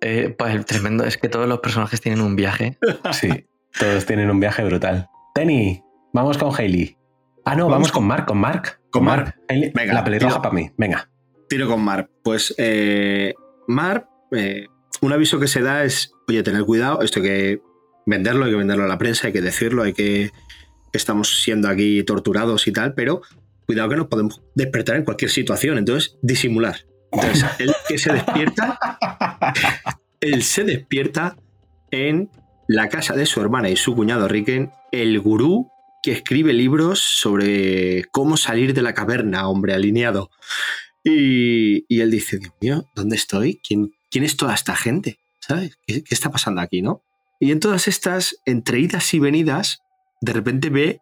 eh, 0.00 0.34
pues 0.38 0.54
el 0.54 0.64
tremendo 0.64 1.04
es 1.04 1.18
que 1.18 1.28
todos 1.28 1.46
los 1.48 1.60
personajes 1.60 2.00
tienen 2.00 2.20
un 2.22 2.36
viaje. 2.36 2.78
Sí, 3.12 3.46
todos 3.78 4.06
tienen 4.06 4.30
un 4.30 4.40
viaje 4.40 4.64
brutal. 4.64 5.08
Tenny, 5.34 5.82
vamos 6.12 6.38
con 6.38 6.54
Hailey. 6.56 6.96
Ah, 7.44 7.56
no, 7.56 7.64
vamos, 7.64 7.72
Vamos 7.72 7.92
con 7.92 8.06
Mark, 8.06 8.26
con 8.26 8.38
Mark. 8.38 8.80
con 8.90 9.04
Mark. 9.04 9.34
Hailey, 9.48 9.72
Venga, 9.74 9.94
la 9.94 10.04
pelirroja 10.04 10.40
para 10.40 10.54
mí. 10.54 10.70
Venga. 10.76 11.10
Tiro 11.48 11.68
con 11.68 11.82
Mark. 11.82 12.08
Pues 12.22 12.54
eh, 12.56 13.34
Mark, 13.66 14.08
eh, 14.30 14.66
un 15.02 15.12
aviso 15.12 15.38
que 15.40 15.48
se 15.48 15.60
da 15.60 15.84
es, 15.84 16.12
oye, 16.28 16.42
tener 16.42 16.64
cuidado, 16.64 17.02
esto 17.02 17.18
hay 17.20 17.26
que 17.26 17.62
venderlo, 18.06 18.44
hay 18.44 18.52
que 18.52 18.56
venderlo 18.56 18.84
a 18.84 18.88
la 18.88 18.98
prensa, 18.98 19.26
hay 19.26 19.32
que 19.32 19.42
decirlo, 19.42 19.82
hay 19.82 19.92
que 19.92 20.30
estamos 20.92 21.42
siendo 21.42 21.68
aquí 21.68 22.02
torturados 22.04 22.66
y 22.68 22.72
tal, 22.72 22.94
pero 22.94 23.20
cuidado 23.66 23.88
que 23.88 23.96
nos 23.96 24.06
podemos 24.06 24.42
despertar 24.54 24.96
en 24.96 25.04
cualquier 25.04 25.30
situación, 25.30 25.76
entonces 25.76 26.16
disimular. 26.22 26.86
Entonces, 27.10 27.44
él 27.58 27.72
que 27.88 27.98
se 27.98 28.12
despierta, 28.12 28.78
él 30.20 30.42
se 30.44 30.64
despierta 30.64 31.36
en 31.90 32.30
la 32.68 32.88
casa 32.88 33.14
de 33.14 33.26
su 33.26 33.40
hermana 33.40 33.70
y 33.70 33.76
su 33.76 33.96
cuñado 33.96 34.28
Riken, 34.28 34.70
el 34.92 35.18
gurú 35.20 35.68
que 36.02 36.12
escribe 36.12 36.52
libros 36.52 37.00
sobre 37.00 38.04
cómo 38.12 38.36
salir 38.36 38.72
de 38.72 38.82
la 38.82 38.94
caverna, 38.94 39.48
hombre 39.48 39.74
alineado. 39.74 40.30
Y, 41.04 41.86
y 41.92 42.00
él 42.00 42.10
dice, 42.12 42.38
Dios 42.38 42.54
mío, 42.60 42.84
¿dónde 42.94 43.16
estoy? 43.16 43.60
¿Quién, 43.66 43.92
quién 44.12 44.22
es 44.22 44.36
toda 44.36 44.54
esta 44.54 44.76
gente? 44.76 45.18
¿Sabes? 45.40 45.76
¿Qué, 45.84 46.04
qué 46.04 46.14
está 46.14 46.30
pasando 46.30 46.60
aquí, 46.60 46.82
no? 46.82 47.02
Y 47.40 47.50
en 47.50 47.58
todas 47.58 47.88
estas, 47.88 48.36
entre 48.44 48.78
idas 48.78 49.12
y 49.14 49.18
venidas, 49.18 49.82
de 50.20 50.32
repente 50.32 50.70
ve 50.70 51.00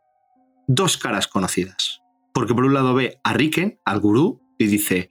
dos 0.66 0.96
caras 0.96 1.26
conocidas. 1.26 2.00
Porque 2.32 2.54
por 2.54 2.64
un 2.64 2.72
lado 2.72 2.94
ve 2.94 3.18
a 3.22 3.34
Riken, 3.34 3.78
al 3.84 4.00
gurú, 4.00 4.40
y 4.58 4.66
dice, 4.66 5.10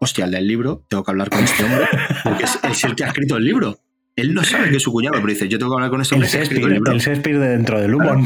hostia, 0.00 0.24
el 0.24 0.30
del 0.30 0.46
libro, 0.46 0.86
tengo 0.88 1.04
que 1.04 1.10
hablar 1.10 1.28
con 1.28 1.44
este 1.44 1.64
hombre, 1.64 1.86
porque 2.24 2.44
es, 2.44 2.58
es 2.62 2.84
el 2.84 2.94
que 2.94 3.04
ha 3.04 3.08
escrito 3.08 3.36
el 3.36 3.44
libro. 3.44 3.78
Él 4.16 4.32
no 4.32 4.44
sabe 4.44 4.70
que 4.70 4.76
es 4.76 4.82
su 4.82 4.92
cuñado, 4.92 5.16
pero 5.16 5.26
dice, 5.26 5.48
yo 5.48 5.58
tengo 5.58 5.72
que 5.72 5.76
hablar 5.76 5.90
con 5.90 6.00
este 6.00 6.14
hombre 6.14 6.28
el 6.28 6.34
Shakespeare, 6.34 6.68
libro. 6.68 6.92
el 6.92 6.98
Shakespeare 6.98 7.38
de 7.38 7.48
dentro 7.48 7.80
del 7.80 7.94
humor. 7.94 8.18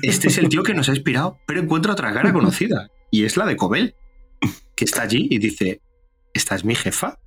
Este 0.00 0.28
es 0.28 0.38
el 0.38 0.48
tío 0.48 0.62
que 0.62 0.72
nos 0.72 0.88
ha 0.88 0.92
inspirado, 0.92 1.38
pero 1.46 1.60
encuentra 1.60 1.92
otra 1.92 2.12
cara 2.14 2.32
conocida, 2.32 2.88
y 3.10 3.24
es 3.24 3.36
la 3.36 3.44
de 3.44 3.56
Cobel, 3.56 3.94
que 4.74 4.84
está 4.84 5.02
allí 5.02 5.28
y 5.30 5.38
dice, 5.38 5.82
¿esta 6.32 6.54
es 6.54 6.64
mi 6.64 6.74
jefa? 6.74 7.18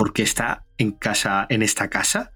¿Por 0.00 0.14
qué 0.14 0.22
está 0.22 0.64
en 0.78 0.92
casa, 0.92 1.46
en 1.50 1.60
esta 1.60 1.90
casa? 1.90 2.32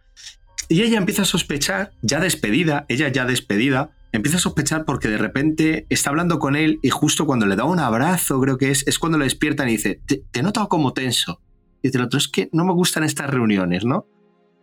Y 0.68 0.82
ella 0.82 0.98
empieza 0.98 1.22
a 1.22 1.24
sospechar, 1.24 1.92
ya 2.02 2.20
despedida, 2.20 2.84
ella 2.90 3.08
ya 3.08 3.24
despedida, 3.24 3.92
empieza 4.12 4.36
a 4.36 4.40
sospechar 4.40 4.84
porque 4.84 5.08
de 5.08 5.16
repente 5.16 5.86
está 5.88 6.10
hablando 6.10 6.38
con 6.38 6.56
él 6.56 6.78
y 6.82 6.90
justo 6.90 7.24
cuando 7.24 7.46
le 7.46 7.56
da 7.56 7.64
un 7.64 7.78
abrazo, 7.78 8.38
creo 8.38 8.58
que 8.58 8.70
es, 8.70 8.86
es 8.86 8.98
cuando 8.98 9.16
le 9.16 9.24
despiertan 9.24 9.70
y 9.70 9.78
dice, 9.78 9.98
te, 10.04 10.22
te 10.30 10.40
he 10.40 10.42
notado 10.42 10.68
como 10.68 10.92
tenso. 10.92 11.40
Y 11.80 11.88
dice 11.88 11.96
el 11.96 12.04
otro, 12.04 12.18
es 12.18 12.28
que 12.28 12.50
no 12.52 12.66
me 12.66 12.74
gustan 12.74 13.02
estas 13.02 13.30
reuniones, 13.30 13.86
¿no? 13.86 14.06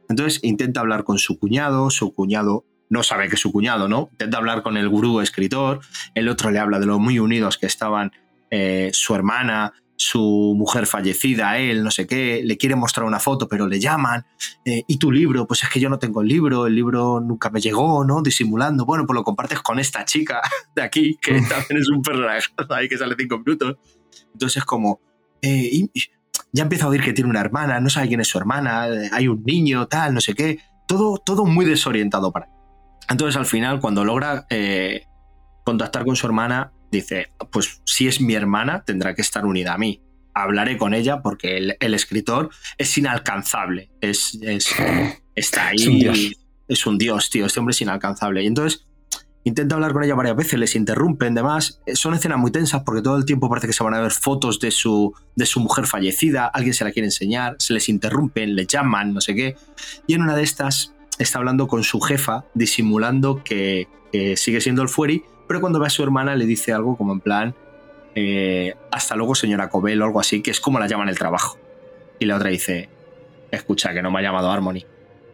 Entonces 0.07 0.39
intenta 0.43 0.81
hablar 0.81 1.03
con 1.03 1.17
su 1.17 1.39
cuñado, 1.39 1.89
su 1.89 2.13
cuñado 2.13 2.65
no 2.91 3.01
sabe 3.01 3.29
que 3.29 3.33
es 3.33 3.41
su 3.41 3.51
cuñado, 3.51 3.87
¿no? 3.87 4.09
Intenta 4.11 4.37
hablar 4.37 4.61
con 4.61 4.77
el 4.77 4.87
gurú 4.87 5.21
escritor, 5.21 5.79
el 6.13 6.29
otro 6.29 6.51
le 6.51 6.59
habla 6.59 6.77
de 6.77 6.85
lo 6.85 6.99
muy 6.99 7.17
unidos 7.17 7.57
que 7.57 7.65
estaban 7.65 8.11
eh, 8.51 8.91
su 8.93 9.15
hermana, 9.15 9.73
su 10.01 10.55
mujer 10.57 10.87
fallecida, 10.87 11.59
él, 11.59 11.83
no 11.83 11.91
sé 11.91 12.07
qué, 12.07 12.41
le 12.43 12.57
quiere 12.57 12.75
mostrar 12.75 13.05
una 13.05 13.19
foto, 13.19 13.47
pero 13.47 13.67
le 13.67 13.79
llaman, 13.79 14.25
eh, 14.65 14.83
¿y 14.87 14.97
tu 14.97 15.11
libro? 15.11 15.45
Pues 15.45 15.61
es 15.61 15.69
que 15.69 15.79
yo 15.79 15.89
no 15.89 15.99
tengo 15.99 16.21
el 16.21 16.27
libro, 16.27 16.65
el 16.65 16.73
libro 16.73 17.19
nunca 17.19 17.51
me 17.51 17.61
llegó, 17.61 18.03
¿no? 18.03 18.23
Disimulando, 18.23 18.83
bueno, 18.83 19.05
pues 19.05 19.15
lo 19.15 19.23
compartes 19.23 19.59
con 19.59 19.77
esta 19.77 20.03
chica 20.03 20.41
de 20.75 20.81
aquí, 20.81 21.17
que 21.21 21.33
también 21.33 21.81
es 21.81 21.89
un 21.89 22.01
personaje 22.01 22.47
ahí 22.69 22.89
que 22.89 22.97
sale 22.97 23.15
cinco 23.15 23.37
minutos. 23.37 23.77
Entonces 24.33 24.57
es 24.57 24.65
como, 24.65 25.01
eh, 25.43 25.69
y, 25.71 25.91
ya 26.51 26.63
empieza 26.63 26.85
a 26.85 26.89
oír 26.89 27.03
que 27.03 27.13
tiene 27.13 27.29
una 27.29 27.41
hermana, 27.41 27.79
no 27.79 27.89
sabe 27.91 28.07
quién 28.07 28.21
es 28.21 28.27
su 28.27 28.39
hermana, 28.39 28.87
hay 29.11 29.27
un 29.27 29.43
niño, 29.43 29.87
tal, 29.87 30.15
no 30.15 30.19
sé 30.19 30.33
qué, 30.33 30.57
todo, 30.87 31.19
todo 31.19 31.45
muy 31.45 31.63
desorientado 31.63 32.31
para 32.31 32.47
él. 32.47 32.51
Entonces 33.07 33.37
al 33.37 33.45
final, 33.45 33.79
cuando 33.79 34.03
logra 34.03 34.47
eh, 34.49 35.05
contactar 35.63 36.05
con 36.05 36.15
su 36.15 36.25
hermana, 36.25 36.71
dice, 36.91 37.29
pues 37.51 37.81
si 37.85 38.07
es 38.07 38.21
mi 38.21 38.33
hermana, 38.35 38.83
tendrá 38.83 39.15
que 39.15 39.21
estar 39.21 39.45
unida 39.45 39.73
a 39.73 39.77
mí. 39.77 40.01
Hablaré 40.33 40.77
con 40.77 40.93
ella 40.93 41.21
porque 41.21 41.57
el, 41.57 41.93
escritor 41.93 42.49
es 42.77 42.97
inalcanzable. 42.97 43.89
Es, 44.01 44.37
está 45.35 45.67
ahí. 45.67 45.75
Es 45.77 45.87
un, 45.87 45.99
dios. 45.99 46.31
es 46.67 46.85
un 46.85 46.97
dios, 46.97 47.29
tío. 47.29 47.45
Este 47.45 47.59
hombre 47.59 47.73
es 47.73 47.81
inalcanzable. 47.81 48.43
Y 48.43 48.47
entonces 48.47 48.87
intenta 49.43 49.75
hablar 49.75 49.93
con 49.93 50.03
ella 50.03 50.15
varias 50.15 50.35
veces, 50.35 50.59
les 50.59 50.75
interrumpen, 50.75 51.33
demás. 51.33 51.81
Son 51.93 52.13
escenas 52.13 52.37
muy 52.37 52.51
tensas 52.51 52.83
porque 52.83 53.01
todo 53.01 53.17
el 53.17 53.25
tiempo 53.25 53.49
parece 53.49 53.67
que 53.67 53.73
se 53.73 53.83
van 53.83 53.93
a 53.93 54.01
ver 54.01 54.11
fotos 54.11 54.59
de 54.59 54.71
su, 54.71 55.13
de 55.35 55.45
su 55.45 55.59
mujer 55.59 55.87
fallecida, 55.87 56.47
alguien 56.47 56.73
se 56.73 56.83
la 56.83 56.91
quiere 56.91 57.07
enseñar, 57.07 57.55
se 57.59 57.73
les 57.73 57.89
interrumpen, 57.89 58.55
le 58.55 58.65
llaman, 58.65 59.13
no 59.13 59.21
sé 59.21 59.35
qué. 59.35 59.55
Y 60.07 60.13
en 60.13 60.21
una 60.21 60.35
de 60.35 60.43
estas 60.43 60.93
está 61.17 61.39
hablando 61.39 61.67
con 61.67 61.83
su 61.83 61.99
jefa, 61.99 62.45
disimulando 62.53 63.43
que, 63.43 63.87
sigue 64.35 64.59
siendo 64.59 64.81
el 64.81 64.89
Fueri, 64.89 65.23
pero 65.51 65.59
cuando 65.59 65.81
ve 65.81 65.87
a 65.87 65.89
su 65.89 66.01
hermana 66.01 66.33
le 66.33 66.45
dice 66.45 66.71
algo 66.71 66.95
como 66.95 67.11
en 67.11 67.19
plan, 67.19 67.53
eh, 68.15 68.73
hasta 68.89 69.17
luego 69.17 69.35
señora 69.35 69.67
Cobel 69.67 70.01
o 70.01 70.05
algo 70.05 70.21
así, 70.21 70.41
que 70.41 70.49
es 70.49 70.61
como 70.61 70.79
la 70.79 70.87
llaman 70.87 71.09
el 71.09 71.17
trabajo. 71.17 71.59
Y 72.19 72.25
la 72.25 72.37
otra 72.37 72.51
dice, 72.51 72.87
escucha, 73.51 73.93
que 73.93 74.01
no 74.01 74.11
me 74.11 74.19
ha 74.19 74.21
llamado 74.21 74.49
Harmony, 74.49 74.85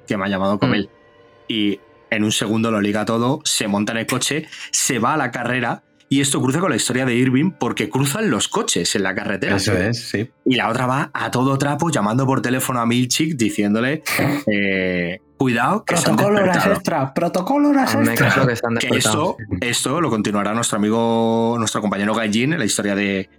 que 0.08 0.18
me 0.18 0.26
ha 0.26 0.28
llamado 0.28 0.58
Cobel. 0.58 0.90
Mm. 0.90 1.44
Y 1.50 1.80
en 2.10 2.24
un 2.24 2.32
segundo 2.32 2.72
lo 2.72 2.82
liga 2.82 3.06
todo, 3.06 3.42
se 3.44 3.68
monta 3.68 3.92
en 3.92 4.00
el 4.00 4.08
coche, 4.08 4.48
se 4.72 4.98
va 4.98 5.14
a 5.14 5.18
la 5.18 5.30
carrera 5.30 5.84
y 6.10 6.22
esto 6.22 6.42
cruza 6.42 6.60
con 6.60 6.70
la 6.70 6.78
historia 6.78 7.06
de 7.06 7.16
Irving 7.16 7.52
porque 7.52 7.90
cruzan 7.90 8.30
los 8.30 8.48
coches 8.48 8.96
en 8.96 9.04
la 9.04 9.14
carretera. 9.14 9.58
Eso 9.58 9.74
es, 9.74 10.10
sí. 10.10 10.30
Y 10.46 10.56
la 10.56 10.70
otra 10.70 10.86
va 10.86 11.12
a 11.14 11.32
todo 11.32 11.58
trapo 11.58 11.90
llamando 11.90 12.26
por 12.26 12.42
teléfono 12.42 12.80
a 12.80 12.86
Milchik 12.86 13.36
diciéndole 13.36 14.04
eh, 14.48 15.20
cuidado 15.38 15.84
que 15.84 15.96
protocolo 15.96 16.40
horas 16.40 16.66
extra, 16.66 17.14
protocolo 17.14 17.70
horas 17.70 17.94
extra. 17.96 18.48
Que, 18.80 18.88
que 18.88 18.98
esto, 18.98 19.38
esto 19.60 20.00
lo 20.00 20.10
continuará 20.10 20.54
nuestro 20.54 20.78
amigo, 20.78 21.56
nuestro 21.58 21.82
compañero 21.82 22.14
Gaijin 22.14 22.54
en 22.54 22.60
la 22.60 22.66
historia 22.66 22.96
de, 22.96 23.30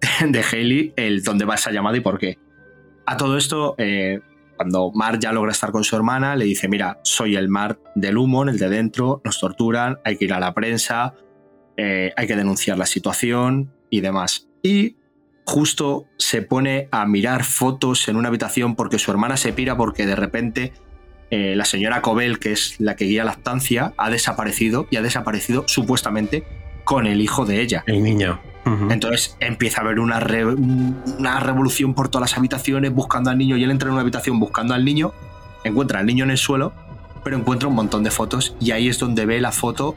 de 0.26 0.42
Haley, 0.42 0.92
el 0.96 1.22
dónde 1.22 1.44
va 1.44 1.56
esa 1.56 1.72
llamada 1.72 1.96
y 1.96 2.00
por 2.00 2.18
qué. 2.18 2.38
A 3.06 3.16
todo 3.16 3.36
esto, 3.36 3.74
eh, 3.76 4.20
cuando 4.56 4.92
Mark 4.94 5.18
ya 5.20 5.32
logra 5.32 5.52
estar 5.52 5.72
con 5.72 5.84
su 5.84 5.96
hermana, 5.96 6.36
le 6.36 6.44
dice, 6.44 6.68
mira, 6.68 7.00
soy 7.02 7.36
el 7.36 7.48
Mark 7.48 7.80
del 7.94 8.16
humo, 8.16 8.44
el 8.44 8.58
de 8.58 8.68
dentro, 8.68 9.20
nos 9.24 9.40
torturan, 9.40 9.98
hay 10.04 10.16
que 10.16 10.24
ir 10.26 10.32
a 10.32 10.40
la 10.40 10.54
prensa, 10.54 11.14
eh, 11.76 12.12
hay 12.16 12.26
que 12.26 12.36
denunciar 12.36 12.78
la 12.78 12.86
situación 12.86 13.72
y 13.90 14.00
demás. 14.00 14.48
Y 14.62 14.96
justo 15.44 16.06
se 16.16 16.42
pone 16.42 16.88
a 16.90 17.06
mirar 17.06 17.44
fotos 17.44 18.08
en 18.08 18.16
una 18.16 18.28
habitación 18.28 18.76
porque 18.76 18.98
su 18.98 19.10
hermana 19.10 19.36
se 19.36 19.52
pira 19.52 19.76
porque 19.76 20.06
de 20.06 20.16
repente 20.16 20.72
eh, 21.30 21.54
la 21.56 21.64
señora 21.64 22.00
Cobel, 22.00 22.38
que 22.38 22.52
es 22.52 22.80
la 22.80 22.96
que 22.96 23.06
guía 23.06 23.24
la 23.24 23.32
estancia, 23.32 23.92
ha 23.96 24.10
desaparecido 24.10 24.86
y 24.90 24.96
ha 24.96 25.02
desaparecido 25.02 25.64
supuestamente 25.66 26.44
con 26.84 27.06
el 27.06 27.20
hijo 27.20 27.44
de 27.44 27.60
ella. 27.60 27.84
El 27.86 28.02
niño. 28.02 28.40
Entonces 28.88 29.36
empieza 29.40 29.82
a 29.82 29.84
haber 29.84 30.00
una, 30.00 30.18
una 31.18 31.40
revolución 31.40 31.92
por 31.92 32.08
todas 32.08 32.30
las 32.30 32.38
habitaciones 32.38 32.94
buscando 32.94 33.28
al 33.28 33.36
niño 33.36 33.58
y 33.58 33.64
él 33.64 33.70
entra 33.70 33.88
en 33.88 33.92
una 33.92 34.00
habitación 34.00 34.40
buscando 34.40 34.72
al 34.72 34.86
niño, 34.86 35.12
encuentra 35.64 36.00
al 36.00 36.06
niño 36.06 36.24
en 36.24 36.30
el 36.30 36.38
suelo, 36.38 36.72
pero 37.22 37.36
encuentra 37.36 37.68
un 37.68 37.74
montón 37.74 38.04
de 38.04 38.10
fotos 38.10 38.56
y 38.60 38.70
ahí 38.70 38.88
es 38.88 38.98
donde 38.98 39.26
ve 39.26 39.38
la 39.42 39.52
foto 39.52 39.96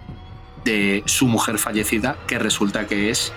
de 0.67 1.01
su 1.05 1.27
mujer 1.27 1.59
fallecida, 1.59 2.17
que 2.27 2.37
resulta 2.37 2.87
que 2.87 3.09
es 3.09 3.31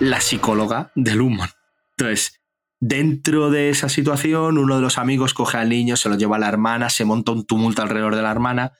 la 0.00 0.22
psicóloga 0.22 0.90
de 0.94 1.14
Lumon. 1.14 1.50
Entonces, 1.98 2.40
dentro 2.80 3.50
de 3.50 3.68
esa 3.68 3.90
situación, 3.90 4.56
uno 4.56 4.76
de 4.76 4.80
los 4.80 4.96
amigos 4.96 5.34
coge 5.34 5.58
al 5.58 5.68
niño, 5.68 5.96
se 5.96 6.08
lo 6.08 6.16
lleva 6.16 6.36
a 6.36 6.38
la 6.38 6.48
hermana, 6.48 6.88
se 6.88 7.04
monta 7.04 7.32
un 7.32 7.44
tumulto 7.44 7.82
alrededor 7.82 8.16
de 8.16 8.22
la 8.22 8.30
hermana 8.30 8.72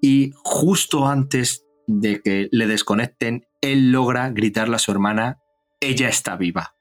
y 0.00 0.32
justo 0.42 1.06
antes 1.06 1.64
de 1.86 2.20
que 2.20 2.48
le 2.50 2.66
desconecten, 2.66 3.46
él 3.60 3.92
logra 3.92 4.28
gritarle 4.30 4.74
a 4.74 4.80
su 4.80 4.90
hermana, 4.90 5.38
ella 5.80 6.08
está 6.08 6.36
viva. 6.36 6.74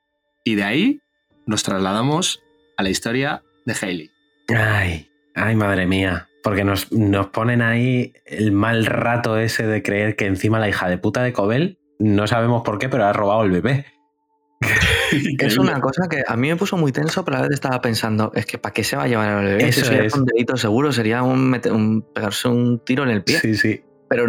Y 0.43 0.55
de 0.55 0.63
ahí 0.63 1.01
nos 1.45 1.61
trasladamos 1.61 2.41
a 2.77 2.83
la 2.83 2.89
historia 2.89 3.43
de 3.67 3.75
Hailey. 3.79 4.11
Ay, 4.49 5.07
ay, 5.35 5.55
madre 5.55 5.85
mía. 5.85 6.30
Porque 6.43 6.63
nos, 6.63 6.91
nos, 6.91 7.27
ponen 7.27 7.61
ahí 7.61 8.13
el 8.25 8.51
mal 8.51 8.85
rato 8.85 9.37
ese 9.37 9.67
de 9.67 9.83
creer 9.83 10.15
que 10.15 10.25
encima 10.25 10.59
la 10.59 10.69
hija 10.69 10.89
de 10.89 10.97
puta 10.97 11.21
de 11.21 11.33
Cobel, 11.33 11.79
no 11.99 12.25
sabemos 12.27 12.63
por 12.63 12.79
qué, 12.79 12.89
pero 12.89 13.05
ha 13.05 13.13
robado 13.13 13.43
el 13.43 13.51
bebé. 13.51 13.85
es 15.39 15.57
una 15.57 15.79
cosa 15.79 16.07
que 16.09 16.23
a 16.25 16.35
mí 16.35 16.49
me 16.49 16.55
puso 16.55 16.77
muy 16.77 16.91
tenso, 16.91 17.25
pero 17.25 17.37
a 17.37 17.41
vez 17.41 17.51
estaba 17.51 17.81
pensando, 17.81 18.31
es 18.35 18.45
que 18.45 18.57
¿para 18.57 18.73
qué 18.73 18.83
se 18.83 18.95
va 18.95 19.03
a 19.03 19.07
llevar 19.07 19.43
el 19.43 19.45
bebé? 19.45 19.67
Eso 19.69 19.85
sería 19.85 20.09
un 20.15 20.25
delito 20.25 20.57
seguro, 20.57 20.91
sería 20.91 21.23
un, 21.23 22.05
pegarse 22.13 22.47
un 22.47 22.83
tiro 22.85 23.03
en 23.03 23.09
el 23.09 23.23
pie. 23.23 23.39
Sí, 23.39 23.55
sí. 23.55 23.81
Pero 24.09 24.25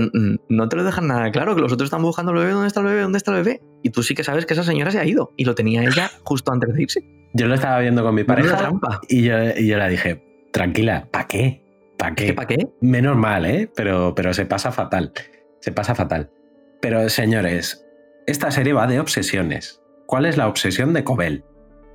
no 0.48 0.68
te 0.68 0.76
lo 0.76 0.84
dejan 0.84 1.08
nada 1.08 1.30
claro, 1.32 1.56
que 1.56 1.60
los 1.60 1.72
otros 1.72 1.88
están 1.88 2.02
buscando 2.02 2.32
el 2.32 2.38
bebé, 2.38 2.52
¿dónde 2.52 2.68
está 2.68 2.80
el 2.80 2.86
bebé? 2.86 3.00
¿Dónde 3.00 3.18
está 3.18 3.36
el 3.36 3.42
bebé? 3.42 3.62
Y 3.82 3.90
tú 3.90 4.02
sí 4.02 4.14
que 4.14 4.22
sabes 4.22 4.46
que 4.46 4.54
esa 4.54 4.62
señora 4.62 4.92
se 4.92 5.00
ha 5.00 5.04
ido 5.04 5.32
y 5.36 5.44
lo 5.44 5.54
tenía 5.54 5.82
ella 5.82 6.10
justo 6.24 6.52
antes 6.52 6.72
de 6.72 6.82
irse. 6.82 7.00
Yo 7.34 7.48
lo 7.48 7.54
estaba 7.54 7.80
viendo 7.80 8.04
con 8.04 8.14
mi 8.14 8.24
pareja 8.24 8.56
trampa. 8.56 9.00
Y, 9.08 9.24
yo, 9.24 9.34
y 9.56 9.66
yo 9.66 9.78
le 9.78 9.88
dije, 9.88 10.48
tranquila, 10.52 11.08
¿para 11.10 11.26
qué? 11.26 11.61
¿Para 12.02 12.16
qué? 12.16 12.34
¿Para 12.34 12.48
qué? 12.48 12.68
Menos 12.80 13.16
mal, 13.16 13.46
¿eh? 13.46 13.70
Pero, 13.76 14.12
pero 14.16 14.34
se 14.34 14.44
pasa 14.44 14.72
fatal. 14.72 15.12
Se 15.60 15.70
pasa 15.70 15.94
fatal. 15.94 16.32
Pero 16.80 17.08
señores, 17.08 17.86
esta 18.26 18.50
serie 18.50 18.72
va 18.72 18.88
de 18.88 18.98
obsesiones. 18.98 19.80
¿Cuál 20.06 20.26
es 20.26 20.36
la 20.36 20.48
obsesión 20.48 20.94
de 20.94 21.04
Cobel? 21.04 21.44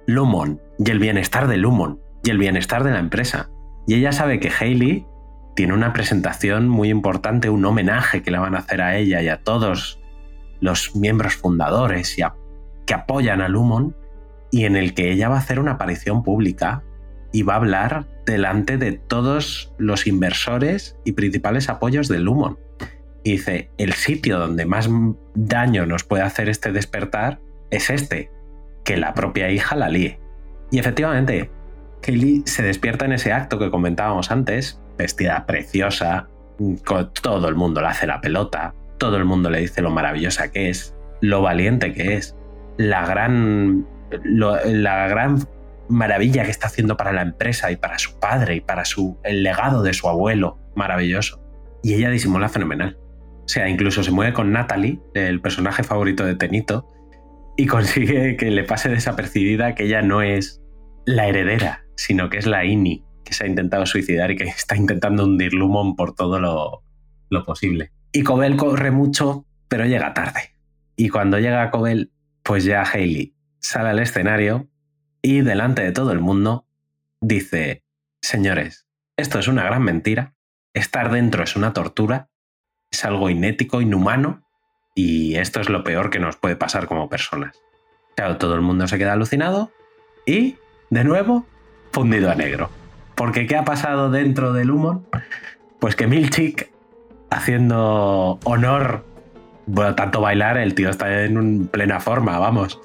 Lumon 0.05 0.61
y 0.79 0.89
el 0.91 0.99
bienestar 0.99 1.49
de 1.49 1.57
Lumon 1.57 1.99
y 2.23 2.29
el 2.29 2.37
bienestar 2.37 2.85
de 2.85 2.91
la 2.91 2.99
empresa. 2.99 3.49
Y 3.85 3.95
ella 3.95 4.13
sabe 4.13 4.39
que 4.39 4.49
Hailey 4.49 5.05
tiene 5.57 5.73
una 5.73 5.91
presentación 5.91 6.69
muy 6.69 6.89
importante, 6.89 7.49
un 7.49 7.65
homenaje 7.65 8.23
que 8.23 8.31
le 8.31 8.39
van 8.39 8.55
a 8.55 8.59
hacer 8.59 8.81
a 8.81 8.95
ella 8.95 9.21
y 9.21 9.27
a 9.27 9.43
todos 9.43 9.99
los 10.61 10.95
miembros 10.95 11.35
fundadores 11.35 12.17
y 12.17 12.23
que 12.85 12.93
apoyan 12.93 13.41
a 13.41 13.49
Lumon 13.49 13.93
y 14.51 14.63
en 14.63 14.77
el 14.77 14.93
que 14.93 15.11
ella 15.11 15.27
va 15.27 15.35
a 15.35 15.39
hacer 15.39 15.59
una 15.59 15.73
aparición 15.73 16.23
pública 16.23 16.81
y 17.33 17.43
va 17.43 17.55
a 17.55 17.57
hablar 17.57 18.07
delante 18.27 18.77
de 18.77 18.91
todos 18.91 19.73
los 19.77 20.05
inversores 20.05 20.97
y 21.05 21.13
principales 21.13 21.69
apoyos 21.69 22.07
de 22.09 22.19
Lumon. 22.19 22.59
Y 23.23 23.31
dice, 23.31 23.71
el 23.77 23.93
sitio 23.93 24.37
donde 24.37 24.65
más 24.65 24.89
daño 25.33 25.85
nos 25.85 26.03
puede 26.03 26.23
hacer 26.23 26.49
este 26.49 26.71
despertar 26.71 27.39
es 27.71 27.89
este, 27.89 28.29
que 28.83 28.97
la 28.97 29.13
propia 29.13 29.49
hija 29.49 29.75
la 29.75 29.89
líe. 29.89 30.19
Y 30.71 30.79
efectivamente, 30.79 31.49
Kaylee 32.01 32.43
se 32.45 32.63
despierta 32.63 33.05
en 33.05 33.13
ese 33.13 33.33
acto 33.33 33.57
que 33.59 33.71
comentábamos 33.71 34.29
antes, 34.29 34.79
vestida 34.97 35.45
preciosa, 35.45 36.27
con 36.85 37.11
todo 37.13 37.47
el 37.47 37.55
mundo 37.55 37.81
le 37.81 37.87
hace 37.87 38.07
la 38.07 38.21
pelota, 38.21 38.73
todo 38.97 39.17
el 39.17 39.25
mundo 39.25 39.49
le 39.49 39.59
dice 39.59 39.81
lo 39.81 39.89
maravillosa 39.89 40.51
que 40.51 40.69
es, 40.69 40.95
lo 41.21 41.41
valiente 41.41 41.93
que 41.93 42.15
es, 42.15 42.35
la 42.77 43.05
gran, 43.05 43.87
la 44.23 45.07
gran 45.07 45.39
maravilla 45.89 46.43
que 46.43 46.51
está 46.51 46.67
haciendo 46.67 46.97
para 46.97 47.11
la 47.11 47.21
empresa 47.21 47.71
y 47.71 47.75
para 47.75 47.99
su 47.99 48.19
padre 48.19 48.55
y 48.55 48.61
para 48.61 48.85
su, 48.85 49.19
el 49.23 49.43
legado 49.43 49.83
de 49.83 49.93
su 49.93 50.07
abuelo, 50.07 50.59
maravilloso. 50.75 51.41
Y 51.83 51.93
ella 51.93 52.09
disimula 52.09 52.49
fenomenal. 52.49 52.97
O 52.99 53.47
sea, 53.47 53.69
incluso 53.69 54.03
se 54.03 54.11
mueve 54.11 54.33
con 54.33 54.51
Natalie, 54.51 54.99
el 55.13 55.41
personaje 55.41 55.83
favorito 55.83 56.25
de 56.25 56.35
Tenito, 56.35 56.87
y 57.55 57.65
consigue 57.65 58.35
que 58.37 58.51
le 58.51 58.63
pase 58.63 58.89
desapercibida 58.89 59.73
que 59.73 59.85
ella 59.85 60.01
no 60.01 60.21
es 60.21 60.61
la 61.05 61.27
heredera, 61.27 61.85
sino 61.95 62.29
que 62.29 62.37
es 62.37 62.45
la 62.45 62.65
Ini, 62.65 63.03
que 63.23 63.33
se 63.33 63.45
ha 63.45 63.47
intentado 63.47 63.85
suicidar 63.85 64.31
y 64.31 64.35
que 64.35 64.43
está 64.43 64.75
intentando 64.75 65.23
hundir 65.23 65.53
Lumon 65.53 65.95
por 65.95 66.13
todo 66.13 66.39
lo, 66.39 66.83
lo 67.29 67.45
posible. 67.45 67.91
Y 68.11 68.23
Cobel 68.23 68.57
corre 68.57 68.91
mucho, 68.91 69.45
pero 69.67 69.85
llega 69.85 70.13
tarde. 70.13 70.51
Y 70.95 71.09
cuando 71.09 71.39
llega 71.39 71.71
Cobel, 71.71 72.11
pues 72.43 72.63
ya 72.63 72.83
Hailey 72.83 73.35
sale 73.59 73.89
al 73.89 73.99
escenario 73.99 74.69
y 75.21 75.41
delante 75.41 75.83
de 75.83 75.91
todo 75.91 76.11
el 76.11 76.19
mundo 76.19 76.65
dice, 77.21 77.83
señores, 78.21 78.87
esto 79.17 79.39
es 79.39 79.47
una 79.47 79.63
gran 79.63 79.83
mentira, 79.83 80.33
estar 80.73 81.11
dentro 81.11 81.43
es 81.43 81.55
una 81.55 81.73
tortura, 81.73 82.29
es 82.91 83.03
algo 83.05 83.29
inético, 83.29 83.81
inhumano 83.81 84.43
y 84.95 85.35
esto 85.35 85.59
es 85.59 85.69
lo 85.69 85.83
peor 85.83 86.09
que 86.09 86.19
nos 86.19 86.37
puede 86.37 86.55
pasar 86.55 86.87
como 86.87 87.09
personas. 87.09 87.59
Claro, 88.15 88.37
todo 88.37 88.55
el 88.55 88.61
mundo 88.61 88.87
se 88.87 88.97
queda 88.97 89.13
alucinado 89.13 89.71
y, 90.25 90.57
de 90.89 91.03
nuevo, 91.03 91.45
fundido 91.91 92.31
a 92.31 92.35
negro. 92.35 92.69
Porque 93.15 93.47
¿qué 93.47 93.55
ha 93.55 93.65
pasado 93.65 94.09
dentro 94.09 94.53
del 94.53 94.71
humo? 94.71 95.05
Pues 95.79 95.95
que 95.95 96.07
Milchik, 96.07 96.71
haciendo 97.29 98.39
honor, 98.43 99.05
bueno, 99.65 99.95
tanto 99.95 100.21
bailar, 100.21 100.57
el 100.57 100.73
tío 100.73 100.89
está 100.89 101.25
en 101.25 101.67
plena 101.67 101.99
forma, 101.99 102.39
vamos. 102.39 102.79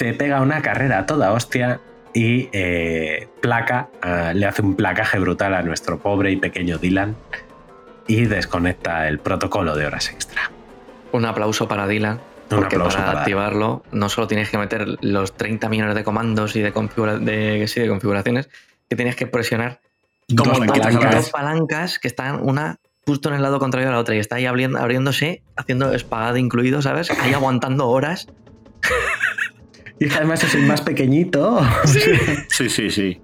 Se 0.00 0.14
pega 0.14 0.40
una 0.40 0.62
carrera 0.62 1.00
a 1.00 1.04
toda 1.04 1.30
hostia 1.30 1.78
y 2.14 2.48
eh, 2.54 3.28
placa, 3.42 3.90
ah, 4.00 4.32
le 4.34 4.46
hace 4.46 4.62
un 4.62 4.74
placaje 4.74 5.18
brutal 5.18 5.52
a 5.52 5.60
nuestro 5.60 5.98
pobre 5.98 6.32
y 6.32 6.36
pequeño 6.36 6.78
Dylan 6.78 7.16
y 8.06 8.24
desconecta 8.24 9.08
el 9.08 9.18
protocolo 9.18 9.76
de 9.76 9.84
horas 9.84 10.08
extra. 10.08 10.50
Un 11.12 11.26
aplauso 11.26 11.68
para 11.68 11.86
Dylan. 11.86 12.18
Porque 12.48 12.78
para, 12.78 13.10
activarlo 13.10 13.82
no 13.92 14.08
solo 14.08 14.26
tienes 14.26 14.48
que 14.48 14.56
meter 14.56 14.96
los 15.02 15.36
30 15.36 15.68
millones 15.68 15.94
de 15.94 16.02
comandos 16.02 16.56
y 16.56 16.60
de, 16.60 16.70
de, 16.70 17.88
configuraciones, 17.88 18.48
que 18.88 18.96
tienes 18.96 19.16
que 19.16 19.26
presionar 19.26 19.82
dos 20.28 20.48
palancas. 20.48 21.28
palancas 21.28 21.98
que 21.98 22.08
están 22.08 22.40
una 22.40 22.78
justo 23.04 23.28
en 23.28 23.34
el 23.34 23.42
lado 23.42 23.58
contrario 23.58 23.88
de 23.88 23.94
la 23.94 24.00
otra 24.00 24.14
y 24.14 24.18
está 24.18 24.36
ahí 24.36 24.46
abriéndose, 24.46 25.42
haciendo 25.56 25.92
espada 25.92 26.38
incluido, 26.38 26.80
¿sabes? 26.80 27.10
Ahí 27.10 27.34
aguantando 27.34 27.86
horas. 27.90 28.28
Y 30.00 30.10
además 30.10 30.42
es 30.42 30.54
el 30.54 30.62
más 30.62 30.80
pequeñito. 30.80 31.60
Sí, 32.48 32.68
sí, 32.70 32.90
sí. 32.90 33.20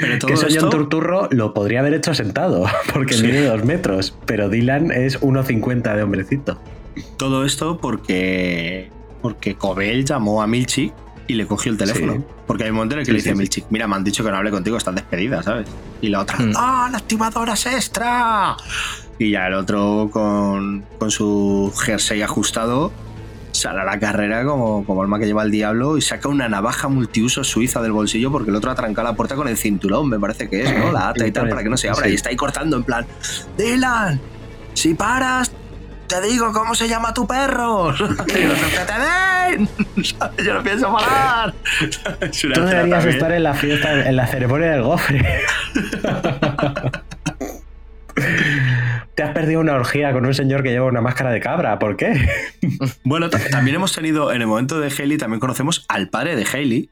Pero 0.00 0.18
todo 0.18 0.28
que 0.28 0.36
soy 0.36 0.52
esto... 0.52 0.70
Turturro 0.70 1.28
lo 1.32 1.52
podría 1.52 1.80
haber 1.80 1.94
hecho 1.94 2.14
sentado, 2.14 2.64
porque 2.92 3.16
mide 3.16 3.46
dos 3.46 3.64
metros, 3.64 4.16
pero 4.24 4.48
Dylan 4.48 4.92
es 4.92 5.20
1,50 5.20 5.96
de 5.96 6.02
hombrecito. 6.02 6.58
Todo 7.16 7.44
esto 7.44 7.78
porque, 7.78 8.90
porque 9.22 9.56
Cobel 9.56 10.04
llamó 10.04 10.40
a 10.40 10.46
Milchik 10.46 10.92
y 11.26 11.34
le 11.34 11.46
cogió 11.46 11.72
el 11.72 11.78
teléfono. 11.78 12.24
Porque 12.46 12.64
hay 12.64 12.70
un 12.70 12.76
momento 12.76 12.94
en 12.94 13.00
el 13.00 13.06
que 13.06 13.12
le 13.12 13.18
dice 13.18 13.30
a 13.30 13.34
Milchik, 13.34 13.66
mira, 13.70 13.88
me 13.88 13.96
han 13.96 14.04
dicho 14.04 14.22
que 14.22 14.30
no 14.30 14.36
hable 14.36 14.52
contigo, 14.52 14.76
estás 14.76 14.94
despedida, 14.94 15.42
¿sabes? 15.42 15.66
Y 16.00 16.10
la 16.10 16.20
otra, 16.20 16.38
¡ah, 16.54 16.88
la 16.92 16.98
activadora 16.98 17.54
es 17.54 17.66
extra! 17.66 18.56
Y 19.18 19.32
ya 19.32 19.48
el 19.48 19.54
otro 19.54 20.10
con, 20.12 20.84
con 20.98 21.10
su 21.10 21.72
jersey 21.76 22.22
ajustado 22.22 22.92
sale 23.52 23.80
a 23.80 23.84
la 23.84 23.98
carrera 23.98 24.44
como, 24.44 24.84
como 24.84 25.02
alma 25.02 25.18
que 25.18 25.26
lleva 25.26 25.42
el 25.42 25.50
diablo 25.50 25.96
y 25.96 26.02
saca 26.02 26.28
una 26.28 26.48
navaja 26.48 26.88
multiuso 26.88 27.44
suiza 27.44 27.80
del 27.82 27.92
bolsillo 27.92 28.32
porque 28.32 28.50
el 28.50 28.56
otro 28.56 28.70
ha 28.70 28.74
trancado 28.74 29.08
la 29.08 29.14
puerta 29.14 29.36
con 29.36 29.48
el 29.48 29.56
cinturón, 29.56 30.08
me 30.08 30.18
parece 30.18 30.48
que 30.48 30.62
es, 30.62 30.78
¿no? 30.78 30.90
La 30.92 31.10
ata 31.10 31.26
y 31.26 31.32
tal 31.32 31.48
para 31.48 31.62
que 31.62 31.68
no 31.68 31.76
se 31.76 31.88
abra. 31.88 32.08
Y 32.08 32.14
está 32.14 32.30
ahí 32.30 32.36
cortando 32.36 32.76
en 32.76 32.84
plan, 32.84 33.06
Dylan, 33.56 34.20
si 34.74 34.94
paras, 34.94 35.52
te 36.06 36.20
digo 36.22 36.52
cómo 36.52 36.74
se 36.74 36.88
llama 36.88 37.14
tu 37.14 37.26
perro. 37.26 37.94
Yo 40.44 40.54
no 40.54 40.62
pienso 40.62 40.92
parar. 40.92 41.54
Tú 42.40 42.48
deberías 42.64 43.04
estar 43.04 43.32
en 43.32 43.42
la 43.42 43.54
fiesta, 43.54 44.08
en 44.08 44.16
la 44.16 44.26
ceremonia 44.26 44.72
del 44.72 44.82
gofre. 44.82 45.44
Te 49.14 49.22
has 49.22 49.32
perdido 49.32 49.60
una 49.60 49.74
orgía 49.74 50.12
con 50.12 50.24
un 50.24 50.32
señor 50.32 50.62
que 50.62 50.70
lleva 50.70 50.86
una 50.86 51.02
máscara 51.02 51.30
de 51.30 51.40
cabra. 51.40 51.78
¿Por 51.78 51.96
qué? 51.96 52.14
bueno, 53.04 53.28
también 53.28 53.76
hemos 53.76 53.94
tenido, 53.94 54.32
en 54.32 54.40
el 54.40 54.46
momento 54.46 54.80
de 54.80 54.90
Haley, 54.90 55.18
también 55.18 55.40
conocemos 55.40 55.84
al 55.88 56.08
padre 56.08 56.34
de 56.34 56.44
Haley. 56.44 56.90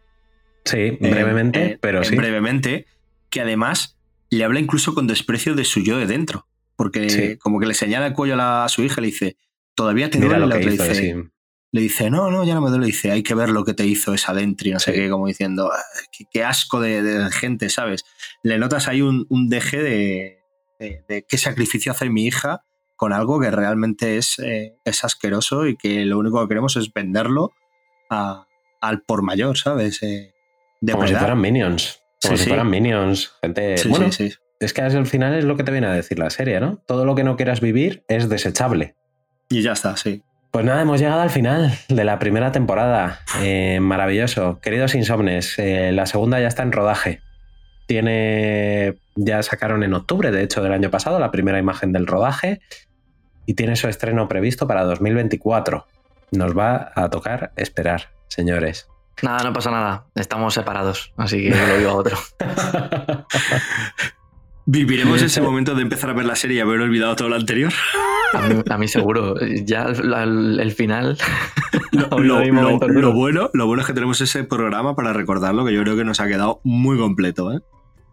Sí, 0.65 0.99
brevemente, 1.01 1.79
pero 1.81 2.05
sí. 2.05 2.15
Brevemente, 2.17 2.87
que 3.31 3.41
además 3.41 3.97
le 4.29 4.45
habla 4.45 4.61
incluso 4.61 4.95
con 4.95 5.07
desprecio 5.07 5.55
de 5.55 5.65
su 5.65 5.81
yo 5.81 5.99
de 5.99 6.07
dentro. 6.07 6.47
Porque 6.77 7.39
como 7.39 7.59
que 7.59 7.67
le 7.67 7.75
señala 7.75 8.09
el 8.09 8.13
cuello 8.13 8.37
a, 8.39 8.69
su 8.69 8.83
hija, 8.83 9.01
le 9.01 9.09
dice, 9.09 9.37
todavía 9.75 10.11
te 10.11 10.19
duele. 10.19 10.47
Lo 10.47 10.59
que 10.59 10.73
hizo, 10.73 10.85
dice, 10.85 11.31
Le 11.73 11.81
dice, 11.81 12.11
no, 12.11 12.31
no, 12.31 12.45
ya 12.45 12.55
no 12.55 12.61
me 12.61 12.69
duele. 12.69 12.87
Le 12.87 12.93
dice, 12.93 13.11
hay 13.11 13.23
que 13.23 13.35
ver 13.35 13.49
lo 13.49 13.65
que 13.65 13.75
te 13.75 13.87
hizo 13.87 14.15
esa 14.15 14.35
dentro 14.35 14.69
y 14.69 14.73
no 14.73 14.79
sé 14.79 14.93
qué, 14.93 15.09
como 15.09 15.27
diciendo, 15.27 15.71
ah, 15.73 15.83
qué, 16.31 16.45
asco 16.45 16.81
de, 16.81 17.29
gente, 17.33 17.69
¿sabes? 17.71 18.05
Le 18.43 18.59
notas 18.59 18.89
ahí 18.89 19.03
un 19.03 19.49
deje 19.49 19.83
de, 19.83 20.40
de, 20.81 21.25
qué 21.29 21.39
sacrificio 21.39 21.93
hace 21.93 22.09
mi 22.09 22.27
hija 22.27 22.65
con 22.97 23.13
algo 23.13 23.41
que 23.41 23.51
realmente 23.51 24.17
es, 24.17 24.39
eh, 24.39 24.75
es 24.85 25.05
asqueroso 25.05 25.67
y 25.67 25.77
que 25.77 26.05
lo 26.05 26.19
único 26.19 26.41
que 26.43 26.49
queremos 26.49 26.77
es 26.77 26.93
venderlo 26.93 27.53
al 28.09 29.03
por 29.07 29.23
mayor, 29.23 29.57
¿sabes? 29.57 30.03
Eh, 30.03 30.35
de 30.81 30.93
Como 30.93 31.07
si 31.07 31.15
fueran 31.15 31.41
minions. 31.41 32.03
Como 32.21 32.37
si 32.37 32.49
fueran 32.49 32.69
minions. 32.69 33.33
Gente. 33.41 33.77
bueno, 33.89 34.09
es 34.09 34.73
que 34.75 34.83
al 34.83 35.07
final 35.07 35.35
es 35.35 35.45
lo 35.45 35.57
que 35.57 35.65
te 35.65 35.73
viene 35.73 35.87
a 35.87 35.93
decir 35.93 36.19
la 36.19 36.29
serie, 36.29 36.61
¿no? 36.61 36.83
Todo 36.87 37.05
lo 37.05 37.15
que 37.15 37.25
no 37.25 37.37
quieras 37.37 37.61
vivir 37.61 38.05
es 38.09 38.29
desechable. 38.29 38.97
Y 39.49 39.63
ya 39.63 39.73
está, 39.73 39.97
sí. 39.97 40.23
Pues 40.51 40.65
nada, 40.65 40.83
hemos 40.83 41.01
llegado 41.01 41.21
al 41.21 41.31
final 41.31 41.73
de 41.89 42.05
la 42.05 42.19
primera 42.19 42.53
temporada. 42.53 43.21
Eh, 43.41 43.79
maravilloso. 43.81 44.61
Queridos 44.61 44.95
insomnes, 44.95 45.57
la 45.59 46.05
segunda 46.07 46.41
ya 46.41 46.49
está 46.49 46.65
en 46.65 46.73
rodaje 46.73 47.23
tiene, 47.91 49.01
ya 49.17 49.43
sacaron 49.43 49.83
en 49.83 49.95
octubre, 49.95 50.31
de 50.31 50.45
hecho, 50.45 50.63
del 50.63 50.73
año 50.73 50.93
pasado, 50.93 51.19
la 51.19 51.33
primera 51.33 51.59
imagen 51.59 51.91
del 51.91 52.07
rodaje 52.07 52.61
y 53.47 53.55
tiene 53.55 53.75
su 53.75 53.89
estreno 53.89 54.29
previsto 54.29 54.69
para 54.69 54.85
2024. 54.85 55.89
Nos 56.31 56.57
va 56.57 56.93
a 56.95 57.11
tocar 57.11 57.51
esperar, 57.57 58.13
señores. 58.29 58.87
Nada, 59.23 59.43
no 59.43 59.53
pasa 59.53 59.73
nada. 59.73 60.05
Estamos 60.15 60.55
separados, 60.55 61.13
así 61.17 61.43
que 61.43 61.51
lo 61.51 61.79
digo 61.79 61.91
a 61.91 61.95
otro. 61.95 62.17
¿Viviremos 64.67 65.21
ese 65.23 65.41
momento 65.41 65.75
de 65.75 65.83
empezar 65.83 66.11
a 66.11 66.13
ver 66.13 66.27
la 66.27 66.37
serie 66.37 66.59
y 66.59 66.61
haber 66.61 66.81
olvidado 66.81 67.17
todo 67.17 67.29
lo 67.29 67.35
anterior? 67.35 67.73
A 68.69 68.79
mí, 68.79 68.87
seguro. 68.87 69.35
Ya 69.65 69.87
el, 69.87 70.73
final. 70.77 71.19
Lo, 71.91 73.13
bueno, 73.13 73.51
lo 73.53 73.67
bueno 73.67 73.81
es 73.81 73.87
que 73.89 73.95
tenemos 73.95 74.21
ese 74.21 74.45
programa 74.45 74.95
para 74.95 75.13
recordarlo, 75.13 75.65
que 75.65 75.73
yo 75.73 75.83
creo 75.83 75.97
que 75.97 76.05
nos 76.05 76.21
ha 76.21 76.29
quedado 76.29 76.61
muy 76.63 76.97
completo. 76.97 77.53
¿eh? 77.53 77.63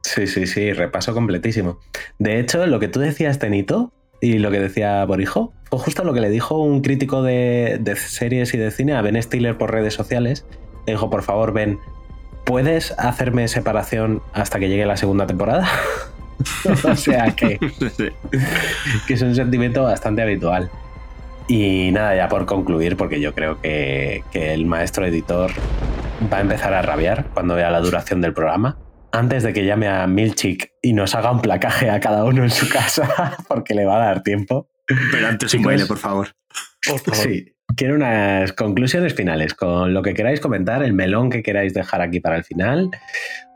Sí, 0.07 0.25
sí, 0.25 0.47
sí, 0.47 0.71
repaso 0.71 1.13
completísimo. 1.13 1.79
De 2.17 2.39
hecho, 2.39 2.65
lo 2.65 2.79
que 2.79 2.87
tú 2.87 3.01
decías, 3.01 3.39
Tenito, 3.39 3.91
y 4.21 4.39
lo 4.39 4.51
que 4.51 4.59
decía 4.61 5.03
Borijo, 5.03 5.51
fue 5.69 5.79
justo 5.79 6.05
lo 6.05 6.13
que 6.13 6.21
le 6.21 6.29
dijo 6.29 6.57
un 6.57 6.81
crítico 6.81 7.23
de, 7.23 7.81
series 7.97 8.53
y 8.53 8.57
de 8.57 8.71
cine 8.71 8.95
a 8.95 9.01
Ben 9.01 9.21
Stiller 9.21 9.57
por 9.57 9.73
redes 9.73 9.93
sociales. 9.93 10.45
Le 10.85 10.93
dijo, 10.93 11.09
por 11.09 11.23
favor, 11.23 11.51
Ben, 11.51 11.77
¿puedes 12.45 12.93
hacerme 12.97 13.49
separación 13.49 14.21
hasta 14.31 14.59
que 14.59 14.69
llegue 14.69 14.85
la 14.85 14.95
segunda 14.95 15.27
temporada? 15.27 15.67
o 16.85 16.95
sea 16.95 17.35
que, 17.35 17.59
que 19.07 19.13
es 19.13 19.21
un 19.21 19.35
sentimiento 19.35 19.83
bastante 19.83 20.21
habitual. 20.21 20.71
Y 21.49 21.91
nada, 21.91 22.15
ya 22.15 22.29
por 22.29 22.45
concluir, 22.45 22.95
porque 22.95 23.19
yo 23.19 23.35
creo 23.35 23.59
que, 23.59 24.23
que 24.31 24.53
el 24.53 24.65
maestro 24.67 25.05
editor 25.05 25.51
va 26.31 26.37
a 26.37 26.41
empezar 26.41 26.73
a 26.73 26.81
rabiar 26.81 27.25
cuando 27.33 27.55
vea 27.55 27.69
la 27.69 27.81
duración 27.81 28.21
del 28.21 28.33
programa 28.33 28.77
antes 29.11 29.43
de 29.43 29.53
que 29.53 29.65
llame 29.65 29.87
a 29.87 30.07
Milchik 30.07 30.71
y 30.81 30.93
nos 30.93 31.15
haga 31.15 31.31
un 31.31 31.41
placaje 31.41 31.89
a 31.89 31.99
cada 31.99 32.23
uno 32.23 32.43
en 32.43 32.49
su 32.49 32.69
casa, 32.69 33.37
porque 33.47 33.73
le 33.73 33.85
va 33.85 33.95
a 33.97 34.05
dar 34.07 34.23
tiempo. 34.23 34.69
Pero 35.11 35.27
antes 35.27 35.53
un 35.53 35.63
baile, 35.63 35.85
por 35.85 35.97
favor. 35.97 36.29
Por 36.85 36.99
favor. 36.99 37.15
Sí. 37.15 37.53
Quiero 37.75 37.95
unas 37.95 38.53
conclusiones 38.53 39.13
finales 39.13 39.53
con 39.53 39.93
lo 39.93 40.01
que 40.01 40.13
queráis 40.13 40.39
comentar, 40.39 40.81
el 40.83 40.93
melón 40.93 41.29
que 41.29 41.43
queráis 41.43 41.73
dejar 41.73 42.01
aquí 42.01 42.19
para 42.19 42.37
el 42.37 42.43
final, 42.43 42.89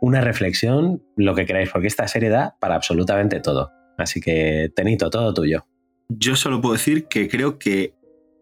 una 0.02 0.22
reflexión, 0.22 1.02
lo 1.16 1.34
que 1.34 1.46
queráis, 1.46 1.70
porque 1.70 1.88
esta 1.88 2.08
serie 2.08 2.30
da 2.30 2.56
para 2.60 2.76
absolutamente 2.76 3.40
todo. 3.40 3.72
Así 3.98 4.20
que, 4.20 4.70
Tenito, 4.76 5.10
todo 5.10 5.34
tuyo. 5.34 5.66
Yo 6.10 6.36
solo 6.36 6.60
puedo 6.60 6.74
decir 6.74 7.08
que 7.08 7.30
creo 7.30 7.58
que 7.58 7.96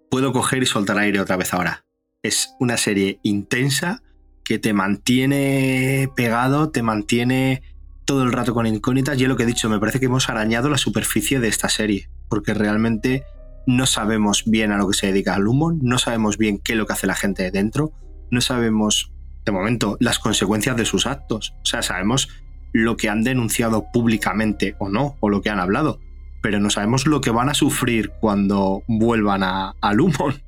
puedo 0.09 0.33
coger 0.33 0.63
y 0.63 0.65
soltar 0.65 0.97
aire 0.97 1.19
otra 1.19 1.37
vez 1.37 1.53
ahora. 1.53 1.85
Es 2.23 2.55
una 2.59 2.77
serie 2.77 3.19
intensa, 3.23 4.01
que 4.49 4.57
te 4.57 4.73
mantiene 4.73 6.09
pegado, 6.15 6.71
te 6.71 6.81
mantiene 6.81 7.61
todo 8.03 8.23
el 8.23 8.31
rato 8.31 8.55
con 8.55 8.65
incógnitas. 8.65 9.15
Y 9.19 9.21
es 9.21 9.29
lo 9.29 9.37
que 9.37 9.43
he 9.43 9.45
dicho, 9.45 9.69
me 9.69 9.77
parece 9.77 9.99
que 9.99 10.07
hemos 10.07 10.27
arañado 10.27 10.69
la 10.69 10.79
superficie 10.79 11.39
de 11.39 11.47
esta 11.47 11.69
serie, 11.69 12.09
porque 12.29 12.55
realmente 12.55 13.25
no 13.67 13.85
sabemos 13.85 14.45
bien 14.47 14.71
a 14.71 14.77
lo 14.79 14.87
que 14.87 14.97
se 14.97 15.05
dedica 15.05 15.35
al 15.35 15.47
humo, 15.47 15.71
no 15.79 15.99
sabemos 15.99 16.39
bien 16.39 16.57
qué 16.57 16.71
es 16.71 16.79
lo 16.79 16.87
que 16.87 16.93
hace 16.93 17.05
la 17.05 17.13
gente 17.13 17.43
de 17.43 17.51
dentro, 17.51 17.91
no 18.31 18.41
sabemos, 18.41 19.11
de 19.45 19.51
momento, 19.51 19.97
las 19.99 20.17
consecuencias 20.17 20.75
de 20.75 20.85
sus 20.85 21.05
actos. 21.05 21.53
O 21.61 21.65
sea, 21.67 21.83
sabemos 21.83 22.29
lo 22.73 22.97
que 22.97 23.07
han 23.07 23.23
denunciado 23.23 23.85
públicamente 23.93 24.75
o 24.79 24.89
no, 24.89 25.15
o 25.19 25.29
lo 25.29 25.43
que 25.43 25.51
han 25.51 25.59
hablado, 25.59 25.99
pero 26.41 26.59
no 26.59 26.71
sabemos 26.71 27.05
lo 27.05 27.21
que 27.21 27.29
van 27.29 27.49
a 27.49 27.53
sufrir 27.53 28.13
cuando 28.19 28.81
vuelvan 28.87 29.43
al 29.43 30.01
humo. 30.01 30.33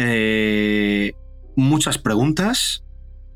Eh, 0.00 1.14
muchas 1.56 1.98
preguntas, 1.98 2.84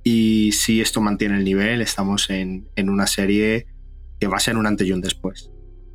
y 0.05 0.53
si 0.53 0.81
esto 0.81 1.01
mantiene 1.01 1.37
el 1.37 1.45
nivel, 1.45 1.81
estamos 1.81 2.31
en, 2.31 2.69
una 2.77 3.07
serie 3.07 3.67
que 4.19 4.27
va 4.27 4.37
a 4.37 4.41
ser 4.41 4.57
un 4.57 4.67
antes 4.67 4.87
y 4.87 4.93
un 4.93 5.01
después. 5.01 5.51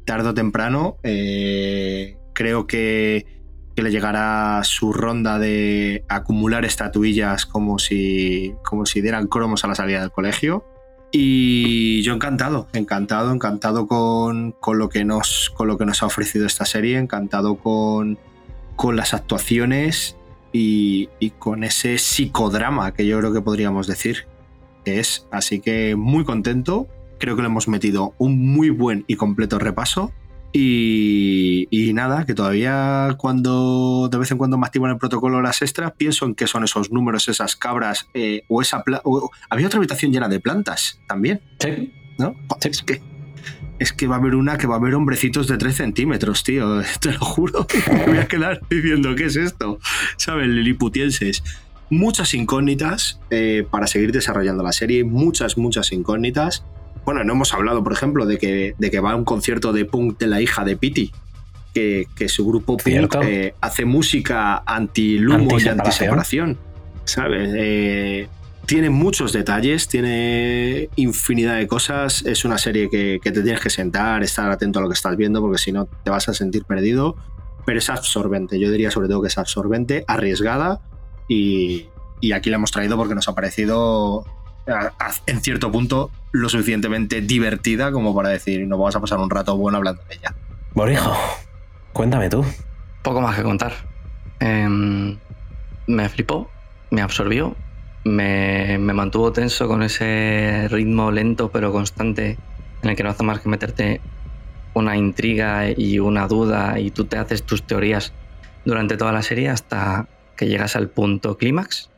Tardo 0.06 0.30
o 0.30 0.34
temprano, 0.34 0.98
eh, 1.04 2.18
creo 2.34 2.68
que 2.68 3.38
que 3.78 3.84
le 3.84 3.92
llegará 3.92 4.62
su 4.64 4.92
ronda 4.92 5.38
de 5.38 6.04
acumular 6.10 6.66
estatuillas 6.66 7.46
como 7.46 7.78
si, 7.78 8.56
como 8.66 8.88
si 8.88 9.02
dieran 9.02 9.28
cromos 9.28 9.64
a 9.64 9.68
la 9.68 9.76
salida 9.76 10.02
del 10.02 10.10
colegio. 10.10 10.66
Y 11.12 12.02
yo 12.02 12.16
encantado, 12.16 12.70
encantado, 12.74 13.32
encantado 13.32 13.86
con, 13.86 14.54
con, 14.54 14.80
lo, 14.80 14.90
que 14.90 15.06
nos, 15.06 15.52
con 15.52 15.68
lo 15.68 15.78
que 15.78 15.86
nos 15.86 16.02
ha 16.02 16.08
ofrecido 16.08 16.48
esta 16.48 16.66
serie, 16.66 16.98
encantado 16.98 17.60
con, 17.60 18.18
con 18.76 18.96
las 18.96 19.14
actuaciones 19.14 20.17
y, 20.58 21.10
y, 21.20 21.30
con 21.32 21.64
ese 21.64 21.98
psicodrama 22.00 22.94
que 22.94 23.06
yo 23.06 23.20
creo 23.20 23.32
que 23.32 23.42
podríamos 23.42 23.86
decir 23.86 24.26
que 24.84 25.00
es. 25.00 25.28
Así 25.32 25.60
que 25.60 25.96
muy 25.96 26.26
contento, 26.26 26.88
creo 27.20 27.36
que 27.36 27.44
le 27.44 27.48
hemos 27.48 27.68
metido 27.68 28.14
un 28.18 28.44
muy 28.54 28.70
buen 28.70 29.06
y 29.08 29.16
completo 29.16 29.60
repaso. 29.60 30.12
Y, 30.54 31.68
y, 31.70 31.94
nada, 31.94 32.26
que 32.26 32.34
todavía 32.34 33.16
cuando 33.18 34.10
de 34.12 34.18
vez 34.18 34.32
en 34.32 34.38
cuando 34.40 34.58
me 34.58 34.66
activan 34.66 34.92
el 34.92 34.98
protocolo 34.98 35.42
las 35.42 35.62
extras, 35.62 35.94
pienso 35.96 36.26
en 36.26 36.34
qué 36.34 36.48
son 36.48 36.64
esos 36.64 36.92
números, 36.92 37.28
esas 37.28 37.56
cabras, 37.56 38.08
eh, 38.16 38.44
o 38.48 38.62
esa... 38.62 38.84
O, 39.04 39.30
había 39.50 39.68
otra 39.68 39.78
habitación 39.78 40.12
llena 40.12 40.28
de 40.28 40.40
plantas 40.40 41.00
también. 41.08 41.42
Sí. 41.60 41.94
¿No? 42.18 42.34
Sí. 42.62 42.70
Es 42.70 42.82
que, 42.82 43.02
es 43.80 43.94
que 43.94 44.08
va 44.08 44.16
a 44.16 44.20
haber 44.20 44.36
una 44.36 44.58
que 44.58 44.68
va 44.68 44.76
a 44.76 44.78
haber 44.78 44.96
hombrecitos 44.96 45.48
de 45.48 45.58
3 45.58 45.76
centímetros, 45.76 46.44
tío. 46.44 46.82
Te 47.00 47.12
lo 47.12 47.20
juro. 47.20 47.68
Me 47.92 48.06
voy 48.06 48.18
a 48.18 48.28
quedar 48.28 48.62
diciendo, 48.70 49.16
¿qué 49.16 49.26
es 49.26 49.36
esto? 49.36 49.80
¿Sabes? 50.18 50.48
Liliputienses. 50.48 51.44
Muchas 51.90 52.34
incógnitas 52.34 53.20
eh, 53.30 53.66
para 53.70 53.88
seguir 53.88 54.12
desarrollando 54.12 54.64
la 54.64 54.74
serie. 54.74 55.04
Muchas, 55.04 55.58
muchas 55.58 55.92
incógnitas. 55.92 56.64
Bueno, 57.06 57.24
no 57.24 57.34
hemos 57.34 57.54
hablado, 57.54 57.84
por 57.84 57.94
ejemplo, 57.94 58.26
de 58.26 58.38
que, 58.38 58.76
de 58.78 58.92
que 58.92 59.00
va 59.00 59.12
a 59.12 59.16
un 59.16 59.24
concierto 59.24 59.72
de 59.72 59.86
punk 59.86 60.18
de 60.18 60.28
la 60.28 60.42
hija 60.42 60.66
de 60.66 60.76
Pity. 60.76 61.12
Que, 61.74 62.08
que, 62.16 62.28
su 62.28 62.46
grupo 62.48 62.76
punk 62.78 63.16
eh, 63.22 63.54
hace 63.62 63.86
música 63.86 64.64
anti-lumo 64.66 65.60
y 65.60 65.68
anti-separación. 65.68 66.58
¿Sabes? 67.06 67.52
Eh, 67.56 68.28
tiene 68.68 68.90
muchos 68.90 69.32
detalles, 69.32 69.88
tiene 69.88 70.90
infinidad 70.98 71.56
de 71.56 71.68
cosas. 71.68 72.24
Es 72.26 72.44
una 72.46 72.58
serie 72.58 72.90
que, 72.90 73.20
que, 73.24 73.32
te 73.32 73.42
tienes 73.42 73.62
que 73.62 73.70
sentar, 73.70 74.22
estar 74.24 74.52
atento 74.52 74.80
a 74.80 74.82
lo 74.82 74.90
que 74.90 74.94
estás 74.94 75.16
viendo, 75.16 75.42
porque 75.42 75.58
si 75.58 75.72
no 75.72 75.86
te 75.86 76.12
vas 76.12 76.28
a 76.30 76.34
sentir 76.34 76.66
perdido. 76.66 77.16
Pero 77.66 77.80
es 77.80 77.90
absorbente. 77.90 78.60
Yo 78.60 78.70
diría 78.70 78.92
sobre 78.92 79.08
todo 79.08 79.22
que 79.22 79.30
es 79.30 79.38
absorbente, 79.38 80.04
arriesgada. 80.06 80.82
Y, 81.30 81.88
y 82.20 82.34
aquí 82.34 82.50
la 82.50 82.58
hemos 82.58 82.72
traído 82.72 82.98
porque 82.98 83.16
nos 83.16 83.28
ha 83.30 83.36
parecido 83.36 84.26
en 85.28 85.42
cierto 85.42 85.72
punto 85.72 86.12
lo 86.34 86.50
suficientemente 86.50 87.22
divertida 87.22 87.90
como 87.94 88.14
para 88.14 88.28
decir 88.30 88.68
nos 88.68 88.78
vamos 88.78 88.94
a 88.98 89.00
pasar 89.00 89.18
un 89.20 89.30
rato 89.30 89.56
bueno 89.56 89.78
hablando 89.78 90.02
de 90.10 90.16
ella. 90.16 90.36
Borijo, 90.74 91.16
cuéntame 91.94 92.30
tú. 92.30 92.46
Poco 93.02 93.22
más 93.22 93.38
que 93.38 93.44
contar. 93.44 93.74
Eh, 94.42 95.18
me 95.88 96.10
flipó, 96.10 96.50
me 96.92 97.02
absorbió, 97.02 97.56
me, 98.08 98.78
me, 98.78 98.94
mantuvo 98.94 99.32
tenso 99.32 99.68
con 99.68 99.84
ese 99.84 100.68
ritmo 100.70 101.12
lento 101.12 101.52
pero 101.52 101.72
constante 101.72 102.38
en 102.82 102.90
el 102.90 102.96
que 102.96 103.04
no 103.04 103.10
hace 103.10 103.24
más 103.24 103.40
que 103.40 103.50
meterte 103.50 104.02
una 104.74 104.98
intriga 104.98 105.70
y 105.70 106.00
una 106.00 106.28
duda 106.28 106.80
y 106.80 106.92
tú 106.92 107.06
te 107.06 107.18
haces 107.18 107.44
tus 107.44 107.64
teorías 107.64 108.14
durante 108.66 108.98
toda 108.98 109.12
la 109.12 109.22
serie 109.22 109.50
hasta 109.50 110.08
que 110.36 110.48
llegas 110.48 110.76
al 110.76 110.90
punto 110.90 111.38
clímax 111.38 111.90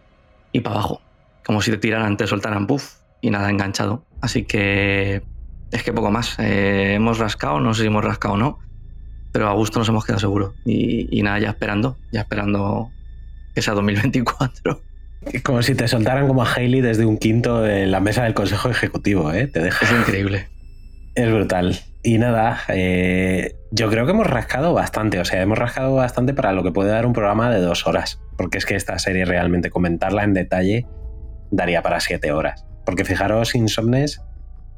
y 0.52 0.61
para 0.61 0.77
abajo 0.77 1.02
como 1.49 1.64
si 1.64 1.72
te 1.72 1.77
tiraran, 1.77 2.15
te 2.15 2.27
soltaran 2.27 2.68
puff 2.68 2.98
y 3.22 3.31
nada 3.31 3.49
enganchado. 3.49 4.06
Así 4.22 4.44
que 4.44 5.23
es 5.72 5.84
que 5.84 5.91
poco 5.91 6.11
más. 6.11 6.38
Eh, 6.38 6.94
hemos 6.94 7.18
rascado, 7.18 7.60
no 7.60 7.73
sé 7.73 7.81
si 7.81 7.88
hemos 7.88 8.06
rascado 8.06 8.36
o 8.36 8.38
no, 8.38 8.60
pero 9.31 9.48
a 9.48 9.53
gusto 9.53 9.80
nos 9.80 9.90
hemos 9.90 10.06
quedado 10.06 10.19
seguro. 10.19 10.53
Y, 10.64 11.07
y, 11.10 11.23
nada, 11.23 11.40
ya 11.40 11.49
esperando, 11.49 11.98
ya 12.11 12.22
esperando 12.22 12.91
que 13.56 13.64
sea 13.64 13.73
2024. 13.73 14.80
Como 15.43 15.61
si 15.61 15.76
te 15.76 15.88
soltaran 15.88 16.27
como 16.27 16.43
a 16.43 16.53
Hailey 16.53 16.81
desde 16.81 17.06
un 17.06 17.18
quinto 17.18 17.68
en 17.68 17.91
la 17.91 17.99
mesa 17.99 18.23
del 18.23 18.34
Consejo 18.34 18.69
Ejecutivo, 18.69 19.31
¿eh? 19.31 19.47
Te 19.47 19.61
deja. 19.61 19.85
Es 19.85 19.91
increíble. 19.91 20.47
Es 21.15 21.31
brutal. 21.31 21.80
Y 22.01 22.18
nada, 22.18 22.60
eh, 22.69 23.56
yo 23.72 23.89
creo 23.89 24.06
que 24.06 24.11
hemos 24.11 24.26
rascado 24.26 24.73
bastante, 24.73 25.19
o 25.19 25.26
sea, 25.26 25.41
hemos 25.41 25.57
rascado 25.57 25.93
bastante 25.95 26.34
para 26.34 26.53
lo 26.53 26.64
que 26.64 26.72
puede 26.72 26.91
dar 26.91 27.06
un 27.06 27.14
programa 27.14 27.51
de 27.51 27.60
dos 27.60 27.85
horas, 27.88 28.22
porque 28.38 28.57
es 28.57 28.65
que 28.65 28.76
esta 28.76 28.97
serie 28.99 29.26
realmente 29.26 29.69
comentarla 29.69 30.23
en 30.23 30.34
detalle 30.34 30.88
daría 31.51 31.81
para 31.81 31.99
siete 31.99 32.31
horas. 32.31 32.65
Porque 32.85 33.03
fijaros, 33.03 33.53
Insomnes, 33.53 34.22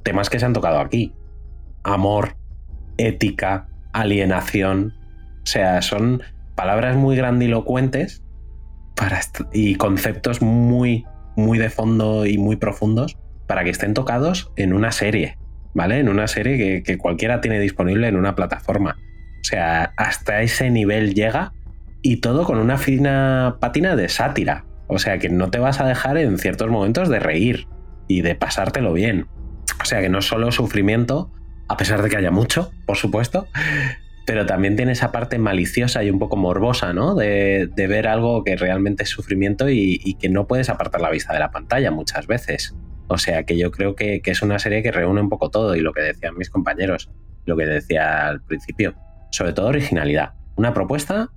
temas 0.04 0.30
que 0.30 0.40
se 0.40 0.46
han 0.46 0.54
tocado 0.54 0.80
aquí. 0.80 1.14
Amor, 1.84 2.36
ética, 2.98 3.68
alienación. 3.94 4.96
O 5.44 5.46
sea, 5.46 5.82
son 5.82 6.24
palabras 6.56 6.96
muy 6.96 7.16
grandilocuentes 7.16 8.24
y 9.52 9.76
conceptos 9.76 10.42
muy, 10.42 11.06
muy 11.36 11.58
de 11.58 11.70
fondo 11.70 12.26
y 12.26 12.38
muy 12.38 12.56
profundos 12.56 13.18
para 13.48 13.64
que 13.64 13.70
estén 13.70 13.94
tocados 13.94 14.52
en 14.56 14.74
una 14.74 14.92
serie, 14.92 15.38
¿vale? 15.74 16.00
En 16.00 16.10
una 16.10 16.28
serie 16.28 16.58
que, 16.58 16.84
que 16.84 16.98
cualquiera 16.98 17.42
tiene 17.42 17.60
disponible 17.60 18.08
en 18.08 18.16
una 18.16 18.36
plataforma. 18.36 18.98
O 19.42 19.44
sea, 19.44 19.94
hasta 19.98 20.42
ese 20.42 20.70
nivel 20.70 21.14
llega 21.14 21.54
y 22.02 22.18
todo 22.18 22.46
con 22.46 22.58
una 22.58 22.78
fina 22.78 23.58
pátina 23.60 23.96
de 23.96 24.10
sátira. 24.10 24.66
O 24.88 25.00
sea 25.00 25.20
que 25.20 25.30
no 25.30 25.50
te 25.50 25.60
vas 25.60 25.80
a 25.80 25.88
dejar 25.88 26.18
en 26.18 26.38
ciertos 26.38 26.70
momentos 26.70 27.10
de 27.10 27.20
reír 27.20 27.68
y 28.08 28.22
de 28.22 28.36
pasártelo 28.36 28.94
bien. 28.94 29.28
O 29.82 29.86
sea 29.86 30.02
que 30.02 30.10
no 30.10 30.20
es 30.20 30.26
solo 30.26 30.52
sufrimiento, 30.52 31.32
a 31.68 31.78
pesar 31.78 32.02
de 32.02 32.10
que 32.10 32.18
haya 32.18 32.32
mucho, 32.32 32.72
por 32.86 32.98
supuesto, 32.98 33.48
pero 34.26 34.46
también 34.46 34.76
tiene 34.76 34.92
esa 34.92 35.12
parte 35.12 35.38
maliciosa 35.38 36.04
y 36.04 36.10
un 36.10 36.20
poco 36.20 36.38
morbosa, 36.38 36.94
¿no? 36.94 37.16
De, 37.16 37.70
ver 37.76 38.08
algo 38.08 38.44
que 38.44 38.56
realmente 38.56 39.04
es 39.04 39.10
sufrimiento 39.10 39.70
y, 39.70 40.00
y, 40.04 40.16
que 40.16 40.30
no 40.30 40.48
puedes 40.48 40.70
apartar 40.70 41.02
la 41.02 41.10
vista 41.10 41.34
de 41.34 41.40
la 41.40 41.52
pantalla 41.52 41.92
muchas 41.92 42.28
veces. 42.28 42.76
O 43.08 43.18
sea 43.18 43.44
que 43.44 43.58
yo 43.58 43.72
creo 43.72 43.96
que, 43.96 44.22
que 44.22 44.32
es 44.32 44.42
una 44.42 44.60
serie 44.60 44.84
que 44.84 44.92
reúne 44.92 45.20
un 45.20 45.30
poco 45.30 45.50
todo 45.50 45.76
y 45.76 45.82
lo 45.82 45.92
que 45.92 46.02
decían 46.02 46.38
mis 46.38 46.50
compañeros, 46.50 47.10
lo 47.46 47.58
que 47.58 47.66
decía 47.66 48.28
al 48.28 48.42
principio, 48.42 48.96
sobre 49.32 49.54
todo 49.54 49.68
originalidad. 49.68 50.34
Una 50.56 50.74
propuesta 50.74 51.30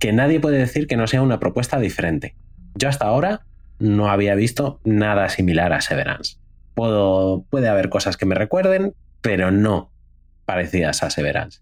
que 0.00 0.12
nadie 0.12 0.40
puede 0.40 0.58
decir 0.58 0.86
que 0.86 0.96
no 0.96 1.06
sea 1.06 1.22
una 1.22 1.38
propuesta 1.38 1.78
diferente. 1.78 2.34
Yo 2.74 2.88
hasta 2.88 3.06
ahora 3.06 3.42
no 3.78 4.10
había 4.10 4.34
visto 4.34 4.80
nada 4.84 5.28
similar 5.28 5.72
a 5.72 5.80
Severance. 5.80 6.38
Puedo, 6.74 7.44
puede 7.50 7.68
haber 7.68 7.90
cosas 7.90 8.16
que 8.16 8.26
me 8.26 8.34
recuerden, 8.34 8.94
pero 9.20 9.50
no 9.50 9.92
parecidas 10.46 11.02
a 11.02 11.10
Severance. 11.10 11.60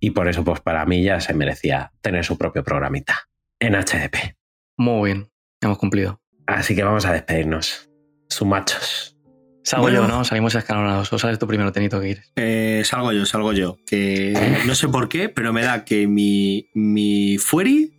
Y 0.00 0.10
por 0.10 0.28
eso, 0.28 0.44
pues 0.44 0.60
para 0.60 0.84
mí 0.84 1.02
ya 1.02 1.20
se 1.20 1.34
merecía 1.34 1.92
tener 2.00 2.24
su 2.24 2.36
propio 2.36 2.62
programita 2.62 3.28
en 3.58 3.74
HDP. 3.74 4.36
Muy 4.76 5.12
bien, 5.12 5.30
hemos 5.60 5.78
cumplido. 5.78 6.20
Así 6.46 6.74
que 6.74 6.84
vamos 6.84 7.06
a 7.06 7.12
despedirnos. 7.12 7.90
Sumachos. 8.28 9.16
Salgo 9.62 9.84
bueno, 9.84 10.02
yo, 10.02 10.08
¿no? 10.08 10.24
Salimos 10.24 10.54
escalonados. 10.54 11.12
¿O 11.12 11.18
sales 11.18 11.38
tú 11.38 11.46
primero, 11.48 11.72
Tenito, 11.72 11.98
que 12.00 12.06
quieres? 12.06 12.32
Eh, 12.36 12.82
salgo 12.84 13.12
yo, 13.12 13.26
salgo 13.26 13.52
yo. 13.52 13.78
Que 13.86 14.62
no 14.66 14.74
sé 14.76 14.88
por 14.88 15.08
qué, 15.08 15.28
pero 15.28 15.52
me 15.52 15.62
da 15.62 15.84
que 15.84 16.06
mi, 16.06 16.70
mi 16.74 17.38
Fueri 17.38 17.96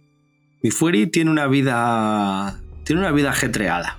mi 0.62 0.72
Fueri 0.72 1.08
tiene 1.08 1.32
una 1.32 1.48
vida. 1.48 2.60
Tiene 2.84 3.02
una 3.02 3.12
vida 3.12 3.30
ajetreada. 3.30 3.98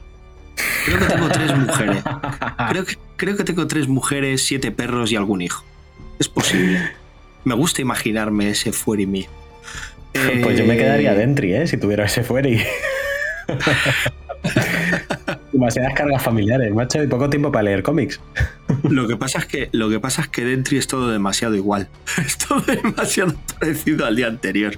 Creo 0.84 0.98
que 0.98 1.04
tengo 1.06 1.28
tres 1.28 1.56
mujeres. 1.56 2.02
Creo 2.68 2.84
que, 2.84 2.96
creo 3.16 3.36
que 3.36 3.44
tengo 3.44 3.66
tres 3.66 3.88
mujeres, 3.88 4.42
siete 4.44 4.70
perros 4.70 5.12
y 5.12 5.16
algún 5.16 5.40
hijo. 5.40 5.64
Es 6.18 6.28
posible. 6.28 6.92
Me 7.44 7.54
gusta 7.54 7.82
imaginarme 7.82 8.50
ese 8.50 8.72
Fueri 8.72 9.06
mío. 9.06 9.28
Pues 10.42 10.58
yo 10.58 10.64
me 10.64 10.76
quedaría 10.76 11.14
dentro, 11.14 11.46
¿eh? 11.46 11.66
Si 11.66 11.76
tuviera 11.76 12.06
ese 12.06 12.24
Fueri. 12.24 12.60
Demasiadas 15.52 15.94
cargas 15.94 16.22
familiares, 16.22 16.72
macho, 16.74 17.02
y 17.02 17.06
poco 17.06 17.30
tiempo 17.30 17.50
para 17.50 17.64
leer 17.64 17.82
cómics. 17.82 18.20
Lo 18.88 19.08
que 19.08 19.16
pasa 19.16 19.38
es 19.38 19.46
que, 19.46 19.68
lo 19.72 19.88
que, 19.88 19.98
pasa 19.98 20.22
es 20.22 20.28
que 20.28 20.44
Dentry 20.44 20.78
es 20.78 20.86
todo 20.86 21.10
demasiado 21.10 21.54
igual. 21.54 21.88
Es 22.18 22.38
todo 22.38 22.60
demasiado 22.60 23.34
parecido 23.58 24.06
al 24.06 24.16
día 24.16 24.26
anterior. 24.26 24.74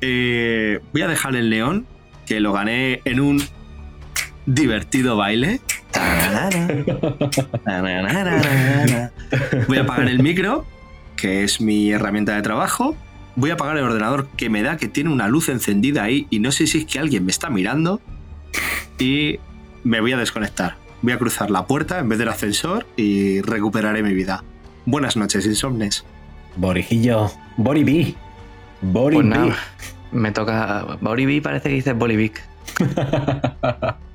Eh, 0.00 0.80
voy 0.92 1.02
a 1.02 1.08
dejar 1.08 1.36
el 1.36 1.50
león, 1.50 1.86
que 2.26 2.40
lo 2.40 2.52
gané 2.52 3.00
en 3.04 3.20
un 3.20 3.42
divertido 4.46 5.16
baile. 5.16 5.60
Voy 9.68 9.78
a 9.78 9.82
apagar 9.82 10.08
el 10.08 10.22
micro, 10.22 10.66
que 11.16 11.44
es 11.44 11.60
mi 11.60 11.90
herramienta 11.90 12.34
de 12.34 12.42
trabajo. 12.42 12.96
Voy 13.34 13.50
a 13.50 13.54
apagar 13.54 13.76
el 13.76 13.84
ordenador 13.84 14.28
que 14.36 14.48
me 14.48 14.62
da 14.62 14.76
que 14.76 14.88
tiene 14.88 15.10
una 15.10 15.28
luz 15.28 15.48
encendida 15.48 16.02
ahí 16.02 16.26
y 16.30 16.38
no 16.38 16.52
sé 16.52 16.66
si 16.66 16.78
es 16.78 16.86
que 16.86 16.98
alguien 16.98 17.24
me 17.24 17.30
está 17.30 17.50
mirando. 17.50 18.00
Y 18.98 19.38
me 19.84 20.00
voy 20.00 20.12
a 20.12 20.16
desconectar. 20.16 20.76
Voy 21.02 21.12
a 21.12 21.18
cruzar 21.18 21.50
la 21.50 21.66
puerta 21.66 21.98
en 21.98 22.08
vez 22.08 22.18
del 22.18 22.28
ascensor 22.28 22.86
y 22.96 23.40
recuperaré 23.42 24.02
mi 24.02 24.14
vida. 24.14 24.42
Buenas 24.86 25.16
noches, 25.16 25.44
insomnes. 25.46 26.04
Borijillo. 26.56 27.30
Boribi. 27.56 28.14
Boribi. 28.80 29.30
Pues 29.30 29.56
me 30.12 30.32
toca. 30.32 30.98
Boribi 31.00 31.40
parece 31.40 31.68
que 31.68 31.74
dices 31.74 31.96
Bolivic. 31.96 32.42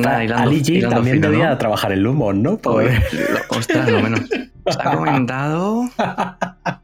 Nada, 0.00 0.24
hilando, 0.24 0.42
Ali 0.50 0.62
G 0.62 0.88
también 0.88 1.16
fino, 1.16 1.30
debía 1.30 1.50
¿no? 1.50 1.58
trabajar 1.58 1.92
en 1.92 2.02
Lumos, 2.02 2.34
¿no? 2.34 2.60
Lo, 2.62 3.56
ostras, 3.56 3.90
lo 3.90 4.00
menos. 4.00 4.20
Se 4.28 4.78
ha 4.80 4.96
comentado. 4.96 5.84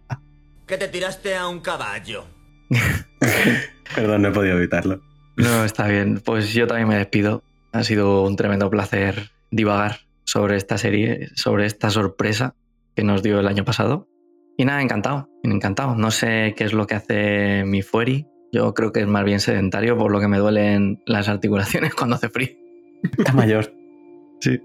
Que 0.66 0.78
te 0.78 0.87
tiraste 0.87 1.35
a 1.35 1.49
un 1.49 1.59
caballo. 1.59 2.27
Perdón, 3.97 4.23
no 4.23 4.28
he 4.28 4.31
podido 4.31 4.57
evitarlo. 4.57 5.03
No, 5.37 5.65
está 5.65 5.89
bien. 5.89 6.23
Pues 6.24 6.53
yo 6.53 6.69
también 6.69 6.87
me 6.87 6.97
despido. 6.97 7.43
Ha 7.73 7.82
sido 7.82 8.23
un 8.23 8.37
tremendo 8.37 8.70
placer 8.70 9.31
divagar 9.51 10.03
sobre 10.23 10.57
esta 10.57 10.78
serie, 10.78 11.28
sobre 11.35 11.66
esta 11.66 11.91
sorpresa 11.91 12.55
que 12.95 13.03
nos 13.03 13.24
dio 13.24 13.41
el 13.41 13.49
año 13.49 13.65
pasado. 13.65 14.07
Y 14.57 14.65
nada, 14.65 14.81
encantado, 14.81 15.28
encantado. 15.43 15.97
No 15.97 16.12
sé 16.12 16.55
qué 16.57 16.62
es 16.62 16.73
lo 16.73 16.87
que 16.87 16.95
hace 16.95 17.65
mi 17.65 17.82
Fueri. 17.82 18.28
Yo 18.53 18.73
creo 18.74 18.93
que 18.93 19.01
es 19.01 19.09
más 19.09 19.24
bien 19.24 19.41
sedentario, 19.41 19.97
por 19.97 20.12
lo 20.12 20.20
que 20.20 20.28
me 20.28 20.39
duelen 20.39 21.03
las 21.07 21.28
articulaciones 21.28 21.95
cuando 21.97 22.16
hace 22.16 22.28
frío. 22.28 22.51
Está 23.02 23.32
mayor. 23.32 23.72
Sí. 24.43 24.59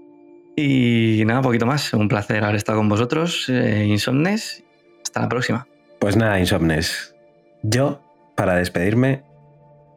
Y 0.56 1.22
nada, 1.26 1.40
un 1.40 1.44
poquito 1.44 1.66
más. 1.66 1.92
Un 1.92 2.08
placer 2.08 2.42
haber 2.42 2.56
estado 2.56 2.78
con 2.78 2.88
vosotros, 2.88 3.46
eh, 3.50 3.84
Insomnes. 3.86 4.64
Hasta 5.02 5.20
la 5.20 5.28
próxima. 5.28 5.68
Pues 6.00 6.16
nada, 6.16 6.40
Insomnes. 6.40 7.14
Yo, 7.62 8.00
para 8.36 8.54
despedirme, 8.54 9.22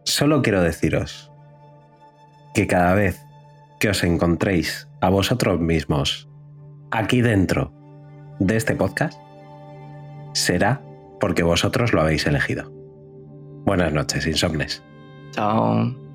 solo 0.03 0.41
quiero 0.41 0.61
deciros 0.61 1.31
que 2.53 2.67
cada 2.67 2.93
vez 2.93 3.21
que 3.79 3.87
os 3.87 4.03
encontréis 4.03 4.89
a 4.99 5.09
vosotros 5.09 5.61
mismos 5.61 6.27
aquí 6.91 7.21
dentro 7.21 7.71
de 8.39 8.57
este 8.57 8.75
podcast, 8.75 9.17
será 10.33 10.81
porque 11.19 11.43
vosotros 11.43 11.93
lo 11.93 12.01
habéis 12.01 12.25
elegido. 12.25 12.69
Buenas 13.65 13.93
noches, 13.93 14.25
insomnes. 14.25 14.83
Chao. 15.31 16.08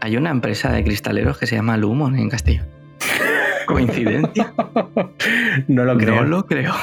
Hay 0.00 0.16
una 0.16 0.30
empresa 0.30 0.72
de 0.72 0.82
cristaleros 0.82 1.38
que 1.38 1.46
se 1.46 1.56
llama 1.56 1.76
Lumon 1.76 2.16
en 2.16 2.30
Castillo. 2.30 2.62
¿Coincidencia? 3.66 4.52
no 5.68 5.84
lo 5.84 5.96
creo. 5.98 6.16
No 6.16 6.24
lo 6.24 6.46
creo. 6.46 6.74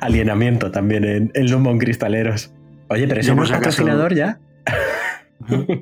Alienamiento 0.00 0.70
también 0.70 1.04
en, 1.04 1.30
en 1.34 1.50
Lumon 1.50 1.78
Cristaleros. 1.78 2.52
Oye, 2.88 3.06
pero 3.06 3.20
ese 3.20 3.34
no 3.34 3.44
es 3.44 3.50
patrocinador 3.50 4.14
ya. 4.14 4.40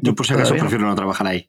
Yo 0.02 0.14
por 0.14 0.26
si 0.26 0.34
acaso 0.34 0.54
prefiero 0.54 0.86
no 0.86 0.94
trabajar 0.94 1.26
ahí. 1.26 1.48